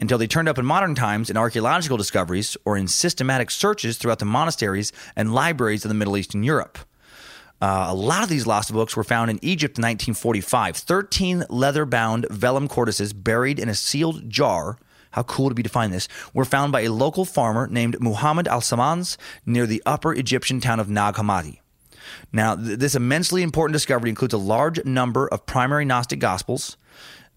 until 0.00 0.18
they 0.18 0.26
turned 0.26 0.48
up 0.48 0.58
in 0.58 0.66
modern 0.66 0.94
times 0.94 1.30
in 1.30 1.36
archaeological 1.36 1.96
discoveries 1.96 2.56
or 2.64 2.76
in 2.76 2.88
systematic 2.88 3.50
searches 3.50 3.98
throughout 3.98 4.18
the 4.18 4.24
monasteries 4.24 4.92
and 5.14 5.32
libraries 5.32 5.84
of 5.84 5.88
the 5.88 5.94
Middle 5.94 6.16
East 6.16 6.34
and 6.34 6.44
Europe. 6.44 6.78
Uh, 7.60 7.86
a 7.88 7.94
lot 7.94 8.22
of 8.22 8.28
these 8.28 8.46
lost 8.46 8.72
books 8.72 8.96
were 8.96 9.04
found 9.04 9.30
in 9.30 9.38
Egypt 9.42 9.78
in 9.78 9.82
1945. 9.82 10.76
13 10.76 11.44
leather 11.48 11.86
bound 11.86 12.26
vellum 12.30 12.68
codices 12.68 13.12
buried 13.12 13.58
in 13.58 13.68
a 13.68 13.74
sealed 13.74 14.28
jar 14.28 14.76
how 15.14 15.22
cool 15.22 15.48
to 15.48 15.54
be 15.54 15.62
to 15.62 15.68
find 15.68 15.92
this, 15.92 16.08
were 16.32 16.44
found 16.44 16.72
by 16.72 16.80
a 16.82 16.92
local 16.92 17.24
farmer 17.24 17.68
named 17.68 17.96
Muhammad 18.00 18.48
al 18.48 18.60
Samans 18.60 19.16
near 19.46 19.64
the 19.64 19.82
upper 19.86 20.12
Egyptian 20.12 20.60
town 20.60 20.80
of 20.80 20.90
Nag 20.90 21.14
Hammadi. 21.14 21.60
Now, 22.32 22.56
th- 22.56 22.78
this 22.78 22.96
immensely 22.96 23.42
important 23.42 23.74
discovery 23.74 24.10
includes 24.10 24.34
a 24.34 24.38
large 24.38 24.84
number 24.84 25.28
of 25.28 25.46
primary 25.46 25.84
Gnostic 25.84 26.18
Gospels, 26.18 26.76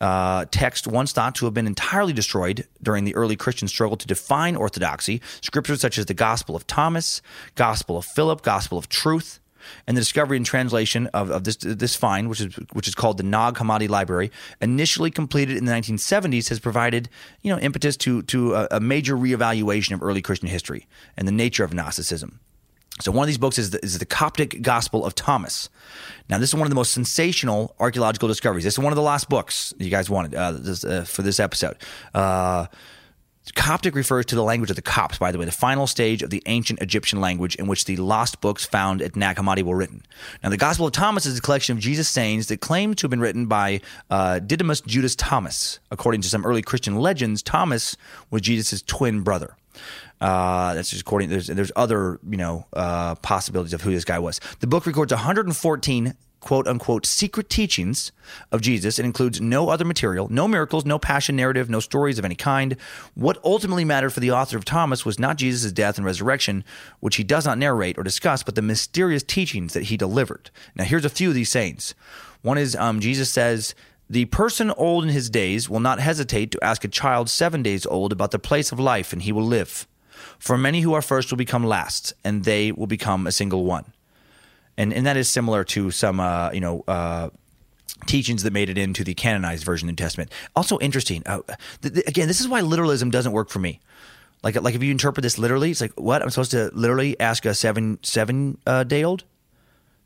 uh, 0.01 0.45
text 0.51 0.87
once 0.87 1.11
thought 1.11 1.35
to 1.35 1.45
have 1.45 1.53
been 1.53 1.67
entirely 1.67 2.13
destroyed 2.13 2.67
during 2.81 3.03
the 3.03 3.15
early 3.15 3.35
Christian 3.35 3.67
struggle 3.67 3.97
to 3.97 4.07
define 4.07 4.55
orthodoxy, 4.55 5.21
scriptures 5.41 5.81
such 5.81 5.97
as 5.97 6.07
the 6.07 6.13
Gospel 6.13 6.55
of 6.55 6.65
Thomas, 6.67 7.21
Gospel 7.55 7.97
of 7.97 8.05
Philip, 8.05 8.41
Gospel 8.41 8.77
of 8.77 8.89
Truth, 8.89 9.39
and 9.85 9.95
the 9.95 10.01
discovery 10.01 10.37
and 10.37 10.45
translation 10.45 11.07
of, 11.07 11.29
of 11.29 11.43
this 11.43 11.57
this 11.57 11.95
find, 11.95 12.29
which 12.29 12.41
is 12.41 12.55
which 12.73 12.87
is 12.87 12.95
called 12.95 13.17
the 13.17 13.23
Nag 13.23 13.55
Hammadi 13.55 13.89
Library, 13.89 14.31
initially 14.61 15.11
completed 15.11 15.57
in 15.57 15.65
the 15.65 15.71
1970s, 15.71 16.49
has 16.49 16.59
provided 16.59 17.09
you 17.41 17.51
know 17.51 17.59
impetus 17.59 17.97
to 17.97 18.21
to 18.23 18.55
a, 18.55 18.67
a 18.71 18.79
major 18.79 19.15
reevaluation 19.15 19.93
of 19.93 20.03
early 20.03 20.21
Christian 20.21 20.49
history 20.49 20.87
and 21.15 21.27
the 21.27 21.31
nature 21.31 21.63
of 21.63 21.73
Gnosticism. 21.73 22.39
So 22.99 23.11
one 23.11 23.23
of 23.23 23.27
these 23.27 23.37
books 23.37 23.59
is 23.59 23.69
the, 23.71 23.83
is 23.83 23.99
the, 23.99 24.05
Coptic 24.05 24.61
Gospel 24.61 25.05
of 25.05 25.13
Thomas. 25.13 25.69
Now, 26.29 26.39
this 26.39 26.49
is 26.49 26.55
one 26.55 26.63
of 26.63 26.69
the 26.69 26.75
most 26.75 26.93
sensational 26.93 27.75
archaeological 27.79 28.27
discoveries. 28.27 28.63
This 28.63 28.73
is 28.73 28.79
one 28.79 28.91
of 28.91 28.95
the 28.95 29.03
last 29.03 29.29
books 29.29 29.73
you 29.77 29.91
guys 29.91 30.09
wanted 30.09 30.33
uh, 30.33 30.53
this, 30.53 30.83
uh, 30.83 31.03
for 31.03 31.21
this 31.21 31.39
episode. 31.39 31.77
Uh, 32.15 32.65
Coptic 33.55 33.95
refers 33.95 34.25
to 34.27 34.35
the 34.35 34.43
language 34.43 34.69
of 34.69 34.75
the 34.75 34.81
Copts, 34.81 35.17
by 35.17 35.31
the 35.31 35.37
way, 35.37 35.45
the 35.45 35.51
final 35.51 35.87
stage 35.87 36.23
of 36.23 36.29
the 36.29 36.43
ancient 36.45 36.81
Egyptian 36.81 37.21
language 37.21 37.55
in 37.55 37.67
which 37.67 37.85
the 37.85 37.97
lost 37.97 38.41
books 38.41 38.65
found 38.65 39.01
at 39.01 39.15
Nag 39.15 39.37
Hammadi 39.37 39.63
were 39.63 39.75
written. 39.75 40.03
Now, 40.43 40.49
the 40.49 40.57
Gospel 40.57 40.87
of 40.87 40.93
Thomas 40.93 41.25
is 41.25 41.37
a 41.37 41.41
collection 41.41 41.75
of 41.75 41.81
Jesus' 41.81 42.09
sayings 42.09 42.47
that 42.47 42.61
claim 42.61 42.93
to 42.95 43.05
have 43.05 43.11
been 43.11 43.19
written 43.19 43.45
by 43.45 43.81
uh, 44.09 44.39
Didymus 44.39 44.81
Judas 44.81 45.15
Thomas. 45.15 45.79
According 45.91 46.21
to 46.21 46.29
some 46.29 46.45
early 46.45 46.61
Christian 46.61 46.97
legends, 46.97 47.41
Thomas 47.41 47.95
was 48.29 48.41
Jesus' 48.41 48.81
twin 48.81 49.21
brother. 49.21 49.55
Uh, 50.19 50.73
that's 50.73 50.89
just 50.89 51.01
according. 51.01 51.29
There's 51.29 51.47
there's 51.47 51.71
other 51.75 52.19
you 52.27 52.37
know 52.37 52.65
uh, 52.73 53.15
possibilities 53.15 53.73
of 53.73 53.81
who 53.81 53.91
this 53.91 54.05
guy 54.05 54.17
was. 54.17 54.39
The 54.59 54.67
book 54.67 54.87
records 54.87 55.13
114 55.13 56.15
quote 56.47 56.65
unquote 56.65 57.05
secret 57.05 57.49
teachings 57.49 58.13
of 58.53 58.61
Jesus. 58.61 58.97
It 58.97 59.03
includes 59.03 59.41
no 59.41 59.67
other 59.67 59.83
material, 59.83 60.29
no 60.31 60.47
miracles, 60.47 60.85
no 60.85 60.97
passion 60.97 61.35
narrative, 61.35 61.69
no 61.69 61.81
stories 61.81 62.17
of 62.17 62.23
any 62.23 62.35
kind. 62.35 62.77
What 63.15 63.37
ultimately 63.43 63.83
mattered 63.83 64.11
for 64.11 64.21
the 64.21 64.31
author 64.31 64.55
of 64.55 64.63
Thomas 64.63 65.03
was 65.03 65.19
not 65.19 65.35
Jesus' 65.35 65.73
death 65.73 65.97
and 65.97 66.05
resurrection, 66.05 66.63
which 67.01 67.17
he 67.17 67.23
does 67.25 67.45
not 67.45 67.57
narrate 67.57 67.97
or 67.97 68.03
discuss, 68.03 68.43
but 68.43 68.55
the 68.55 68.61
mysterious 68.61 69.23
teachings 69.23 69.73
that 69.73 69.83
he 69.83 69.97
delivered. 69.97 70.49
Now, 70.73 70.85
here's 70.85 71.03
a 71.03 71.09
few 71.09 71.27
of 71.27 71.35
these 71.35 71.51
sayings. 71.51 71.93
One 72.43 72.57
is 72.57 72.77
um, 72.77 73.01
Jesus 73.01 73.29
says, 73.29 73.75
the 74.09 74.23
person 74.23 74.71
old 74.71 75.03
in 75.03 75.09
his 75.09 75.29
days 75.29 75.69
will 75.69 75.81
not 75.81 75.99
hesitate 75.99 76.51
to 76.51 76.63
ask 76.63 76.85
a 76.85 76.87
child 76.87 77.29
seven 77.29 77.61
days 77.61 77.85
old 77.85 78.13
about 78.13 78.31
the 78.31 78.39
place 78.39 78.71
of 78.71 78.79
life, 78.79 79.11
and 79.11 79.23
he 79.23 79.33
will 79.33 79.43
live. 79.43 79.85
For 80.39 80.57
many 80.57 80.79
who 80.79 80.93
are 80.93 81.01
first 81.01 81.29
will 81.29 81.37
become 81.37 81.65
last, 81.65 82.13
and 82.23 82.45
they 82.45 82.71
will 82.71 82.87
become 82.87 83.27
a 83.27 83.33
single 83.33 83.65
one 83.65 83.91
and 84.77 84.93
and 84.93 85.05
that 85.05 85.17
is 85.17 85.29
similar 85.29 85.63
to 85.65 85.91
some 85.91 86.19
uh, 86.19 86.51
you 86.51 86.61
know. 86.61 86.83
Uh, 86.87 87.29
teachings 88.05 88.43
that 88.43 88.53
made 88.53 88.69
it 88.69 88.77
into 88.77 89.03
the 89.03 89.15
canonized 89.15 89.63
version 89.63 89.89
of 89.89 89.95
the 89.95 89.99
New 89.99 90.05
Testament. 90.05 90.31
Also 90.55 90.77
interesting. 90.79 91.23
Uh, 91.25 91.41
th- 91.81 91.95
th- 91.95 92.07
again, 92.07 92.27
this 92.27 92.39
is 92.39 92.47
why 92.47 92.61
literalism 92.61 93.09
doesn't 93.09 93.31
work 93.31 93.49
for 93.49 93.57
me. 93.57 93.79
Like 94.43 94.61
like 94.61 94.75
if 94.75 94.83
you 94.83 94.91
interpret 94.91 95.23
this 95.23 95.39
literally, 95.39 95.71
it's 95.71 95.81
like 95.81 95.93
what 95.99 96.21
I'm 96.21 96.29
supposed 96.29 96.51
to 96.51 96.69
literally 96.73 97.19
ask 97.19 97.43
a 97.45 97.55
seven 97.55 97.97
seven 98.03 98.59
uh, 98.67 98.83
day 98.83 99.03
old, 99.03 99.23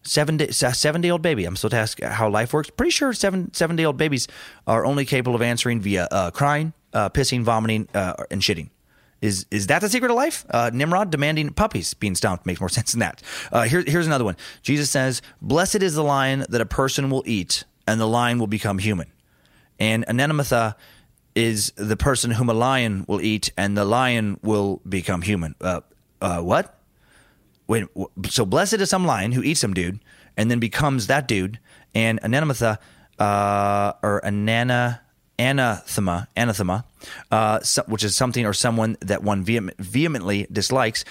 seven 0.04 0.38
day 0.38 0.52
seven 0.52 1.02
day 1.02 1.10
old 1.10 1.22
baby. 1.22 1.44
I'm 1.46 1.56
supposed 1.56 1.74
to 1.74 1.78
ask 1.78 2.02
how 2.02 2.30
life 2.30 2.54
works. 2.54 2.70
Pretty 2.70 2.92
sure 2.92 3.12
seven 3.14 3.54
seven 3.54 3.76
day 3.76 3.84
old 3.84 3.98
babies 3.98 4.28
are 4.66 4.86
only 4.86 5.04
capable 5.06 5.36
of 5.36 5.42
answering 5.42 5.82
via 5.82 6.08
uh, 6.12 6.32
crying, 6.32 6.74
uh, 6.94 7.10
pissing, 7.10 7.44
vomiting, 7.44 7.90
uh, 7.94 8.14
and 8.32 8.42
shitting. 8.42 8.70
Is 9.22 9.46
is 9.52 9.68
that 9.68 9.82
the 9.82 9.90
secret 9.90 10.10
of 10.10 10.18
life? 10.18 10.46
Uh, 10.50 10.72
Nimrod 10.74 11.12
demanding 11.12 11.52
puppies 11.52 11.94
being 11.94 12.16
stomped 12.16 12.46
makes 12.46 12.60
more 12.60 12.70
sense 12.78 12.92
than 12.92 13.00
that. 13.02 13.22
Uh, 13.52 13.64
here, 13.64 13.84
here's 13.86 14.08
another 14.08 14.26
one. 14.26 14.36
Jesus 14.64 14.90
says, 14.90 15.22
"Blessed 15.42 15.84
is 15.84 15.94
the 15.94 16.04
lion 16.04 16.46
that 16.50 16.60
a 16.60 16.66
person 16.66 17.10
will 17.10 17.24
eat, 17.26 17.64
and 17.88 18.02
the 18.02 18.08
lion 18.08 18.40
will 18.40 18.48
become 18.48 18.80
human." 18.80 19.12
And 19.80 20.06
Anematha 20.08 20.76
is 21.36 21.72
the 21.76 21.98
person 21.98 22.32
whom 22.32 22.50
a 22.50 22.54
lion 22.54 23.06
will 23.08 23.22
eat, 23.22 23.52
and 23.56 23.78
the 23.78 23.86
lion 23.86 24.40
will 24.42 24.82
become 24.90 25.22
human. 25.22 25.56
Uh, 25.62 25.82
uh 26.20 26.40
what? 26.40 26.80
Wait, 27.68 27.86
so 28.28 28.46
blessed 28.46 28.74
is 28.74 28.90
some 28.90 29.06
lion 29.06 29.32
who 29.32 29.44
eats 29.44 29.62
some 29.62 29.74
dude, 29.74 30.00
and 30.36 30.50
then 30.50 30.60
becomes 30.60 31.08
that 31.08 31.28
dude, 31.28 31.60
and 31.94 32.20
Anematha, 32.22 32.80
uh, 33.20 33.94
or 34.02 34.20
Anana 34.26 35.00
anathema, 35.42 36.28
anathema, 36.38 36.86
uh, 37.32 37.60
so, 37.62 37.82
which 37.88 38.04
is 38.04 38.16
something 38.16 38.46
or 38.46 38.54
someone 38.54 38.96
that 39.02 39.24
one 39.24 39.44
vehem- 39.44 39.76
vehemently 39.80 40.46
dislikes, 40.52 41.04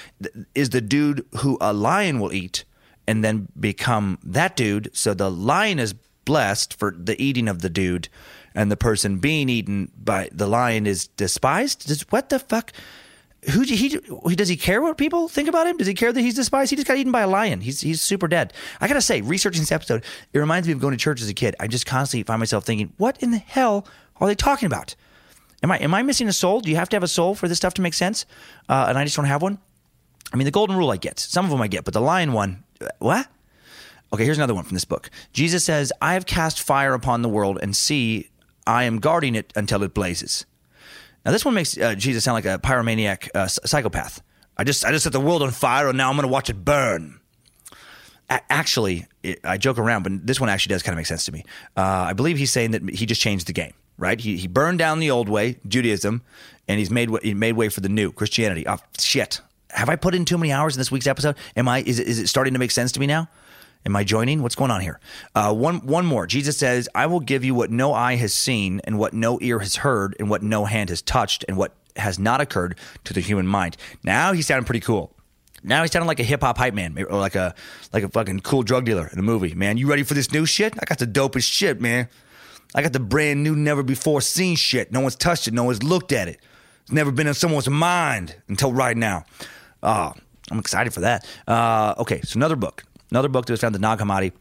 is 0.54 0.70
the 0.70 0.80
dude 0.80 1.26
who 1.38 1.58
a 1.60 1.72
lion 1.72 2.20
will 2.20 2.32
eat 2.32 2.64
and 3.08 3.24
then 3.24 3.48
become 3.58 4.18
that 4.22 4.56
dude. 4.56 4.88
So 4.92 5.14
the 5.14 5.30
lion 5.30 5.80
is 5.80 5.94
blessed 6.24 6.78
for 6.78 6.94
the 6.96 7.20
eating 7.20 7.48
of 7.48 7.60
the 7.60 7.68
dude, 7.68 8.08
and 8.54 8.70
the 8.70 8.76
person 8.76 9.18
being 9.18 9.48
eaten 9.48 9.90
by 9.96 10.28
the 10.30 10.46
lion 10.46 10.86
is 10.86 11.08
despised. 11.08 11.88
Does, 11.88 12.02
what 12.10 12.28
the 12.28 12.38
fuck? 12.38 12.72
Who 13.52 13.62
he, 13.62 13.74
he 13.74 14.36
does 14.36 14.48
he 14.48 14.56
care 14.56 14.82
what 14.82 14.98
people 14.98 15.26
think 15.26 15.48
about 15.48 15.66
him? 15.66 15.78
Does 15.78 15.86
he 15.86 15.94
care 15.94 16.12
that 16.12 16.20
he's 16.20 16.34
despised? 16.34 16.70
He 16.70 16.76
just 16.76 16.86
got 16.86 16.98
eaten 16.98 17.10
by 17.10 17.22
a 17.22 17.26
lion. 17.26 17.62
He's 17.62 17.80
he's 17.80 18.02
super 18.02 18.28
dead. 18.28 18.52
I 18.82 18.86
gotta 18.86 19.00
say, 19.00 19.22
researching 19.22 19.62
this 19.62 19.72
episode, 19.72 20.04
it 20.34 20.38
reminds 20.38 20.68
me 20.68 20.74
of 20.74 20.80
going 20.80 20.92
to 20.92 20.98
church 20.98 21.22
as 21.22 21.28
a 21.30 21.34
kid. 21.34 21.56
I 21.58 21.66
just 21.66 21.86
constantly 21.86 22.24
find 22.24 22.38
myself 22.38 22.64
thinking, 22.66 22.92
what 22.98 23.22
in 23.22 23.30
the 23.30 23.38
hell 23.38 23.86
are 24.26 24.28
they 24.28 24.34
talking 24.34 24.66
about? 24.66 24.94
Am 25.62 25.70
I 25.70 25.78
am 25.78 25.94
I 25.94 26.02
missing 26.02 26.28
a 26.28 26.32
soul? 26.32 26.60
Do 26.60 26.70
you 26.70 26.76
have 26.76 26.88
to 26.90 26.96
have 26.96 27.02
a 27.02 27.08
soul 27.08 27.34
for 27.34 27.48
this 27.48 27.58
stuff 27.58 27.74
to 27.74 27.82
make 27.82 27.94
sense? 27.94 28.26
Uh, 28.68 28.86
and 28.88 28.98
I 28.98 29.04
just 29.04 29.16
don't 29.16 29.26
have 29.26 29.42
one. 29.42 29.58
I 30.32 30.36
mean, 30.36 30.44
the 30.44 30.50
golden 30.50 30.76
rule 30.76 30.90
I 30.90 30.96
get. 30.96 31.18
Some 31.18 31.44
of 31.44 31.50
them 31.50 31.60
I 31.60 31.68
get, 31.68 31.84
but 31.84 31.92
the 31.92 32.00
lion 32.00 32.32
one, 32.32 32.64
uh, 32.80 32.88
what? 32.98 33.26
Okay, 34.12 34.24
here's 34.24 34.38
another 34.38 34.54
one 34.54 34.64
from 34.64 34.74
this 34.74 34.84
book. 34.84 35.10
Jesus 35.32 35.64
says, 35.64 35.92
"I 36.00 36.14
have 36.14 36.26
cast 36.26 36.60
fire 36.60 36.94
upon 36.94 37.22
the 37.22 37.28
world, 37.28 37.58
and 37.62 37.76
see, 37.76 38.30
I 38.66 38.84
am 38.84 38.98
guarding 38.98 39.34
it 39.34 39.52
until 39.54 39.82
it 39.82 39.94
blazes." 39.94 40.46
Now, 41.24 41.32
this 41.32 41.44
one 41.44 41.54
makes 41.54 41.76
uh, 41.76 41.94
Jesus 41.94 42.24
sound 42.24 42.34
like 42.34 42.46
a 42.46 42.58
pyromaniac 42.58 43.28
uh, 43.34 43.46
psychopath. 43.46 44.22
I 44.56 44.64
just 44.64 44.84
I 44.84 44.90
just 44.90 45.04
set 45.04 45.12
the 45.12 45.20
world 45.20 45.42
on 45.42 45.50
fire, 45.50 45.88
and 45.88 45.98
now 45.98 46.10
I'm 46.10 46.16
going 46.16 46.26
to 46.26 46.32
watch 46.32 46.50
it 46.50 46.64
burn. 46.64 47.20
Actually, 48.28 49.06
it, 49.24 49.40
I 49.42 49.58
joke 49.58 49.78
around, 49.78 50.04
but 50.04 50.26
this 50.26 50.38
one 50.38 50.48
actually 50.48 50.74
does 50.74 50.84
kind 50.84 50.92
of 50.92 50.98
make 50.98 51.06
sense 51.06 51.24
to 51.24 51.32
me. 51.32 51.44
Uh, 51.76 51.80
I 51.80 52.12
believe 52.12 52.38
he's 52.38 52.52
saying 52.52 52.70
that 52.72 52.88
he 52.88 53.04
just 53.04 53.20
changed 53.20 53.48
the 53.48 53.52
game, 53.52 53.72
right? 54.00 54.20
He, 54.20 54.36
he 54.36 54.48
burned 54.48 54.78
down 54.78 54.98
the 54.98 55.10
old 55.10 55.28
way, 55.28 55.58
Judaism, 55.68 56.22
and 56.66 56.78
he's 56.78 56.90
made 56.90 57.10
he 57.22 57.34
made 57.34 57.52
way 57.52 57.68
for 57.68 57.80
the 57.80 57.88
new 57.88 58.10
Christianity. 58.10 58.66
Oh 58.66 58.78
shit! 58.98 59.40
Have 59.70 59.88
I 59.88 59.96
put 59.96 60.14
in 60.14 60.24
too 60.24 60.38
many 60.38 60.52
hours 60.52 60.74
in 60.74 60.80
this 60.80 60.90
week's 60.90 61.06
episode? 61.06 61.36
Am 61.56 61.68
I? 61.68 61.82
Is 61.82 61.98
it, 62.00 62.08
is 62.08 62.18
it 62.18 62.26
starting 62.26 62.54
to 62.54 62.58
make 62.58 62.70
sense 62.70 62.90
to 62.92 63.00
me 63.00 63.06
now? 63.06 63.28
Am 63.86 63.96
I 63.96 64.04
joining? 64.04 64.42
What's 64.42 64.54
going 64.54 64.70
on 64.70 64.80
here? 64.80 65.00
Uh, 65.34 65.54
one 65.54 65.86
one 65.86 66.04
more. 66.06 66.26
Jesus 66.26 66.56
says, 66.56 66.88
"I 66.94 67.06
will 67.06 67.20
give 67.20 67.44
you 67.44 67.54
what 67.54 67.70
no 67.70 67.92
eye 67.92 68.16
has 68.16 68.34
seen, 68.34 68.80
and 68.84 68.98
what 68.98 69.14
no 69.14 69.38
ear 69.40 69.58
has 69.60 69.76
heard, 69.76 70.16
and 70.18 70.28
what 70.28 70.42
no 70.42 70.64
hand 70.64 70.90
has 70.90 71.00
touched, 71.00 71.44
and 71.48 71.56
what 71.56 71.74
has 71.96 72.18
not 72.18 72.40
occurred 72.40 72.76
to 73.04 73.14
the 73.14 73.20
human 73.20 73.46
mind." 73.46 73.76
Now 74.04 74.32
he's 74.32 74.46
sounding 74.46 74.66
pretty 74.66 74.80
cool. 74.80 75.14
Now 75.62 75.82
he's 75.82 75.92
sounding 75.92 76.08
like 76.08 76.20
a 76.20 76.24
hip 76.24 76.42
hop 76.42 76.58
hype 76.58 76.74
man, 76.74 76.96
or 77.08 77.18
like 77.18 77.34
a 77.34 77.54
like 77.92 78.02
a 78.02 78.08
fucking 78.08 78.40
cool 78.40 78.62
drug 78.62 78.84
dealer 78.84 79.08
in 79.12 79.18
a 79.18 79.22
movie. 79.22 79.54
Man, 79.54 79.76
you 79.76 79.86
ready 79.86 80.02
for 80.02 80.14
this 80.14 80.30
new 80.32 80.46
shit? 80.46 80.74
I 80.80 80.84
got 80.84 80.98
the 80.98 81.06
dopest 81.06 81.50
shit, 81.50 81.80
man. 81.80 82.08
I 82.74 82.82
got 82.82 82.92
the 82.92 83.00
brand 83.00 83.42
new, 83.42 83.56
never 83.56 83.82
before 83.82 84.20
seen 84.20 84.56
shit. 84.56 84.92
No 84.92 85.00
one's 85.00 85.16
touched 85.16 85.48
it. 85.48 85.54
No 85.54 85.64
one's 85.64 85.82
looked 85.82 86.12
at 86.12 86.28
it. 86.28 86.38
It's 86.82 86.92
never 86.92 87.10
been 87.10 87.26
in 87.26 87.34
someone's 87.34 87.68
mind 87.68 88.36
until 88.48 88.72
right 88.72 88.96
now. 88.96 89.24
Oh, 89.82 90.12
I'm 90.50 90.58
excited 90.58 90.92
for 90.94 91.00
that. 91.00 91.26
Uh, 91.46 91.94
okay, 91.98 92.20
so 92.22 92.36
another 92.36 92.56
book, 92.56 92.84
another 93.10 93.28
book 93.28 93.46
that 93.46 93.52
was 93.52 93.60
found 93.60 93.74
in 93.74 93.80
Nag 93.80 93.98
Hammadi 93.98 94.32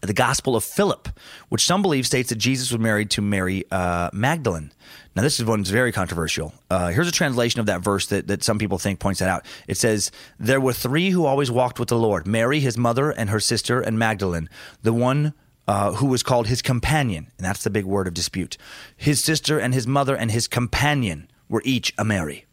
the 0.00 0.12
Gospel 0.12 0.54
of 0.56 0.64
Philip, 0.64 1.08
which 1.48 1.64
some 1.64 1.82
believe 1.82 2.06
states 2.06 2.28
that 2.28 2.36
Jesus 2.36 2.70
was 2.70 2.80
married 2.80 3.10
to 3.10 3.22
Mary 3.22 3.64
uh, 3.70 4.10
Magdalene. 4.12 4.72
Now, 5.16 5.22
this 5.22 5.40
is 5.40 5.46
one 5.46 5.60
that's 5.60 5.70
very 5.70 5.90
controversial. 5.90 6.54
Uh, 6.70 6.88
here's 6.88 7.08
a 7.08 7.12
translation 7.12 7.60
of 7.60 7.66
that 7.66 7.80
verse 7.80 8.06
that, 8.06 8.28
that 8.28 8.44
some 8.44 8.58
people 8.58 8.78
think 8.78 9.00
points 9.00 9.18
that 9.20 9.28
out. 9.28 9.44
It 9.66 9.76
says, 9.76 10.12
There 10.38 10.60
were 10.60 10.72
three 10.72 11.10
who 11.10 11.26
always 11.26 11.50
walked 11.50 11.80
with 11.80 11.88
the 11.88 11.98
Lord 11.98 12.26
Mary, 12.26 12.60
his 12.60 12.78
mother, 12.78 13.10
and 13.10 13.30
her 13.30 13.40
sister, 13.40 13.80
and 13.80 13.98
Magdalene, 13.98 14.48
the 14.82 14.92
one 14.92 15.34
uh, 15.68 15.92
who 15.92 16.06
was 16.06 16.24
called 16.24 16.48
his 16.48 16.62
companion. 16.62 17.28
And 17.38 17.46
that's 17.46 17.62
the 17.62 17.70
big 17.70 17.84
word 17.84 18.08
of 18.08 18.14
dispute. 18.14 18.56
His 18.96 19.22
sister 19.22 19.60
and 19.60 19.72
his 19.72 19.86
mother 19.86 20.16
and 20.16 20.32
his 20.32 20.48
companion 20.48 21.30
were 21.48 21.62
each 21.64 21.94
a 21.96 22.04
Mary 22.04 22.46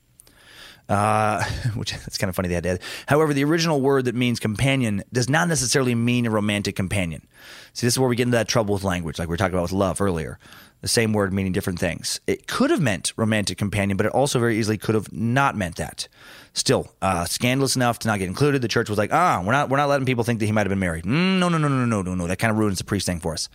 uh, 0.89 1.43
which 1.75 1.91
that's 1.91 2.17
kind 2.17 2.29
of 2.29 2.35
funny 2.35 2.47
they 2.47 2.55
had 2.55 2.63
to 2.63 2.69
add. 2.69 2.81
However, 3.07 3.33
the 3.33 3.43
original 3.43 3.81
word 3.81 4.05
that 4.05 4.15
means 4.15 4.39
companion 4.39 5.03
does 5.11 5.29
not 5.29 5.47
necessarily 5.47 5.95
mean 5.95 6.25
a 6.25 6.29
romantic 6.29 6.75
companion. 6.75 7.27
See, 7.73 7.85
this 7.85 7.95
is 7.95 7.99
where 7.99 8.09
we 8.09 8.15
get 8.15 8.23
into 8.23 8.37
that 8.37 8.47
trouble 8.47 8.73
with 8.73 8.83
language, 8.83 9.19
like 9.19 9.27
we 9.27 9.33
were 9.33 9.37
talking 9.37 9.53
about 9.53 9.63
with 9.63 9.71
love 9.71 10.01
earlier. 10.01 10.39
The 10.85 10.89
same 10.89 11.13
word 11.13 11.33
meaning 11.33 11.51
different 11.51 11.79
things. 11.79 12.21
It 12.27 12.45
could 12.45 12.69
have 12.69 12.79
meant 12.79 13.11
romantic 13.17 13.57
companion, 13.57 13.97
but 13.97 14.05
it 14.05 14.11
also 14.11 14.37
very 14.37 14.59
easily 14.59 14.77
could 14.77 14.93
have 14.93 15.11
not 15.11 15.57
meant 15.57 15.77
that. 15.77 16.07
Still, 16.53 16.93
uh, 17.01 17.25
scandalous 17.25 17.75
enough 17.75 17.97
to 17.97 18.07
not 18.07 18.19
get 18.19 18.27
included. 18.27 18.61
The 18.61 18.67
church 18.67 18.87
was 18.87 18.99
like, 18.99 19.11
ah, 19.11 19.41
we're 19.43 19.51
not, 19.51 19.67
we're 19.71 19.77
not 19.77 19.89
letting 19.89 20.05
people 20.05 20.23
think 20.23 20.37
that 20.41 20.45
he 20.45 20.51
might 20.51 20.67
have 20.67 20.69
been 20.69 20.77
married. 20.77 21.05
Mm, 21.05 21.39
no, 21.39 21.49
no, 21.49 21.57
no, 21.57 21.67
no, 21.67 21.85
no, 21.85 22.03
no, 22.03 22.13
no. 22.13 22.27
That 22.27 22.37
kind 22.37 22.51
of 22.51 22.59
ruins 22.59 22.77
the 22.77 22.83
priest 22.83 23.07
thing 23.07 23.19
for 23.19 23.33
us. 23.33 23.49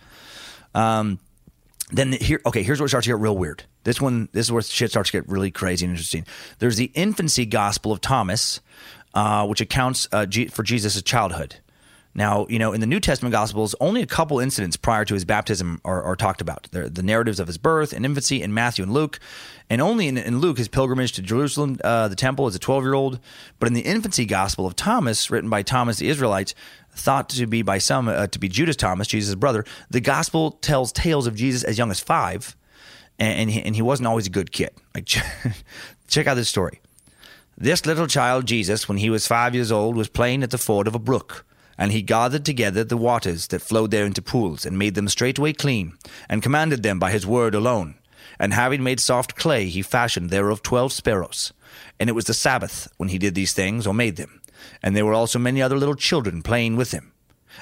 Um, 0.75 1.19
then 1.89 2.11
here, 2.11 2.41
okay, 2.45 2.63
here's 2.63 2.81
where 2.81 2.87
it 2.87 2.89
starts 2.89 3.05
to 3.05 3.11
get 3.11 3.19
real 3.19 3.37
weird. 3.37 3.63
This 3.85 4.01
one, 4.01 4.27
this 4.33 4.47
is 4.47 4.51
where 4.51 4.61
shit 4.61 4.89
starts 4.89 5.09
to 5.11 5.21
get 5.21 5.29
really 5.29 5.51
crazy 5.51 5.85
and 5.85 5.91
interesting. 5.93 6.25
There's 6.59 6.75
the 6.75 6.91
infancy 6.95 7.45
gospel 7.45 7.93
of 7.93 8.01
Thomas, 8.01 8.59
uh, 9.13 9.47
which 9.47 9.61
accounts 9.61 10.09
uh, 10.11 10.25
G- 10.25 10.47
for 10.47 10.63
Jesus' 10.63 11.01
childhood. 11.01 11.60
Now, 12.13 12.45
you 12.49 12.59
know, 12.59 12.73
in 12.73 12.81
the 12.81 12.87
New 12.87 12.99
Testament 12.99 13.31
Gospels, 13.31 13.73
only 13.79 14.01
a 14.01 14.05
couple 14.05 14.39
incidents 14.39 14.75
prior 14.75 15.05
to 15.05 15.13
his 15.13 15.23
baptism 15.23 15.79
are, 15.85 16.01
are 16.03 16.15
talked 16.15 16.41
about. 16.41 16.67
They're 16.71 16.89
the 16.89 17.03
narratives 17.03 17.39
of 17.39 17.47
his 17.47 17.57
birth 17.57 17.93
and 17.93 18.05
infancy 18.05 18.41
in 18.41 18.53
Matthew 18.53 18.83
and 18.83 18.93
Luke, 18.93 19.19
and 19.69 19.81
only 19.81 20.07
in, 20.07 20.17
in 20.17 20.39
Luke 20.39 20.57
his 20.57 20.67
pilgrimage 20.67 21.13
to 21.13 21.21
Jerusalem, 21.21 21.79
uh, 21.83 22.09
the 22.09 22.15
temple, 22.15 22.47
as 22.47 22.55
a 22.55 22.59
12 22.59 22.83
year 22.83 22.93
old. 22.93 23.19
But 23.59 23.67
in 23.67 23.73
the 23.73 23.81
infancy 23.81 24.25
Gospel 24.25 24.67
of 24.67 24.75
Thomas, 24.75 25.31
written 25.31 25.49
by 25.49 25.63
Thomas 25.63 25.99
the 25.99 26.09
Israelite, 26.09 26.53
thought 26.93 27.29
to 27.29 27.47
be 27.47 27.61
by 27.61 27.77
some 27.77 28.09
uh, 28.09 28.27
to 28.27 28.39
be 28.39 28.49
Judas 28.49 28.75
Thomas, 28.75 29.07
Jesus' 29.07 29.35
brother, 29.35 29.63
the 29.89 30.01
Gospel 30.01 30.51
tells 30.51 30.91
tales 30.91 31.27
of 31.27 31.35
Jesus 31.35 31.63
as 31.63 31.77
young 31.77 31.91
as 31.91 32.01
five, 32.01 32.57
and, 33.19 33.39
and, 33.39 33.51
he, 33.51 33.61
and 33.61 33.75
he 33.75 33.81
wasn't 33.81 34.07
always 34.07 34.27
a 34.27 34.31
good 34.31 34.51
kid. 34.51 34.71
Like, 34.93 35.05
check 36.07 36.27
out 36.27 36.33
this 36.33 36.49
story. 36.49 36.81
This 37.57 37.85
little 37.85 38.07
child, 38.07 38.47
Jesus, 38.47 38.89
when 38.89 38.97
he 38.97 39.09
was 39.09 39.27
five 39.27 39.55
years 39.55 39.71
old, 39.71 39.95
was 39.95 40.09
playing 40.09 40.43
at 40.43 40.49
the 40.49 40.57
ford 40.57 40.87
of 40.87 40.95
a 40.95 40.99
brook. 40.99 41.45
And 41.81 41.91
he 41.91 42.03
gathered 42.03 42.45
together 42.45 42.83
the 42.83 42.95
waters 42.95 43.47
that 43.47 43.63
flowed 43.63 43.89
there 43.89 44.05
into 44.05 44.21
pools, 44.21 44.67
and 44.67 44.77
made 44.77 44.93
them 44.93 45.09
straightway 45.09 45.51
clean, 45.51 45.97
and 46.29 46.43
commanded 46.43 46.83
them 46.83 46.99
by 46.99 47.09
his 47.09 47.25
word 47.25 47.55
alone. 47.55 47.95
And 48.37 48.53
having 48.53 48.83
made 48.83 48.99
soft 48.99 49.35
clay, 49.35 49.65
he 49.65 49.81
fashioned 49.81 50.29
thereof 50.29 50.61
twelve 50.61 50.93
sparrows. 50.93 51.53
And 51.99 52.07
it 52.07 52.13
was 52.13 52.25
the 52.25 52.35
Sabbath 52.35 52.87
when 52.97 53.09
he 53.09 53.17
did 53.17 53.33
these 53.33 53.53
things, 53.53 53.87
or 53.87 53.95
made 53.95 54.17
them. 54.17 54.43
And 54.83 54.95
there 54.95 55.07
were 55.07 55.15
also 55.15 55.39
many 55.39 55.59
other 55.59 55.75
little 55.75 55.95
children 55.95 56.43
playing 56.43 56.75
with 56.75 56.91
him. 56.91 57.13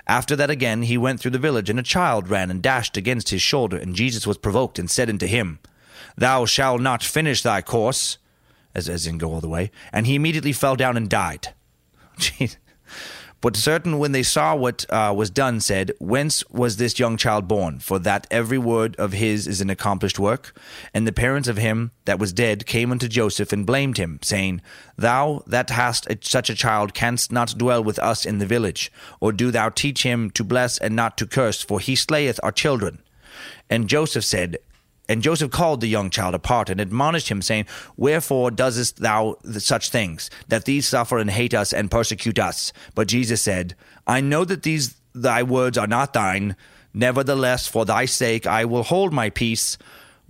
After 0.06 0.36
that 0.36 0.50
again 0.50 0.82
he 0.82 0.98
went 0.98 1.22
through 1.22 1.32
the 1.32 1.40
village, 1.40 1.70
and 1.70 1.80
a 1.80 1.94
child 1.98 2.28
ran 2.28 2.52
and 2.52 2.62
dashed 2.62 2.98
against 2.98 3.30
his 3.30 3.42
shoulder, 3.42 3.78
and 3.78 3.96
Jesus 3.96 4.28
was 4.28 4.38
provoked, 4.38 4.78
and 4.78 4.92
said 4.92 5.10
unto 5.10 5.28
him, 5.28 5.60
Thou 6.18 6.44
shalt 6.44 6.82
not 6.82 7.04
finish 7.04 7.42
thy 7.42 7.62
course, 7.62 8.18
as, 8.76 8.90
as 8.90 9.08
in 9.08 9.18
go 9.18 9.32
all 9.32 9.40
the 9.40 9.48
way. 9.48 9.72
And 9.94 10.06
he 10.06 10.16
immediately 10.16 10.52
fell 10.52 10.76
down 10.76 10.98
and 10.98 11.10
died. 11.10 11.54
Jeez. 12.20 12.58
But 13.42 13.56
certain, 13.56 14.00
when 14.00 14.12
they 14.12 14.24
saw 14.24 14.54
what 14.54 14.86
uh, 14.90 15.14
was 15.16 15.30
done, 15.30 15.62
said, 15.62 15.94
Whence 16.00 16.44
was 16.50 16.76
this 16.76 17.00
young 17.00 17.16
child 17.16 17.48
born? 17.48 17.80
For 17.80 17.98
that 18.00 18.28
every 18.30 18.58
word 18.58 18.98
of 18.98 19.14
his 19.14 19.48
is 19.48 19.62
an 19.62 19.70
accomplished 19.70 20.20
work. 20.20 20.54
And 20.94 21.08
the 21.08 21.14
parents 21.14 21.48
of 21.48 21.56
him 21.58 21.92
that 22.04 22.20
was 22.20 22.34
dead 22.34 22.66
came 22.66 22.92
unto 22.92 23.08
Joseph 23.08 23.54
and 23.54 23.66
blamed 23.66 23.98
him, 23.98 24.20
saying, 24.22 24.62
Thou 24.98 25.44
that 25.48 25.70
hast 25.70 26.06
a, 26.08 26.18
such 26.22 26.50
a 26.50 26.56
child 26.56 26.94
canst 26.94 27.32
not 27.32 27.58
dwell 27.58 27.82
with 27.82 27.98
us 28.00 28.26
in 28.26 28.40
the 28.40 28.46
village, 28.46 28.92
or 29.22 29.32
do 29.32 29.52
thou 29.52 29.70
teach 29.70 30.04
him 30.04 30.30
to 30.32 30.44
bless 30.44 30.78
and 30.78 30.96
not 30.96 31.18
to 31.18 31.26
curse, 31.26 31.62
for 31.62 31.80
he 31.80 31.96
slayeth 31.96 32.42
our 32.44 32.52
children. 32.52 33.00
And 33.70 33.88
Joseph 33.88 34.26
said, 34.26 34.58
and 35.10 35.24
Joseph 35.24 35.50
called 35.50 35.82
the 35.82 35.88
young 35.88 36.12
child 36.12 36.36
apart 36.36 36.70
and 36.70 36.80
admonished 36.80 37.30
him, 37.30 37.42
saying, 37.42 37.66
Wherefore 37.98 38.52
doest 38.52 38.98
thou 38.98 39.38
such 39.58 39.90
things, 39.90 40.30
that 40.48 40.66
these 40.66 40.88
suffer 40.88 41.18
and 41.18 41.32
hate 41.32 41.56
us 41.56 41.74
and 41.74 41.90
persecute 41.90 42.38
us? 42.38 42.72
But 42.94 43.08
Jesus 43.08 43.42
said, 43.42 43.76
I 44.06 44.22
know 44.22 44.46
that 44.46 44.62
these 44.62 44.96
thy 45.16 45.42
words 45.42 45.80
are 45.80 45.88
not 45.88 46.14
thine. 46.14 46.56
Nevertheless, 46.94 47.68
for 47.68 47.86
thy 47.86 48.06
sake 48.06 48.46
I 48.46 48.66
will 48.66 48.84
hold 48.84 49.12
my 49.12 49.32
peace. 49.32 49.80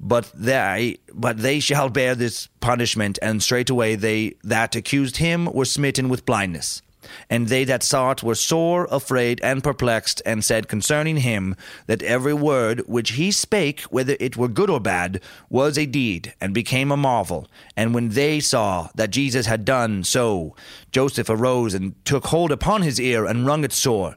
But 0.02 0.32
they, 0.34 1.00
but 1.14 1.40
they 1.40 1.60
shall 1.60 1.90
bear 1.90 2.16
this 2.16 2.48
punishment. 2.62 3.20
And 3.22 3.44
straightway 3.44 3.96
they 3.96 4.36
that 4.46 4.78
accused 4.78 5.18
him 5.18 5.46
were 5.52 5.66
smitten 5.66 6.08
with 6.08 6.26
blindness. 6.26 6.82
And 7.30 7.48
they 7.48 7.64
that 7.66 7.84
saw 7.84 8.12
it 8.12 8.24
were 8.24 8.36
sore 8.36 8.88
afraid 8.92 9.40
and 9.44 9.64
perplexed, 9.64 10.22
and 10.26 10.44
said 10.44 10.68
concerning 10.68 11.18
him 11.18 11.56
that 11.88 12.04
every 12.04 12.34
word 12.34 12.82
which 12.88 13.12
he 13.12 13.32
spake, 13.32 13.82
whether 13.84 14.16
it 14.20 14.38
were 14.38 14.48
good 14.48 14.70
or 14.70 14.80
bad, 14.80 15.22
was 15.50 15.78
a 15.78 15.86
deed, 15.86 16.34
and 16.42 16.54
became 16.54 16.92
a 16.92 16.98
marvel. 16.98 17.48
And 17.76 17.94
when 17.94 18.10
they 18.10 18.40
saw 18.40 18.90
that 18.96 19.12
Jesus 19.12 19.46
had 19.46 19.66
done 19.66 20.04
so, 20.04 20.56
Joseph 20.92 21.30
arose 21.30 21.74
and 21.74 21.94
took 22.06 22.28
hold 22.28 22.52
upon 22.52 22.82
his 22.82 23.00
ear 23.00 23.26
and 23.26 23.46
wrung 23.46 23.64
it 23.64 23.74
sore. 23.74 24.16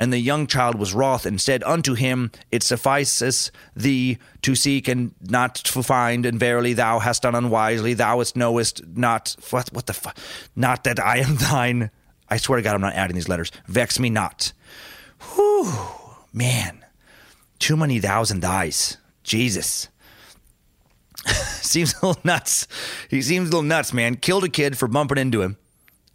And 0.00 0.10
the 0.10 0.18
young 0.18 0.46
child 0.46 0.76
was 0.76 0.94
wroth 0.94 1.26
and 1.26 1.38
said 1.38 1.62
unto 1.64 1.92
him, 1.92 2.32
It 2.50 2.62
sufficeth 2.62 3.50
thee 3.76 4.16
to 4.40 4.54
seek 4.54 4.88
and 4.88 5.14
not 5.20 5.56
to 5.56 5.82
find, 5.82 6.24
and 6.24 6.40
verily 6.40 6.72
thou 6.72 7.00
hast 7.00 7.22
done 7.22 7.34
unwisely. 7.34 7.92
Thou 7.92 8.24
knowest 8.34 8.80
not 8.96 9.36
what 9.50 9.68
what 9.72 9.86
the 9.86 9.92
fu- 9.92 10.10
not 10.56 10.84
that 10.84 10.98
I 10.98 11.18
am 11.18 11.36
thine. 11.36 11.90
I 12.30 12.36
swear 12.36 12.56
to 12.56 12.62
God, 12.62 12.74
I'm 12.74 12.80
not 12.80 12.94
adding 12.94 13.14
these 13.14 13.28
letters. 13.28 13.50
Vex 13.66 13.98
me 13.98 14.10
not. 14.10 14.52
Whew, 15.34 15.72
man. 16.32 16.84
Too 17.58 17.76
many 17.76 17.98
thous 18.00 18.30
and 18.30 18.42
thys. 18.42 18.96
Jesus. 19.22 19.88
seems 21.26 21.94
a 21.94 22.06
little 22.06 22.20
nuts. 22.24 22.66
He 23.08 23.22
seems 23.22 23.48
a 23.48 23.52
little 23.52 23.62
nuts, 23.62 23.92
man. 23.92 24.16
Killed 24.16 24.44
a 24.44 24.48
kid 24.48 24.78
for 24.78 24.88
bumping 24.88 25.18
into 25.18 25.42
him. 25.42 25.56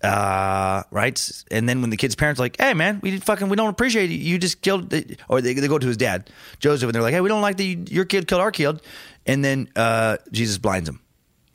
Uh, 0.02 0.84
right? 0.92 1.44
And 1.50 1.68
then 1.68 1.82
when 1.82 1.90
the 1.90 1.98
kid's 1.98 2.16
parents 2.16 2.40
are 2.40 2.44
like, 2.44 2.58
hey, 2.60 2.74
man, 2.74 3.00
we 3.02 3.18
fucking, 3.18 3.50
we 3.50 3.56
don't 3.56 3.70
appreciate 3.70 4.10
you. 4.10 4.18
You 4.18 4.38
just 4.38 4.62
killed, 4.62 4.90
the, 4.90 5.18
or 5.28 5.42
they, 5.42 5.54
they 5.54 5.68
go 5.68 5.80
to 5.80 5.88
his 5.88 5.98
dad, 5.98 6.30
Joseph, 6.60 6.88
and 6.88 6.94
they're 6.94 7.02
like, 7.02 7.14
hey, 7.14 7.22
we 7.22 7.30
don't 7.30 7.42
like 7.42 7.58
that 7.58 7.64
you, 7.64 7.86
your 7.90 8.06
kid 8.06 8.28
killed 8.28 8.42
our 8.42 8.52
kid. 8.52 8.82
And 9.26 9.44
then 9.44 9.70
uh, 9.76 10.18
Jesus 10.32 10.58
blinds 10.58 10.88
him. 10.88 11.00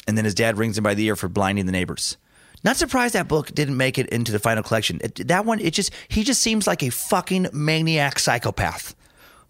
And 0.08 0.16
then 0.16 0.24
his 0.24 0.34
dad 0.34 0.58
wrings 0.58 0.78
him 0.78 0.84
by 0.84 0.94
the 0.94 1.04
ear 1.04 1.16
for 1.16 1.28
blinding 1.28 1.66
the 1.66 1.72
neighbors. 1.72 2.16
Not 2.62 2.76
surprised 2.76 3.14
that 3.14 3.28
book 3.28 3.52
didn't 3.54 3.76
make 3.76 3.98
it 3.98 4.08
into 4.08 4.32
the 4.32 4.38
final 4.38 4.62
collection. 4.62 5.00
It, 5.02 5.28
that 5.28 5.44
one, 5.44 5.60
it 5.60 5.72
just 5.72 5.92
he 6.08 6.24
just 6.24 6.42
seems 6.42 6.66
like 6.66 6.82
a 6.82 6.90
fucking 6.90 7.48
maniac 7.52 8.18
psychopath. 8.18 8.94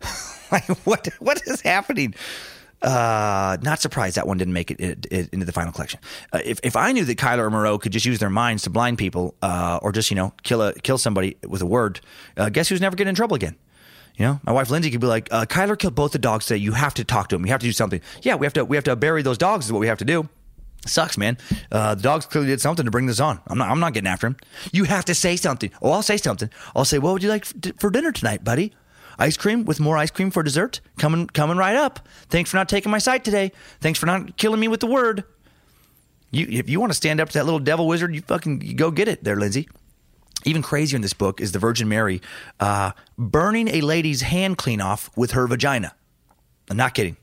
like 0.53 0.65
what 0.87 1.09
what 1.19 1.43
is 1.47 1.61
happening? 1.61 2.15
Uh, 2.83 3.59
not 3.61 3.79
surprised 3.79 4.17
that 4.17 4.27
one 4.27 4.39
didn't 4.39 4.55
make 4.55 4.71
it, 4.71 4.81
it, 4.81 5.07
it 5.11 5.29
into 5.35 5.45
the 5.45 5.53
final 5.53 5.71
collection. 5.71 6.01
Uh, 6.33 6.41
if, 6.43 6.61
if 6.63 6.77
I 6.77 6.93
knew 6.93 7.05
that 7.05 7.19
Kyler 7.19 7.41
or 7.41 7.51
Moreau 7.51 7.77
could 7.77 7.93
just 7.93 8.07
use 8.07 8.19
their 8.21 8.31
minds 8.31 8.63
to 8.63 8.71
blind 8.71 8.97
people, 8.97 9.35
uh, 9.43 9.79
or 9.83 9.93
just 9.93 10.11
you 10.11 10.15
know 10.15 10.33
kill 10.43 10.63
a 10.63 10.73
kill 10.73 10.97
somebody 10.97 11.37
with 11.47 11.61
a 11.63 11.67
word, 11.67 12.01
uh, 12.37 12.49
guess 12.49 12.69
who's 12.69 12.81
never 12.81 12.97
getting 12.97 13.11
in 13.11 13.15
trouble 13.15 13.35
again? 13.35 13.57
You 14.17 14.27
know, 14.27 14.41
my 14.45 14.53
wife 14.53 14.71
Lindsay 14.71 14.91
could 14.91 15.01
be 15.01 15.07
like, 15.07 15.29
uh, 15.31 15.45
"Kyler 15.45 15.79
killed 15.79 15.95
both 15.95 16.13
the 16.13 16.19
dogs 16.19 16.47
today. 16.47 16.59
You 16.59 16.73
have 16.73 16.95
to 16.95 17.05
talk 17.05 17.29
to 17.29 17.37
him. 17.37 17.45
You 17.45 17.53
have 17.53 17.61
to 17.61 17.67
do 17.67 17.73
something." 17.73 18.01
Yeah, 18.23 18.37
we 18.37 18.47
have 18.47 18.55
to 18.55 18.65
we 18.65 18.77
have 18.77 18.85
to 18.85 18.97
bury 18.97 19.23
those 19.23 19.39
dogs. 19.39 19.67
Is 19.67 19.73
what 19.73 19.81
we 19.81 19.87
have 19.87 19.99
to 19.99 20.05
do. 20.05 20.29
Sucks, 20.87 21.19
man. 21.19 21.37
Uh, 21.71 21.95
the 21.95 22.03
dogs 22.03 22.25
clearly 22.27 22.49
did 22.49 22.61
something 22.61 22.85
to 22.85 22.91
bring 22.91 23.07
this 23.07 23.21
on. 23.21 23.41
I'm 23.47 23.59
not. 23.59 23.71
I'm 23.71 23.81
not 23.81 23.93
getting 23.93 24.09
after 24.09 24.27
him. 24.27 24.37
You 24.73 24.85
have 24.85 25.05
to 25.07 25.15
say 25.15 25.37
something. 25.37 25.71
Oh, 25.83 25.93
I'll 25.93 26.03
say 26.03 26.17
something. 26.17 26.49
I'll 26.75 26.87
say, 26.87 26.99
"What 26.99 27.13
would 27.13 27.23
you 27.23 27.29
like 27.29 27.45
for 27.79 27.91
dinner 27.91 28.13
tonight, 28.13 28.45
buddy?" 28.45 28.73
Ice 29.19 29.37
cream 29.37 29.67
with 29.67 29.79
more 29.81 29.99
ice 29.99 30.11
cream 30.11 30.31
for 30.31 30.43
dessert. 30.43 30.81
Coming, 30.97 31.27
coming 31.27 31.59
right 31.59 31.77
up. 31.77 32.09
Thanks 32.31 32.51
for 32.51 32.57
not 32.57 32.71
taking 32.71 32.91
my 32.91 32.97
sight 32.99 33.23
today. 33.23 33.53
Thanks 33.81 33.99
for 33.99 34.07
not 34.07 34.39
killing 34.39 34.59
me 34.59 34.67
with 34.67 34.81
the 34.81 34.87
word. 34.87 35.25
You, 36.31 36.47
if 36.49 36.71
you 36.71 36.81
want 36.81 36.91
to 36.91 36.97
stand 36.97 37.21
up 37.21 37.29
to 37.29 37.39
that 37.39 37.45
little 37.45 37.61
devil 37.61 37.87
wizard, 37.87 38.15
you 38.15 38.23
fucking 38.23 38.63
you 38.63 38.73
go 38.73 38.91
get 38.91 39.09
it, 39.09 39.23
there, 39.23 39.37
Lindsay. 39.37 39.69
Even 40.47 40.63
crazier 40.63 40.97
in 40.97 41.03
this 41.03 41.13
book 41.13 41.39
is 41.39 41.53
the 41.53 41.59
Virgin 41.59 41.87
Mary 41.87 42.23
uh, 42.61 42.93
burning 43.19 43.69
a 43.69 43.83
lady's 43.83 44.23
hand 44.23 44.57
clean 44.57 44.81
off 44.81 45.11
with 45.17 45.33
her 45.33 45.47
vagina. 45.47 45.95
I'm 46.71 46.79
not 46.79 46.95
kidding. 46.95 47.19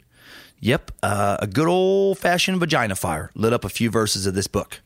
Yep, 0.60 0.92
uh, 1.04 1.38
a 1.40 1.48
good 1.48 1.68
old 1.68 2.18
fashioned 2.18 2.60
vagina 2.60 2.96
fire 2.96 3.32
lit 3.36 3.54
up 3.54 3.64
a 3.64 3.70
few 3.70 3.90
verses 3.90 4.26
of 4.26 4.34
this 4.34 4.48
book. 4.48 4.82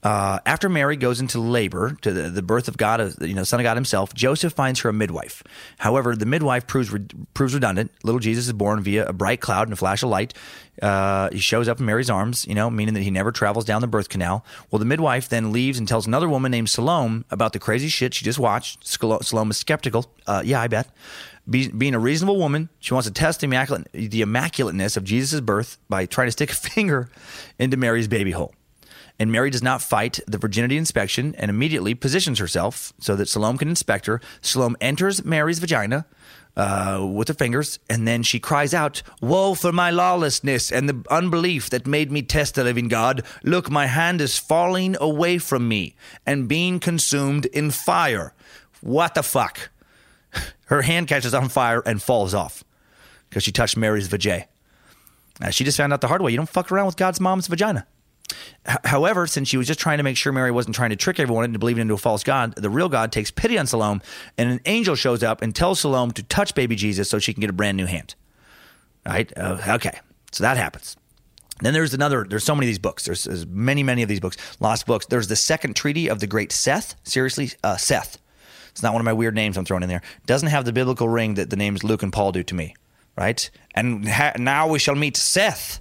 Uh, 0.00 0.38
after 0.46 0.68
Mary 0.68 0.96
goes 0.96 1.20
into 1.20 1.40
labor 1.40 1.96
to 2.02 2.12
the, 2.12 2.30
the 2.30 2.42
birth 2.42 2.68
of 2.68 2.76
God, 2.76 3.00
uh, 3.00 3.10
you 3.20 3.34
know, 3.34 3.42
Son 3.42 3.58
of 3.58 3.64
God 3.64 3.76
Himself, 3.76 4.14
Joseph 4.14 4.52
finds 4.52 4.80
her 4.80 4.88
a 4.88 4.92
midwife. 4.92 5.42
However, 5.78 6.14
the 6.14 6.24
midwife 6.24 6.68
proves 6.68 6.92
re- 6.92 7.04
proves 7.34 7.52
redundant. 7.52 7.90
Little 8.04 8.20
Jesus 8.20 8.46
is 8.46 8.52
born 8.52 8.80
via 8.80 9.06
a 9.06 9.12
bright 9.12 9.40
cloud 9.40 9.66
and 9.66 9.72
a 9.72 9.76
flash 9.76 10.04
of 10.04 10.08
light. 10.08 10.34
Uh, 10.80 11.30
he 11.32 11.40
shows 11.40 11.66
up 11.66 11.80
in 11.80 11.86
Mary's 11.86 12.08
arms, 12.08 12.46
you 12.46 12.54
know, 12.54 12.70
meaning 12.70 12.94
that 12.94 13.02
he 13.02 13.10
never 13.10 13.32
travels 13.32 13.64
down 13.64 13.80
the 13.80 13.88
birth 13.88 14.08
canal. 14.08 14.44
Well, 14.70 14.78
the 14.78 14.84
midwife 14.84 15.28
then 15.28 15.50
leaves 15.50 15.80
and 15.80 15.88
tells 15.88 16.06
another 16.06 16.28
woman 16.28 16.52
named 16.52 16.70
Salome 16.70 17.24
about 17.32 17.52
the 17.52 17.58
crazy 17.58 17.88
shit 17.88 18.14
she 18.14 18.24
just 18.24 18.38
watched. 18.38 18.86
Salome 18.86 19.50
is 19.50 19.56
skeptical. 19.56 20.06
Uh, 20.28 20.42
yeah, 20.44 20.60
I 20.60 20.68
bet. 20.68 20.88
Be, 21.48 21.68
being 21.68 21.94
a 21.94 21.98
reasonable 21.98 22.36
woman, 22.36 22.68
she 22.78 22.94
wants 22.94 23.08
to 23.08 23.12
test 23.12 23.40
the, 23.40 23.46
immaculate, 23.46 23.90
the 23.92 24.22
immaculateness 24.22 24.96
of 24.96 25.04
Jesus' 25.04 25.40
birth 25.40 25.78
by 25.88 26.06
trying 26.06 26.28
to 26.28 26.32
stick 26.32 26.50
a 26.52 26.54
finger 26.54 27.08
into 27.58 27.76
Mary's 27.76 28.08
baby 28.08 28.32
hole. 28.32 28.54
And 29.18 29.32
Mary 29.32 29.50
does 29.50 29.62
not 29.62 29.82
fight 29.82 30.20
the 30.28 30.38
virginity 30.38 30.76
inspection 30.76 31.34
and 31.36 31.50
immediately 31.50 31.94
positions 31.94 32.38
herself 32.38 32.92
so 33.00 33.16
that 33.16 33.28
Salome 33.28 33.58
can 33.58 33.68
inspect 33.68 34.06
her. 34.06 34.20
Salome 34.40 34.76
enters 34.80 35.24
Mary's 35.24 35.58
vagina 35.58 36.06
uh, 36.56 37.04
with 37.12 37.28
her 37.28 37.34
fingers, 37.34 37.80
and 37.90 38.06
then 38.06 38.22
she 38.22 38.38
cries 38.38 38.72
out, 38.72 39.02
Woe 39.20 39.54
for 39.54 39.72
my 39.72 39.90
lawlessness 39.90 40.70
and 40.70 40.88
the 40.88 41.04
unbelief 41.10 41.68
that 41.70 41.86
made 41.86 42.12
me 42.12 42.22
test 42.22 42.54
the 42.54 42.64
living 42.64 42.88
God. 42.88 43.24
Look, 43.42 43.70
my 43.70 43.86
hand 43.86 44.20
is 44.20 44.38
falling 44.38 44.96
away 45.00 45.38
from 45.38 45.66
me 45.66 45.96
and 46.24 46.48
being 46.48 46.78
consumed 46.78 47.46
in 47.46 47.70
fire. 47.70 48.34
What 48.80 49.14
the 49.14 49.24
fuck? 49.24 49.70
Her 50.66 50.82
hand 50.82 51.08
catches 51.08 51.34
on 51.34 51.48
fire 51.48 51.82
and 51.84 52.02
falls 52.02 52.34
off 52.34 52.64
because 53.28 53.42
she 53.42 53.52
touched 53.52 53.76
Mary's 53.76 54.08
vajay. 54.08 54.46
Uh, 55.40 55.50
she 55.50 55.64
just 55.64 55.76
found 55.76 55.92
out 55.92 56.00
the 56.00 56.08
hard 56.08 56.22
way. 56.22 56.30
You 56.30 56.36
don't 56.36 56.48
fuck 56.48 56.72
around 56.72 56.86
with 56.86 56.96
God's 56.96 57.20
mom's 57.20 57.46
vagina. 57.46 57.86
However, 58.84 59.26
since 59.26 59.48
she 59.48 59.56
was 59.56 59.66
just 59.66 59.80
trying 59.80 59.98
to 59.98 60.04
make 60.04 60.16
sure 60.16 60.32
Mary 60.32 60.50
wasn't 60.50 60.76
trying 60.76 60.90
to 60.90 60.96
trick 60.96 61.18
everyone 61.18 61.44
into 61.44 61.58
believing 61.58 61.82
into 61.82 61.94
a 61.94 61.98
false 61.98 62.22
God, 62.22 62.54
the 62.56 62.68
real 62.68 62.88
God 62.88 63.10
takes 63.12 63.30
pity 63.30 63.56
on 63.56 63.66
Salome, 63.66 64.00
and 64.36 64.50
an 64.50 64.60
angel 64.66 64.94
shows 64.94 65.22
up 65.22 65.40
and 65.40 65.54
tells 65.54 65.80
Salome 65.80 66.12
to 66.12 66.22
touch 66.22 66.54
baby 66.54 66.76
Jesus 66.76 67.08
so 67.08 67.18
she 67.18 67.32
can 67.32 67.40
get 67.40 67.48
a 67.48 67.54
brand 67.54 67.76
new 67.76 67.86
hand. 67.86 68.14
Right? 69.06 69.32
Uh, 69.36 69.58
okay. 69.68 70.00
So 70.32 70.44
that 70.44 70.58
happens. 70.58 70.96
Then 71.60 71.72
there's 71.72 71.94
another, 71.94 72.26
there's 72.28 72.44
so 72.44 72.54
many 72.54 72.66
of 72.66 72.68
these 72.68 72.78
books. 72.78 73.04
There's, 73.04 73.24
there's, 73.24 73.46
many, 73.46 73.82
many 73.82 74.02
of 74.02 74.08
these 74.08 74.20
books, 74.20 74.36
lost 74.60 74.86
books. 74.86 75.06
There's 75.06 75.28
the 75.28 75.36
second 75.36 75.74
treatise 75.74 76.10
of 76.10 76.20
the 76.20 76.26
great 76.26 76.52
Seth. 76.52 76.94
Seriously, 77.04 77.50
uh, 77.64 77.76
Seth. 77.76 78.18
It's 78.78 78.82
not 78.84 78.92
one 78.92 79.00
of 79.00 79.04
my 79.04 79.12
weird 79.12 79.34
names 79.34 79.56
I'm 79.56 79.64
throwing 79.64 79.82
in 79.82 79.88
there. 79.88 80.02
Doesn't 80.26 80.50
have 80.50 80.64
the 80.64 80.72
biblical 80.72 81.08
ring 81.08 81.34
that 81.34 81.50
the 81.50 81.56
names 81.56 81.82
Luke 81.82 82.04
and 82.04 82.12
Paul 82.12 82.30
do 82.30 82.44
to 82.44 82.54
me, 82.54 82.76
right? 83.16 83.50
And 83.74 84.08
ha- 84.08 84.34
now 84.38 84.68
we 84.68 84.78
shall 84.78 84.94
meet 84.94 85.16
Seth 85.16 85.80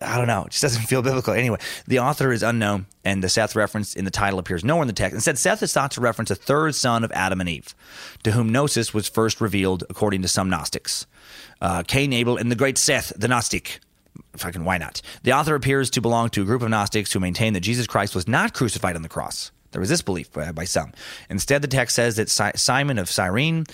I 0.00 0.16
don't 0.16 0.28
know. 0.28 0.44
It 0.44 0.50
just 0.50 0.62
doesn't 0.62 0.82
feel 0.86 1.02
biblical. 1.02 1.34
Anyway, 1.34 1.58
the 1.86 1.98
author 1.98 2.32
is 2.32 2.42
unknown, 2.42 2.86
and 3.04 3.22
the 3.22 3.28
Seth 3.28 3.56
reference 3.56 3.94
in 3.94 4.04
the 4.04 4.10
title 4.10 4.38
appears 4.38 4.64
nowhere 4.64 4.82
in 4.82 4.86
the 4.86 4.92
text. 4.92 5.14
Instead, 5.14 5.38
Seth 5.38 5.62
is 5.62 5.72
thought 5.72 5.90
to 5.92 6.00
reference 6.00 6.30
a 6.30 6.34
third 6.34 6.74
son 6.74 7.04
of 7.04 7.12
Adam 7.12 7.40
and 7.40 7.48
Eve, 7.48 7.74
to 8.22 8.32
whom 8.32 8.50
Gnosis 8.50 8.94
was 8.94 9.08
first 9.08 9.40
revealed, 9.40 9.84
according 9.90 10.22
to 10.22 10.28
some 10.28 10.48
Gnostics. 10.48 11.06
Uh, 11.60 11.82
Cain, 11.82 12.12
Abel, 12.12 12.36
and 12.36 12.50
the 12.50 12.56
great 12.56 12.78
Seth, 12.78 13.12
the 13.16 13.28
Gnostic. 13.28 13.80
Fucking 14.36 14.64
why 14.64 14.78
not? 14.78 15.02
The 15.22 15.32
author 15.32 15.54
appears 15.54 15.90
to 15.90 16.00
belong 16.00 16.28
to 16.30 16.42
a 16.42 16.44
group 16.44 16.62
of 16.62 16.68
Gnostics 16.68 17.12
who 17.12 17.20
maintain 17.20 17.54
that 17.54 17.60
Jesus 17.60 17.86
Christ 17.86 18.14
was 18.14 18.28
not 18.28 18.54
crucified 18.54 18.94
on 18.94 19.02
the 19.02 19.08
cross. 19.08 19.50
There 19.72 19.80
was 19.80 19.88
this 19.88 20.02
belief 20.02 20.30
by, 20.32 20.64
some. 20.64 20.92
Instead, 21.28 21.62
the 21.62 21.68
text 21.68 21.96
says 21.96 22.16
that 22.16 22.30
si- 22.30 22.50
Simon 22.54 22.98
of 22.98 23.10
Cyrene, 23.10 23.64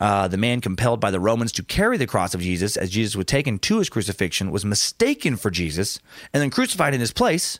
uh, 0.00 0.28
the 0.28 0.36
man 0.36 0.60
compelled 0.60 1.00
by 1.00 1.10
the 1.10 1.20
Romans 1.20 1.52
to 1.52 1.62
carry 1.62 1.96
the 1.96 2.06
cross 2.06 2.34
of 2.34 2.40
Jesus 2.40 2.76
as 2.76 2.90
Jesus 2.90 3.16
was 3.16 3.26
taken 3.26 3.58
to 3.60 3.78
his 3.78 3.88
crucifixion, 3.88 4.50
was 4.50 4.64
mistaken 4.64 5.36
for 5.36 5.50
Jesus 5.50 5.98
and 6.32 6.42
then 6.42 6.50
crucified 6.50 6.94
in 6.94 7.00
his 7.00 7.12
place. 7.12 7.58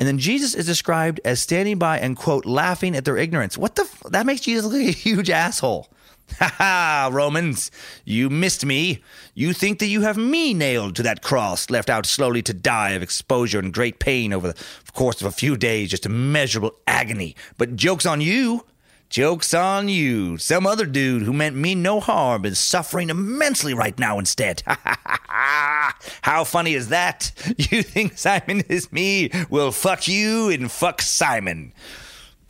And 0.00 0.06
then 0.06 0.18
Jesus 0.18 0.54
is 0.54 0.66
described 0.66 1.20
as 1.24 1.40
standing 1.40 1.78
by 1.78 1.98
and, 1.98 2.16
quote, 2.16 2.46
laughing 2.46 2.96
at 2.96 3.04
their 3.04 3.16
ignorance. 3.16 3.58
What 3.58 3.74
the? 3.74 3.82
F- 3.82 4.02
that 4.10 4.26
makes 4.26 4.42
Jesus 4.42 4.64
look 4.64 4.74
like 4.74 4.88
a 4.88 4.92
huge 4.92 5.28
asshole. 5.28 5.88
Ha 6.38 6.54
ha, 6.58 7.10
Romans, 7.12 7.70
you 8.04 8.30
missed 8.30 8.64
me. 8.64 9.02
You 9.34 9.52
think 9.52 9.78
that 9.80 9.86
you 9.86 10.02
have 10.02 10.16
me 10.16 10.54
nailed 10.54 10.94
to 10.96 11.02
that 11.02 11.22
cross, 11.22 11.68
left 11.70 11.90
out 11.90 12.06
slowly 12.06 12.42
to 12.42 12.54
die 12.54 12.90
of 12.90 13.02
exposure 13.02 13.58
and 13.58 13.72
great 13.72 13.98
pain 13.98 14.32
over 14.32 14.52
the 14.52 14.92
course 14.92 15.20
of 15.20 15.26
a 15.26 15.32
few 15.32 15.56
days, 15.56 15.90
just 15.90 16.06
immeasurable 16.06 16.76
agony. 16.86 17.34
But 17.56 17.76
joke's 17.76 18.06
on 18.06 18.20
you. 18.20 18.64
Joke's 19.08 19.54
on 19.54 19.88
you. 19.88 20.36
Some 20.36 20.66
other 20.66 20.84
dude 20.84 21.22
who 21.22 21.32
meant 21.32 21.56
me 21.56 21.74
no 21.74 21.98
harm 21.98 22.44
is 22.44 22.58
suffering 22.58 23.08
immensely 23.08 23.72
right 23.72 23.98
now 23.98 24.18
instead. 24.18 24.62
How 24.66 26.44
funny 26.44 26.74
is 26.74 26.88
that? 26.90 27.32
You 27.70 27.82
think 27.82 28.16
Simon 28.18 28.60
is 28.68 28.92
me? 28.92 29.30
Well, 29.50 29.72
fuck 29.72 30.06
you 30.06 30.50
and 30.50 30.70
fuck 30.70 31.00
Simon. 31.02 31.72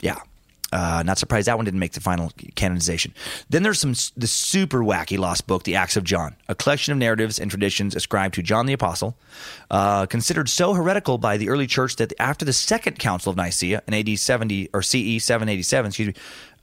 Yeah. 0.01 0.19
Uh, 0.71 1.01
not 1.03 1.17
surprised 1.17 1.47
that 1.47 1.57
one 1.57 1.65
didn't 1.65 1.79
make 1.79 1.93
the 1.93 1.99
final 1.99 2.31
canonization. 2.55 3.13
Then 3.49 3.63
there's 3.63 3.79
some 3.79 3.93
the 4.15 4.27
super 4.27 4.79
wacky 4.79 5.17
lost 5.17 5.47
book, 5.47 5.63
The 5.63 5.75
Acts 5.75 5.97
of 5.97 6.03
John, 6.03 6.35
a 6.47 6.53
collection 6.53 6.91
of 6.91 6.99
narratives 6.99 7.39
and 7.39 7.49
traditions 7.49 7.95
ascribed 7.95 8.35
to 8.35 8.43
John 8.43 8.67
the 8.67 8.73
Apostle, 8.73 9.17
uh, 9.71 10.05
considered 10.05 10.47
so 10.47 10.73
heretical 10.73 11.17
by 11.17 11.37
the 11.37 11.49
early 11.49 11.65
church 11.65 11.95
that 11.95 12.13
after 12.19 12.45
the 12.45 12.53
Second 12.53 12.99
Council 12.99 13.31
of 13.31 13.37
Nicaea 13.37 13.81
in 13.87 13.93
AD 13.93 14.19
70 14.19 14.69
or 14.73 14.83
CE 14.83 15.23
787, 15.23 15.87
excuse 15.87 16.07
me, 16.09 16.13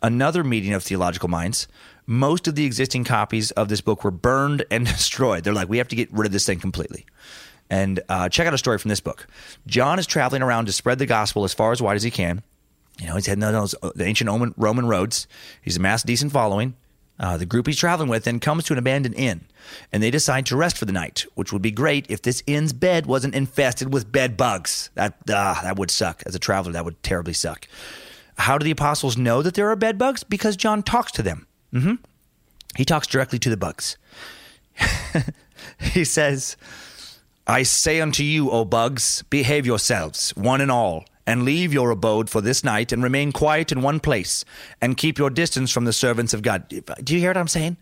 another 0.02 0.44
meeting 0.44 0.72
of 0.72 0.84
theological 0.84 1.28
minds, 1.28 1.66
most 2.06 2.46
of 2.46 2.54
the 2.54 2.64
existing 2.64 3.02
copies 3.02 3.50
of 3.52 3.68
this 3.68 3.80
book 3.80 4.04
were 4.04 4.12
burned 4.12 4.64
and 4.70 4.86
destroyed. 4.86 5.42
They're 5.44 5.52
like, 5.52 5.68
we 5.68 5.78
have 5.78 5.88
to 5.88 5.96
get 5.96 6.12
rid 6.12 6.26
of 6.26 6.32
this 6.32 6.46
thing 6.46 6.60
completely. 6.60 7.04
And 7.68 8.00
uh, 8.08 8.28
check 8.28 8.46
out 8.46 8.54
a 8.54 8.58
story 8.58 8.78
from 8.78 8.90
this 8.90 9.00
book. 9.00 9.26
John 9.66 9.98
is 9.98 10.06
traveling 10.06 10.42
around 10.42 10.66
to 10.66 10.72
spread 10.72 11.00
the 11.00 11.06
gospel 11.06 11.42
as 11.42 11.52
far 11.52 11.72
as 11.72 11.82
wide 11.82 11.96
as 11.96 12.04
he 12.04 12.12
can. 12.12 12.44
You 12.98 13.06
know, 13.06 13.14
he's 13.14 13.26
heading 13.26 13.40
those 13.40 13.74
uh, 13.82 13.90
the 13.94 14.04
ancient 14.04 14.54
Roman 14.56 14.86
roads. 14.86 15.26
He's 15.60 15.76
amassed 15.76 16.04
a 16.04 16.06
decent 16.06 16.32
following. 16.32 16.74
Uh, 17.18 17.36
the 17.36 17.46
group 17.46 17.66
he's 17.66 17.78
traveling 17.78 18.10
with 18.10 18.24
then 18.24 18.38
comes 18.38 18.64
to 18.64 18.74
an 18.74 18.78
abandoned 18.78 19.14
inn, 19.14 19.46
and 19.90 20.02
they 20.02 20.10
decide 20.10 20.44
to 20.46 20.56
rest 20.56 20.76
for 20.76 20.84
the 20.84 20.92
night, 20.92 21.24
which 21.34 21.50
would 21.52 21.62
be 21.62 21.70
great 21.70 22.06
if 22.10 22.20
this 22.20 22.42
inn's 22.46 22.74
bed 22.74 23.06
wasn't 23.06 23.34
infested 23.34 23.92
with 23.92 24.12
bed 24.12 24.36
bugs. 24.36 24.90
That 24.94 25.14
uh, 25.28 25.62
that 25.62 25.78
would 25.78 25.90
suck. 25.90 26.22
As 26.26 26.34
a 26.34 26.38
traveler, 26.38 26.72
that 26.72 26.84
would 26.84 27.02
terribly 27.02 27.32
suck. 27.32 27.66
How 28.38 28.58
do 28.58 28.64
the 28.64 28.70
apostles 28.70 29.16
know 29.16 29.40
that 29.42 29.54
there 29.54 29.70
are 29.70 29.76
bed 29.76 29.96
bugs? 29.96 30.22
Because 30.22 30.56
John 30.56 30.82
talks 30.82 31.10
to 31.12 31.22
them. 31.22 31.46
Mm-hmm. 31.72 31.94
He 32.76 32.84
talks 32.84 33.06
directly 33.06 33.38
to 33.38 33.50
the 33.50 33.56
bugs. 33.56 33.96
he 35.80 36.04
says, 36.04 36.58
I 37.46 37.62
say 37.62 38.00
unto 38.02 38.22
you, 38.22 38.50
O 38.50 38.66
bugs, 38.66 39.22
behave 39.30 39.64
yourselves, 39.64 40.30
one 40.36 40.60
and 40.60 40.70
all 40.70 41.06
and 41.26 41.42
leave 41.42 41.72
your 41.72 41.90
abode 41.90 42.30
for 42.30 42.40
this 42.40 42.62
night 42.62 42.92
and 42.92 43.02
remain 43.02 43.32
quiet 43.32 43.72
in 43.72 43.82
one 43.82 44.00
place 44.00 44.44
and 44.80 44.96
keep 44.96 45.18
your 45.18 45.30
distance 45.30 45.70
from 45.70 45.84
the 45.84 45.92
servants 45.92 46.32
of 46.32 46.42
God. 46.42 46.68
Do 47.02 47.14
you 47.14 47.20
hear 47.20 47.30
what 47.30 47.36
I'm 47.36 47.48
saying? 47.48 47.76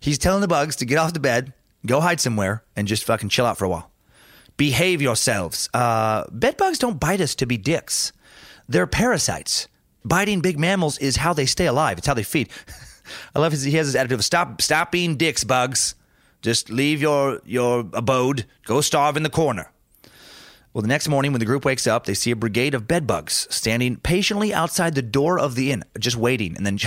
He's 0.00 0.18
telling 0.18 0.40
the 0.40 0.48
bugs 0.48 0.76
to 0.76 0.86
get 0.86 0.98
off 0.98 1.12
the 1.12 1.20
bed, 1.20 1.52
go 1.84 2.00
hide 2.00 2.20
somewhere, 2.20 2.64
and 2.74 2.88
just 2.88 3.04
fucking 3.04 3.28
chill 3.28 3.46
out 3.46 3.58
for 3.58 3.66
a 3.66 3.68
while. 3.68 3.90
Behave 4.56 5.02
yourselves. 5.02 5.68
Uh, 5.74 6.24
bed 6.30 6.56
bugs 6.56 6.78
don't 6.78 6.98
bite 6.98 7.20
us 7.20 7.34
to 7.36 7.46
be 7.46 7.58
dicks. 7.58 8.12
They're 8.68 8.86
parasites. 8.86 9.68
Biting 10.04 10.40
big 10.40 10.58
mammals 10.58 10.98
is 10.98 11.16
how 11.16 11.32
they 11.32 11.46
stay 11.46 11.66
alive. 11.66 11.98
It's 11.98 12.06
how 12.06 12.14
they 12.14 12.22
feed. 12.22 12.48
I 13.34 13.40
love 13.40 13.52
his, 13.52 13.62
he 13.64 13.72
has 13.72 13.88
this 13.88 13.96
attitude 13.96 14.18
of 14.18 14.24
stop, 14.24 14.62
stop 14.62 14.90
being 14.90 15.16
dicks, 15.16 15.44
bugs. 15.44 15.94
Just 16.42 16.70
leave 16.70 17.00
your, 17.00 17.40
your 17.44 17.80
abode. 17.92 18.46
Go 18.64 18.80
starve 18.80 19.16
in 19.16 19.22
the 19.22 19.30
corner. 19.30 19.70
Well, 20.76 20.82
the 20.82 20.88
next 20.88 21.08
morning, 21.08 21.32
when 21.32 21.38
the 21.38 21.46
group 21.46 21.64
wakes 21.64 21.86
up, 21.86 22.04
they 22.04 22.12
see 22.12 22.30
a 22.30 22.36
brigade 22.36 22.74
of 22.74 22.86
bedbugs 22.86 23.46
standing 23.48 23.96
patiently 23.96 24.52
outside 24.52 24.94
the 24.94 25.00
door 25.00 25.38
of 25.38 25.54
the 25.54 25.72
inn, 25.72 25.82
just 25.98 26.18
waiting. 26.18 26.54
And 26.54 26.66
then 26.66 26.78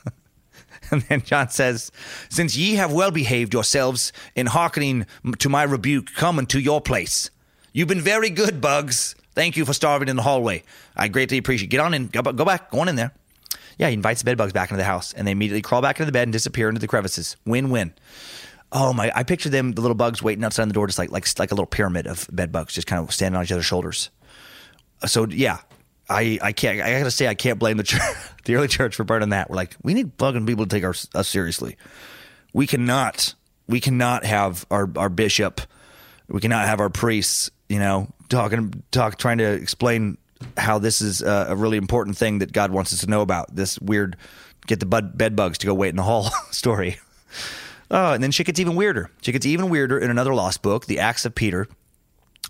And 0.90 1.02
then 1.02 1.20
John 1.20 1.50
says, 1.50 1.92
Since 2.30 2.56
ye 2.56 2.76
have 2.76 2.94
well 2.94 3.10
behaved 3.10 3.52
yourselves 3.52 4.14
in 4.34 4.46
hearkening 4.46 5.04
to 5.38 5.50
my 5.50 5.64
rebuke, 5.64 6.14
come 6.14 6.38
unto 6.38 6.58
your 6.58 6.80
place. 6.80 7.28
You've 7.74 7.88
been 7.88 8.00
very 8.00 8.30
good, 8.30 8.62
Bugs. 8.62 9.14
Thank 9.34 9.54
you 9.54 9.66
for 9.66 9.74
starving 9.74 10.08
in 10.08 10.16
the 10.16 10.22
hallway. 10.22 10.62
I 10.96 11.08
greatly 11.08 11.36
appreciate. 11.36 11.66
it. 11.66 11.72
Get 11.72 11.80
on 11.80 11.92
in. 11.92 12.06
Go, 12.06 12.22
go 12.22 12.46
back. 12.46 12.70
Go 12.70 12.80
on 12.80 12.88
in 12.88 12.96
there. 12.96 13.12
Yeah, 13.76 13.88
he 13.88 13.94
invites 13.94 14.22
the 14.22 14.24
bedbugs 14.24 14.54
back 14.54 14.70
into 14.70 14.78
the 14.78 14.84
house, 14.84 15.12
and 15.12 15.26
they 15.26 15.32
immediately 15.32 15.60
crawl 15.60 15.82
back 15.82 16.00
into 16.00 16.06
the 16.06 16.12
bed 16.12 16.22
and 16.22 16.32
disappear 16.32 16.70
into 16.70 16.80
the 16.80 16.88
crevices. 16.88 17.36
Win 17.44 17.68
win. 17.68 17.92
Oh 18.72 18.92
my! 18.92 19.10
I 19.14 19.24
picture 19.24 19.48
them, 19.48 19.72
the 19.72 19.80
little 19.80 19.96
bugs, 19.96 20.22
waiting 20.22 20.44
outside 20.44 20.68
the 20.68 20.72
door, 20.72 20.86
just 20.86 20.98
like 20.98 21.10
like 21.10 21.26
like 21.38 21.50
a 21.50 21.54
little 21.54 21.66
pyramid 21.66 22.06
of 22.06 22.28
bedbugs, 22.32 22.74
just 22.74 22.86
kind 22.86 23.02
of 23.02 23.12
standing 23.12 23.36
on 23.36 23.44
each 23.44 23.52
other's 23.52 23.64
shoulders. 23.64 24.10
So 25.06 25.26
yeah, 25.26 25.58
I 26.08 26.38
I 26.40 26.52
can't. 26.52 26.80
I 26.80 26.98
gotta 26.98 27.10
say, 27.10 27.26
I 27.26 27.34
can't 27.34 27.58
blame 27.58 27.78
the 27.78 27.82
church, 27.82 28.02
the 28.44 28.54
early 28.54 28.68
church 28.68 28.96
for 28.96 29.04
burning 29.04 29.30
that. 29.30 29.50
We're 29.50 29.56
like, 29.56 29.76
we 29.82 29.94
need 29.94 30.12
fucking 30.18 30.46
people 30.46 30.66
to 30.66 30.70
take 30.70 30.84
our, 30.84 30.94
us 31.14 31.28
seriously. 31.28 31.76
We 32.52 32.66
cannot. 32.66 33.34
We 33.66 33.80
cannot 33.80 34.24
have 34.24 34.66
our 34.70 34.88
our 34.96 35.08
bishop. 35.08 35.60
We 36.28 36.40
cannot 36.40 36.66
have 36.66 36.80
our 36.80 36.90
priests. 36.90 37.50
You 37.68 37.78
know, 37.78 38.08
talking 38.28 38.82
talk 38.90 39.18
trying 39.18 39.38
to 39.38 39.52
explain 39.52 40.18
how 40.56 40.78
this 40.78 41.00
is 41.00 41.22
a, 41.22 41.46
a 41.50 41.56
really 41.56 41.76
important 41.76 42.16
thing 42.16 42.38
that 42.38 42.52
God 42.52 42.70
wants 42.70 42.92
us 42.92 43.00
to 43.00 43.06
know 43.06 43.20
about. 43.20 43.54
This 43.54 43.78
weird 43.80 44.16
get 44.66 44.80
the 44.80 44.86
bed 44.86 45.36
bugs 45.36 45.58
to 45.58 45.66
go 45.66 45.74
wait 45.74 45.90
in 45.90 45.96
the 45.96 46.02
hall 46.02 46.30
story. 46.50 46.98
Oh, 47.90 48.12
and 48.12 48.22
then 48.22 48.30
shit 48.30 48.46
gets 48.46 48.60
even 48.60 48.76
weirder. 48.76 49.10
Shit 49.22 49.32
gets 49.32 49.46
even 49.46 49.68
weirder 49.68 49.98
in 49.98 50.10
another 50.10 50.34
lost 50.34 50.62
book, 50.62 50.86
The 50.86 50.98
Acts 50.98 51.24
of 51.24 51.34
Peter. 51.34 51.66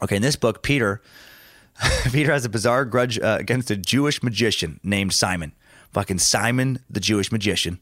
Okay, 0.02 0.16
in 0.16 0.22
this 0.22 0.36
book, 0.36 0.62
Peter 0.62 1.00
Peter 2.12 2.32
has 2.32 2.44
a 2.44 2.48
bizarre 2.48 2.84
grudge 2.84 3.18
uh, 3.18 3.38
against 3.40 3.70
a 3.70 3.76
Jewish 3.76 4.22
magician 4.22 4.80
named 4.82 5.12
Simon. 5.12 5.52
Fucking 5.92 6.18
Simon, 6.18 6.80
the 6.88 7.00
Jewish 7.00 7.32
magician. 7.32 7.80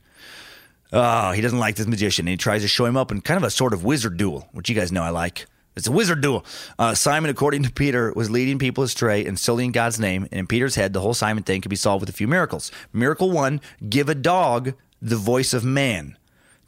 Oh, 0.93 1.32
he 1.32 1.43
doesn't 1.43 1.59
like 1.59 1.76
this 1.76 1.86
magician, 1.86 2.26
and 2.26 2.30
he 2.30 2.36
tries 2.36 2.62
to 2.62 2.68
show 2.68 2.86
him 2.86 2.97
up 2.97 3.10
in 3.10 3.20
kind 3.20 3.36
of 3.36 3.44
a 3.44 3.51
sort 3.51 3.74
of 3.74 3.85
wizard 3.85 4.16
duel, 4.16 4.48
which 4.52 4.68
you 4.68 4.74
guys 4.74 4.90
know 4.90 5.02
I 5.02 5.10
like. 5.10 5.47
It's 5.76 5.86
a 5.86 5.93
wizard 5.93 6.22
duel. 6.22 6.44
Uh, 6.78 6.94
Simon, 6.94 7.30
according 7.30 7.62
to 7.64 7.70
Peter, 7.70 8.12
was 8.16 8.30
leading 8.30 8.59
people 8.59 8.82
astray 8.82 9.24
and 9.24 9.39
sullying 9.39 9.70
God's 9.70 10.01
name. 10.01 10.24
And 10.24 10.40
in 10.40 10.47
Peter's 10.47 10.74
head, 10.74 10.93
the 10.93 11.01
whole 11.01 11.14
Simon 11.14 11.44
thing 11.44 11.60
could 11.60 11.68
be 11.68 11.76
solved 11.76 12.01
with 12.01 12.09
a 12.09 12.14
few 12.14 12.26
miracles. 12.26 12.72
Miracle 12.93 13.30
one: 13.30 13.60
give 13.89 14.09
a 14.09 14.14
dog 14.14 14.74
the 15.01 15.16
voice 15.16 15.52
of 15.52 15.64
man 15.64 16.16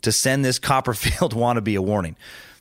to 0.02 0.12
send 0.12 0.44
this 0.44 0.58
Copperfield 0.58 1.34
wannabe 1.34 1.76
a 1.76 1.82
warning. 1.82 2.16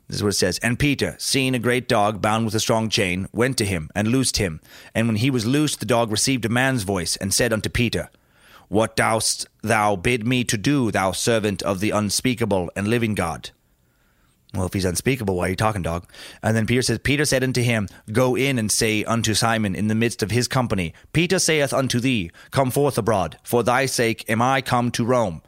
This 0.08 0.18
is 0.18 0.24
what 0.24 0.30
it 0.30 0.38
says. 0.38 0.58
And 0.60 0.80
Peter, 0.80 1.16
seeing 1.20 1.54
a 1.54 1.60
great 1.60 1.88
dog 1.88 2.20
bound 2.20 2.46
with 2.46 2.56
a 2.56 2.60
strong 2.60 2.90
chain, 2.90 3.28
went 3.32 3.58
to 3.60 3.66
him 3.66 3.92
and 3.94 4.08
loosed 4.08 4.38
him. 4.38 4.60
And 4.96 5.08
when 5.08 5.18
he 5.18 5.30
was 5.30 5.46
loosed, 5.46 5.80
the 5.80 5.86
dog 5.86 6.12
received 6.12 6.46
a 6.46 6.50
man's 6.50 6.82
voice 6.82 7.16
and 7.18 7.32
said 7.32 7.54
unto 7.54 7.70
Peter, 7.70 8.10
What 8.70 8.96
dost 8.96 9.48
thou 9.62 9.96
bid 9.96 10.26
me 10.26 10.44
to 10.46 10.58
do, 10.58 10.90
thou 10.90 11.12
servant 11.12 11.62
of 11.62 11.80
the 11.80 11.92
unspeakable 11.92 12.72
and 12.76 12.88
living 12.88 13.14
God? 13.14 13.52
Well, 14.56 14.66
if 14.66 14.74
he's 14.74 14.86
unspeakable, 14.86 15.36
why 15.36 15.46
are 15.46 15.50
you 15.50 15.56
talking, 15.56 15.84
dog? 15.84 16.10
And 16.42 16.58
then 16.58 16.66
Peter 16.66 16.82
says, 16.82 16.98
Peter 16.98 17.24
said 17.24 17.44
unto 17.44 17.62
him, 17.62 17.88
Go 18.12 18.36
in 18.36 18.58
and 18.58 18.72
say 18.72 19.04
unto 19.04 19.36
Simon 19.36 19.76
in 19.76 19.90
the 19.90 19.96
midst 19.96 20.24
of 20.24 20.32
his 20.32 20.48
company, 20.48 20.96
Peter 21.14 21.38
saith 21.38 21.72
unto 21.72 22.00
thee, 22.00 22.32
Come 22.50 22.72
forth 22.72 22.98
abroad, 22.98 23.38
for 23.44 23.62
thy 23.62 23.86
sake 23.86 24.28
am 24.28 24.42
I 24.42 24.62
come 24.62 24.90
to 24.92 25.06
Rome. 25.06 25.44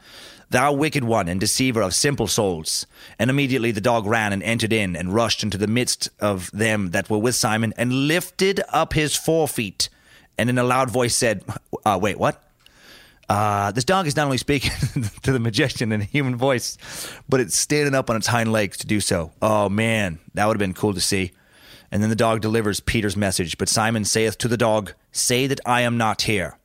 Thou 0.51 0.73
wicked 0.73 1.03
one 1.03 1.27
and 1.27 1.39
deceiver 1.39 1.81
of 1.81 1.95
simple 1.95 2.27
souls. 2.27 2.85
And 3.17 3.29
immediately 3.29 3.71
the 3.71 3.81
dog 3.81 4.05
ran 4.05 4.33
and 4.33 4.43
entered 4.43 4.73
in 4.73 4.95
and 4.95 5.13
rushed 5.13 5.43
into 5.43 5.57
the 5.57 5.67
midst 5.67 6.09
of 6.19 6.51
them 6.51 6.91
that 6.91 7.09
were 7.09 7.17
with 7.17 7.35
Simon 7.35 7.73
and 7.77 8.07
lifted 8.07 8.61
up 8.69 8.93
his 8.93 9.15
forefeet 9.15 9.89
and 10.37 10.49
in 10.49 10.57
a 10.57 10.63
loud 10.63 10.89
voice 10.89 11.15
said, 11.15 11.43
uh, 11.85 11.99
Wait, 12.01 12.17
what? 12.17 12.43
Uh, 13.29 13.71
this 13.71 13.85
dog 13.85 14.07
is 14.07 14.15
not 14.15 14.25
only 14.25 14.37
speaking 14.37 14.71
to 15.21 15.31
the 15.31 15.39
magician 15.39 15.91
in 15.91 16.01
a 16.01 16.03
human 16.03 16.35
voice, 16.35 16.77
but 17.29 17.39
it's 17.39 17.55
standing 17.55 17.95
up 17.95 18.09
on 18.09 18.15
its 18.15 18.27
hind 18.27 18.51
legs 18.51 18.77
to 18.77 18.87
do 18.87 18.99
so. 18.99 19.31
Oh 19.41 19.69
man, 19.69 20.19
that 20.33 20.45
would 20.47 20.55
have 20.55 20.59
been 20.59 20.73
cool 20.73 20.93
to 20.93 20.99
see. 20.99 21.31
And 21.91 22.01
then 22.01 22.09
the 22.09 22.15
dog 22.15 22.41
delivers 22.41 22.79
Peter's 22.79 23.15
message. 23.15 23.57
But 23.57 23.69
Simon 23.69 24.03
saith 24.03 24.37
to 24.39 24.47
the 24.47 24.57
dog, 24.57 24.93
Say 25.11 25.47
that 25.47 25.59
I 25.65 25.81
am 25.81 25.97
not 25.97 26.23
here. 26.23 26.57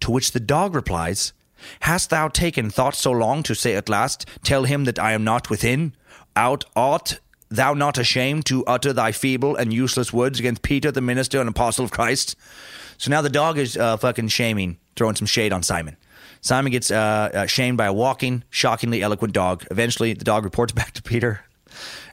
To 0.00 0.10
which 0.10 0.32
the 0.32 0.40
dog 0.40 0.74
replies, 0.74 1.32
Hast 1.80 2.10
thou 2.10 2.28
taken 2.28 2.70
thought 2.70 2.94
so 2.94 3.10
long 3.10 3.42
to 3.44 3.54
say 3.54 3.74
at 3.74 3.88
last, 3.88 4.26
Tell 4.42 4.64
him 4.64 4.84
that 4.84 4.98
I 4.98 5.12
am 5.12 5.24
not 5.24 5.50
within? 5.50 5.94
Out 6.36 6.64
art 6.74 7.20
thou 7.48 7.74
not 7.74 7.98
ashamed 7.98 8.46
to 8.46 8.64
utter 8.64 8.92
thy 8.92 9.12
feeble 9.12 9.56
and 9.56 9.72
useless 9.72 10.12
words 10.12 10.38
against 10.38 10.62
Peter, 10.62 10.90
the 10.90 11.00
minister 11.00 11.40
and 11.40 11.48
apostle 11.48 11.84
of 11.84 11.90
Christ? 11.90 12.36
So 12.98 13.10
now 13.10 13.20
the 13.20 13.28
dog 13.28 13.58
is 13.58 13.76
uh, 13.76 13.96
fucking 13.96 14.28
shaming, 14.28 14.78
throwing 14.96 15.16
some 15.16 15.26
shade 15.26 15.52
on 15.52 15.62
Simon. 15.62 15.96
Simon 16.40 16.72
gets 16.72 16.90
uh, 16.90 17.30
uh, 17.32 17.46
shamed 17.46 17.78
by 17.78 17.86
a 17.86 17.92
walking, 17.92 18.42
shockingly 18.50 19.02
eloquent 19.02 19.32
dog. 19.32 19.64
Eventually, 19.70 20.12
the 20.12 20.24
dog 20.24 20.44
reports 20.44 20.72
back 20.74 20.92
to 20.92 21.02
Peter. 21.02 21.40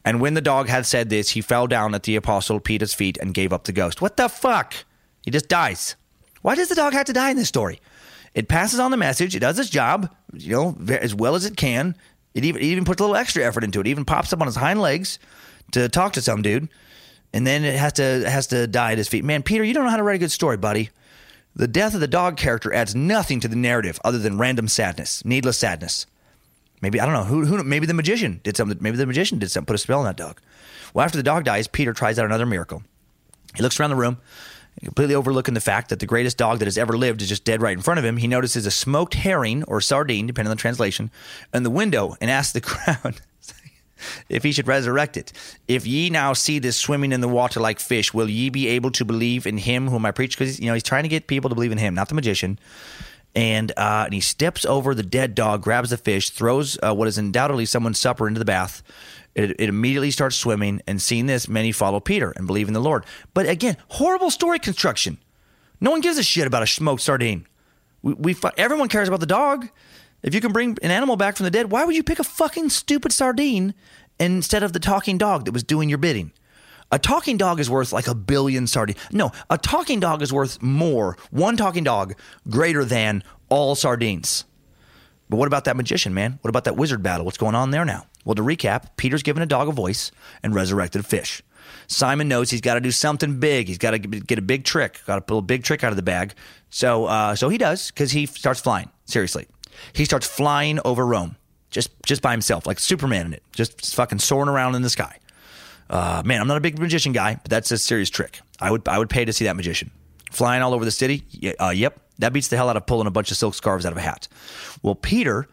And 0.06 0.22
when 0.22 0.34
the 0.34 0.42
dog 0.42 0.70
had 0.70 0.86
said 0.86 1.10
this, 1.10 1.30
he 1.30 1.42
fell 1.42 1.68
down 1.68 1.94
at 1.94 2.04
the 2.04 2.16
apostle 2.16 2.60
Peter's 2.60 2.94
feet 2.94 3.18
and 3.18 3.34
gave 3.34 3.52
up 3.52 3.66
the 3.66 3.72
ghost. 3.72 4.02
What 4.02 4.18
the 4.18 4.30
fuck? 4.30 4.74
He 5.24 5.32
just 5.32 5.50
dies. 5.50 5.96
Why 6.42 6.56
does 6.56 6.70
the 6.70 6.76
dog 6.76 6.94
have 6.94 7.06
to 7.08 7.14
die 7.14 7.32
in 7.32 7.38
this 7.38 7.50
story? 7.50 7.82
It 8.40 8.48
passes 8.48 8.80
on 8.80 8.90
the 8.90 8.96
message. 8.96 9.36
It 9.36 9.40
does 9.40 9.60
its 9.60 9.70
job, 9.70 10.16
you 10.32 10.56
know, 10.56 10.78
as 10.88 11.14
well 11.14 11.36
as 11.36 11.46
it 11.46 11.58
can. 11.58 11.94
It 12.34 12.46
even, 12.46 12.62
it 12.62 12.68
even 12.68 12.86
puts 12.86 13.02
a 13.02 13.04
little 13.04 13.18
extra 13.18 13.44
effort 13.44 13.66
into 13.66 13.82
it. 13.82 13.86
it. 13.86 13.90
Even 13.90 14.06
pops 14.06 14.32
up 14.32 14.40
on 14.40 14.48
his 14.48 14.56
hind 14.56 14.80
legs 14.80 15.20
to 15.74 15.90
talk 15.90 16.14
to 16.14 16.22
some 16.22 16.42
dude, 16.42 16.70
and 17.34 17.46
then 17.46 17.66
it 17.66 17.78
has 17.78 17.92
to 17.94 18.24
has 18.30 18.48
to 18.48 18.66
die 18.66 18.94
at 18.94 18.98
his 18.98 19.10
feet. 19.10 19.26
Man, 19.26 19.44
Peter, 19.44 19.62
you 19.62 19.74
don't 19.74 19.84
know 19.84 19.90
how 19.90 19.98
to 19.98 20.04
write 20.04 20.16
a 20.16 20.20
good 20.20 20.32
story, 20.32 20.56
buddy. 20.56 20.90
The 21.54 21.68
death 21.68 21.94
of 21.94 22.00
the 22.00 22.08
dog 22.08 22.38
character 22.38 22.74
adds 22.74 22.96
nothing 22.96 23.42
to 23.42 23.50
the 23.50 23.58
narrative 23.58 24.00
other 24.06 24.20
than 24.20 24.38
random 24.38 24.70
sadness, 24.70 25.26
needless 25.26 25.58
sadness. 25.58 26.06
Maybe 26.82 27.02
I 27.02 27.06
don't 27.06 27.16
know 27.16 27.26
who. 27.26 27.44
Who? 27.44 27.62
Maybe 27.62 27.88
the 27.88 27.94
magician 27.94 28.40
did 28.46 28.56
something. 28.56 28.78
Maybe 28.80 28.96
the 28.96 29.06
magician 29.06 29.40
did 29.40 29.52
something. 29.52 29.66
Put 29.66 29.76
a 29.76 29.80
spell 29.80 30.00
on 30.00 30.06
that 30.06 30.16
dog. 30.16 30.40
Well, 30.94 31.04
after 31.04 31.18
the 31.18 31.24
dog 31.24 31.44
dies, 31.44 31.68
Peter 31.68 31.92
tries 31.92 32.18
out 32.18 32.26
another 32.26 32.46
miracle. 32.46 32.84
He 33.54 33.64
looks 33.64 33.78
around 33.82 33.90
the 33.90 33.98
room 33.98 34.18
completely 34.84 35.16
overlooking 35.16 35.54
the 35.54 35.62
fact 35.62 35.90
that 35.90 36.00
the 36.00 36.06
greatest 36.06 36.38
dog 36.38 36.60
that 36.60 36.66
has 36.66 36.78
ever 36.78 36.98
lived 36.98 37.22
is 37.22 37.30
just 37.30 37.44
dead 37.44 37.62
right 37.62 37.76
in 37.76 37.82
front 37.82 38.00
of 38.00 38.06
him, 38.06 38.18
he 38.18 38.28
notices 38.28 38.66
a 38.66 38.72
smoked 38.72 39.14
herring 39.14 39.64
or 39.64 39.82
sardine, 39.82 40.28
depending 40.28 40.50
on 40.50 40.58
the 40.58 40.62
translation, 40.62 41.12
in 41.54 41.64
the 41.64 41.70
window 41.70 42.16
and 42.22 42.32
asks 42.32 42.54
the 42.54 42.62
crowd 42.62 43.22
if 44.30 44.44
he 44.44 44.52
should 44.52 44.68
resurrect 44.68 45.18
it. 45.18 45.34
If 45.68 45.86
ye 45.86 46.10
now 46.10 46.34
see 46.34 46.60
this 46.60 46.78
swimming 46.78 47.12
in 47.12 47.22
the 47.22 47.28
water 47.28 47.60
like 47.60 47.80
fish, 47.80 48.14
will 48.14 48.30
ye 48.30 48.50
be 48.50 48.68
able 48.68 48.92
to 48.92 49.06
believe 49.06 49.46
in 49.46 49.58
him 49.58 49.88
whom 49.88 50.06
I 50.06 50.12
preach? 50.12 50.38
Because 50.38 50.60
you 50.60 50.68
know 50.68 50.74
he's 50.74 50.84
trying 50.84 51.04
to 51.04 51.10
get 51.10 51.28
people 51.28 51.50
to 51.50 51.56
believe 51.56 51.72
in 51.72 51.78
him, 51.78 51.94
not 51.94 52.10
the 52.10 52.16
magician. 52.16 52.60
And, 53.36 53.72
uh, 53.78 54.04
and 54.06 54.14
he 54.14 54.22
steps 54.22 54.66
over 54.66 54.96
the 54.96 55.04
dead 55.04 55.36
dog, 55.36 55.62
grabs 55.62 55.92
the 55.92 55.98
fish, 55.98 56.32
throws 56.32 56.80
uh, 56.82 56.96
what 56.96 57.08
is 57.08 57.20
undoubtedly 57.20 57.66
someone's 57.66 58.00
supper 58.00 58.28
into 58.28 58.40
the 58.40 58.46
bath, 58.46 58.82
it, 59.44 59.52
it, 59.60 59.70
immediately 59.70 60.12
starts 60.12 60.36
swimming, 60.36 60.82
and 60.88 61.02
seeing 61.02 61.26
this, 61.26 61.48
many 61.48 61.72
follow 61.72 62.00
Peter 62.00 62.32
and 62.36 62.48
believe 62.48 62.68
in 62.68 62.74
the 62.74 62.80
Lord. 62.80 63.06
But 63.34 63.48
again, 63.48 63.78
horrible 63.90 64.32
story 64.32 64.60
construction. 64.60 65.18
No 65.80 65.92
one 65.92 66.02
gives 66.02 66.18
a 66.18 66.24
shit 66.24 66.48
about 66.48 66.64
a 66.64 66.68
smoked 66.68 67.02
sardine. 67.02 67.48
We, 68.02 68.14
we 68.14 68.36
everyone 68.58 68.90
cares 68.90 69.08
about 69.08 69.20
the 69.20 69.26
dog. 69.26 69.70
If 70.22 70.36
you 70.36 70.42
can 70.42 70.52
bring 70.52 70.78
an 70.82 70.92
animal 70.92 71.16
back 71.16 71.38
from 71.38 71.46
the 71.46 71.52
dead, 71.52 71.72
why 71.72 71.86
would 71.86 71.96
you 71.96 72.04
pick 72.04 72.20
a 72.20 72.24
fucking 72.24 72.70
stupid 72.70 73.14
sardine 73.14 73.74
instead 74.20 74.64
of 74.64 74.74
the 74.74 74.80
talking 74.80 75.18
dog 75.18 75.46
that 75.46 75.54
was 75.54 75.64
doing 75.64 75.88
your 75.88 75.98
bidding? 75.98 76.34
A 76.92 77.00
talking 77.00 77.38
dog 77.38 77.60
is 77.60 77.70
worth 77.70 77.94
like 77.94 78.08
a 78.08 78.16
billion 78.16 78.68
sardines. 78.68 79.00
No, 79.12 79.32
a 79.50 79.58
talking 79.58 80.00
dog 80.00 80.22
is 80.22 80.34
worth 80.34 80.62
more, 80.62 81.18
one 81.30 81.56
talking 81.56 81.84
dog, 81.84 82.16
greater 82.50 82.84
than 82.84 83.24
all 83.48 83.76
sardines. 83.76 84.44
But 85.30 85.38
what 85.38 85.48
about 85.48 85.66
that 85.66 85.78
magician, 85.78 86.14
man? 86.14 86.40
What 86.42 86.50
about 86.50 86.64
that 86.64 86.76
wizard 86.76 87.04
battle? 87.04 87.26
What's 87.26 87.38
going 87.38 87.54
on 87.54 87.70
there 87.70 87.86
now? 87.86 88.08
Well, 88.30 88.36
to 88.36 88.44
recap, 88.44 88.90
Peter's 88.96 89.24
given 89.24 89.42
a 89.42 89.48
dog 89.48 89.70
a 89.70 89.72
voice 89.72 90.12
and 90.44 90.54
resurrected 90.54 91.00
a 91.00 91.04
fish. 91.04 91.42
Simon 91.88 92.28
knows 92.28 92.52
he's 92.52 92.62
got 92.62 92.76
to 92.76 92.80
do 92.80 92.92
something 92.92 93.40
big. 93.40 93.68
He's 93.68 93.80
got 93.80 93.90
to 93.90 93.98
get 93.98 94.38
a 94.38 94.44
big 94.44 94.66
trick. 94.66 95.00
Got 95.08 95.16
to 95.16 95.22
pull 95.22 95.40
a 95.40 95.42
big 95.42 95.64
trick 95.64 95.84
out 95.84 95.90
of 95.90 95.96
the 95.96 96.04
bag. 96.04 96.36
So, 96.70 97.06
uh, 97.06 97.34
so 97.34 97.50
he 97.50 97.58
does 97.58 97.90
because 97.90 98.12
he 98.12 98.28
starts 98.28 98.62
flying. 98.62 98.92
Seriously, 99.06 99.48
he 99.94 100.06
starts 100.06 100.28
flying 100.28 100.80
over 100.86 101.08
Rome, 101.08 101.38
just 101.72 101.90
just 102.06 102.22
by 102.22 102.30
himself, 102.30 102.68
like 102.68 102.78
Superman 102.78 103.26
in 103.26 103.34
it, 103.34 103.42
just 103.52 103.96
fucking 103.96 104.20
soaring 104.20 104.48
around 104.48 104.76
in 104.76 104.84
the 104.84 104.92
sky. 104.92 105.18
Uh, 105.90 106.22
man, 106.24 106.40
I'm 106.40 106.48
not 106.48 106.58
a 106.58 106.62
big 106.62 106.78
magician 106.78 107.14
guy, 107.14 107.40
but 107.42 107.50
that's 107.50 107.72
a 107.72 107.80
serious 107.80 108.12
trick. 108.12 108.42
I 108.60 108.70
would 108.70 108.88
I 108.88 109.00
would 109.00 109.10
pay 109.10 109.26
to 109.26 109.34
see 109.34 109.46
that 109.46 109.56
magician 109.56 109.90
flying 110.30 110.62
all 110.62 110.76
over 110.76 110.86
the 110.86 110.92
city. 110.92 111.24
Uh, 111.60 111.70
yep, 111.70 112.00
that 112.20 112.32
beats 112.32 112.50
the 112.50 112.58
hell 112.58 112.70
out 112.70 112.78
of 112.78 112.86
pulling 112.86 113.08
a 113.08 113.12
bunch 113.12 113.32
of 113.32 113.38
silk 113.38 113.56
scarves 113.56 113.88
out 113.88 113.92
of 113.92 113.98
a 113.98 114.02
hat. 114.02 114.28
Well, 114.84 114.94
Peter 114.94 115.48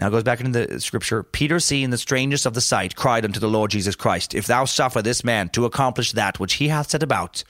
now 0.00 0.08
goes 0.08 0.22
back 0.22 0.40
into 0.40 0.66
the 0.66 0.80
scripture. 0.80 1.22
Peter, 1.22 1.60
seeing 1.60 1.90
the 1.90 1.98
strangeness 1.98 2.46
of 2.46 2.54
the 2.54 2.62
sight, 2.62 2.96
cried 2.96 3.24
unto 3.24 3.38
the 3.38 3.48
Lord 3.48 3.70
Jesus 3.70 3.94
Christ, 3.94 4.34
If 4.34 4.46
thou 4.46 4.64
suffer 4.64 5.02
this 5.02 5.22
man 5.22 5.50
to 5.50 5.66
accomplish 5.66 6.12
that 6.12 6.40
which 6.40 6.54
he 6.54 6.68
hath 6.68 6.90
set 6.90 7.02
about, 7.02 7.44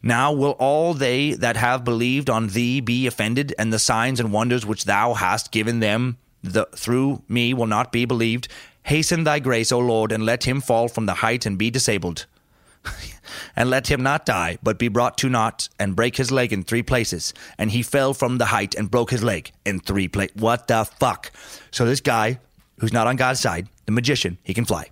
now 0.00 0.32
will 0.32 0.52
all 0.52 0.94
they 0.94 1.32
that 1.32 1.56
have 1.56 1.84
believed 1.84 2.30
on 2.30 2.48
thee 2.48 2.80
be 2.80 3.08
offended, 3.08 3.52
and 3.58 3.72
the 3.72 3.78
signs 3.80 4.20
and 4.20 4.32
wonders 4.32 4.64
which 4.64 4.84
thou 4.84 5.14
hast 5.14 5.50
given 5.50 5.80
them 5.80 6.16
the, 6.44 6.66
through 6.74 7.22
me 7.28 7.52
will 7.52 7.66
not 7.66 7.90
be 7.90 8.04
believed. 8.04 8.46
Hasten 8.84 9.24
thy 9.24 9.40
grace, 9.40 9.72
O 9.72 9.78
Lord, 9.80 10.12
and 10.12 10.24
let 10.24 10.44
him 10.44 10.60
fall 10.60 10.88
from 10.88 11.06
the 11.06 11.14
height 11.14 11.44
and 11.44 11.58
be 11.58 11.70
disabled. 11.70 12.26
and 13.56 13.70
let 13.70 13.90
him 13.90 14.02
not 14.02 14.26
die, 14.26 14.58
but 14.62 14.78
be 14.78 14.88
brought 14.88 15.18
to 15.18 15.28
naught, 15.28 15.68
and 15.78 15.96
break 15.96 16.16
his 16.16 16.30
leg 16.30 16.52
in 16.52 16.62
three 16.62 16.82
places. 16.82 17.34
And 17.58 17.70
he 17.70 17.82
fell 17.82 18.14
from 18.14 18.38
the 18.38 18.46
height 18.46 18.74
and 18.74 18.90
broke 18.90 19.10
his 19.10 19.22
leg 19.22 19.52
in 19.64 19.80
three 19.80 20.08
places. 20.08 20.36
What 20.36 20.68
the 20.68 20.84
fuck? 20.84 21.32
So 21.70 21.84
this 21.84 22.00
guy, 22.00 22.40
who's 22.78 22.92
not 22.92 23.06
on 23.06 23.16
God's 23.16 23.40
side, 23.40 23.68
the 23.86 23.92
magician, 23.92 24.38
he 24.42 24.54
can 24.54 24.64
fly. 24.64 24.90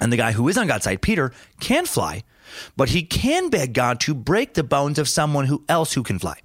And 0.00 0.12
the 0.12 0.16
guy 0.16 0.32
who 0.32 0.48
is 0.48 0.58
on 0.58 0.66
God's 0.66 0.84
side, 0.84 1.00
Peter, 1.00 1.32
can 1.60 1.86
fly, 1.86 2.22
but 2.76 2.90
he 2.90 3.02
can 3.02 3.48
beg 3.48 3.72
God 3.72 4.00
to 4.00 4.14
break 4.14 4.54
the 4.54 4.64
bones 4.64 4.98
of 4.98 5.08
someone 5.08 5.46
who 5.46 5.64
else 5.68 5.94
who 5.94 6.02
can 6.02 6.18
fly. 6.18 6.38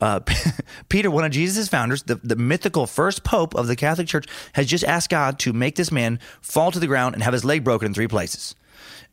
Uh, 0.00 0.20
Peter, 0.88 1.10
one 1.10 1.24
of 1.24 1.32
Jesus' 1.32 1.68
founders, 1.68 2.04
the, 2.04 2.16
the 2.16 2.36
mythical 2.36 2.86
first 2.86 3.24
pope 3.24 3.54
of 3.54 3.66
the 3.66 3.76
Catholic 3.76 4.06
Church, 4.06 4.26
has 4.52 4.66
just 4.66 4.84
asked 4.84 5.10
God 5.10 5.38
to 5.40 5.52
make 5.52 5.76
this 5.76 5.90
man 5.90 6.20
fall 6.40 6.70
to 6.70 6.78
the 6.78 6.86
ground 6.86 7.14
and 7.14 7.22
have 7.22 7.32
his 7.32 7.44
leg 7.44 7.64
broken 7.64 7.86
in 7.86 7.94
three 7.94 8.08
places. 8.08 8.54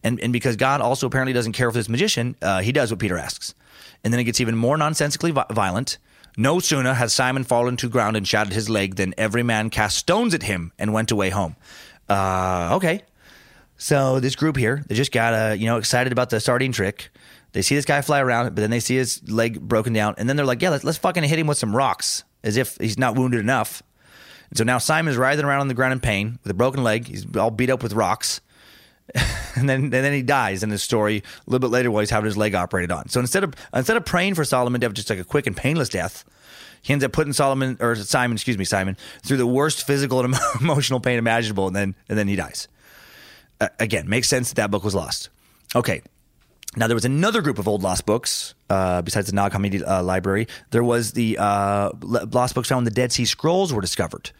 And, 0.03 0.19
and 0.19 0.31
because 0.31 0.55
God 0.55 0.81
also 0.81 1.07
apparently 1.07 1.33
doesn't 1.33 1.53
care 1.53 1.69
for 1.71 1.77
this 1.77 1.89
magician, 1.89 2.35
uh, 2.41 2.61
he 2.61 2.71
does 2.71 2.91
what 2.91 2.99
Peter 2.99 3.17
asks. 3.17 3.55
And 4.03 4.13
then 4.13 4.19
it 4.19 4.25
gets 4.25 4.39
even 4.39 4.55
more 4.55 4.77
nonsensically 4.77 5.31
violent. 5.31 5.97
No 6.37 6.59
sooner 6.59 6.93
has 6.93 7.13
Simon 7.13 7.43
fallen 7.43 7.77
to 7.77 7.89
ground 7.89 8.17
and 8.17 8.27
shattered 8.27 8.53
his 8.53 8.69
leg 8.69 8.95
than 8.95 9.13
every 9.17 9.41
man 9.41 9.69
cast 9.69 9.97
stones 9.97 10.33
at 10.33 10.43
him 10.43 10.73
and 10.77 10.93
went 10.93 11.11
away 11.11 11.29
home. 11.29 11.55
Uh, 12.09 12.71
okay. 12.73 13.01
So 13.77 14.19
this 14.19 14.35
group 14.35 14.57
here, 14.57 14.83
they 14.87 14.95
just 14.95 15.11
got 15.11 15.33
uh, 15.33 15.53
you 15.53 15.65
know 15.65 15.77
excited 15.77 16.11
about 16.11 16.29
the 16.29 16.39
sardine 16.39 16.71
trick. 16.71 17.09
They 17.51 17.61
see 17.61 17.75
this 17.75 17.85
guy 17.85 18.01
fly 18.01 18.19
around, 18.19 18.47
but 18.47 18.57
then 18.57 18.69
they 18.69 18.79
see 18.79 18.95
his 18.95 19.27
leg 19.29 19.59
broken 19.59 19.93
down, 19.93 20.15
and 20.17 20.27
then 20.27 20.35
they're 20.35 20.45
like, 20.45 20.61
"Yeah, 20.61 20.69
let's, 20.69 20.83
let's 20.83 20.97
fucking 20.97 21.23
hit 21.23 21.39
him 21.39 21.47
with 21.47 21.57
some 21.57 21.75
rocks," 21.75 22.23
as 22.43 22.57
if 22.57 22.77
he's 22.77 22.97
not 22.97 23.15
wounded 23.15 23.39
enough. 23.39 23.81
And 24.49 24.57
so 24.57 24.63
now 24.63 24.77
Simon's 24.77 25.17
writhing 25.17 25.45
around 25.45 25.61
on 25.61 25.67
the 25.67 25.73
ground 25.73 25.93
in 25.93 25.99
pain 25.99 26.39
with 26.43 26.51
a 26.51 26.55
broken 26.55 26.83
leg. 26.83 27.07
He's 27.07 27.25
all 27.35 27.51
beat 27.51 27.69
up 27.69 27.83
with 27.83 27.93
rocks, 27.93 28.41
and 29.55 29.69
then 29.69 29.83
and 29.83 29.91
then 29.93 30.13
he 30.13 30.21
dies 30.21 30.63
in 30.63 30.69
the 30.69 30.77
story 30.77 31.17
a 31.17 31.49
little 31.49 31.59
bit 31.59 31.73
later 31.73 31.91
while 31.91 31.99
he's 31.99 32.09
having 32.09 32.25
his 32.25 32.37
leg 32.37 32.55
operated 32.55 32.91
on. 32.91 33.09
So 33.09 33.19
instead 33.19 33.43
of 33.43 33.53
instead 33.73 33.97
of 33.97 34.05
praying 34.05 34.35
for 34.35 34.43
Solomon 34.43 34.81
to 34.81 34.85
have 34.85 34.93
just 34.93 35.09
like 35.09 35.19
a 35.19 35.23
quick 35.23 35.47
and 35.47 35.55
painless 35.55 35.89
death, 35.89 36.25
he 36.81 36.93
ends 36.93 37.03
up 37.03 37.11
putting 37.11 37.33
Solomon 37.33 37.77
or 37.79 37.95
Simon, 37.95 38.35
excuse 38.35 38.57
me, 38.57 38.65
Simon, 38.65 38.97
through 39.23 39.37
the 39.37 39.47
worst 39.47 39.85
physical 39.85 40.23
and 40.23 40.35
emotional 40.61 40.99
pain 40.99 41.17
imaginable, 41.17 41.67
and 41.67 41.75
then 41.75 41.95
and 42.09 42.17
then 42.17 42.27
he 42.27 42.35
dies. 42.35 42.67
Uh, 43.61 43.69
again, 43.79 44.09
makes 44.09 44.27
sense 44.27 44.49
that 44.49 44.55
that 44.55 44.71
book 44.71 44.83
was 44.83 44.95
lost. 44.95 45.29
Okay. 45.75 46.01
Now 46.77 46.87
there 46.87 46.95
was 46.95 47.05
another 47.05 47.41
group 47.41 47.57
of 47.57 47.67
old 47.67 47.83
lost 47.83 48.05
books 48.05 48.53
uh, 48.69 49.01
besides 49.01 49.27
the 49.27 49.35
Nag 49.35 49.53
Hammadi 49.53 49.81
uh, 49.87 50.03
library. 50.03 50.47
There 50.71 50.83
was 50.83 51.13
the 51.13 51.37
uh, 51.39 51.91
lost 52.01 52.53
books 52.53 52.67
found 52.67 52.79
when 52.79 52.85
the 52.85 52.91
Dead 52.91 53.11
Sea 53.11 53.25
Scrolls 53.25 53.73
were 53.73 53.81
discovered. 53.81 54.31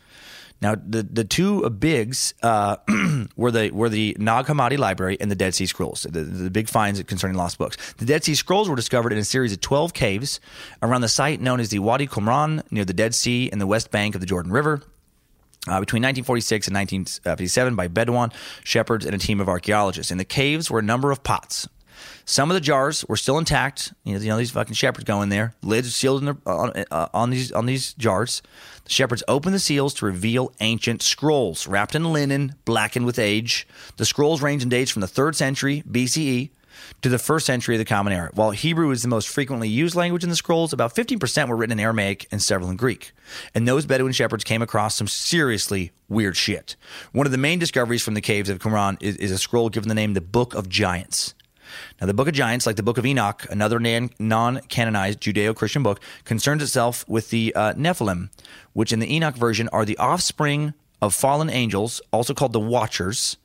Now 0.61 0.76
the 0.76 1.03
the 1.03 1.23
two 1.23 1.69
bigs 1.69 2.34
uh, 2.41 2.77
were 3.36 3.52
the 3.52 3.72
were 3.72 3.90
the 3.90 4.15
Nag 4.19 4.45
Hammadi 4.45 4.77
library 4.77 5.18
and 5.19 5.30
the 5.30 5.36
Dead 5.36 5.53
Sea 5.53 5.65
Scrolls. 5.65 6.03
The, 6.03 6.22
the 6.22 6.49
big 6.49 6.69
finds 6.69 7.02
concerning 7.03 7.38
lost 7.38 7.57
books. 7.57 7.77
The 7.98 8.06
Dead 8.06 8.23
Sea 8.23 8.36
Scrolls 8.36 8.69
were 8.69 8.76
discovered 8.76 9.11
in 9.11 9.18
a 9.18 9.26
series 9.26 9.52
of 9.52 9.61
twelve 9.61 9.94
caves 9.94 10.40
around 10.82 11.02
the 11.02 11.10
site 11.10 11.41
known 11.41 11.60
as 11.60 11.69
the 11.69 11.80
Wadi 11.80 12.07
Qumran 12.07 12.64
near 12.72 12.86
the 12.86 12.94
Dead 12.94 13.14
Sea 13.14 13.49
in 13.52 13.60
the 13.60 13.68
west 13.68 13.91
bank 13.91 14.15
of 14.15 14.22
the 14.22 14.27
Jordan 14.27 14.52
River 14.52 14.82
uh, 15.68 15.80
between 15.80 16.02
1946 16.02 16.68
and 16.68 16.76
1957 16.76 17.76
by 17.76 17.88
Bedouin 17.88 18.32
shepherds 18.64 19.06
and 19.06 19.15
a 19.15 19.18
team 19.18 19.40
of 19.40 19.49
archaeologists. 19.49 20.11
In 20.11 20.18
the 20.18 20.26
caves 20.26 20.69
were 20.69 20.80
a 20.80 20.84
number 20.84 21.11
of 21.11 21.23
pots. 21.23 21.68
Some 22.26 22.49
of 22.49 22.56
the 22.56 22.61
jars 22.61 23.06
were 23.07 23.18
still 23.18 23.38
intact. 23.38 23.93
You 24.03 24.15
know, 24.15 24.19
you 24.19 24.30
know 24.30 24.38
these 24.38 24.52
fucking 24.52 24.73
shepherds 24.73 25.06
go 25.06 25.22
in 25.22 25.30
there, 25.30 25.53
lids 25.61 25.95
sealed 25.95 26.22
in 26.22 26.26
their, 26.26 26.38
on, 26.45 26.72
uh, 26.89 27.07
on 27.14 27.30
these 27.30 27.52
on 27.52 27.68
these 27.68 27.93
jars. 27.93 28.41
The 28.84 28.91
shepherds 28.91 29.23
open 29.27 29.53
the 29.53 29.60
seals 29.60 29.93
to 29.95 30.06
reveal 30.06 30.52
ancient 30.60 31.03
scrolls 31.03 31.68
wrapped 31.68 31.93
in 31.93 32.11
linen, 32.11 32.56
blackened 32.65 33.06
with 33.06 33.19
age. 33.19 33.68
The 33.97 34.06
scrolls 34.06 34.41
range 34.41 34.64
in 34.64 34.69
dates 34.69 34.91
from 34.91 35.02
the 35.02 35.07
third 35.07 35.35
century 35.35 35.84
BCE 35.89 36.49
to 37.02 37.10
the 37.10 37.19
first 37.19 37.45
century 37.45 37.76
of 37.76 37.80
the 37.80 37.85
Common 37.85 38.14
Era. 38.14 38.31
While 38.34 38.52
Hebrew 38.52 38.91
is 38.91 39.02
the 39.02 39.07
most 39.07 39.30
frequently 39.30 39.69
used 39.69 39.95
language 39.95 40.23
in 40.23 40.30
the 40.30 40.35
scrolls, 40.35 40.73
about 40.73 40.95
15% 40.95 41.47
were 41.47 41.56
written 41.56 41.80
in 41.80 41.84
Aramaic 41.84 42.27
and 42.31 42.41
several 42.41 42.69
in 42.69 42.76
Greek. 42.76 43.11
And 43.53 43.68
those 43.68 43.85
Bedouin 43.85 44.11
shepherds 44.11 44.43
came 44.43 44.61
across 44.61 44.95
some 44.95 45.07
seriously 45.07 45.91
weird 46.10 46.35
shit. 46.35 46.76
One 47.11 47.26
of 47.26 47.31
the 47.31 47.38
main 47.38 47.60
discoveries 47.60 48.03
from 48.03 48.14
the 48.14 48.22
caves 48.22 48.49
of 48.49 48.60
Qumran 48.60 48.97
is, 49.02 49.15
is 49.18 49.31
a 49.31 49.38
scroll 49.38 49.69
given 49.69 49.89
the 49.89 49.95
name 49.95 50.14
the 50.14 50.22
Book 50.22 50.53
of 50.53 50.69
Giants. 50.69 51.34
Now, 51.99 52.07
the 52.07 52.14
Book 52.14 52.27
of 52.27 52.34
Giants, 52.34 52.65
like 52.65 52.76
the 52.76 52.84
Book 52.84 52.97
of 52.97 53.06
Enoch, 53.06 53.45
another 53.49 53.80
non 53.80 54.60
canonized 54.69 55.22
Judeo 55.22 55.56
Christian 55.56 55.84
book, 55.84 55.99
concerns 56.23 56.64
itself 56.64 57.07
with 57.07 57.30
the 57.30 57.53
uh, 57.56 57.73
Nephilim, 57.73 58.30
which 58.73 58.91
in 58.91 58.99
the 58.99 59.14
Enoch 59.14 59.35
version 59.35 59.69
are 59.69 59.85
the 59.85 59.97
offspring 59.97 60.73
of 61.02 61.14
fallen 61.14 61.49
angels, 61.49 62.02
also 62.11 62.34
called 62.34 62.53
the 62.53 62.60
Watchers. 62.60 63.38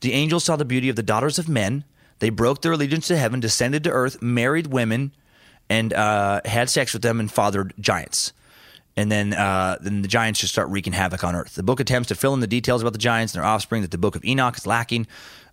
The 0.00 0.12
angels 0.12 0.44
saw 0.44 0.56
the 0.56 0.64
beauty 0.64 0.88
of 0.88 0.96
the 0.96 1.02
daughters 1.02 1.38
of 1.38 1.48
men. 1.48 1.84
They 2.18 2.30
broke 2.30 2.62
their 2.62 2.72
allegiance 2.72 3.06
to 3.08 3.16
heaven, 3.16 3.40
descended 3.40 3.84
to 3.84 3.90
earth, 3.90 4.20
married 4.20 4.68
women, 4.68 5.12
and 5.70 5.92
uh, 5.92 6.40
had 6.44 6.70
sex 6.70 6.92
with 6.92 7.02
them 7.02 7.20
and 7.20 7.30
fathered 7.30 7.74
giants. 7.78 8.32
And 8.96 9.12
then, 9.12 9.32
uh, 9.32 9.78
then 9.80 10.02
the 10.02 10.08
giants 10.08 10.40
just 10.40 10.52
start 10.52 10.68
wreaking 10.70 10.92
havoc 10.92 11.22
on 11.22 11.36
earth. 11.36 11.54
The 11.54 11.62
book 11.62 11.78
attempts 11.78 12.08
to 12.08 12.16
fill 12.16 12.34
in 12.34 12.40
the 12.40 12.48
details 12.48 12.82
about 12.82 12.94
the 12.94 12.98
giants 12.98 13.32
and 13.32 13.40
their 13.40 13.48
offspring 13.48 13.82
that 13.82 13.92
the 13.92 13.98
book 13.98 14.16
of 14.16 14.24
Enoch 14.24 14.56
is 14.56 14.66
lacking. 14.66 15.06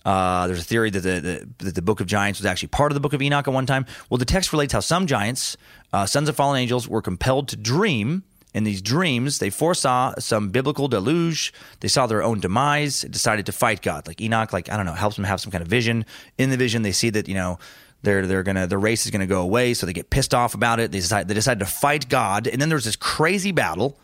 Uh, 0.06 0.46
there's 0.46 0.60
a 0.60 0.64
theory 0.64 0.92
that 0.92 1.00
the, 1.00 1.20
the, 1.20 1.66
that 1.66 1.76
the 1.76 1.82
Book 1.82 2.00
of 2.00 2.06
Giants 2.06 2.40
was 2.40 2.46
actually 2.46 2.68
part 2.70 2.92
of 2.92 2.94
the 2.94 3.00
Book 3.00 3.14
of 3.14 3.22
Enoch 3.22 3.48
at 3.48 3.54
one 3.54 3.66
time. 3.66 3.88
Well, 4.10 4.20
the 4.20 4.26
text 4.26 4.54
relates 4.54 4.72
how 4.72 4.80
some 4.80 5.08
giants, 5.08 5.58
uh, 5.92 6.06
sons 6.06 6.30
of 6.30 6.36
fallen 6.36 6.62
angels, 6.62 6.88
were 6.88 7.02
compelled 7.02 7.48
to 7.50 7.56
dream. 7.56 8.24
In 8.54 8.64
these 8.64 8.82
dreams, 8.82 9.40
they 9.40 9.50
foresaw 9.50 10.14
some 10.18 10.50
biblical 10.50 10.88
deluge. 10.88 11.52
They 11.82 11.90
saw 11.90 12.08
their 12.08 12.24
own 12.24 12.40
demise, 12.40 13.02
decided 13.02 13.48
to 13.48 13.52
fight 13.52 13.82
God. 13.82 14.08
Like 14.08 14.22
Enoch, 14.22 14.54
like 14.54 14.72
I 14.72 14.78
don't 14.78 14.86
know, 14.86 14.94
helps 14.94 15.18
them 15.18 15.26
have 15.26 15.42
some 15.42 15.52
kind 15.52 15.62
of 15.62 15.68
vision. 15.68 16.06
In 16.38 16.52
the 16.52 16.58
vision, 16.58 16.84
they 16.84 16.94
see 16.94 17.10
that 17.10 17.28
you 17.28 17.34
know 17.34 17.60
they're 18.04 18.26
they're 18.26 18.44
gonna 18.44 18.66
the 18.66 18.78
race 18.78 19.06
is 19.06 19.12
gonna 19.12 19.28
go 19.28 19.42
away, 19.42 19.74
so 19.74 19.86
they 19.86 19.92
get 19.92 20.10
pissed 20.10 20.34
off 20.34 20.54
about 20.54 20.80
it. 20.80 20.94
They 20.94 21.00
decide 21.00 21.28
they 21.28 21.34
decide 21.34 21.60
to 21.60 21.66
fight 21.66 22.08
God, 22.08 22.48
and 22.48 22.62
then 22.62 22.70
there's 22.70 22.86
this 22.86 22.96
crazy 22.96 23.52
battle 23.52 24.00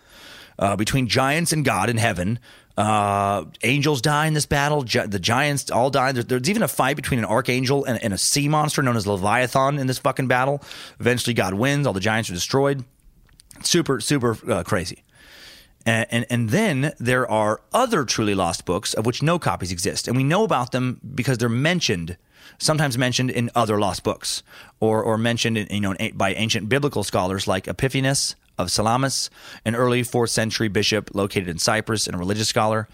uh, 0.59 0.75
between 0.75 1.07
giants 1.07 1.53
and 1.53 1.63
God 1.63 1.89
in 1.89 1.95
heaven. 1.95 2.37
Uh, 2.81 3.45
angels 3.61 4.01
die 4.01 4.25
in 4.25 4.33
this 4.33 4.47
battle. 4.47 4.81
Gi- 4.81 5.05
the 5.05 5.19
giants 5.19 5.69
all 5.69 5.91
die. 5.91 6.13
There's, 6.13 6.49
even 6.49 6.63
a 6.63 6.67
fight 6.67 6.95
between 6.95 7.19
an 7.19 7.25
archangel 7.25 7.85
and, 7.85 8.01
and, 8.01 8.11
a 8.11 8.17
sea 8.17 8.47
monster 8.47 8.81
known 8.81 8.97
as 8.97 9.05
Leviathan 9.05 9.77
in 9.77 9.85
this 9.85 9.99
fucking 9.99 10.27
battle. 10.27 10.63
Eventually, 10.99 11.35
God 11.35 11.53
wins. 11.53 11.85
All 11.85 11.93
the 11.93 11.99
giants 11.99 12.31
are 12.31 12.33
destroyed. 12.33 12.83
Super, 13.61 13.99
super 13.99 14.35
uh, 14.51 14.63
crazy. 14.63 15.03
And, 15.85 16.07
and, 16.09 16.25
and 16.31 16.49
then 16.49 16.93
there 16.99 17.29
are 17.29 17.61
other 17.71 18.03
truly 18.03 18.33
lost 18.33 18.65
books 18.65 18.95
of 18.95 19.05
which 19.05 19.21
no 19.21 19.37
copies 19.37 19.71
exist, 19.71 20.07
and 20.07 20.17
we 20.17 20.23
know 20.23 20.43
about 20.43 20.71
them 20.71 20.99
because 21.13 21.37
they're 21.37 21.49
mentioned, 21.49 22.17
sometimes 22.57 22.97
mentioned 22.97 23.29
in 23.29 23.51
other 23.53 23.79
lost 23.79 24.03
books, 24.03 24.41
or 24.79 25.03
or 25.03 25.19
mentioned 25.19 25.55
in, 25.55 25.67
you 25.69 25.81
know 25.81 25.95
by 26.15 26.33
ancient 26.33 26.67
biblical 26.67 27.03
scholars 27.03 27.47
like 27.47 27.67
Epiphanius 27.67 28.35
of 28.61 28.71
Salamis, 28.71 29.29
an 29.65 29.75
early 29.75 30.03
fourth 30.03 30.29
century 30.29 30.67
bishop 30.67 31.11
located 31.13 31.47
in 31.47 31.57
Cyprus 31.57 32.07
and 32.07 32.15
a 32.15 32.19
religious 32.19 32.47
scholar. 32.47 32.87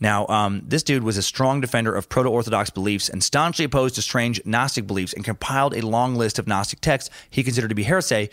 Now, 0.00 0.26
um, 0.26 0.62
this 0.66 0.82
dude 0.82 1.02
was 1.02 1.16
a 1.16 1.22
strong 1.22 1.60
defender 1.60 1.94
of 1.94 2.08
proto 2.08 2.28
Orthodox 2.28 2.70
beliefs 2.70 3.08
and 3.08 3.22
staunchly 3.22 3.64
opposed 3.64 3.94
to 3.94 4.02
strange 4.02 4.40
Gnostic 4.44 4.86
beliefs 4.86 5.12
and 5.12 5.24
compiled 5.24 5.74
a 5.74 5.86
long 5.86 6.14
list 6.16 6.38
of 6.38 6.46
Gnostic 6.46 6.80
texts 6.80 7.10
he 7.30 7.42
considered 7.42 7.68
to 7.68 7.74
be 7.74 7.84
heresy, 7.84 8.28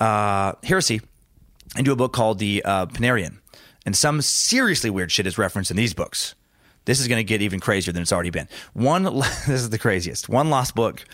uh, 0.00 0.54
heresy 0.64 1.00
into 1.76 1.92
a 1.92 1.96
book 1.96 2.12
called 2.12 2.38
the 2.38 2.62
uh, 2.64 2.86
Panarion. 2.86 3.38
And 3.84 3.96
some 3.96 4.22
seriously 4.22 4.90
weird 4.90 5.12
shit 5.12 5.26
is 5.26 5.38
referenced 5.38 5.70
in 5.70 5.76
these 5.76 5.94
books. 5.94 6.34
This 6.84 7.00
is 7.00 7.08
going 7.08 7.18
to 7.18 7.24
get 7.24 7.42
even 7.42 7.60
crazier 7.60 7.92
than 7.92 8.02
it's 8.02 8.12
already 8.12 8.30
been. 8.30 8.48
One, 8.72 9.04
this 9.14 9.48
is 9.48 9.70
the 9.70 9.78
craziest. 9.78 10.28
One 10.28 10.50
lost 10.50 10.74
book 10.74 11.04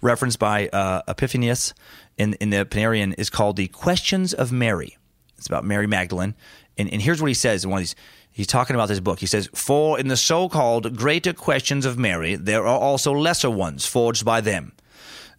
referenced 0.00 0.38
by 0.38 0.68
uh, 0.68 1.02
Epiphanius 1.08 1.74
in, 2.16 2.34
in 2.34 2.50
the 2.50 2.64
Panarion 2.64 3.14
is 3.18 3.30
called 3.30 3.56
The 3.56 3.68
Questions 3.68 4.32
of 4.32 4.52
Mary. 4.52 4.96
It's 5.36 5.46
about 5.46 5.64
Mary 5.64 5.86
Magdalene. 5.86 6.34
And, 6.78 6.92
and 6.92 7.02
here's 7.02 7.20
what 7.20 7.28
he 7.28 7.34
says 7.34 7.64
in 7.64 7.70
one 7.70 7.78
of 7.78 7.82
these. 7.82 7.96
He's 8.30 8.46
talking 8.46 8.76
about 8.76 8.88
this 8.88 9.00
book. 9.00 9.18
He 9.18 9.26
says, 9.26 9.48
For 9.54 9.98
in 9.98 10.08
the 10.08 10.16
so 10.16 10.50
called 10.50 10.94
greater 10.94 11.32
questions 11.32 11.86
of 11.86 11.98
Mary, 11.98 12.34
there 12.34 12.66
are 12.66 12.78
also 12.78 13.12
lesser 13.12 13.48
ones 13.48 13.86
forged 13.86 14.26
by 14.26 14.42
them. 14.42 14.72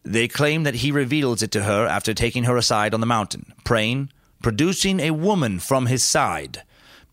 They 0.03 0.27
claim 0.27 0.63
that 0.63 0.75
he 0.75 0.91
reveals 0.91 1.43
it 1.43 1.51
to 1.51 1.63
her 1.63 1.85
after 1.85 2.13
taking 2.13 2.45
her 2.45 2.57
aside 2.57 2.93
on 2.93 2.99
the 2.99 3.05
mountain, 3.05 3.53
praying, 3.63 4.09
producing 4.41 4.99
a 4.99 5.11
woman 5.11 5.59
from 5.59 5.85
his 5.85 6.03
side, 6.03 6.63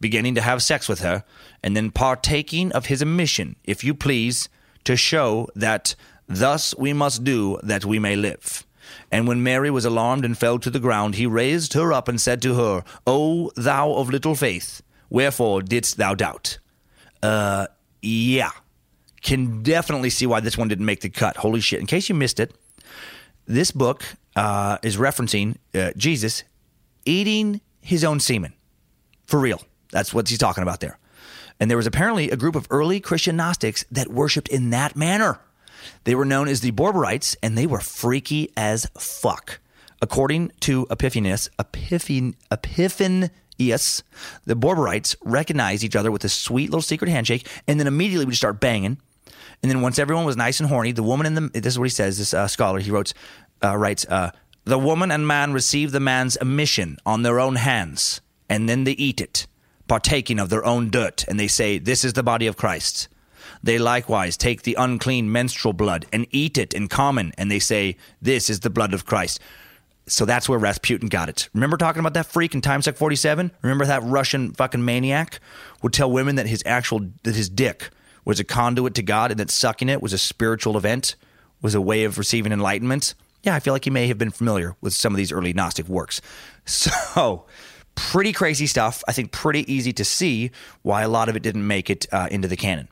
beginning 0.09 0.35
to 0.35 0.43
have 0.43 0.62
sex 0.62 0.89
with 0.89 1.01
her, 1.01 1.24
and 1.62 1.74
then 1.74 1.90
partaking 1.90 2.70
of 2.72 2.86
his 2.86 3.02
mission, 3.05 3.56
if 3.64 3.82
you 3.82 3.94
please, 3.94 4.51
to 4.85 4.97
show 4.97 5.48
that 5.56 5.94
thus 6.28 6.74
we 6.76 6.93
must 6.93 7.24
do 7.24 7.59
that 7.62 7.86
we 7.86 7.98
may 7.98 8.14
live. 8.14 8.66
And 9.10 9.26
when 9.26 9.43
Mary 9.43 9.70
was 9.70 9.86
alarmed 9.86 10.24
and 10.26 10.36
fell 10.36 10.59
to 10.59 10.70
the 10.70 10.85
ground, 10.86 11.14
he 11.14 11.26
raised 11.26 11.72
her 11.72 11.90
up 11.90 12.06
and 12.06 12.20
said 12.20 12.43
to 12.43 12.55
her, 12.55 12.85
O 13.06 13.51
thou 13.56 13.94
of 13.94 14.10
little 14.10 14.35
faith, 14.35 14.82
wherefore 15.09 15.62
didst 15.62 15.97
thou 15.97 16.14
doubt? 16.14 16.59
Uh, 17.22 17.66
yeah. 18.02 18.51
Can 19.22 19.62
definitely 19.62 20.10
see 20.10 20.26
why 20.26 20.40
this 20.40 20.59
one 20.59 20.68
didn't 20.68 20.85
make 20.85 21.01
the 21.01 21.09
cut. 21.09 21.39
Holy 21.39 21.60
shit. 21.60 21.81
In 21.81 21.86
case 21.86 22.10
you 22.10 22.14
missed 22.14 22.39
it, 22.39 22.52
this 23.47 23.70
book 23.70 24.05
uh, 24.36 24.76
is 24.82 24.98
referencing 24.98 25.56
uh, 25.74 25.93
Jesus 25.97 26.44
eating 27.06 27.62
his 27.81 28.05
own 28.05 28.20
semen. 28.20 28.52
For 29.26 29.40
real. 29.40 29.62
That's 29.95 30.12
what 30.12 30.29
he's 30.29 30.39
talking 30.39 30.65
about 30.65 30.81
there. 30.81 30.99
And 31.61 31.71
there 31.71 31.77
was 31.77 31.87
apparently 31.87 32.29
a 32.29 32.37
group 32.37 32.57
of 32.57 32.66
early 32.69 32.99
Christian 32.99 33.37
Gnostics 33.37 33.85
that 33.93 34.09
worshiped 34.09 34.49
in 34.49 34.71
that 34.71 34.97
manner. 34.97 35.39
They 36.03 36.16
were 36.16 36.25
known 36.25 36.49
as 36.49 36.62
the 36.62 36.73
Borborites, 36.73 37.37
and 37.45 37.57
they 37.57 37.66
were 37.66 37.79
freaky 37.79 38.51
as 38.57 38.91
fuck. 38.99 39.61
According 40.03 40.51
to 40.61 40.85
Epiphanius, 40.91 41.49
Epiphan, 41.61 42.35
Epiphanius, 42.51 44.03
the 44.45 44.57
Borborites 44.57 45.15
recognized 45.23 45.85
each 45.85 45.95
other 45.95 46.11
with 46.11 46.25
a 46.25 46.29
sweet 46.29 46.71
little 46.71 46.83
secret 46.83 47.09
handshake, 47.09 47.47
and 47.69 47.79
then 47.79 47.87
immediately 47.87 48.27
would 48.27 48.35
start 48.35 48.59
banging. 48.59 48.99
And 49.62 49.71
then 49.71 49.81
once 49.81 50.01
everyone 50.01 50.25
was 50.25 50.37
nice 50.37 50.59
and 50.59 50.69
horny, 50.69 50.91
the 50.91 51.05
woman 51.05 51.27
in 51.27 51.35
the 51.37 51.61
this 51.61 51.75
is 51.75 51.79
what 51.79 51.85
he 51.85 51.91
says. 51.91 52.19
This 52.19 52.35
uh, 52.35 52.49
scholar 52.49 52.81
he 52.81 52.91
wrote 52.91 53.15
uh, 53.62 53.77
writes 53.77 54.05
uh, 54.09 54.33
the 54.65 54.79
woman 54.79 55.12
and 55.12 55.25
man 55.27 55.53
receive 55.53 55.93
the 55.93 56.01
man's 56.01 56.35
emission 56.37 56.99
on 57.07 57.23
their 57.23 57.39
own 57.39 57.55
hands, 57.55 58.21
and 58.49 58.69
then 58.69 58.83
they 58.83 58.93
eat 58.93 59.21
it, 59.21 59.47
partaking 59.89 60.39
of 60.39 60.48
their 60.48 60.65
own 60.65 60.90
dirt, 60.90 61.24
and 61.28 61.39
they 61.39 61.48
say, 61.48 61.78
"This 61.78 62.05
is 62.05 62.15
the 62.15 62.23
body 62.23 62.47
of 62.47 62.56
Christ." 62.56 63.09
They 63.65 63.78
likewise 63.78 64.36
take 64.36 64.62
the 64.62 64.77
unclean 64.78 65.32
menstrual 65.32 65.73
blood 65.73 66.05
and 66.12 66.27
eat 66.31 66.59
it 66.59 66.74
in 66.74 66.86
common, 66.89 67.32
and 67.39 67.51
they 67.51 67.59
say, 67.59 67.97
This 68.20 68.51
is 68.51 68.61
the 68.61 68.69
blood 68.69 68.93
of 68.93 69.06
Christ. 69.06 69.40
So 70.06 70.27
that's 70.27 70.51
where 70.51 70.59
Rasputin 70.59 71.09
got 71.09 71.31
it. 71.31 71.48
Remember 71.55 71.78
talking 71.78 72.01
about 72.01 72.12
that 72.12 72.27
freak 72.27 72.55
in 72.55 72.61
Time 72.61 72.82
Suck 72.82 72.97
47? 72.97 73.51
Remember 73.62 73.86
that 73.86 74.02
Russian 74.02 74.52
fucking 74.52 74.85
maniac 74.85 75.40
would 75.81 75.94
tell 75.94 76.11
women 76.11 76.36
that 76.36 76.47
his 76.47 76.62
actual, 76.66 77.09
that 77.23 77.35
his 77.35 77.48
dick 77.48 77.89
was 78.27 78.39
a 78.39 78.44
conduit 78.44 78.94
to 78.94 79.02
God 79.02 79.31
and 79.31 79.40
that 79.40 79.51
sucking 79.51 79.89
it 79.89 80.02
was 80.02 80.12
a 80.12 80.19
spiritual 80.19 80.77
event, 80.77 81.16
was 81.62 81.74
a 81.74 81.81
way 81.81 82.05
of 82.05 82.19
receiving 82.19 82.52
enlightenment? 82.52 83.15
Yeah, 83.43 83.55
I 83.55 83.61
feel 83.61 83.73
like 83.73 83.85
he 83.85 83.90
may 83.90 84.06
have 84.09 84.19
been 84.19 84.31
familiar 84.31 84.77
with 84.82 84.93
some 84.93 85.15
of 85.15 85.16
these 85.16 85.32
early 85.32 85.52
Gnostic 85.52 85.89
works. 85.89 86.20
So, 86.66 87.44
pretty 87.95 88.33
crazy 88.33 88.66
stuff. 88.66 89.03
I 89.09 89.12
think 89.12 89.33
pretty 89.33 89.71
easy 89.73 89.93
to 89.95 90.05
see 90.05 90.51
why 90.83 91.03
a 91.03 91.09
lot 91.09 91.29
of 91.29 91.37
it 91.37 91.43
didn't 91.43 91.66
make 91.66 91.91
it 91.91 92.07
uh, 92.12 92.29
into 92.31 92.49
the 92.49 92.57
canon. 92.57 92.89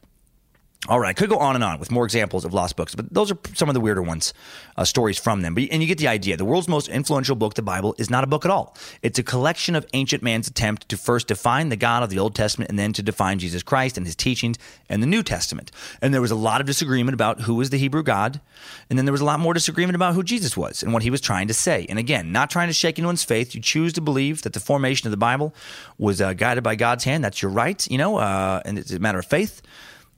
All 0.88 0.98
right, 0.98 1.10
I 1.10 1.12
could 1.12 1.30
go 1.30 1.38
on 1.38 1.54
and 1.54 1.62
on 1.62 1.78
with 1.78 1.92
more 1.92 2.04
examples 2.04 2.44
of 2.44 2.52
lost 2.52 2.74
books, 2.74 2.96
but 2.96 3.14
those 3.14 3.30
are 3.30 3.38
some 3.54 3.68
of 3.68 3.74
the 3.74 3.80
weirder 3.80 4.02
ones, 4.02 4.34
uh, 4.76 4.84
stories 4.84 5.16
from 5.16 5.42
them. 5.42 5.54
But, 5.54 5.68
and 5.70 5.80
you 5.80 5.86
get 5.86 5.98
the 5.98 6.08
idea. 6.08 6.36
The 6.36 6.44
world's 6.44 6.66
most 6.66 6.88
influential 6.88 7.36
book, 7.36 7.54
the 7.54 7.62
Bible, 7.62 7.94
is 7.98 8.10
not 8.10 8.24
a 8.24 8.26
book 8.26 8.44
at 8.44 8.50
all. 8.50 8.76
It's 9.00 9.16
a 9.16 9.22
collection 9.22 9.76
of 9.76 9.86
ancient 9.92 10.24
man's 10.24 10.48
attempt 10.48 10.88
to 10.88 10.96
first 10.96 11.28
define 11.28 11.68
the 11.68 11.76
God 11.76 12.02
of 12.02 12.10
the 12.10 12.18
Old 12.18 12.34
Testament 12.34 12.68
and 12.68 12.80
then 12.80 12.92
to 12.94 13.02
define 13.02 13.38
Jesus 13.38 13.62
Christ 13.62 13.96
and 13.96 14.04
his 14.04 14.16
teachings 14.16 14.58
and 14.88 15.00
the 15.00 15.06
New 15.06 15.22
Testament. 15.22 15.70
And 16.00 16.12
there 16.12 16.20
was 16.20 16.32
a 16.32 16.36
lot 16.36 16.60
of 16.60 16.66
disagreement 16.66 17.14
about 17.14 17.42
who 17.42 17.54
was 17.54 17.70
the 17.70 17.78
Hebrew 17.78 18.02
God, 18.02 18.40
and 18.90 18.98
then 18.98 19.06
there 19.06 19.12
was 19.12 19.20
a 19.20 19.24
lot 19.24 19.38
more 19.38 19.54
disagreement 19.54 19.94
about 19.94 20.16
who 20.16 20.24
Jesus 20.24 20.56
was 20.56 20.82
and 20.82 20.92
what 20.92 21.04
he 21.04 21.10
was 21.10 21.20
trying 21.20 21.46
to 21.46 21.54
say. 21.54 21.86
And 21.88 21.98
again, 22.00 22.32
not 22.32 22.50
trying 22.50 22.66
to 22.66 22.74
shake 22.74 22.98
anyone's 22.98 23.22
faith. 23.22 23.54
You 23.54 23.60
choose 23.60 23.92
to 23.92 24.00
believe 24.00 24.42
that 24.42 24.52
the 24.52 24.58
formation 24.58 25.06
of 25.06 25.12
the 25.12 25.16
Bible 25.16 25.54
was 25.96 26.20
uh, 26.20 26.32
guided 26.32 26.64
by 26.64 26.74
God's 26.74 27.04
hand. 27.04 27.22
That's 27.22 27.40
your 27.40 27.52
right, 27.52 27.88
you 27.88 27.98
know, 27.98 28.16
uh, 28.16 28.62
and 28.64 28.80
it's 28.80 28.90
a 28.90 28.98
matter 28.98 29.20
of 29.20 29.26
faith. 29.26 29.62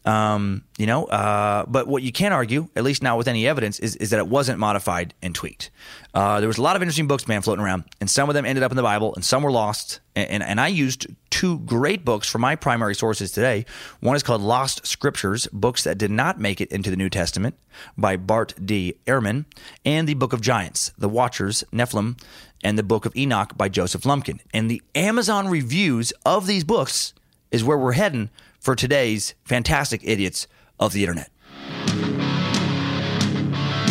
Um, 0.04 0.64
you 0.76 0.86
know, 0.86 1.04
uh, 1.06 1.64
but 1.66 1.86
what 1.86 2.02
you 2.02 2.12
can't 2.12 2.34
argue, 2.34 2.68
at 2.76 2.84
least 2.84 3.02
not 3.02 3.16
with 3.16 3.26
any 3.26 3.48
evidence, 3.48 3.78
is, 3.78 3.96
is 3.96 4.10
that 4.10 4.18
it 4.18 4.28
wasn't 4.28 4.58
modified 4.58 5.14
and 5.22 5.34
tweaked. 5.34 5.70
Uh, 6.12 6.40
there 6.40 6.46
was 6.46 6.58
a 6.58 6.62
lot 6.62 6.76
of 6.76 6.82
interesting 6.82 7.06
books, 7.06 7.26
man, 7.26 7.40
floating 7.40 7.64
around, 7.64 7.84
and 8.00 8.10
some 8.10 8.28
of 8.28 8.34
them 8.34 8.44
ended 8.44 8.62
up 8.62 8.70
in 8.70 8.76
the 8.76 8.82
Bible, 8.82 9.14
and 9.14 9.24
some 9.24 9.42
were 9.42 9.50
lost. 9.50 10.00
And, 10.14 10.28
and, 10.28 10.42
and 10.42 10.60
I 10.60 10.68
used 10.68 11.06
two 11.30 11.58
great 11.60 12.04
books 12.04 12.28
for 12.28 12.38
my 12.38 12.54
primary 12.54 12.94
sources 12.94 13.32
today. 13.32 13.64
One 14.00 14.14
is 14.14 14.22
called 14.22 14.42
Lost 14.42 14.86
Scriptures, 14.86 15.48
books 15.52 15.84
that 15.84 15.96
did 15.96 16.10
not 16.10 16.38
make 16.38 16.60
it 16.60 16.70
into 16.70 16.90
the 16.90 16.96
New 16.96 17.08
Testament 17.08 17.56
by 17.96 18.16
Bart 18.16 18.54
D. 18.62 18.96
Ehrman, 19.06 19.46
and 19.86 20.06
the 20.06 20.14
Book 20.14 20.34
of 20.34 20.42
Giants, 20.42 20.92
The 20.98 21.08
Watchers, 21.08 21.64
Nephilim, 21.72 22.20
and 22.62 22.78
the 22.78 22.82
Book 22.82 23.06
of 23.06 23.16
Enoch 23.16 23.56
by 23.56 23.70
Joseph 23.70 24.04
Lumpkin. 24.04 24.40
And 24.52 24.70
the 24.70 24.82
Amazon 24.94 25.48
reviews 25.48 26.12
of 26.26 26.46
these 26.46 26.64
books 26.64 27.14
is 27.50 27.64
where 27.64 27.78
we're 27.78 27.92
heading 27.92 28.30
for 28.64 28.74
today's 28.74 29.34
fantastic 29.44 30.00
idiots 30.04 30.48
of 30.80 30.94
the 30.94 31.02
internet. 31.02 31.28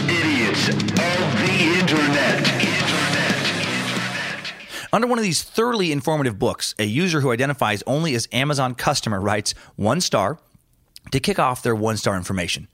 Idiots 0.09 0.69
of 0.69 0.79
the 1.37 1.77
Internet. 1.79 2.49
Under 4.91 5.07
one 5.07 5.19
of 5.19 5.23
these 5.23 5.43
thoroughly 5.43 5.91
informative 5.91 6.39
books, 6.39 6.73
a 6.79 6.85
user 6.85 7.21
who 7.21 7.31
identifies 7.31 7.83
only 7.85 8.15
as 8.15 8.27
Amazon 8.31 8.73
customer 8.73 9.21
writes 9.21 9.53
one 9.75 10.01
star 10.01 10.39
to 11.11 11.19
kick 11.19 11.37
off 11.37 11.61
their 11.61 11.75
one 11.75 11.97
star 11.97 12.17
information. 12.17 12.67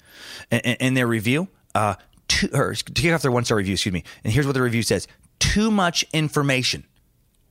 In, 0.51 0.59
in 0.59 0.93
their 0.93 1.07
review, 1.07 1.49
uh, 1.75 1.95
or 2.53 2.75
to 2.75 2.93
kick 2.93 3.13
off 3.13 3.21
their 3.21 3.31
one 3.31 3.43
star 3.43 3.57
review, 3.57 3.73
excuse 3.73 3.91
me. 3.91 4.05
And 4.23 4.31
here's 4.31 4.45
what 4.45 4.53
the 4.53 4.61
review 4.61 4.83
says 4.83 5.05
Too 5.39 5.69
much 5.69 6.05
information. 6.13 6.85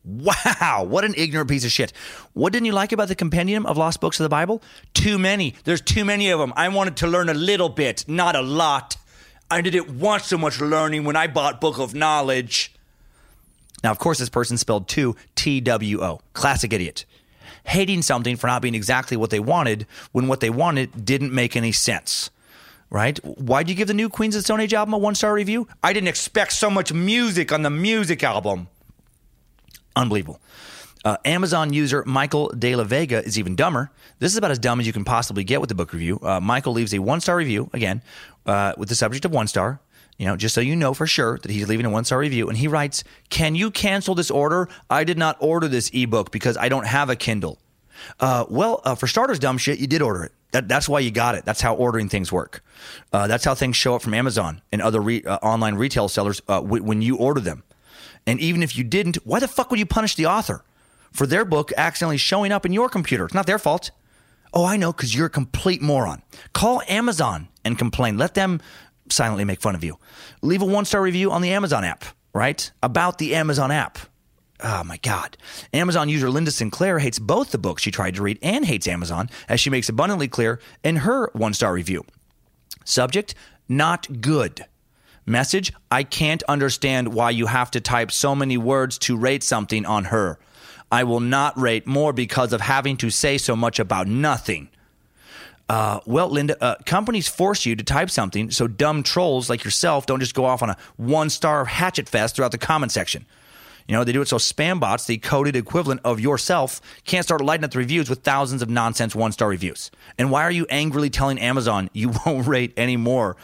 Wow, 0.08 0.86
what 0.88 1.04
an 1.04 1.12
ignorant 1.18 1.50
piece 1.50 1.66
of 1.66 1.70
shit. 1.70 1.92
What 2.32 2.54
didn't 2.54 2.64
you 2.64 2.72
like 2.72 2.92
about 2.92 3.08
the 3.08 3.14
compendium 3.14 3.66
of 3.66 3.76
lost 3.76 4.00
books 4.00 4.18
of 4.18 4.24
the 4.24 4.30
Bible? 4.30 4.62
Too 4.94 5.18
many. 5.18 5.54
There's 5.64 5.82
too 5.82 6.02
many 6.02 6.30
of 6.30 6.40
them. 6.40 6.54
I 6.56 6.68
wanted 6.70 6.96
to 6.96 7.06
learn 7.06 7.28
a 7.28 7.34
little 7.34 7.68
bit, 7.68 8.06
not 8.08 8.34
a 8.34 8.40
lot. 8.40 8.96
I 9.50 9.60
didn't 9.60 9.98
want 9.98 10.22
so 10.22 10.38
much 10.38 10.62
learning 10.62 11.04
when 11.04 11.14
I 11.14 11.26
bought 11.26 11.60
Book 11.60 11.78
of 11.78 11.94
Knowledge. 11.94 12.72
Now, 13.84 13.90
of 13.90 13.98
course, 13.98 14.18
this 14.18 14.30
person 14.30 14.56
spelled 14.56 14.88
two 14.88 15.14
T 15.34 15.60
W 15.60 16.02
O. 16.02 16.20
Classic 16.32 16.72
idiot. 16.72 17.04
Hating 17.64 18.00
something 18.00 18.36
for 18.36 18.46
not 18.46 18.62
being 18.62 18.74
exactly 18.74 19.16
what 19.16 19.28
they 19.28 19.40
wanted 19.40 19.86
when 20.12 20.26
what 20.26 20.40
they 20.40 20.50
wanted 20.50 21.04
didn't 21.04 21.34
make 21.34 21.54
any 21.54 21.72
sense. 21.72 22.30
Right? 22.88 23.18
Why'd 23.24 23.68
you 23.68 23.74
give 23.74 23.88
the 23.88 23.94
new 23.94 24.08
Queens 24.08 24.34
of 24.34 24.40
the 24.40 24.44
Stone 24.44 24.60
Age 24.60 24.72
album 24.72 24.94
a 24.94 24.98
one 24.98 25.14
star 25.14 25.34
review? 25.34 25.68
I 25.82 25.92
didn't 25.92 26.08
expect 26.08 26.52
so 26.54 26.70
much 26.70 26.94
music 26.94 27.52
on 27.52 27.60
the 27.60 27.68
music 27.68 28.24
album. 28.24 28.68
Unbelievable. 29.98 30.40
Uh, 31.04 31.16
Amazon 31.24 31.72
user 31.72 32.02
Michael 32.06 32.48
De 32.48 32.74
La 32.74 32.84
Vega 32.84 33.22
is 33.24 33.38
even 33.38 33.54
dumber. 33.54 33.90
This 34.18 34.32
is 34.32 34.38
about 34.38 34.50
as 34.50 34.58
dumb 34.58 34.80
as 34.80 34.86
you 34.86 34.92
can 34.92 35.04
possibly 35.04 35.44
get 35.44 35.60
with 35.60 35.68
the 35.68 35.74
book 35.74 35.92
review. 35.92 36.18
Uh, 36.22 36.40
Michael 36.40 36.72
leaves 36.72 36.92
a 36.92 36.98
one 36.98 37.20
star 37.20 37.36
review, 37.36 37.70
again, 37.72 38.02
uh, 38.46 38.72
with 38.76 38.88
the 38.88 38.94
subject 38.94 39.24
of 39.24 39.30
one 39.30 39.46
star, 39.46 39.80
you 40.18 40.26
know, 40.26 40.36
just 40.36 40.54
so 40.54 40.60
you 40.60 40.74
know 40.74 40.94
for 40.94 41.06
sure 41.06 41.38
that 41.38 41.50
he's 41.50 41.68
leaving 41.68 41.86
a 41.86 41.90
one 41.90 42.04
star 42.04 42.18
review. 42.18 42.48
And 42.48 42.58
he 42.58 42.68
writes, 42.68 43.04
Can 43.30 43.54
you 43.54 43.70
cancel 43.70 44.14
this 44.14 44.30
order? 44.30 44.68
I 44.90 45.04
did 45.04 45.18
not 45.18 45.36
order 45.40 45.68
this 45.68 45.90
ebook 45.92 46.30
because 46.30 46.56
I 46.56 46.68
don't 46.68 46.86
have 46.86 47.10
a 47.10 47.16
Kindle. 47.16 47.58
Uh, 48.20 48.44
well, 48.48 48.80
uh, 48.84 48.94
for 48.94 49.06
starters, 49.06 49.38
dumb 49.38 49.58
shit, 49.58 49.78
you 49.78 49.86
did 49.86 50.02
order 50.02 50.24
it. 50.24 50.32
That, 50.52 50.68
that's 50.68 50.88
why 50.88 51.00
you 51.00 51.10
got 51.10 51.34
it. 51.34 51.44
That's 51.44 51.60
how 51.60 51.74
ordering 51.74 52.08
things 52.08 52.32
work. 52.32 52.64
Uh, 53.12 53.26
that's 53.26 53.44
how 53.44 53.54
things 53.54 53.76
show 53.76 53.94
up 53.94 54.02
from 54.02 54.14
Amazon 54.14 54.62
and 54.72 54.80
other 54.80 55.00
re- 55.00 55.22
online 55.24 55.74
retail 55.74 56.08
sellers 56.08 56.40
w- 56.42 56.82
when 56.82 57.02
you 57.02 57.16
order 57.16 57.40
them. 57.40 57.64
And 58.28 58.38
even 58.40 58.62
if 58.62 58.76
you 58.76 58.84
didn't, 58.84 59.16
why 59.24 59.40
the 59.40 59.48
fuck 59.48 59.70
would 59.70 59.80
you 59.80 59.86
punish 59.86 60.14
the 60.14 60.26
author 60.26 60.62
for 61.12 61.26
their 61.26 61.46
book 61.46 61.72
accidentally 61.78 62.18
showing 62.18 62.52
up 62.52 62.66
in 62.66 62.74
your 62.74 62.90
computer? 62.90 63.24
It's 63.24 63.32
not 63.32 63.46
their 63.46 63.58
fault. 63.58 63.90
Oh, 64.52 64.66
I 64.66 64.76
know, 64.76 64.92
because 64.92 65.14
you're 65.14 65.26
a 65.26 65.30
complete 65.30 65.80
moron. 65.80 66.22
Call 66.52 66.82
Amazon 66.88 67.48
and 67.64 67.78
complain. 67.78 68.18
Let 68.18 68.34
them 68.34 68.60
silently 69.08 69.46
make 69.46 69.62
fun 69.62 69.74
of 69.74 69.82
you. 69.82 69.98
Leave 70.42 70.60
a 70.60 70.66
one 70.66 70.84
star 70.84 71.00
review 71.00 71.30
on 71.30 71.40
the 71.40 71.52
Amazon 71.52 71.84
app, 71.84 72.04
right? 72.34 72.70
About 72.82 73.16
the 73.16 73.34
Amazon 73.34 73.70
app. 73.70 73.98
Oh 74.62 74.84
my 74.84 74.98
God. 74.98 75.38
Amazon 75.72 76.10
user 76.10 76.28
Linda 76.28 76.50
Sinclair 76.50 76.98
hates 76.98 77.18
both 77.18 77.50
the 77.50 77.58
books 77.58 77.82
she 77.82 77.90
tried 77.90 78.16
to 78.16 78.22
read 78.22 78.38
and 78.42 78.66
hates 78.66 78.86
Amazon, 78.86 79.30
as 79.48 79.58
she 79.58 79.70
makes 79.70 79.88
abundantly 79.88 80.28
clear 80.28 80.60
in 80.84 80.96
her 80.96 81.30
one 81.32 81.54
star 81.54 81.72
review. 81.72 82.04
Subject, 82.84 83.34
not 83.70 84.20
good. 84.20 84.66
Message, 85.28 85.72
I 85.90 86.04
can't 86.04 86.42
understand 86.44 87.12
why 87.12 87.30
you 87.30 87.46
have 87.46 87.70
to 87.72 87.80
type 87.80 88.10
so 88.10 88.34
many 88.34 88.56
words 88.56 88.96
to 89.00 89.16
rate 89.16 89.42
something 89.42 89.84
on 89.84 90.06
her. 90.06 90.38
I 90.90 91.04
will 91.04 91.20
not 91.20 91.58
rate 91.58 91.86
more 91.86 92.14
because 92.14 92.54
of 92.54 92.62
having 92.62 92.96
to 92.98 93.10
say 93.10 93.36
so 93.36 93.54
much 93.54 93.78
about 93.78 94.06
nothing. 94.06 94.70
Uh, 95.68 96.00
well, 96.06 96.30
Linda, 96.30 96.56
uh, 96.64 96.76
companies 96.86 97.28
force 97.28 97.66
you 97.66 97.76
to 97.76 97.84
type 97.84 98.08
something 98.08 98.50
so 98.50 98.66
dumb 98.66 99.02
trolls 99.02 99.50
like 99.50 99.64
yourself 99.64 100.06
don't 100.06 100.20
just 100.20 100.34
go 100.34 100.46
off 100.46 100.62
on 100.62 100.70
a 100.70 100.78
one 100.96 101.28
star 101.28 101.66
hatchet 101.66 102.08
fest 102.08 102.36
throughout 102.36 102.52
the 102.52 102.58
comment 102.58 102.90
section. 102.90 103.26
You 103.86 103.94
know, 103.94 104.04
they 104.04 104.12
do 104.12 104.22
it 104.22 104.28
so 104.28 104.36
spam 104.36 104.80
bots, 104.80 105.06
the 105.06 105.18
coded 105.18 105.56
equivalent 105.56 106.00
of 106.04 106.20
yourself, 106.20 106.80
can't 107.04 107.24
start 107.24 107.42
lighting 107.42 107.64
up 107.64 107.70
the 107.70 107.78
reviews 107.78 108.08
with 108.08 108.20
thousands 108.20 108.62
of 108.62 108.70
nonsense 108.70 109.14
one 109.14 109.32
star 109.32 109.48
reviews. 109.48 109.90
And 110.16 110.30
why 110.30 110.42
are 110.44 110.50
you 110.50 110.66
angrily 110.70 111.10
telling 111.10 111.38
Amazon 111.38 111.90
you 111.92 112.12
won't 112.26 112.46
rate 112.46 112.72
any 112.78 112.96
more 112.96 113.36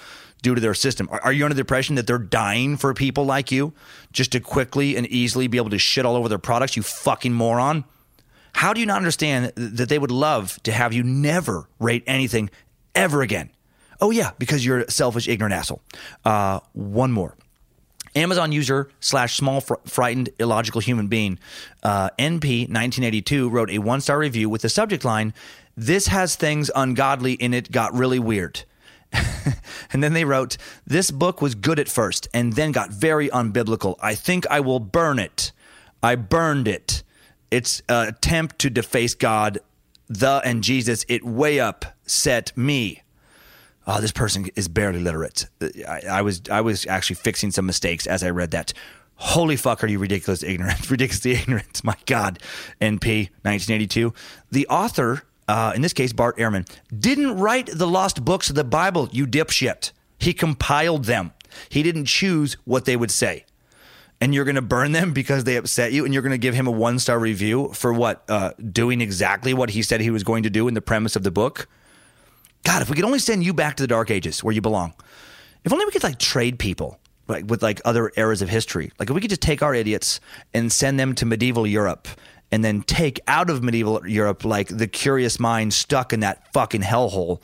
due 0.45 0.55
to 0.55 0.61
their 0.61 0.75
system? 0.75 1.09
Are, 1.11 1.21
are 1.23 1.33
you 1.33 1.45
under 1.45 1.55
the 1.55 1.61
impression 1.61 1.97
that 1.97 2.07
they're 2.07 2.19
dying 2.19 2.77
for 2.77 2.95
people 2.95 3.25
like 3.25 3.51
you 3.51 3.73
just 4.12 4.31
to 4.33 4.41
quickly 4.41 4.95
and 4.95 5.07
easily 5.09 5.49
be 5.49 5.57
able 5.59 5.71
to 5.71 5.79
shit 5.79 6.07
all 6.07 6.15
over 6.15 6.29
their 6.29 6.39
products, 6.39 6.77
you 6.77 6.83
fucking 6.83 7.33
moron? 7.33 7.85
How 8.53 8.73
do 8.73 8.79
you 8.79 8.87
not 8.87 8.99
understand 8.99 9.53
that 9.57 9.89
they 9.89 9.99
would 9.99 10.12
love 10.12 10.62
to 10.62 10.71
have 10.71 10.93
you 10.93 11.03
never 11.03 11.69
rate 11.81 12.05
anything 12.07 12.51
ever 12.95 13.23
again? 13.23 13.51
Oh, 14.01 14.11
yeah, 14.11 14.31
because 14.39 14.65
you're 14.65 14.81
a 14.81 14.91
selfish, 14.91 15.27
ignorant 15.27 15.55
asshole. 15.55 15.83
Uh, 16.25 16.61
one 16.75 17.11
more. 17.11 17.37
Amazon 18.15 18.53
user 18.53 18.91
slash 19.01 19.37
small 19.37 19.61
fr- 19.61 19.75
frightened 19.87 20.29
illogical 20.39 20.81
human 20.81 21.09
being 21.09 21.39
uh, 21.83 22.11
NP 22.19 22.69
1982 22.69 23.49
wrote 23.49 23.71
a 23.71 23.79
one 23.79 24.01
star 24.01 24.19
review 24.19 24.49
with 24.49 24.62
the 24.62 24.69
subject 24.69 25.05
line, 25.05 25.35
"This 25.77 26.07
has 26.07 26.37
things 26.37 26.71
ungodly 26.77 27.33
in 27.33 27.53
it. 27.53 27.73
Got 27.73 27.93
really 27.93 28.21
weird." 28.21 28.62
and 29.93 30.03
then 30.03 30.12
they 30.12 30.24
wrote, 30.24 30.57
"This 30.86 31.11
book 31.11 31.41
was 31.41 31.55
good 31.55 31.78
at 31.78 31.89
first, 31.89 32.28
and 32.35 32.55
then 32.55 32.73
got 32.73 32.91
very 32.91 33.28
unbiblical. 33.28 33.97
I 34.01 34.15
think 34.15 34.47
I 34.49 34.61
will 34.61 34.81
burn 34.81 35.19
it. 35.19 35.53
I 36.03 36.16
burned 36.16 36.69
it. 36.69 37.03
It's 37.51 37.82
an 37.89 38.09
attempt 38.09 38.59
to 38.61 38.70
deface 38.70 39.15
God, 39.15 39.59
the 40.09 40.43
and 40.45 40.62
Jesus. 40.62 41.05
It 41.09 41.24
way 41.24 41.61
up 41.61 41.85
set 42.07 42.57
me." 42.57 43.03
oh, 43.86 44.01
this 44.01 44.12
person 44.12 44.49
is 44.57 44.69
barely 44.69 45.01
literate. 45.01 45.47
I, 45.61 46.03
I 46.11 46.23
was 46.23 46.43
I 46.51 46.61
was 46.61 46.86
actually 46.86 47.16
fixing 47.16 47.51
some 47.51 47.66
mistakes 47.66 48.07
as 48.07 48.23
I 48.23 48.31
read 48.31 48.51
that. 48.53 48.73
Holy 49.16 49.57
fuck, 49.57 49.85
are 49.85 49.86
you 49.86 49.99
ridiculous 50.01 50.43
ignorant? 50.43 50.91
Ridiculously 50.91 51.32
ignorant. 51.32 51.85
My 51.85 51.95
God. 52.05 52.41
NP 52.81 53.31
1982. 53.43 54.12
The 54.51 54.66
author, 54.66 55.23
uh, 55.49 55.73
in 55.75 55.83
this 55.83 55.93
case, 55.93 56.12
Bart 56.12 56.37
Ehrman, 56.39 56.69
didn't 56.97 57.39
write 57.39 57.69
the 57.73 57.87
lost 57.87 58.25
books 58.25 58.49
of 58.49 58.57
the 58.57 58.65
Bible, 58.65 59.09
you 59.12 59.27
dipshit. 59.27 59.93
He 60.19 60.33
compiled 60.33 61.05
them. 61.05 61.33
He 61.69 61.83
didn't 61.83 62.07
choose 62.07 62.57
what 62.65 62.85
they 62.85 62.97
would 62.97 63.11
say. 63.11 63.45
And 64.21 64.35
you're 64.35 64.45
going 64.45 64.55
to 64.55 64.62
burn 64.62 64.93
them 64.93 65.12
because 65.15 65.45
they 65.45 65.57
upset 65.57 65.93
you, 65.93 66.05
and 66.05 66.15
you're 66.15 66.23
going 66.23 66.33
to 66.33 66.39
give 66.39 66.55
him 66.55 66.66
a 66.66 66.71
one 66.71 66.99
star 66.99 67.19
review 67.19 67.71
for 67.75 67.93
what? 67.93 68.25
Uh, 68.29 68.53
doing 68.73 69.01
exactly 69.01 69.53
what 69.55 69.71
he 69.71 69.83
said 69.83 70.01
he 70.01 70.11
was 70.11 70.25
going 70.25 70.45
to 70.45 70.51
do 70.51 70.69
in 70.69 70.75
the 70.75 70.83
premise 70.83 71.16
of 71.16 71.23
the 71.23 71.31
book? 71.31 71.69
God, 72.65 72.81
if 72.81 72.89
we 72.89 72.97
could 72.97 73.05
only 73.05 73.19
send 73.19 73.45
you 73.45 73.53
back 73.53 73.77
to 73.77 73.83
the 73.83 73.87
dark 73.87 74.11
ages 74.11 74.43
where 74.43 74.55
you 74.55 74.62
belong. 74.62 74.95
If 75.65 75.73
only 75.73 75.85
we 75.85 75.93
could 75.93 76.03
like 76.03 76.19
trade 76.19 76.59
people 76.59 76.99
like 77.29 77.49
with 77.49 77.62
like 77.62 77.81
other 77.85 78.12
eras 78.16 78.43
of 78.43 78.49
history. 78.49 78.91
Like 78.99 79.09
if 79.09 79.15
we 79.15 79.21
could 79.21 79.31
just 79.31 79.43
take 79.43 79.62
our 79.62 79.75
idiots 79.75 80.21
and 80.53 80.71
send 80.71 80.99
them 80.99 81.15
to 81.16 81.27
medieval 81.27 81.66
Europe 81.66 82.09
and 82.51 82.65
then 82.65 82.83
take 82.83 83.21
out 83.27 83.51
of 83.51 83.62
medieval 83.62 84.07
Europe 84.07 84.45
like 84.45 84.69
the 84.69 84.87
curious 84.87 85.41
mind 85.41 85.73
stuck 85.75 86.12
in 86.12 86.21
that 86.21 86.53
fucking 86.53 86.83
hellhole 86.83 87.41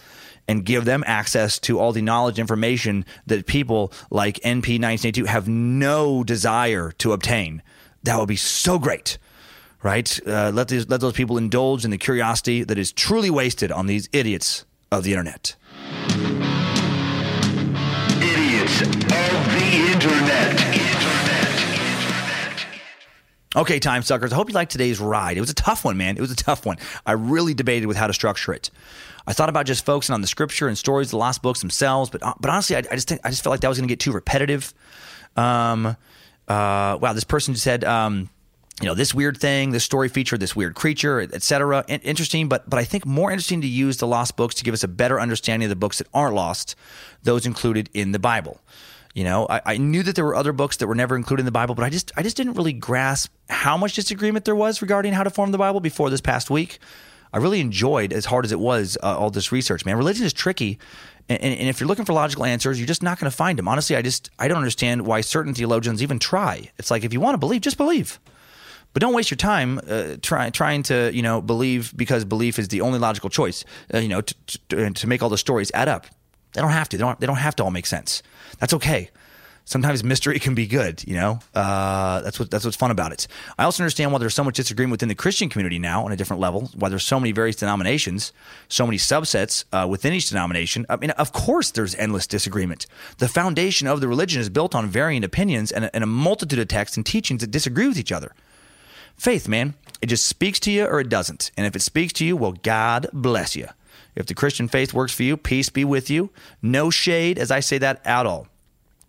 and 0.51 0.64
give 0.64 0.85
them 0.85 1.05
access 1.06 1.59
to 1.60 1.78
all 1.78 1.93
the 1.93 2.02
knowledge 2.02 2.39
information 2.39 3.05
that 3.27 3.47
people 3.47 3.93
like 4.10 4.36
NP 4.36 4.81
1982 4.81 5.24
have 5.27 5.48
no 5.48 6.24
desire 6.24 6.90
to 6.98 7.12
obtain. 7.12 7.62
That 8.02 8.18
would 8.18 8.28
be 8.28 8.36
so 8.36 8.78
great. 8.78 9.18
Right? 9.82 10.18
Uh, 10.27 10.51
let, 10.52 10.68
these, 10.68 10.89
let 10.89 11.01
those 11.01 11.14
people 11.14 11.39
indulge 11.39 11.85
in 11.85 11.90
the 11.90 11.98
curiosity 11.98 12.64
that 12.64 12.77
is 12.78 12.93
truly 12.93 13.31
wasted 13.31 13.72
on 13.72 13.86
these 13.86 14.09
idiots 14.12 14.64
of 14.93 15.05
the 15.05 15.12
internet. 15.12 15.55
Idiots 18.20 18.82
of 18.82 18.93
the 19.55 19.93
internet. 19.93 20.69
Okay, 23.56 23.81
time 23.81 24.02
suckers. 24.02 24.32
I 24.32 24.36
hope 24.36 24.48
you 24.48 24.55
liked 24.55 24.70
today's 24.70 25.01
ride. 25.01 25.36
It 25.36 25.40
was 25.40 25.51
a 25.51 25.55
tough 25.55 25.85
one, 25.85 25.97
man. 25.97 26.16
It 26.16 26.20
was 26.20 26.31
a 26.31 26.36
tough 26.36 26.64
one. 26.64 26.77
I 27.05 27.12
really 27.12 27.52
debated 27.52 27.86
with 27.86 27.97
how 27.97 28.06
to 28.06 28.12
structure 28.12 28.52
it. 28.52 28.70
I 29.27 29.32
thought 29.32 29.48
about 29.48 29.66
just 29.66 29.85
focusing 29.85 30.14
on 30.14 30.20
the 30.20 30.28
scripture 30.28 30.68
and 30.68 30.78
stories, 30.78 31.09
of 31.09 31.12
the 31.12 31.16
lost 31.18 31.43
books 31.43 31.60
themselves, 31.60 32.10
but 32.10 32.20
but 32.40 32.48
honestly, 32.48 32.77
I, 32.77 32.81
I 32.81 32.94
just 32.94 33.09
think, 33.09 33.20
I 33.24 33.31
just 33.31 33.43
felt 33.43 33.52
like 33.52 33.60
that 33.60 33.68
was 33.68 33.78
going 33.78 33.89
to 33.89 33.93
get 33.93 34.01
too 34.01 34.12
repetitive. 34.12 34.72
Um, 35.36 35.86
uh, 35.86 36.98
wow, 37.01 37.12
this 37.12 37.24
person 37.24 37.55
said, 37.56 37.85
um, 37.85 38.31
you 38.81 38.86
know, 38.86 38.94
this 38.94 39.14
weird 39.14 39.36
thing, 39.36 39.72
this 39.72 39.85
story 39.85 40.09
feature, 40.09 40.39
this 40.39 40.56
weird 40.56 40.74
creature, 40.74 41.20
etc. 41.20 41.85
Interesting, 41.89 42.48
but 42.48 42.70
but 42.70 42.78
I 42.78 42.85
think 42.85 43.05
more 43.05 43.32
interesting 43.32 43.60
to 43.62 43.66
use 43.66 43.97
the 43.97 44.06
lost 44.06 44.36
books 44.36 44.55
to 44.56 44.64
give 44.64 44.74
us 44.74 44.85
a 44.85 44.89
better 44.89 45.20
understanding 45.20 45.66
of 45.66 45.70
the 45.70 45.77
books 45.77 45.98
that 45.98 46.06
aren't 46.14 46.35
lost, 46.35 46.77
those 47.24 47.47
included 47.47 47.90
in 47.93 48.12
the 48.12 48.20
Bible. 48.20 48.60
You 49.15 49.24
know, 49.24 49.47
I, 49.51 49.61
I, 49.66 49.77
knew 49.77 50.05
that 50.05 50.15
there 50.15 50.24
were 50.24 50.37
other 50.37 50.53
books 50.53 50.77
that 50.77 50.87
were 50.87 50.95
never 50.95 51.16
included 51.16 51.41
in 51.41 51.45
the 51.45 51.53
Bible, 51.53 51.74
but 51.74 51.85
I 51.85 51.91
just 51.91 52.12
I 52.16 52.23
just 52.23 52.37
didn't 52.37 52.55
really 52.55 52.73
grasp 52.73 53.32
how 53.49 53.77
much 53.77 53.95
disagreement 53.95 54.45
there 54.45 54.55
was 54.55 54.81
regarding 54.82 55.12
how 55.12 55.24
to 55.24 55.31
form 55.31 55.51
the 55.51 55.59
Bible 55.59 55.81
before 55.81 56.11
this 56.11 56.20
past 56.20 56.49
week. 56.49 56.78
I 57.32 57.39
really 57.39 57.61
enjoyed, 57.61 58.12
as 58.12 58.24
hard 58.24 58.45
as 58.45 58.53
it 58.53 58.59
was, 58.59 58.99
uh, 59.03 59.16
all 59.19 59.31
this 59.31 59.53
research. 59.53 59.85
Man, 59.85 59.97
religion 59.97 60.27
is 60.27 60.32
tricky, 60.32 60.78
and, 61.28 61.41
and, 61.41 61.59
and 61.59 61.69
if 61.69 61.81
you're 61.81 61.89
looking 61.89 62.05
for 62.05 62.12
logical 62.12 62.45
answers, 62.45 62.78
you're 62.78 62.87
just 62.87 63.03
not 63.03 63.19
going 63.19 63.31
to 63.31 63.37
find 63.37 63.59
them. 63.59 63.66
Honestly, 63.66 63.97
I 63.97 64.03
just 64.03 64.31
I 64.39 64.47
don't 64.47 64.59
understand 64.59 65.07
why 65.07 65.23
certain 65.23 65.55
theologians 65.55 66.03
even 66.03 66.20
try. 66.20 66.70
It's 66.78 66.91
like 66.91 67.03
if 67.03 67.12
you 67.12 67.20
want 67.20 67.35
to 67.35 67.39
believe, 67.39 67.62
just 67.62 67.78
believe. 67.78 68.20
But 68.93 69.01
don't 69.01 69.15
waste 69.15 69.31
your 69.31 69.37
time 69.37 69.81
uh, 69.89 70.16
try, 70.20 70.51
trying 70.51 70.82
to, 70.85 71.11
you 71.15 71.23
know, 71.23 71.41
believe 71.41 71.97
because 71.97 72.24
belief 72.24 72.59
is 72.59 72.69
the 72.69 72.81
only 72.81 72.99
logical 72.99 73.31
choice. 73.31 73.65
Uh, 73.93 73.99
you 73.99 74.09
know, 74.09 74.20
to, 74.20 74.35
to, 74.69 74.91
to 74.91 75.07
make 75.07 75.23
all 75.23 75.28
the 75.28 75.39
stories 75.39 75.70
add 75.74 75.89
up. 75.89 76.07
They 76.52 76.60
don't 76.60 76.70
have 76.70 76.89
to. 76.90 76.97
They 76.97 77.02
don't. 77.02 77.20
They 77.20 77.27
don't 77.27 77.36
have 77.36 77.56
to 77.56 77.64
all 77.64 77.70
make 77.70 77.86
sense. 77.86 78.22
That's 78.59 78.74
okay. 78.74 79.10
Sometimes 79.64 80.02
mystery 80.02 80.39
can 80.40 80.55
be 80.55 80.66
good. 80.66 81.06
You 81.06 81.14
know, 81.14 81.39
uh, 81.55 82.22
that's 82.22 82.40
what 82.40 82.51
that's 82.51 82.64
what's 82.64 82.77
fun 82.77 82.90
about 82.90 83.12
it. 83.12 83.28
I 83.59 83.64
also 83.64 83.82
understand 83.82 84.12
why 84.12 84.18
there's 84.18 84.35
so 84.35 84.43
much 84.43 84.56
disagreement 84.56 84.93
within 84.93 85.09
the 85.09 85.14
Christian 85.14 85.48
community 85.48 85.78
now 85.78 86.05
on 86.05 86.12
a 86.12 86.16
different 86.16 86.40
level. 86.40 86.70
Why 86.74 86.89
there's 86.89 87.05
so 87.05 87.20
many 87.20 87.32
various 87.32 87.56
denominations, 87.56 88.32
so 88.68 88.85
many 88.85 88.98
subsets 88.98 89.64
uh, 89.72 89.86
within 89.86 90.12
each 90.12 90.28
denomination. 90.28 90.86
I 90.89 90.97
mean, 90.97 91.10
of 91.10 91.32
course, 91.32 91.70
there's 91.70 91.94
endless 91.94 92.27
disagreement. 92.27 92.86
The 93.18 93.28
foundation 93.28 93.86
of 93.86 94.01
the 94.01 94.09
religion 94.09 94.40
is 94.40 94.48
built 94.48 94.74
on 94.74 94.89
varying 94.89 95.22
opinions 95.22 95.70
and 95.70 95.85
a, 95.85 95.94
and 95.94 96.02
a 96.02 96.06
multitude 96.09 96.59
of 96.59 96.68
texts 96.68 96.97
and 96.97 97.06
teachings 97.06 97.40
that 97.43 97.51
disagree 97.52 97.86
with 97.86 97.98
each 97.98 98.12
other. 98.12 98.35
Faith, 99.16 99.47
man, 99.48 99.74
it 100.01 100.06
just 100.06 100.27
speaks 100.27 100.59
to 100.60 100.72
you 100.72 100.86
or 100.86 100.98
it 100.98 101.09
doesn't. 101.09 101.51
And 101.56 101.66
if 101.66 101.77
it 101.77 101.82
speaks 101.82 102.12
to 102.14 102.24
you, 102.24 102.36
well, 102.36 102.52
God 102.52 103.06
bless 103.12 103.55
you. 103.55 103.68
If 104.20 104.26
the 104.26 104.34
Christian 104.34 104.68
faith 104.68 104.94
works 104.94 105.12
for 105.12 105.24
you, 105.24 105.36
peace 105.36 105.68
be 105.68 105.84
with 105.84 106.10
you. 106.10 106.30
No 106.62 106.90
shade 106.90 107.38
as 107.38 107.51
I 107.51 107.60
say 107.60 107.78
that 107.78 108.01
at 108.06 108.26
all. 108.26 108.47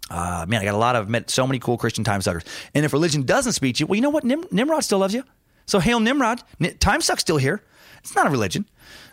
Uh, 0.10 0.46
man, 0.48 0.62
I 0.62 0.66
got 0.66 0.74
a 0.74 0.78
lot 0.78 0.96
of 0.96 1.08
met 1.08 1.30
so 1.30 1.48
many 1.48 1.60
cool 1.60 1.78
Christian 1.78 2.04
time 2.04 2.22
suckers. 2.22 2.44
And 2.74 2.84
if 2.84 2.92
religion 2.92 3.24
doesn't 3.24 3.54
speak 3.54 3.76
to 3.76 3.80
you, 3.82 3.88
well, 3.88 3.96
you 3.96 4.02
know 4.02 4.10
what? 4.10 4.24
Nim- 4.24 4.46
Nimrod 4.52 4.84
still 4.84 5.00
loves 5.00 5.14
you. 5.14 5.24
So 5.66 5.80
hail 5.80 6.00
Nimrod. 6.00 6.42
N- 6.60 6.76
time 6.80 7.02
suck's 7.02 7.22
still 7.22 7.38
here. 7.38 7.62
It's 8.00 8.16
not 8.16 8.28
a 8.28 8.30
religion. 8.30 8.66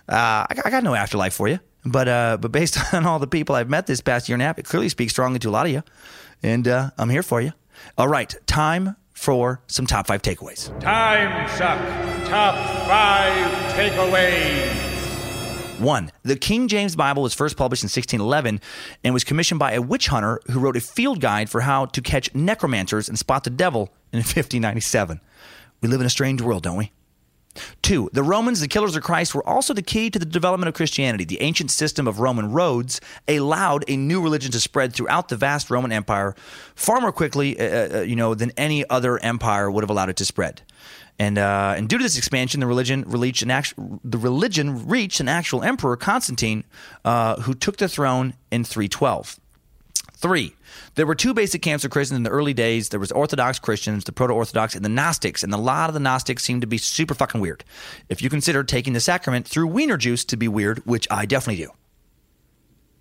Uh, 0.08 0.46
I, 0.48 0.54
got, 0.54 0.66
I, 0.66 0.70
got, 0.70 0.82
no 0.82 0.94
afterlife 0.94 1.34
for 1.34 1.46
you. 1.48 1.60
But 1.84 2.08
uh, 2.08 2.38
but 2.40 2.50
based 2.50 2.78
on 2.94 3.06
all 3.06 3.18
the 3.18 3.26
people 3.26 3.54
I've 3.54 3.68
met 3.68 3.86
this 3.86 4.00
past 4.00 4.28
year 4.28 4.34
and 4.34 4.42
a 4.42 4.46
half, 4.46 4.58
it 4.58 4.64
clearly 4.64 4.88
speaks 4.88 5.12
strongly 5.12 5.38
to 5.40 5.48
a 5.48 5.52
lot 5.52 5.66
of 5.66 5.72
you. 5.72 5.82
And 6.42 6.66
uh, 6.66 6.90
I'm 6.98 7.10
here 7.10 7.22
for 7.22 7.40
you. 7.40 7.52
All 7.96 8.08
right, 8.08 8.34
time 8.46 8.96
for 9.12 9.60
some 9.66 9.86
top 9.86 10.06
five 10.06 10.22
takeaways. 10.22 10.68
Time 10.80 11.48
suck. 11.50 11.78
Top 12.28 12.54
five 12.86 13.52
takeaways. 13.74 14.97
One, 15.78 16.10
the 16.22 16.36
King 16.36 16.68
James 16.68 16.96
Bible 16.96 17.22
was 17.22 17.34
first 17.34 17.56
published 17.56 17.82
in 17.82 17.86
1611 17.86 18.60
and 19.05 19.14
was 19.14 19.24
commissioned 19.24 19.59
by 19.59 19.72
a 19.72 19.82
witch 19.82 20.09
hunter 20.09 20.40
who 20.50 20.59
wrote 20.59 20.76
a 20.76 20.80
field 20.80 21.20
guide 21.20 21.48
for 21.48 21.60
how 21.60 21.86
to 21.86 22.02
catch 22.02 22.34
necromancers 22.34 23.09
and 23.09 23.18
spot 23.18 23.44
the 23.44 23.50
devil 23.50 23.92
in 24.12 24.18
1597. 24.18 25.20
We 25.80 25.88
live 25.88 26.00
in 26.00 26.06
a 26.06 26.10
strange 26.10 26.42
world, 26.42 26.64
don't 26.64 26.76
we? 26.76 26.92
Two, 27.82 28.09
the 28.12 28.22
Romans, 28.22 28.60
the 28.60 28.68
killers 28.68 28.94
of 28.96 29.02
Christ, 29.02 29.34
were 29.34 29.46
also 29.48 29.74
the 29.74 29.82
key 29.82 30.10
to 30.10 30.18
the 30.18 30.24
development 30.24 30.68
of 30.68 30.74
Christianity. 30.74 31.24
The 31.24 31.40
ancient 31.40 31.70
system 31.70 32.06
of 32.06 32.20
Roman 32.20 32.52
roads 32.52 33.00
allowed 33.26 33.84
a 33.88 33.96
new 33.96 34.22
religion 34.22 34.52
to 34.52 34.60
spread 34.60 34.92
throughout 34.92 35.28
the 35.28 35.36
vast 35.36 35.70
Roman 35.70 35.92
Empire 35.92 36.34
far 36.74 37.00
more 37.00 37.12
quickly, 37.12 37.59
uh, 37.59 37.98
uh, 37.98 38.00
you 38.02 38.16
know, 38.16 38.34
than 38.34 38.52
any 38.56 38.88
other 38.88 39.18
empire 39.18 39.70
would 39.70 39.82
have 39.82 39.90
allowed 39.90 40.09
it 40.09 40.16
to 40.16 40.24
spread. 40.24 40.62
And, 41.18 41.36
uh, 41.36 41.74
and 41.76 41.88
due 41.88 41.98
to 41.98 42.02
this 42.02 42.16
expansion, 42.16 42.60
the 42.60 42.66
religion 42.66 43.04
reached 43.06 43.42
an, 43.42 43.50
actual, 43.50 44.00
the 44.04 44.18
religion 44.18 44.86
reached 44.86 45.20
an 45.20 45.28
actual 45.28 45.62
emperor, 45.62 45.96
Constantine, 45.96 46.64
uh, 47.04 47.40
who 47.42 47.54
took 47.54 47.76
the 47.78 47.88
throne 47.88 48.34
in 48.52 48.64
312. 48.64 49.40
Three, 50.14 50.54
there 50.96 51.06
were 51.06 51.14
two 51.14 51.32
basic 51.32 51.62
camps 51.62 51.84
of 51.84 51.92
Christians 51.92 52.16
in 52.16 52.22
the 52.24 52.30
early 52.30 52.52
days. 52.52 52.88
There 52.88 52.98
was 52.98 53.12
Orthodox 53.12 53.58
Christians, 53.58 54.04
the 54.04 54.12
Proto-Orthodox, 54.12 54.74
and 54.74 54.84
the 54.84 54.88
Gnostics. 54.88 55.44
And 55.44 55.54
a 55.54 55.58
lot 55.58 55.90
of 55.90 55.94
the 55.94 56.00
Gnostics 56.00 56.42
seemed 56.42 56.62
to 56.62 56.66
be 56.66 56.78
super 56.78 57.14
fucking 57.14 57.40
weird. 57.40 57.64
If 58.08 58.20
you 58.20 58.28
consider 58.28 58.64
taking 58.64 58.94
the 58.94 59.00
sacrament 59.00 59.46
through 59.46 59.68
wiener 59.68 59.96
juice 59.96 60.24
to 60.26 60.36
be 60.36 60.48
weird, 60.48 60.84
which 60.86 61.06
I 61.10 61.24
definitely 61.24 61.64
do. 61.64 61.70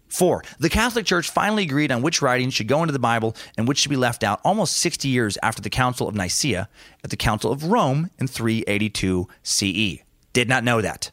Four, 0.07 0.43
the 0.59 0.69
Catholic 0.69 1.05
Church 1.05 1.29
finally 1.29 1.63
agreed 1.63 1.91
on 1.91 2.01
which 2.01 2.21
writings 2.21 2.53
should 2.53 2.67
go 2.67 2.81
into 2.81 2.93
the 2.93 2.99
Bible 2.99 3.35
and 3.57 3.67
which 3.67 3.79
should 3.79 3.89
be 3.89 3.97
left 3.97 4.23
out 4.23 4.39
almost 4.43 4.77
60 4.77 5.07
years 5.07 5.37
after 5.43 5.61
the 5.61 5.69
Council 5.69 6.07
of 6.07 6.15
Nicaea 6.15 6.69
at 7.03 7.09
the 7.09 7.17
Council 7.17 7.51
of 7.51 7.65
Rome 7.65 8.09
in 8.17 8.27
382 8.27 9.27
CE. 9.43 9.97
Did 10.33 10.47
not 10.47 10.63
know 10.63 10.81
that. 10.81 11.11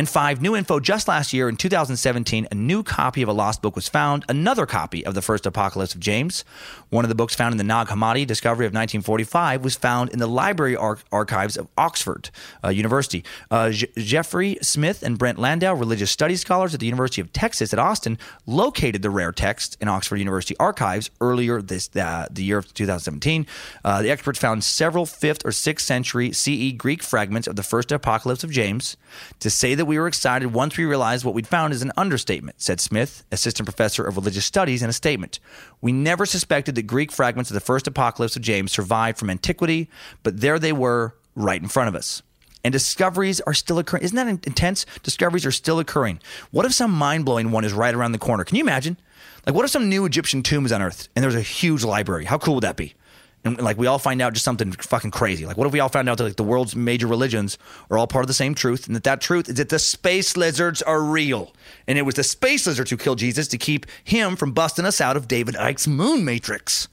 And 0.00 0.08
five, 0.08 0.40
new 0.40 0.56
info 0.56 0.80
just 0.80 1.08
last 1.08 1.34
year 1.34 1.46
in 1.46 1.56
2017, 1.56 2.48
a 2.50 2.54
new 2.54 2.82
copy 2.82 3.20
of 3.20 3.28
a 3.28 3.34
lost 3.34 3.60
book 3.60 3.76
was 3.76 3.86
found, 3.86 4.24
another 4.30 4.64
copy 4.64 5.04
of 5.04 5.12
the 5.12 5.20
first 5.20 5.44
Apocalypse 5.44 5.94
of 5.94 6.00
James. 6.00 6.42
One 6.88 7.04
of 7.04 7.10
the 7.10 7.14
books 7.14 7.34
found 7.34 7.52
in 7.52 7.58
the 7.58 7.64
Nag 7.64 7.88
Hammadi 7.88 8.26
discovery 8.26 8.64
of 8.64 8.70
1945 8.70 9.62
was 9.62 9.76
found 9.76 10.08
in 10.08 10.18
the 10.18 10.26
library 10.26 10.74
ar- 10.74 10.96
archives 11.12 11.58
of 11.58 11.68
Oxford 11.76 12.30
uh, 12.64 12.70
University. 12.70 13.22
Uh, 13.50 13.72
J- 13.72 13.88
Geoffrey 13.98 14.56
Smith 14.62 15.02
and 15.02 15.18
Brent 15.18 15.38
Landau, 15.38 15.74
religious 15.74 16.10
studies 16.10 16.40
scholars 16.40 16.72
at 16.72 16.80
the 16.80 16.86
University 16.86 17.20
of 17.20 17.30
Texas 17.34 17.74
at 17.74 17.78
Austin, 17.78 18.16
located 18.46 19.02
the 19.02 19.10
rare 19.10 19.32
text 19.32 19.76
in 19.82 19.88
Oxford 19.88 20.16
University 20.16 20.56
archives 20.58 21.10
earlier 21.20 21.60
this 21.60 21.94
uh, 21.94 22.26
the 22.30 22.42
year 22.42 22.56
of 22.56 22.72
2017. 22.72 23.46
Uh, 23.84 24.00
the 24.00 24.10
experts 24.10 24.38
found 24.38 24.64
several 24.64 25.04
5th 25.04 25.44
or 25.44 25.50
6th 25.50 25.80
century 25.80 26.32
CE 26.32 26.72
Greek 26.74 27.02
fragments 27.02 27.46
of 27.46 27.56
the 27.56 27.62
first 27.62 27.92
Apocalypse 27.92 28.42
of 28.42 28.50
James. 28.50 28.96
To 29.40 29.50
say 29.50 29.74
that 29.74 29.89
we 29.90 29.98
were 29.98 30.06
excited 30.06 30.54
once 30.54 30.76
we 30.76 30.84
realized 30.84 31.24
what 31.24 31.34
we'd 31.34 31.48
found 31.48 31.72
is 31.72 31.82
an 31.82 31.90
understatement, 31.96 32.62
said 32.62 32.80
Smith, 32.80 33.24
assistant 33.32 33.66
professor 33.66 34.04
of 34.06 34.16
religious 34.16 34.44
studies, 34.44 34.84
in 34.84 34.88
a 34.88 34.92
statement. 34.92 35.40
We 35.80 35.90
never 35.90 36.24
suspected 36.26 36.76
that 36.76 36.84
Greek 36.84 37.10
fragments 37.10 37.50
of 37.50 37.54
the 37.54 37.60
first 37.60 37.88
apocalypse 37.88 38.36
of 38.36 38.42
James 38.42 38.70
survived 38.70 39.18
from 39.18 39.30
antiquity, 39.30 39.90
but 40.22 40.40
there 40.40 40.60
they 40.60 40.72
were 40.72 41.16
right 41.34 41.60
in 41.60 41.66
front 41.66 41.88
of 41.88 41.96
us. 41.96 42.22
And 42.62 42.72
discoveries 42.72 43.40
are 43.40 43.52
still 43.52 43.80
occurring. 43.80 44.04
Isn't 44.04 44.14
that 44.14 44.28
intense? 44.46 44.86
Discoveries 45.02 45.44
are 45.44 45.50
still 45.50 45.80
occurring. 45.80 46.20
What 46.52 46.66
if 46.66 46.72
some 46.72 46.92
mind 46.92 47.24
blowing 47.24 47.50
one 47.50 47.64
is 47.64 47.72
right 47.72 47.94
around 47.94 48.12
the 48.12 48.18
corner? 48.18 48.44
Can 48.44 48.56
you 48.56 48.62
imagine? 48.62 48.96
Like, 49.44 49.56
what 49.56 49.64
if 49.64 49.72
some 49.72 49.88
new 49.88 50.04
Egyptian 50.04 50.44
tomb 50.44 50.66
is 50.66 50.70
unearthed 50.70 51.08
and 51.16 51.24
there's 51.24 51.34
a 51.34 51.40
huge 51.40 51.82
library? 51.82 52.26
How 52.26 52.38
cool 52.38 52.54
would 52.54 52.64
that 52.64 52.76
be? 52.76 52.94
And 53.42 53.58
like 53.60 53.78
we 53.78 53.86
all 53.86 53.98
find 53.98 54.20
out 54.20 54.34
just 54.34 54.44
something 54.44 54.70
fucking 54.72 55.12
crazy. 55.12 55.46
Like 55.46 55.56
what 55.56 55.66
if 55.66 55.72
we 55.72 55.80
all 55.80 55.88
found 55.88 56.08
out 56.08 56.18
that 56.18 56.24
like 56.24 56.36
the 56.36 56.44
world's 56.44 56.76
major 56.76 57.06
religions 57.06 57.56
are 57.90 57.96
all 57.96 58.06
part 58.06 58.22
of 58.22 58.28
the 58.28 58.34
same 58.34 58.54
truth, 58.54 58.86
and 58.86 58.94
that 58.94 59.04
that 59.04 59.20
truth 59.20 59.48
is 59.48 59.54
that 59.54 59.70
the 59.70 59.78
space 59.78 60.36
lizards 60.36 60.82
are 60.82 61.02
real, 61.02 61.54
and 61.86 61.96
it 61.96 62.02
was 62.02 62.16
the 62.16 62.24
space 62.24 62.66
lizards 62.66 62.90
who 62.90 62.98
killed 62.98 63.18
Jesus 63.18 63.48
to 63.48 63.58
keep 63.58 63.86
him 64.04 64.36
from 64.36 64.52
busting 64.52 64.84
us 64.84 65.00
out 65.00 65.16
of 65.16 65.26
David 65.26 65.54
Icke's 65.54 65.88
moon 65.88 66.24
matrix. 66.24 66.88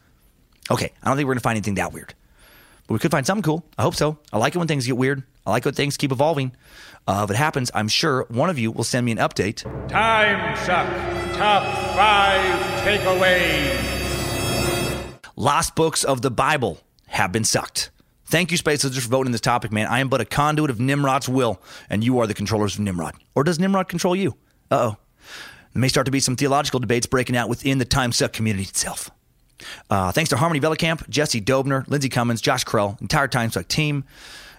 Okay, 0.72 0.94
I 1.04 1.08
don't 1.08 1.18
think 1.18 1.28
we're 1.28 1.34
gonna 1.34 1.42
find 1.42 1.58
anything 1.58 1.76
that 1.76 1.92
weird, 1.92 2.14
but 2.88 2.94
we 2.94 3.00
could 3.00 3.12
find 3.12 3.26
something 3.26 3.44
cool. 3.44 3.66
I 3.78 3.82
hope 3.82 3.96
so. 3.96 4.18
I 4.32 4.38
like 4.38 4.56
it 4.56 4.58
when 4.58 4.70
things 4.70 4.86
get 4.86 4.96
weird. 4.96 5.24
I 5.46 5.52
like 5.52 5.66
when 5.66 5.74
things 5.74 5.98
keep 5.98 6.12
evolving. 6.14 6.54
Uh, 7.08 7.22
if 7.24 7.32
it 7.32 7.38
happens, 7.38 7.72
I'm 7.74 7.88
sure 7.88 8.26
one 8.30 8.50
of 8.50 8.60
you 8.60 8.72
will 8.72 8.84
send 8.84 9.06
me 9.06 9.14
an 9.14 9.18
update. 9.18 9.64
Time 9.90 10.58
suck. 10.58 10.88
Top 11.38 11.64
five 11.96 12.60
takeaways. 12.86 13.97
Lost 15.40 15.76
books 15.76 16.04
of 16.04 16.24
the 16.24 16.32
Bible 16.32 16.80
have 17.06 17.32
been 17.32 17.44
sucked. 17.44 17.92
Thank 18.26 18.50
you, 18.50 18.58
Space 18.58 18.84
Lizards, 18.84 19.06
for 19.06 19.12
voting 19.12 19.32
this 19.32 19.40
topic, 19.40 19.72
man. 19.72 19.86
I 19.86 20.00
am 20.00 20.10
but 20.10 20.20
a 20.20 20.26
conduit 20.26 20.72
of 20.72 20.80
Nimrod's 20.80 21.30
will, 21.30 21.62
and 21.92 22.04
you 22.04 22.18
are 22.18 22.26
the 22.26 22.34
controllers 22.34 22.74
of 22.74 22.80
Nimrod. 22.80 23.14
Or 23.36 23.44
does 23.44 23.60
Nimrod 23.60 23.88
control 23.88 24.16
you? 24.16 24.32
Uh 24.72 24.76
oh. 24.94 24.98
There 25.74 25.82
may 25.82 25.90
start 25.90 26.06
to 26.06 26.12
be 26.12 26.20
some 26.20 26.36
theological 26.36 26.80
debates 26.80 27.06
breaking 27.06 27.38
out 27.38 27.50
within 27.50 27.78
the 27.78 27.86
Time 27.86 28.12
Suck 28.12 28.34
community 28.34 28.64
itself. 28.68 29.12
Uh, 29.92 30.12
thanks 30.12 30.32
to 30.32 30.38
Harmony 30.38 30.60
Vellicamp, 30.60 31.08
Jesse 31.08 31.40
Dobner, 31.40 31.88
Lindsey 31.88 32.10
Cummins, 32.10 32.42
Josh 32.42 32.66
Krell, 32.66 33.00
entire 33.00 33.28
Time 33.28 33.52
Suck 33.52 33.68
team. 33.68 34.06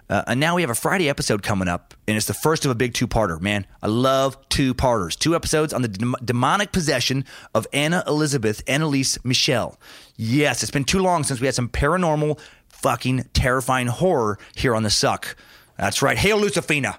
Uh, 0.09 0.23
and 0.27 0.41
now 0.41 0.55
we 0.55 0.63
have 0.63 0.71
a 0.71 0.75
Friday 0.75 1.09
episode 1.09 1.43
coming 1.43 1.69
up, 1.69 1.93
and 2.07 2.17
it's 2.17 2.27
the 2.27 2.35
first 2.35 2.65
of 2.65 2.71
a 2.71 2.75
big 2.75 2.95
two-parter. 2.95 3.41
Man, 3.41 3.67
I 3.83 3.89
love 3.89 4.39
two-parters. 4.49 5.17
Two 5.17 5.35
episodes 5.35 5.73
on 5.73 5.83
the 5.83 5.89
dem- 5.89 6.15
demonic 6.25 6.73
possession 6.73 7.25
of 7.55 7.67
Anna 7.73 8.03
Elizabeth 8.07 8.65
Anneliese 8.65 9.23
Michel. 9.25 9.79
Yes, 10.17 10.63
it's 10.63 10.73
been 10.73 10.85
too 10.85 11.01
long 11.01 11.25
since 11.25 11.41
we 11.41 11.47
had 11.47 11.55
some 11.55 11.69
paranormal, 11.69 12.39
fucking 12.69 13.29
terrifying 13.35 13.89
horror 13.89 14.39
here 14.57 14.75
on 14.75 14.83
the 14.83 14.91
Suck. 14.91 15.37
That's 15.77 16.01
right. 16.01 16.17
Hail 16.17 16.39
Lucifina. 16.39 16.97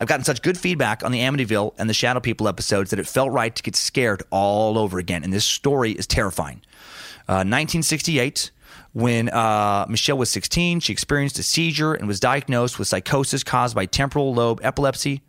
I've 0.00 0.08
gotten 0.08 0.24
such 0.24 0.42
good 0.42 0.58
feedback 0.58 1.04
on 1.04 1.12
the 1.12 1.20
Amityville 1.20 1.74
and 1.78 1.88
the 1.88 1.94
Shadow 1.94 2.18
People 2.18 2.48
episodes 2.48 2.90
that 2.90 2.98
it 2.98 3.06
felt 3.06 3.30
right 3.30 3.54
to 3.54 3.62
get 3.62 3.76
scared 3.76 4.24
all 4.30 4.76
over 4.76 4.98
again. 4.98 5.22
And 5.22 5.32
this 5.32 5.44
story 5.44 5.92
is 5.92 6.08
terrifying. 6.08 6.60
Uh, 7.28 7.46
1968, 7.46 8.50
when 8.92 9.28
uh, 9.30 9.86
Michel 9.88 10.18
was 10.18 10.30
16, 10.30 10.80
she 10.80 10.92
experienced 10.92 11.38
a 11.38 11.42
seizure 11.42 11.94
and 11.94 12.06
was 12.06 12.20
diagnosed 12.20 12.78
with 12.78 12.88
psychosis 12.88 13.42
caused 13.42 13.74
by 13.74 13.86
temporal 13.86 14.34
lobe 14.34 14.60
epilepsy. 14.62 15.22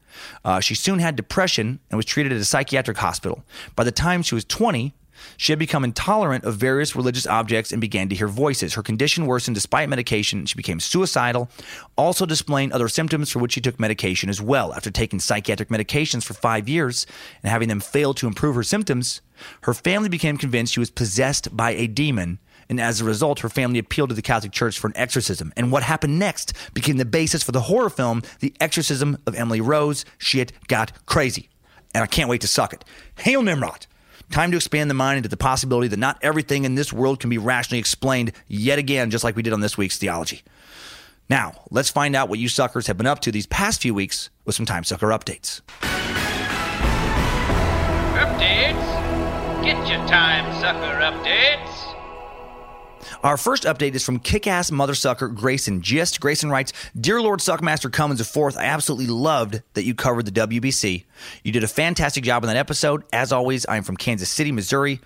Uh, 0.43 0.59
she 0.59 0.75
soon 0.75 0.99
had 0.99 1.15
depression 1.15 1.79
and 1.89 1.97
was 1.97 2.05
treated 2.05 2.31
at 2.31 2.37
a 2.37 2.45
psychiatric 2.45 2.97
hospital. 2.97 3.43
By 3.75 3.83
the 3.83 3.91
time 3.91 4.21
she 4.21 4.35
was 4.35 4.45
20, 4.45 4.93
she 5.37 5.51
had 5.51 5.59
become 5.59 5.83
intolerant 5.83 6.43
of 6.43 6.55
various 6.55 6.95
religious 6.95 7.27
objects 7.27 7.71
and 7.71 7.79
began 7.79 8.09
to 8.09 8.15
hear 8.15 8.27
voices. 8.27 8.73
Her 8.73 8.83
condition 8.83 9.25
worsened 9.25 9.55
despite 9.55 9.89
medication. 9.89 10.45
She 10.45 10.55
became 10.55 10.79
suicidal, 10.79 11.49
also 11.95 12.25
displaying 12.25 12.71
other 12.71 12.89
symptoms 12.89 13.29
for 13.29 13.39
which 13.39 13.53
she 13.53 13.61
took 13.61 13.79
medication 13.79 14.29
as 14.29 14.41
well. 14.41 14.73
After 14.73 14.91
taking 14.91 15.19
psychiatric 15.19 15.69
medications 15.69 16.23
for 16.23 16.33
five 16.33 16.67
years 16.67 17.05
and 17.41 17.51
having 17.51 17.69
them 17.69 17.79
fail 17.79 18.13
to 18.15 18.27
improve 18.27 18.55
her 18.55 18.63
symptoms, 18.63 19.21
her 19.61 19.73
family 19.73 20.09
became 20.09 20.37
convinced 20.37 20.73
she 20.73 20.79
was 20.79 20.91
possessed 20.91 21.55
by 21.55 21.71
a 21.71 21.87
demon. 21.87 22.39
And 22.69 22.79
as 22.79 23.01
a 23.01 23.05
result, 23.05 23.39
her 23.39 23.49
family 23.49 23.79
appealed 23.79 24.09
to 24.09 24.15
the 24.15 24.21
Catholic 24.21 24.51
Church 24.51 24.79
for 24.79 24.87
an 24.87 24.97
exorcism. 24.97 25.53
And 25.55 25.71
what 25.71 25.83
happened 25.83 26.19
next 26.19 26.53
became 26.73 26.97
the 26.97 27.05
basis 27.05 27.43
for 27.43 27.51
the 27.51 27.61
horror 27.61 27.89
film, 27.89 28.23
The 28.39 28.53
Exorcism 28.59 29.17
of 29.27 29.35
Emily 29.35 29.61
Rose. 29.61 30.05
Shit 30.17 30.51
got 30.67 31.05
crazy. 31.05 31.49
And 31.93 32.03
I 32.03 32.07
can't 32.07 32.29
wait 32.29 32.41
to 32.41 32.47
suck 32.47 32.73
it. 32.73 32.83
Hail 33.19 33.41
Nimrod! 33.41 33.85
Time 34.31 34.49
to 34.51 34.57
expand 34.57 34.89
the 34.89 34.95
mind 34.95 35.17
into 35.17 35.29
the 35.29 35.37
possibility 35.37 35.87
that 35.89 35.99
not 35.99 36.17
everything 36.23 36.65
in 36.65 36.75
this 36.75 36.91
world 36.91 37.19
can 37.19 37.29
be 37.29 37.37
rationally 37.37 37.77
explained 37.77 38.31
yet 38.47 38.79
again, 38.79 39.11
just 39.11 39.23
like 39.23 39.35
we 39.35 39.43
did 39.43 39.53
on 39.53 39.59
this 39.59 39.77
week's 39.77 39.97
theology. 39.97 40.41
Now, 41.29 41.53
let's 41.69 41.89
find 41.89 42.15
out 42.15 42.29
what 42.29 42.39
you 42.39 42.49
suckers 42.49 42.87
have 42.87 42.97
been 42.97 43.07
up 43.07 43.19
to 43.21 43.31
these 43.31 43.45
past 43.47 43.81
few 43.81 43.93
weeks 43.93 44.29
with 44.45 44.55
some 44.55 44.65
Time 44.65 44.83
Sucker 44.83 45.07
updates. 45.07 45.61
Updates? 48.15 49.63
Get 49.63 49.87
your 49.87 50.05
time 50.07 50.51
sucker 50.59 50.99
updates. 50.99 52.02
Our 53.23 53.37
first 53.37 53.63
update 53.63 53.95
is 53.95 54.03
from 54.05 54.19
kick-ass 54.19 54.71
mother 54.71 54.95
sucker 54.95 55.27
Grayson 55.27 55.81
Gist. 55.81 56.19
Grayson 56.19 56.49
writes, 56.49 56.73
Dear 56.99 57.21
Lord 57.21 57.39
Suckmaster 57.39 57.91
Cummins 57.91 58.25
Fourth, 58.27 58.57
I 58.57 58.65
absolutely 58.65 59.07
loved 59.07 59.61
that 59.73 59.83
you 59.83 59.95
covered 59.95 60.25
the 60.25 60.31
WBC. 60.31 61.05
You 61.43 61.51
did 61.51 61.63
a 61.63 61.67
fantastic 61.67 62.23
job 62.23 62.43
in 62.43 62.47
that 62.47 62.57
episode. 62.57 63.03
As 63.13 63.31
always, 63.31 63.65
I'm 63.67 63.83
from 63.83 63.97
Kansas 63.97 64.29
City, 64.29 64.51
Missouri. 64.51 65.01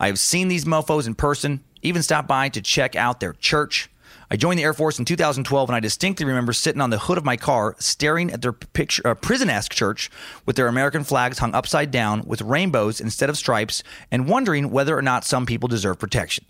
I've 0.00 0.18
seen 0.18 0.48
these 0.48 0.64
mofos 0.64 1.06
in 1.06 1.14
person, 1.14 1.62
even 1.82 2.02
stopped 2.02 2.28
by 2.28 2.48
to 2.50 2.60
check 2.60 2.96
out 2.96 3.20
their 3.20 3.32
church. 3.32 3.88
I 4.30 4.36
joined 4.36 4.58
the 4.58 4.64
Air 4.64 4.72
Force 4.72 4.98
in 4.98 5.04
2012, 5.04 5.68
and 5.68 5.76
I 5.76 5.80
distinctly 5.80 6.26
remember 6.26 6.52
sitting 6.52 6.80
on 6.80 6.90
the 6.90 6.98
hood 6.98 7.18
of 7.18 7.24
my 7.24 7.36
car, 7.36 7.76
staring 7.78 8.32
at 8.32 8.42
their 8.42 8.52
picture, 8.52 9.06
uh, 9.06 9.14
prison-esque 9.14 9.72
church 9.72 10.10
with 10.46 10.56
their 10.56 10.66
American 10.66 11.04
flags 11.04 11.38
hung 11.38 11.54
upside 11.54 11.90
down 11.90 12.22
with 12.26 12.42
rainbows 12.42 13.00
instead 13.00 13.28
of 13.28 13.36
stripes, 13.36 13.82
and 14.10 14.26
wondering 14.26 14.70
whether 14.70 14.96
or 14.96 15.02
not 15.02 15.24
some 15.24 15.46
people 15.46 15.68
deserve 15.68 15.98
protection. 15.98 16.44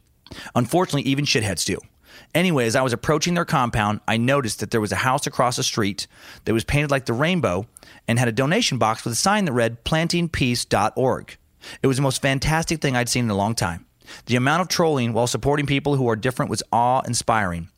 Unfortunately, 0.55 1.09
even 1.11 1.25
shitheads 1.25 1.65
do. 1.65 1.79
Anyway, 2.35 2.67
as 2.67 2.77
I 2.77 2.83
was 2.83 2.93
approaching 2.93 3.35
their 3.35 3.45
compound, 3.45 4.01
I 4.07 4.17
noticed 4.17 4.61
that 4.61 4.71
there 4.71 4.81
was 4.81 4.93
a 4.93 4.97
house 4.97 5.27
across 5.27 5.57
the 5.57 5.63
street 5.63 6.07
that 6.45 6.53
was 6.53 6.65
painted 6.65 6.91
like 6.91 7.07
the 7.07 7.13
rainbow 7.13 7.67
and 8.07 8.19
had 8.19 8.29
a 8.29 8.33
donation 8.33 8.79
box 8.79 9.05
with 9.05 9.13
a 9.13 9.17
sign 9.17 9.45
that 9.45 9.53
read 9.53 9.85
plantingpeace.org. 9.85 11.37
It 11.83 11.87
was 11.87 11.97
the 11.97 12.03
most 12.03 12.23
fantastic 12.23 12.81
thing 12.81 12.97
I'd 12.97 13.09
seen 13.09 13.25
in 13.25 13.31
a 13.31 13.37
long 13.37 13.55
time. 13.55 13.87
The 14.27 14.37
amount 14.37 14.63
of 14.63 14.69
trolling 14.69 15.13
while 15.13 15.27
supporting 15.27 15.67
people 15.67 15.97
who 15.97 16.09
are 16.09 16.17
different 16.17 16.51
was 16.51 16.63
awe 16.73 17.01
inspiring. 17.07 17.69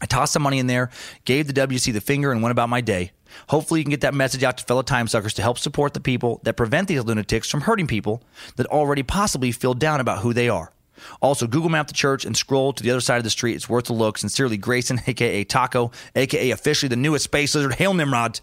I 0.00 0.06
tossed 0.06 0.32
some 0.32 0.42
money 0.42 0.58
in 0.58 0.68
there, 0.68 0.90
gave 1.24 1.46
the 1.46 1.52
WC 1.52 1.92
the 1.92 2.00
finger, 2.00 2.30
and 2.30 2.42
went 2.42 2.52
about 2.52 2.68
my 2.68 2.80
day. 2.80 3.10
Hopefully, 3.48 3.80
you 3.80 3.84
can 3.84 3.90
get 3.90 4.02
that 4.02 4.14
message 4.14 4.42
out 4.42 4.56
to 4.58 4.64
fellow 4.64 4.82
time 4.82 5.08
suckers 5.08 5.34
to 5.34 5.42
help 5.42 5.58
support 5.58 5.92
the 5.92 6.00
people 6.00 6.40
that 6.44 6.56
prevent 6.56 6.88
these 6.88 7.04
lunatics 7.04 7.50
from 7.50 7.62
hurting 7.62 7.86
people 7.86 8.22
that 8.56 8.66
already 8.66 9.02
possibly 9.02 9.52
feel 9.52 9.74
down 9.74 10.00
about 10.00 10.20
who 10.20 10.32
they 10.32 10.48
are. 10.48 10.72
Also, 11.20 11.46
Google 11.46 11.70
map 11.70 11.88
the 11.88 11.94
church 11.94 12.24
and 12.24 12.36
scroll 12.36 12.72
to 12.72 12.82
the 12.82 12.90
other 12.90 13.00
side 13.00 13.18
of 13.18 13.24
the 13.24 13.30
street. 13.30 13.56
It's 13.56 13.68
worth 13.68 13.90
a 13.90 13.92
look. 13.92 14.18
Sincerely, 14.18 14.56
Grayson, 14.56 15.00
aka 15.06 15.44
Taco, 15.44 15.90
aka 16.14 16.50
officially 16.50 16.88
the 16.88 16.96
newest 16.96 17.24
space 17.24 17.54
lizard. 17.54 17.74
Hail 17.74 17.94
Nimrod. 17.94 18.40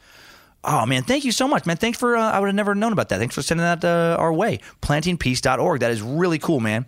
Oh 0.68 0.86
man, 0.86 1.04
thank 1.04 1.26
you 1.26 1.32
so 1.32 1.48
much, 1.48 1.66
man. 1.68 1.78
Thanks 1.78 2.00
for 2.00 2.18
uh, 2.18 2.32
I 2.32 2.40
would 2.40 2.48
have 2.48 2.56
never 2.56 2.74
known 2.74 2.92
about 2.92 3.10
that. 3.10 3.20
Thanks 3.20 3.36
for 3.36 3.44
sending 3.44 3.64
that 3.64 3.86
uh, 3.86 4.18
our 4.20 4.34
way. 4.34 4.60
Plantingpeace.org. 4.82 5.80
That 5.82 5.92
is 5.92 6.02
really 6.02 6.40
cool, 6.40 6.60
man. 6.60 6.88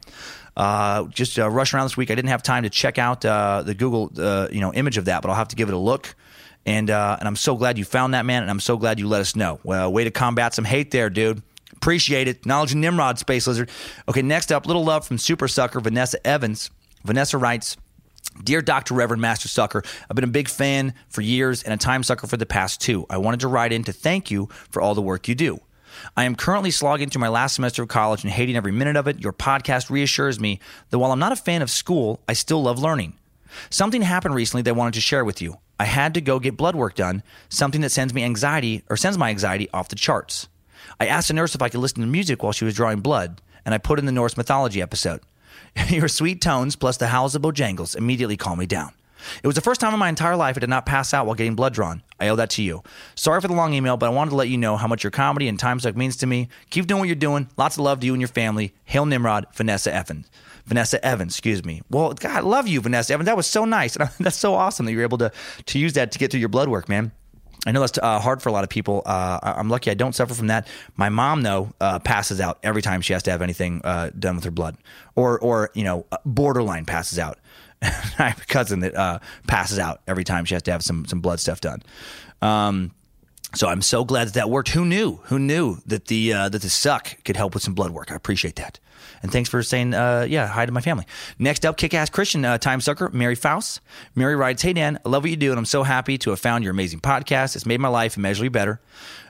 Uh, 0.56 1.04
just 1.06 1.38
uh, 1.38 1.48
rushing 1.48 1.78
around 1.78 1.86
this 1.86 1.96
week. 1.96 2.10
I 2.10 2.16
didn't 2.16 2.30
have 2.30 2.42
time 2.42 2.64
to 2.64 2.70
check 2.72 2.98
out 2.98 3.24
uh, 3.24 3.62
the 3.62 3.76
Google 3.76 4.12
uh, 4.18 4.48
you 4.52 4.60
know 4.60 4.74
image 4.74 4.98
of 4.98 5.06
that, 5.06 5.22
but 5.22 5.30
I'll 5.30 5.36
have 5.36 5.50
to 5.50 5.56
give 5.56 5.70
it 5.70 5.76
a 5.76 5.80
look. 5.80 6.16
And 6.66 6.90
uh, 6.90 7.18
and 7.20 7.28
I'm 7.28 7.36
so 7.36 7.56
glad 7.56 7.78
you 7.78 7.86
found 7.86 8.16
that 8.16 8.26
man, 8.26 8.42
and 8.42 8.50
I'm 8.50 8.60
so 8.60 8.78
glad 8.78 9.00
you 9.00 9.08
let 9.08 9.22
us 9.22 9.36
know. 9.36 9.60
Well, 9.64 9.94
way 9.94 10.04
to 10.04 10.12
combat 10.12 10.56
some 10.56 10.66
hate 10.66 10.90
there, 10.90 11.12
dude. 11.12 11.44
Appreciate 11.78 12.28
it. 12.28 12.46
Knowledge 12.46 12.74
and 12.74 12.82
Nimrod, 12.82 13.18
Space 13.20 13.48
Lizard. 13.48 13.70
Okay, 14.10 14.22
next 14.22 14.52
up, 14.52 14.66
little 14.66 14.84
love 14.84 15.08
from 15.08 15.18
Super 15.18 15.48
Sucker 15.48 15.80
Vanessa 15.80 16.26
Evans. 16.28 16.70
Vanessa 17.06 17.38
writes. 17.38 17.78
Dear 18.44 18.62
Dr. 18.62 18.94
Reverend 18.94 19.22
Master 19.22 19.48
Sucker, 19.48 19.82
I've 20.08 20.16
been 20.16 20.24
a 20.24 20.28
big 20.28 20.48
fan 20.48 20.94
for 21.10 21.22
years 21.22 21.64
and 21.64 21.74
a 21.74 21.78
time 21.78 22.04
sucker 22.04 22.28
for 22.28 22.38
the 22.38 22.46
past 22.46 22.82
two. 22.82 23.06
I 23.10 23.18
wanted 23.18 23.40
to 23.40 23.48
write 23.48 23.72
in 23.72 23.84
to 23.86 23.94
thank 23.94 24.30
you 24.30 24.48
for 24.70 24.80
all 24.80 24.94
the 24.94 25.02
work 25.02 25.28
you 25.28 25.34
do. 25.34 25.60
I 26.16 26.26
am 26.26 26.36
currently 26.36 26.70
slogging 26.70 27.10
through 27.10 27.22
my 27.22 27.30
last 27.30 27.56
semester 27.56 27.82
of 27.82 27.90
college 27.90 28.24
and 28.24 28.32
hating 28.32 28.56
every 28.56 28.72
minute 28.72 28.96
of 28.96 29.08
it. 29.08 29.22
Your 29.24 29.34
podcast 29.34 29.90
reassures 29.90 30.40
me 30.40 30.60
that 30.90 31.00
while 31.00 31.12
I'm 31.12 31.20
not 31.20 31.32
a 31.32 31.38
fan 31.38 31.64
of 31.64 31.72
school, 31.72 32.22
I 32.28 32.34
still 32.34 32.62
love 32.62 32.80
learning. 32.80 33.18
Something 33.70 34.04
happened 34.04 34.36
recently 34.36 34.62
that 34.64 34.72
I 34.72 34.74
wanted 34.74 34.96
to 34.96 35.02
share 35.02 35.26
with 35.26 35.42
you. 35.42 35.58
I 35.80 35.86
had 35.86 36.14
to 36.16 36.22
go 36.22 36.40
get 36.40 36.58
blood 36.58 36.76
work 36.76 36.96
done, 36.96 37.24
something 37.50 37.82
that 37.82 37.92
sends 37.92 38.14
me 38.14 38.24
anxiety 38.24 38.84
or 38.90 38.98
sends 38.98 39.18
my 39.18 39.30
anxiety 39.30 39.70
off 39.74 39.90
the 39.90 39.96
charts. 39.96 40.48
I 41.00 41.08
asked 41.08 41.30
a 41.30 41.34
nurse 41.34 41.54
if 41.54 41.62
I 41.62 41.70
could 41.70 41.80
listen 41.80 42.02
to 42.02 42.08
music 42.08 42.42
while 42.42 42.52
she 42.52 42.66
was 42.66 42.74
drawing 42.74 43.02
blood, 43.02 43.42
and 43.66 43.74
I 43.74 43.78
put 43.78 44.00
in 44.00 44.06
the 44.06 44.12
Norse 44.12 44.38
mythology 44.38 44.82
episode. 44.82 45.22
Your 45.90 46.08
sweet 46.08 46.42
tones 46.42 46.76
plus 46.76 46.98
the 46.98 47.08
howls 47.08 47.36
of 47.36 47.42
Bojangles 47.42 47.96
immediately 47.96 48.38
calmed 48.38 48.60
me 48.60 48.66
down. 48.66 48.94
It 49.44 49.48
was 49.48 49.56
the 49.56 49.62
first 49.62 49.82
time 49.82 49.94
in 49.94 50.00
my 50.00 50.10
entire 50.10 50.36
life 50.36 50.58
I 50.58 50.60
did 50.60 50.70
not 50.70 50.86
pass 50.86 51.14
out 51.14 51.26
while 51.26 51.36
getting 51.36 51.56
blood 51.56 51.74
drawn. 51.74 52.04
I 52.20 52.30
owe 52.30 52.36
that 52.36 52.52
to 52.52 52.64
you. 52.64 52.84
Sorry 53.16 53.42
for 53.42 53.48
the 53.48 53.54
long 53.54 53.74
email, 53.74 53.98
but 53.98 54.06
I 54.08 54.10
wanted 54.10 54.32
to 54.32 54.36
let 54.36 54.50
you 54.50 54.58
know 54.58 54.78
how 54.78 54.88
much 54.88 55.04
your 55.04 55.12
comedy 55.12 55.48
and 55.48 55.60
time 55.60 55.80
suck 55.80 55.96
means 55.96 56.18
to 56.18 56.28
me. 56.28 56.50
Keep 56.70 56.88
doing 56.88 57.00
what 57.00 57.08
you're 57.08 57.16
doing. 57.16 57.50
Lots 57.58 57.78
of 57.78 57.84
love 57.84 58.00
to 58.00 58.06
you 58.06 58.14
and 58.14 58.22
your 58.22 58.28
family. 58.28 58.74
Hail 58.86 59.06
Nimrod, 59.06 59.48
Vanessa 59.54 59.94
Evans. 59.94 60.30
Vanessa 60.66 61.04
Evans, 61.04 61.34
excuse 61.34 61.64
me. 61.64 61.82
Well, 61.90 62.14
God, 62.14 62.32
I 62.32 62.40
love 62.42 62.68
you, 62.68 62.82
Vanessa 62.82 63.14
Evans. 63.14 63.26
That 63.26 63.38
was 63.38 63.48
so 63.48 63.66
nice. 63.66 63.98
That's 64.20 64.38
so 64.38 64.54
awesome 64.54 64.86
that 64.86 64.92
you 64.92 64.98
were 64.98 65.04
able 65.04 65.18
to 65.20 65.32
to 65.66 65.80
use 65.80 65.94
that 65.94 66.12
to 66.12 66.20
get 66.20 66.32
through 66.32 66.42
your 66.42 66.50
blood 66.50 66.70
work, 66.70 66.90
man. 66.90 67.12
I 67.68 67.72
know 67.72 67.82
that's 67.82 67.98
uh, 68.02 68.20
hard 68.20 68.42
for 68.42 68.50
a 68.50 68.52
lot 68.54 68.64
of 68.64 68.70
people. 68.70 69.04
Uh, 69.06 69.40
I'm 69.44 69.70
lucky 69.70 69.92
I 69.92 69.94
don't 69.94 70.16
suffer 70.16 70.34
from 70.34 70.48
that. 70.48 70.68
My 70.96 71.10
mom, 71.10 71.44
though, 71.44 71.74
uh, 71.82 72.00
passes 72.00 72.40
out 72.40 72.58
every 72.64 72.82
time 72.82 73.02
she 73.02 73.14
has 73.14 73.22
to 73.24 73.32
have 73.32 73.42
anything 73.42 73.82
uh, 73.84 74.10
done 74.18 74.36
with 74.36 74.46
her 74.46 74.52
blood, 74.52 74.78
or 75.16 75.38
or 75.40 75.70
you 75.76 75.84
know, 75.84 76.06
borderline 76.26 76.86
passes 76.86 77.20
out. 77.20 77.38
I 77.82 78.30
have 78.30 78.42
a 78.42 78.46
cousin 78.46 78.80
that 78.80 78.96
uh, 78.96 79.20
passes 79.48 79.78
out 79.80 80.02
every 80.08 80.24
time 80.24 80.46
she 80.46 80.56
has 80.56 80.64
to 80.64 80.72
have 80.72 80.82
some 80.82 81.06
some 81.06 81.20
blood 81.20 81.40
stuff 81.40 81.60
done. 81.62 81.84
Um, 82.42 82.92
So 83.54 83.68
I'm 83.68 83.82
so 83.82 84.04
glad 84.06 84.28
that 84.28 84.34
that 84.36 84.50
worked. 84.50 84.70
Who 84.70 84.86
knew? 84.86 85.20
Who 85.26 85.38
knew 85.40 85.78
that 85.86 86.06
the 86.06 86.34
uh, 86.34 86.50
that 86.50 86.62
the 86.62 86.70
suck 86.70 87.24
could 87.24 87.38
help 87.38 87.54
with 87.54 87.64
some 87.64 87.74
blood 87.76 87.92
work? 87.92 88.12
I 88.12 88.16
appreciate 88.16 88.56
that. 88.56 88.80
And 89.22 89.32
thanks 89.32 89.50
for 89.50 89.62
saying, 89.64 89.94
uh, 89.94 90.26
yeah, 90.30 90.48
hi 90.48 90.66
to 90.66 90.72
my 90.72 90.82
family. 90.82 91.06
Next 91.40 91.66
up, 91.66 91.78
kick 91.78 91.94
ass 91.94 92.10
Christian 92.10 92.46
uh, 92.46 92.58
time 92.58 92.82
sucker, 92.82 93.10
Mary 93.10 93.36
Faust. 93.36 93.82
Mary 94.16 94.36
writes, 94.36 94.62
Hey, 94.62 94.74
Dan, 94.74 95.00
I 95.06 95.10
love 95.10 95.24
what 95.24 95.30
you 95.30 95.38
do, 95.38 95.52
and 95.52 95.60
I'm 95.60 95.66
so 95.66 95.84
happy 95.84 96.18
to 96.20 96.30
have 96.32 96.40
found 96.40 96.64
your 96.64 96.72
amazing 96.72 97.00
podcast. 97.00 97.56
It's 97.56 97.66
made 97.66 97.80
my 97.80 97.88
life 97.88 98.18
immeasurably 98.18 98.50
better. 98.50 98.80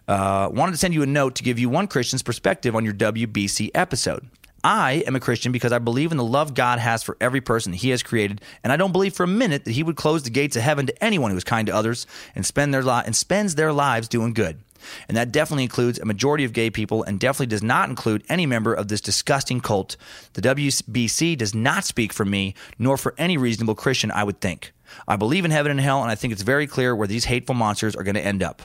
Uh, 0.08 0.50
wanted 0.52 0.72
to 0.72 0.78
send 0.78 0.94
you 0.94 1.04
a 1.04 1.08
note 1.08 1.36
to 1.36 1.44
give 1.44 1.60
you 1.60 1.70
one 1.70 1.88
Christian's 1.88 2.24
perspective 2.24 2.76
on 2.76 2.86
your 2.86 2.94
WBC 2.94 3.72
episode. 3.76 4.28
I 4.64 5.04
am 5.06 5.16
a 5.16 5.20
Christian 5.20 5.52
because 5.52 5.72
I 5.72 5.80
believe 5.80 6.12
in 6.12 6.18
the 6.18 6.24
love 6.24 6.54
God 6.54 6.80
has 6.80 7.04
for 7.04 7.16
every 7.22 7.42
person 7.42 7.74
He 7.74 7.90
has 7.92 8.04
created, 8.04 8.42
and 8.64 8.74
I 8.74 8.78
don't 8.78 8.92
believe 8.92 9.14
for 9.14 9.24
a 9.24 9.28
minute 9.28 9.66
that 9.66 9.72
He 9.72 9.84
would 9.84 9.96
close 9.96 10.24
the 10.24 10.30
gates 10.30 10.56
of 10.56 10.62
heaven 10.62 10.88
to 10.88 11.04
anyone 11.04 11.32
who 11.32 11.38
is 11.38 11.44
kind 11.44 11.68
to 11.68 11.76
others 11.76 12.08
and 12.36 12.46
spend 12.46 12.74
their 12.74 12.84
li- 12.84 13.04
and 13.06 13.16
spends 13.16 13.56
their 13.56 13.72
lives 13.72 14.08
doing 14.08 14.34
good. 14.34 14.60
And 15.08 15.18
that 15.18 15.32
definitely 15.32 15.64
includes 15.64 16.00
a 16.00 16.06
majority 16.06 16.44
of 16.44 16.54
gay 16.54 16.70
people 16.70 17.04
and 17.04 17.20
definitely 17.20 17.48
does 17.48 17.64
not 17.64 17.90
include 17.90 18.24
any 18.30 18.46
member 18.46 18.74
of 18.74 18.88
this 18.88 19.02
disgusting 19.02 19.62
cult. 19.62 19.98
The 20.34 20.42
WBC 20.42 21.38
does 21.38 21.54
not 21.56 21.86
speak 21.86 22.14
for 22.14 22.26
me, 22.26 22.54
nor 22.78 22.98
for 22.98 23.14
any 23.18 23.38
reasonable 23.38 23.76
Christian, 23.76 24.12
I 24.12 24.24
would 24.24 24.42
think. 24.42 24.74
I 25.08 25.16
believe 25.16 25.46
in 25.46 25.52
heaven 25.52 25.72
and 25.72 25.80
hell, 25.80 26.02
and 26.02 26.10
I 26.10 26.16
think 26.16 26.32
it's 26.34 26.42
very 26.42 26.68
clear 26.68 26.96
where 26.96 27.08
these 27.08 27.26
hateful 27.26 27.56
monsters 27.56 27.96
are 27.96 28.04
going 28.04 28.16
to 28.16 28.26
end 28.26 28.42
up. 28.42 28.62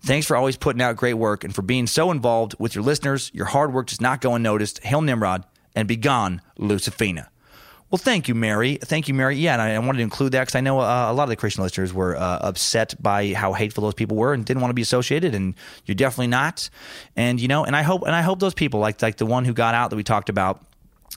Thanks 0.00 0.26
for 0.26 0.36
always 0.36 0.56
putting 0.56 0.82
out 0.82 0.96
great 0.96 1.14
work 1.14 1.44
and 1.44 1.54
for 1.54 1.62
being 1.62 1.86
so 1.86 2.10
involved 2.10 2.54
with 2.58 2.74
your 2.74 2.84
listeners. 2.84 3.30
Your 3.32 3.46
hard 3.46 3.72
work 3.72 3.86
does 3.86 4.00
not 4.00 4.20
go 4.20 4.34
unnoticed. 4.34 4.82
Hail 4.82 5.00
Nimrod, 5.00 5.44
and 5.74 5.86
be 5.86 5.96
gone, 5.96 6.42
Lucifina. 6.58 7.29
Well, 7.90 7.98
thank 7.98 8.28
you, 8.28 8.36
Mary. 8.36 8.76
Thank 8.76 9.08
you, 9.08 9.14
Mary. 9.14 9.34
Yeah, 9.36 9.54
and 9.54 9.62
I, 9.62 9.74
I 9.74 9.78
wanted 9.80 9.98
to 9.98 10.04
include 10.04 10.30
that 10.32 10.42
because 10.42 10.54
I 10.54 10.60
know 10.60 10.78
uh, 10.78 11.10
a 11.10 11.12
lot 11.12 11.24
of 11.24 11.28
the 11.28 11.36
Christian 11.36 11.64
listeners 11.64 11.92
were 11.92 12.16
uh, 12.16 12.38
upset 12.40 12.94
by 13.02 13.32
how 13.32 13.52
hateful 13.52 13.82
those 13.82 13.94
people 13.94 14.16
were 14.16 14.32
and 14.32 14.44
didn't 14.44 14.60
want 14.60 14.70
to 14.70 14.74
be 14.74 14.82
associated, 14.82 15.34
and 15.34 15.54
you're 15.86 15.96
definitely 15.96 16.28
not. 16.28 16.70
And 17.16 17.40
you 17.40 17.48
know, 17.48 17.64
and 17.64 17.74
I 17.74 17.82
hope, 17.82 18.02
and 18.02 18.14
I 18.14 18.22
hope 18.22 18.38
those 18.38 18.54
people, 18.54 18.78
like 18.78 19.02
like 19.02 19.16
the 19.16 19.26
one 19.26 19.44
who 19.44 19.52
got 19.52 19.74
out 19.74 19.90
that 19.90 19.96
we 19.96 20.04
talked 20.04 20.28
about, 20.28 20.64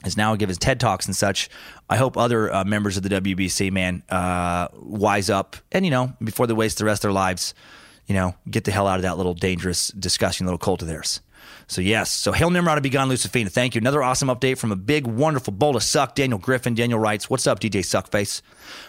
is 0.04 0.16
now 0.16 0.34
giving 0.34 0.56
TED 0.56 0.80
talks 0.80 1.06
and 1.06 1.14
such. 1.14 1.48
I 1.88 1.96
hope 1.96 2.16
other 2.16 2.52
uh, 2.52 2.64
members 2.64 2.96
of 2.96 3.04
the 3.04 3.08
WBC 3.20 3.70
man 3.70 4.02
uh, 4.08 4.66
wise 4.74 5.30
up, 5.30 5.54
and 5.70 5.84
you 5.84 5.92
know, 5.92 6.12
before 6.24 6.48
they 6.48 6.54
waste 6.54 6.78
the 6.78 6.86
rest 6.86 7.04
of 7.04 7.10
their 7.10 7.12
lives, 7.12 7.54
you 8.06 8.16
know, 8.16 8.34
get 8.50 8.64
the 8.64 8.72
hell 8.72 8.88
out 8.88 8.96
of 8.96 9.02
that 9.02 9.16
little 9.16 9.34
dangerous, 9.34 9.88
disgusting 9.88 10.44
little 10.44 10.58
cult 10.58 10.82
of 10.82 10.88
theirs. 10.88 11.20
So 11.66 11.80
yes, 11.80 12.10
so 12.10 12.32
Hail 12.32 12.50
Nimrod 12.50 12.82
be 12.82 12.90
gone, 12.90 13.08
Lucifina. 13.08 13.50
Thank 13.50 13.74
you. 13.74 13.80
Another 13.80 14.02
awesome 14.02 14.28
update 14.28 14.58
from 14.58 14.72
a 14.72 14.76
big, 14.76 15.06
wonderful 15.06 15.52
bowl 15.52 15.76
of 15.76 15.82
suck. 15.82 16.14
Daniel 16.14 16.38
Griffin. 16.38 16.74
Daniel 16.74 16.98
writes, 16.98 17.30
"What's 17.30 17.46
up, 17.46 17.60
DJ 17.60 17.80
Suckface? 17.80 18.42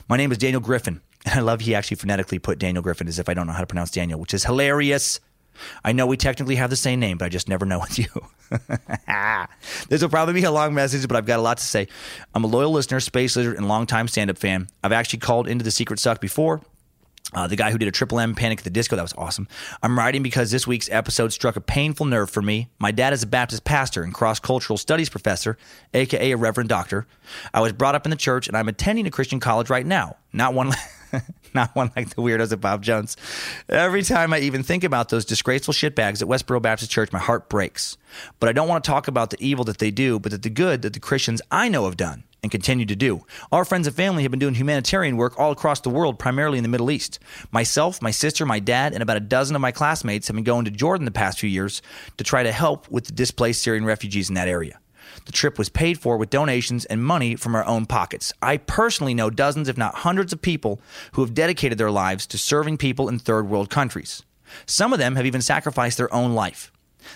My 0.10 0.18
name 0.18 0.32
is 0.32 0.38
Daniel 0.38 0.62
Griffin, 0.62 1.02
and 1.26 1.40
I 1.40 1.42
love 1.42 1.62
he 1.62 1.74
actually 1.74 1.98
phonetically 1.98 2.40
put 2.40 2.60
Daniel 2.60 2.84
Griffin 2.84 3.08
as 3.08 3.20
if 3.20 3.30
I 3.30 3.34
don't 3.34 3.48
know 3.48 3.54
how 3.54 3.62
to 3.62 3.68
pronounce 3.68 3.92
Daniel, 3.92 4.20
which 4.20 4.34
is 4.34 4.44
hilarious." 4.44 5.20
I 5.84 5.92
know 5.94 6.06
we 6.06 6.18
technically 6.18 6.56
have 6.56 6.70
the 6.70 6.76
same 6.76 7.00
name, 7.00 7.18
but 7.18 7.26
I 7.26 7.30
just 7.30 7.48
never 7.48 7.66
know 7.66 7.80
with 7.80 7.98
you. 7.98 8.08
this 9.90 10.02
will 10.02 10.10
probably 10.10 10.34
be 10.34 10.44
a 10.44 10.52
long 10.52 10.74
message, 10.74 11.08
but 11.08 11.16
I've 11.16 11.26
got 11.26 11.40
a 11.40 11.42
lot 11.42 11.58
to 11.58 11.64
say. 11.64 11.88
I'm 12.34 12.44
a 12.44 12.48
loyal 12.48 12.72
listener, 12.72 13.00
Space 13.00 13.36
Lizard, 13.36 13.58
and 13.58 13.68
longtime 13.68 14.08
stand 14.08 14.30
up 14.30 14.38
fan. 14.38 14.68
I've 14.84 14.92
actually 14.92 15.20
called 15.20 15.48
into 15.48 15.64
the 15.64 15.72
Secret 15.72 16.00
Suck 16.00 16.20
before. 16.20 16.62
Uh, 17.34 17.48
the 17.48 17.56
guy 17.56 17.72
who 17.72 17.78
did 17.78 17.88
a 17.88 17.92
Triple 17.92 18.20
M 18.20 18.36
Panic 18.36 18.60
at 18.60 18.64
the 18.64 18.70
Disco, 18.70 18.96
that 18.96 19.02
was 19.02 19.14
awesome. 19.18 19.48
I'm 19.82 19.98
writing 19.98 20.22
because 20.24 20.52
this 20.52 20.68
week's 20.68 20.90
episode 20.90 21.34
struck 21.34 21.56
a 21.56 21.62
painful 21.62 22.06
nerve 22.06 22.30
for 22.30 22.42
me. 22.42 22.70
My 22.80 22.92
dad 22.92 23.14
is 23.14 23.24
a 23.24 23.28
Baptist 23.28 23.64
pastor 23.64 24.04
and 24.04 24.14
cross 24.14 24.40
cultural 24.40 24.78
studies 24.78 25.10
professor, 25.10 25.58
aka 25.94 26.32
a 26.32 26.38
Reverend 26.38 26.70
Doctor. 26.70 27.08
I 27.54 27.62
was 27.62 27.74
brought 27.74 27.96
up 27.96 28.06
in 28.06 28.12
the 28.12 28.16
church 28.16 28.48
and 28.48 28.56
I'm 28.56 28.70
attending 28.70 29.08
a 29.08 29.12
Christian 29.12 29.40
college 29.40 29.70
right 29.70 29.86
now. 29.86 30.18
Not 30.34 30.54
one. 30.54 30.72
Not 31.54 31.74
one 31.74 31.90
like 31.96 32.10
the 32.10 32.22
weirdos 32.22 32.52
at 32.52 32.60
Bob 32.60 32.84
Jones. 32.84 33.16
Every 33.70 34.04
time 34.04 34.34
I 34.34 34.40
even 34.40 34.62
think 34.62 34.84
about 34.84 35.08
those 35.08 35.24
disgraceful 35.24 35.74
shitbags 35.74 36.22
at 36.22 36.28
Westboro 36.28 36.62
Baptist 36.62 36.92
Church, 36.92 37.14
my 37.14 37.20
heart 37.20 37.48
breaks. 37.48 37.98
But 38.42 38.50
I 38.50 38.52
don't 38.52 38.68
want 38.68 38.84
to 38.84 38.92
talk 38.92 39.08
about 39.08 39.30
the 39.30 39.38
evil 39.40 39.64
that 39.66 39.78
they 39.78 39.90
do, 39.90 40.20
but 40.20 40.34
that 40.34 40.44
the 40.44 40.50
good 40.50 40.82
that 40.82 40.92
the 40.92 41.00
Christians 41.00 41.42
I 41.52 41.70
know 41.70 41.86
have 41.86 41.96
done 41.96 42.26
and 42.46 42.52
continue 42.52 42.86
to 42.86 42.96
do. 42.96 43.26
Our 43.52 43.66
friends 43.66 43.88
and 43.88 43.96
family 43.96 44.22
have 44.22 44.32
been 44.32 44.40
doing 44.40 44.54
humanitarian 44.54 45.18
work 45.18 45.40
all 45.40 45.52
across 45.52 45.80
the 45.82 45.90
world, 45.90 46.20
primarily 46.20 46.60
in 46.60 46.64
the 46.64 46.70
Middle 46.70 46.92
East. 46.92 47.18
Myself, 47.52 48.04
my 48.04 48.12
sister, 48.12 48.46
my 48.46 48.60
dad, 48.60 48.94
and 48.94 49.02
about 49.02 49.18
a 49.18 49.22
dozen 49.22 49.56
of 49.56 49.62
my 49.62 49.72
classmates 49.72 50.28
have 50.28 50.36
been 50.36 50.44
going 50.44 50.66
to 50.66 50.72
Jordan 50.72 51.06
the 51.06 51.12
past 51.12 51.40
few 51.40 51.50
years 51.50 51.82
to 52.18 52.24
try 52.24 52.44
to 52.44 52.52
help 52.52 52.90
with 52.92 53.06
the 53.06 53.14
displaced 53.14 53.64
Syrian 53.64 53.84
refugees 53.84 54.30
in 54.30 54.36
that 54.36 54.48
area. 54.48 54.80
The 55.26 55.32
trip 55.32 55.58
was 55.58 55.70
paid 55.70 56.00
for 56.00 56.18
with 56.18 56.30
donations 56.30 56.86
and 56.86 57.04
money 57.04 57.36
from 57.36 57.56
our 57.56 57.66
own 57.66 57.88
pockets. 57.88 58.32
I 58.42 58.58
personally 58.58 59.16
know 59.16 59.32
dozens, 59.32 59.68
if 59.68 59.78
not 59.78 59.96
hundreds, 59.96 60.34
of 60.34 60.42
people 60.42 60.80
who 61.14 61.22
have 61.22 61.34
dedicated 61.34 61.78
their 61.80 61.92
lives 61.92 62.28
to 62.28 62.38
serving 62.38 62.78
people 62.78 63.10
in 63.10 63.18
third 63.18 63.50
world 63.50 63.70
countries. 63.70 64.24
Some 64.68 64.94
of 64.94 65.00
them 65.00 65.16
have 65.16 65.26
even 65.26 65.42
sacrificed 65.42 65.98
their 65.98 66.14
own 66.14 66.34
life. 66.34 66.72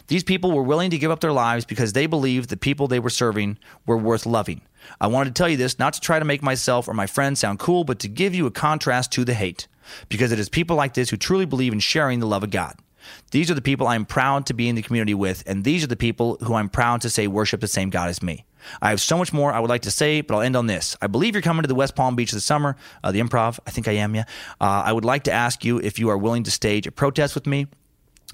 These 0.08 0.24
people 0.24 0.52
were 0.52 0.64
willing 0.64 0.92
to 0.92 0.98
give 0.98 1.12
up 1.12 1.20
their 1.20 1.32
lives 1.32 1.66
because 1.66 1.94
they 1.94 2.06
believed 2.06 2.50
the 2.50 2.58
people 2.58 2.88
they 2.88 3.00
were 3.00 3.10
serving 3.10 3.58
were 3.86 3.98
worth 3.98 4.26
loving. 4.26 4.62
I 5.02 5.08
wanted 5.08 5.36
to 5.36 5.40
tell 5.40 5.50
you 5.50 5.58
this 5.58 5.80
not 5.80 5.94
to 5.94 6.02
try 6.02 6.20
to 6.20 6.26
make 6.26 6.42
myself 6.42 6.88
or 6.88 6.94
my 6.94 7.08
friends 7.08 7.40
sound 7.40 7.60
cool, 7.60 7.84
but 7.84 8.00
to 8.00 8.08
give 8.08 8.34
you 8.34 8.46
a 8.46 8.52
contrast 8.52 9.12
to 9.14 9.26
the 9.26 9.34
hate, 9.34 9.68
because 10.08 10.32
it 10.32 10.40
is 10.40 10.50
people 10.50 10.76
like 10.76 10.94
this 10.94 11.10
who 11.10 11.18
truly 11.18 11.46
believe 11.46 11.74
in 11.74 11.80
sharing 11.80 12.20
the 12.20 12.28
love 12.28 12.44
of 12.44 12.52
God. 12.52 12.76
These 13.32 13.50
are 13.50 13.56
the 13.56 13.62
people 13.62 13.88
I 13.88 13.96
am 13.96 14.06
proud 14.06 14.46
to 14.48 14.54
be 14.54 14.68
in 14.70 14.76
the 14.76 14.82
community 14.82 15.14
with, 15.14 15.44
and 15.48 15.64
these 15.64 15.84
are 15.84 15.88
the 15.88 15.96
people 15.96 16.38
who 16.42 16.54
I'm 16.54 16.70
proud 16.70 17.02
to 17.02 17.10
say 17.10 17.28
worship 17.28 17.62
the 17.62 17.68
same 17.68 17.90
God 17.90 18.10
as 18.10 18.22
me. 18.22 18.46
I 18.82 18.90
have 18.90 19.02
so 19.02 19.18
much 19.18 19.32
more 19.32 19.54
I 19.54 19.60
would 19.60 19.70
like 19.70 19.84
to 19.84 19.92
say, 19.92 20.22
but 20.22 20.36
I'll 20.36 20.42
end 20.42 20.56
on 20.56 20.68
this. 20.68 20.96
I 21.02 21.08
believe 21.08 21.34
you're 21.34 21.42
coming 21.42 21.64
to 21.64 21.68
the 21.68 21.76
West 21.76 21.96
Palm 21.96 22.16
Beach 22.16 22.32
this 22.32 22.46
summer, 22.46 22.76
uh, 23.04 23.12
the 23.12 23.22
improv. 23.22 23.60
I 23.66 23.72
think 23.72 23.88
I 23.88 23.94
am, 23.94 24.16
yeah. 24.16 24.26
Uh, 24.60 24.84
I 24.86 24.92
would 24.92 25.06
like 25.06 25.24
to 25.24 25.32
ask 25.32 25.64
you 25.64 25.80
if 25.80 25.98
you 25.98 26.10
are 26.10 26.18
willing 26.18 26.44
to 26.44 26.52
stage 26.52 26.86
a 26.86 26.92
protest 26.92 27.36
with 27.36 27.48
me. 27.48 27.68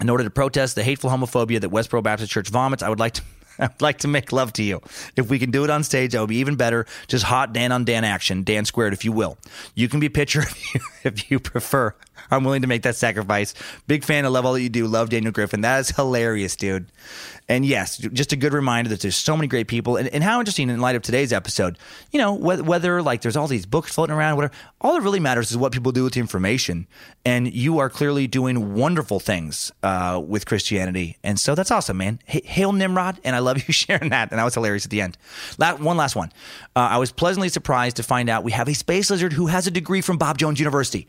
In 0.01 0.09
order 0.09 0.23
to 0.23 0.29
protest 0.29 0.75
the 0.75 0.83
hateful 0.83 1.09
homophobia 1.09 1.61
that 1.61 1.71
Westboro 1.71 2.03
Baptist 2.03 2.31
Church 2.31 2.49
vomits, 2.49 2.83
I 2.83 2.89
would 2.89 2.99
like 2.99 3.13
to 3.13 3.21
I'd 3.59 3.81
like 3.81 3.99
to 3.99 4.07
make 4.07 4.31
love 4.31 4.53
to 4.53 4.63
you. 4.63 4.81
If 5.15 5.29
we 5.29 5.39
can 5.39 5.51
do 5.51 5.63
it 5.63 5.69
on 5.69 5.83
stage, 5.83 6.11
that 6.11 6.19
would 6.19 6.29
be 6.29 6.37
even 6.37 6.55
better. 6.55 6.85
Just 7.07 7.25
hot 7.25 7.53
Dan 7.53 7.71
on 7.71 7.85
Dan 7.85 8.03
action, 8.03 8.43
Dan 8.43 8.65
squared, 8.65 8.93
if 8.93 9.05
you 9.05 9.11
will. 9.11 9.37
You 9.75 9.87
can 9.87 9.99
be 9.99 10.09
pitcher 10.09 10.41
if 10.41 10.73
you, 10.73 10.81
if 11.03 11.31
you 11.31 11.39
prefer. 11.39 11.95
I'm 12.31 12.43
willing 12.43 12.61
to 12.63 12.67
make 12.67 12.81
that 12.83 12.95
sacrifice. 12.95 13.53
Big 13.87 14.03
fan. 14.03 14.25
I 14.25 14.29
love 14.29 14.45
all 14.45 14.53
that 14.53 14.61
you 14.61 14.69
do. 14.69 14.87
Love 14.87 15.09
Daniel 15.09 15.31
Griffin. 15.31 15.61
That 15.61 15.79
is 15.79 15.89
hilarious, 15.91 16.55
dude. 16.55 16.87
And 17.47 17.63
yes, 17.63 17.97
just 17.97 18.33
a 18.33 18.35
good 18.35 18.53
reminder 18.53 18.89
that 18.89 19.01
there's 19.01 19.15
so 19.15 19.37
many 19.37 19.47
great 19.47 19.67
people, 19.67 19.97
and, 19.97 20.07
and 20.07 20.23
how 20.23 20.39
interesting 20.39 20.69
in 20.69 20.81
light 20.81 20.95
of 20.95 21.03
today's 21.03 21.31
episode. 21.31 21.77
You 22.11 22.19
know, 22.19 22.33
whether, 22.33 22.63
whether 22.63 23.01
like 23.03 23.21
there's 23.21 23.37
all 23.37 23.47
these 23.47 23.67
books 23.67 23.93
floating 23.93 24.15
around, 24.15 24.35
whatever. 24.35 24.53
All 24.81 24.93
that 24.93 25.01
really 25.01 25.19
matters 25.19 25.51
is 25.51 25.57
what 25.57 25.71
people 25.71 25.91
do 25.91 26.03
with 26.03 26.13
the 26.13 26.19
information, 26.19 26.87
and 27.23 27.53
you 27.53 27.77
are 27.77 27.89
clearly 27.89 28.25
doing 28.25 28.73
wonderful 28.73 29.19
things 29.19 29.71
uh, 29.83 30.19
with 30.25 30.47
Christianity, 30.47 31.17
and 31.23 31.39
so 31.39 31.53
that's 31.53 31.69
awesome, 31.69 31.97
man. 31.97 32.19
Hail 32.25 32.73
Nimrod, 32.73 33.19
and 33.23 33.35
I 33.35 33.39
love 33.39 33.57
you 33.67 33.73
sharing 33.73 34.09
that, 34.09 34.31
and 34.31 34.39
that 34.39 34.43
was 34.43 34.55
hilarious 34.55 34.85
at 34.85 34.91
the 34.91 35.01
end. 35.01 35.17
one 35.57 35.97
last 35.97 36.15
one. 36.15 36.31
Uh, 36.75 36.79
I 36.91 36.97
was 36.97 37.11
pleasantly 37.11 37.49
surprised 37.49 37.97
to 37.97 38.03
find 38.03 38.27
out 38.27 38.43
we 38.43 38.53
have 38.53 38.67
a 38.67 38.73
space 38.73 39.11
lizard 39.11 39.33
who 39.33 39.47
has 39.47 39.67
a 39.67 39.71
degree 39.71 40.01
from 40.01 40.17
Bob 40.17 40.39
Jones 40.39 40.59
University 40.59 41.07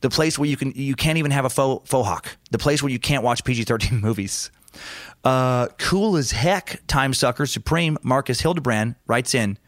the 0.00 0.10
place 0.10 0.38
where 0.38 0.48
you 0.48 0.56
can 0.56 0.70
you 0.72 0.94
can't 0.94 1.16
even 1.18 1.30
have 1.30 1.46
a 1.46 1.50
faux, 1.50 1.88
faux 1.88 2.06
hawk, 2.06 2.36
the 2.50 2.58
place 2.58 2.82
where 2.82 2.92
you 2.92 2.98
can't 2.98 3.24
watch 3.24 3.42
PG 3.42 3.64
thirteen 3.64 4.00
movies. 4.02 4.50
Uh, 5.24 5.68
cool 5.78 6.16
as 6.16 6.32
heck, 6.32 6.86
Time 6.86 7.14
Sucker 7.14 7.46
Supreme 7.46 7.96
Marcus 8.02 8.40
Hildebrand 8.40 8.94
writes 9.06 9.34
in, 9.34 9.58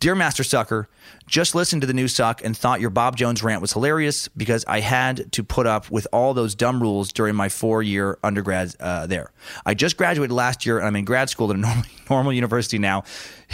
Dear 0.00 0.16
Master 0.16 0.42
Sucker, 0.42 0.88
just 1.26 1.54
listened 1.54 1.82
to 1.82 1.86
the 1.86 1.94
new 1.94 2.08
suck 2.08 2.44
and 2.44 2.56
thought 2.56 2.80
your 2.80 2.90
Bob 2.90 3.16
Jones 3.16 3.42
rant 3.42 3.62
was 3.62 3.72
hilarious 3.72 4.28
because 4.28 4.64
I 4.66 4.80
had 4.80 5.32
to 5.32 5.44
put 5.44 5.66
up 5.66 5.90
with 5.90 6.06
all 6.12 6.34
those 6.34 6.54
dumb 6.54 6.82
rules 6.82 7.12
during 7.12 7.34
my 7.34 7.48
four 7.48 7.82
year 7.82 8.18
undergrad 8.22 8.74
uh, 8.80 9.06
there. 9.06 9.30
I 9.64 9.74
just 9.74 9.96
graduated 9.96 10.32
last 10.32 10.66
year 10.66 10.78
and 10.78 10.86
I'm 10.86 10.96
in 10.96 11.04
grad 11.04 11.30
school 11.30 11.48
at 11.50 11.56
a 11.56 11.58
normal, 11.60 11.84
normal 12.10 12.32
university 12.32 12.78
now. 12.78 13.04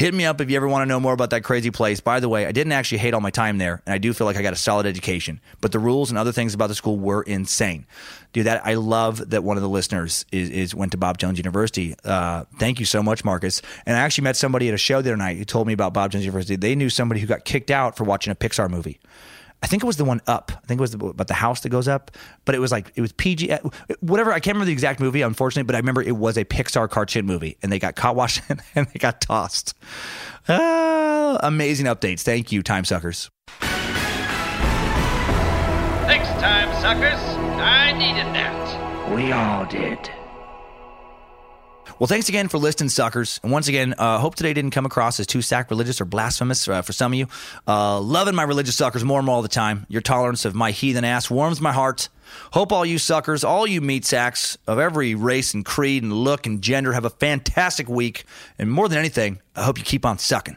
Hit 0.01 0.14
me 0.14 0.24
up 0.24 0.40
if 0.40 0.48
you 0.48 0.56
ever 0.56 0.66
want 0.66 0.81
to 0.81 0.86
know 0.86 0.98
more 0.98 1.12
about 1.12 1.28
that 1.28 1.44
crazy 1.44 1.70
place. 1.70 2.01
By 2.01 2.20
the 2.20 2.28
way, 2.31 2.47
I 2.47 2.52
didn't 2.52 2.72
actually 2.72 2.97
hate 2.97 3.12
all 3.12 3.20
my 3.20 3.28
time 3.28 3.59
there, 3.59 3.82
and 3.85 3.93
I 3.93 3.98
do 3.98 4.14
feel 4.14 4.27
like 4.27 4.39
I 4.39 4.40
got 4.40 4.55
a 4.55 4.56
solid 4.56 4.86
education. 4.86 5.43
But 5.60 5.72
the 5.72 5.78
rules 5.78 6.09
and 6.09 6.16
other 6.16 6.32
things 6.32 6.55
about 6.55 6.68
the 6.68 6.74
school 6.74 6.98
were 6.98 7.20
insane. 7.20 7.85
Dude, 8.32 8.47
that 8.47 8.66
I 8.66 8.77
love 8.77 9.28
that 9.28 9.44
one 9.44 9.59
of 9.59 9.62
the 9.62 9.68
listeners 9.68 10.24
is, 10.32 10.48
is 10.48 10.74
went 10.74 10.93
to 10.93 10.97
Bob 10.97 11.18
Jones 11.18 11.36
University. 11.36 11.97
Uh, 12.02 12.44
thank 12.59 12.81
you 12.81 12.86
so 12.86 13.02
much, 13.02 13.27
Marcus. 13.27 13.60
And 13.85 13.94
I 13.94 14.01
actually 14.01 14.24
met 14.24 14.36
somebody 14.36 14.68
at 14.68 14.74
a 14.74 14.78
show 14.78 15.02
the 15.02 15.10
other 15.10 15.18
night 15.18 15.36
who 15.36 15.44
told 15.44 15.66
me 15.66 15.74
about 15.74 15.93
Bob 15.93 16.12
Jones 16.12 16.24
University. 16.24 16.56
They 16.56 16.74
knew 16.74 16.89
somebody 16.89 17.20
who 17.20 17.27
got 17.27 17.44
kicked 17.44 17.70
out 17.70 17.98
for 17.98 18.05
watching 18.05 18.31
a 18.31 18.35
Pixar 18.35 18.70
movie. 18.70 19.01
I 19.62 19.66
think 19.66 19.82
it 19.82 19.86
was 19.86 19.96
the 19.98 20.04
one 20.04 20.20
up. 20.26 20.52
I 20.54 20.66
think 20.66 20.78
it 20.78 20.80
was 20.80 20.92
the, 20.92 21.06
about 21.06 21.28
the 21.28 21.34
house 21.34 21.60
that 21.60 21.68
goes 21.68 21.86
up, 21.86 22.10
but 22.44 22.54
it 22.54 22.58
was 22.60 22.72
like 22.72 22.92
it 22.94 23.00
was 23.00 23.12
PG, 23.12 23.54
whatever. 24.00 24.32
I 24.32 24.40
can't 24.40 24.54
remember 24.54 24.66
the 24.66 24.72
exact 24.72 25.00
movie, 25.00 25.22
unfortunately, 25.22 25.66
but 25.66 25.74
I 25.74 25.78
remember 25.78 26.02
it 26.02 26.16
was 26.16 26.38
a 26.38 26.44
Pixar 26.44 26.88
cartoon 26.88 27.26
movie, 27.26 27.58
and 27.62 27.70
they 27.70 27.78
got 27.78 27.94
caught 27.94 28.16
watching 28.16 28.44
and 28.74 28.86
they 28.86 28.98
got 28.98 29.20
tossed. 29.20 29.74
Ah, 30.48 31.38
amazing 31.42 31.86
updates. 31.86 32.22
Thank 32.22 32.52
you, 32.52 32.62
time 32.62 32.84
suckers. 32.84 33.30
Thanks, 36.06 36.28
time 36.40 36.72
suckers. 36.80 37.20
I 37.60 37.92
needed 37.92 38.26
that. 38.34 39.14
We 39.14 39.32
all 39.32 39.66
did. 39.66 40.10
Well, 42.01 42.06
thanks 42.06 42.31
again 42.31 42.48
for 42.48 42.56
listening, 42.56 42.89
suckers. 42.89 43.40
And 43.43 43.52
once 43.52 43.68
again, 43.68 43.94
uh, 43.98 44.16
hope 44.20 44.35
today 44.35 44.55
didn't 44.55 44.70
come 44.70 44.86
across 44.86 45.20
as 45.20 45.27
too 45.27 45.43
sacrilegious 45.43 46.01
or 46.01 46.06
blasphemous 46.06 46.66
uh, 46.66 46.81
for 46.81 46.94
some 46.94 47.12
of 47.12 47.18
you. 47.18 47.27
Uh, 47.68 48.01
loving 48.01 48.35
my 48.35 48.43
religious 48.43 48.74
suckers 48.74 49.05
more 49.05 49.18
and 49.18 49.27
more 49.27 49.36
all 49.36 49.43
the 49.43 49.48
time. 49.48 49.85
Your 49.90 50.01
tolerance 50.01 50.47
of 50.47 50.55
my 50.55 50.70
heathen 50.70 51.05
ass 51.05 51.28
warms 51.28 51.60
my 51.60 51.72
heart. 51.72 52.09
Hope 52.55 52.72
all 52.72 52.86
you 52.86 52.97
suckers, 52.97 53.44
all 53.44 53.66
you 53.66 53.82
meat 53.82 54.06
sacks 54.06 54.56
of 54.66 54.78
every 54.78 55.14
race 55.14 55.52
and 55.52 55.62
creed 55.62 56.02
and 56.02 56.10
look 56.10 56.47
and 56.47 56.62
gender 56.62 56.94
have 56.94 57.05
a 57.05 57.10
fantastic 57.10 57.86
week. 57.86 58.24
And 58.59 58.72
more 58.72 58.89
than 58.89 58.97
anything, 58.97 59.39
I 59.55 59.64
hope 59.64 59.77
you 59.77 59.85
keep 59.85 60.06
on 60.06 60.16
sucking. 60.16 60.56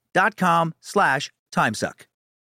dot 0.13 0.35
com 0.37 0.73
slash 0.81 1.31
timesuck. 1.51 2.05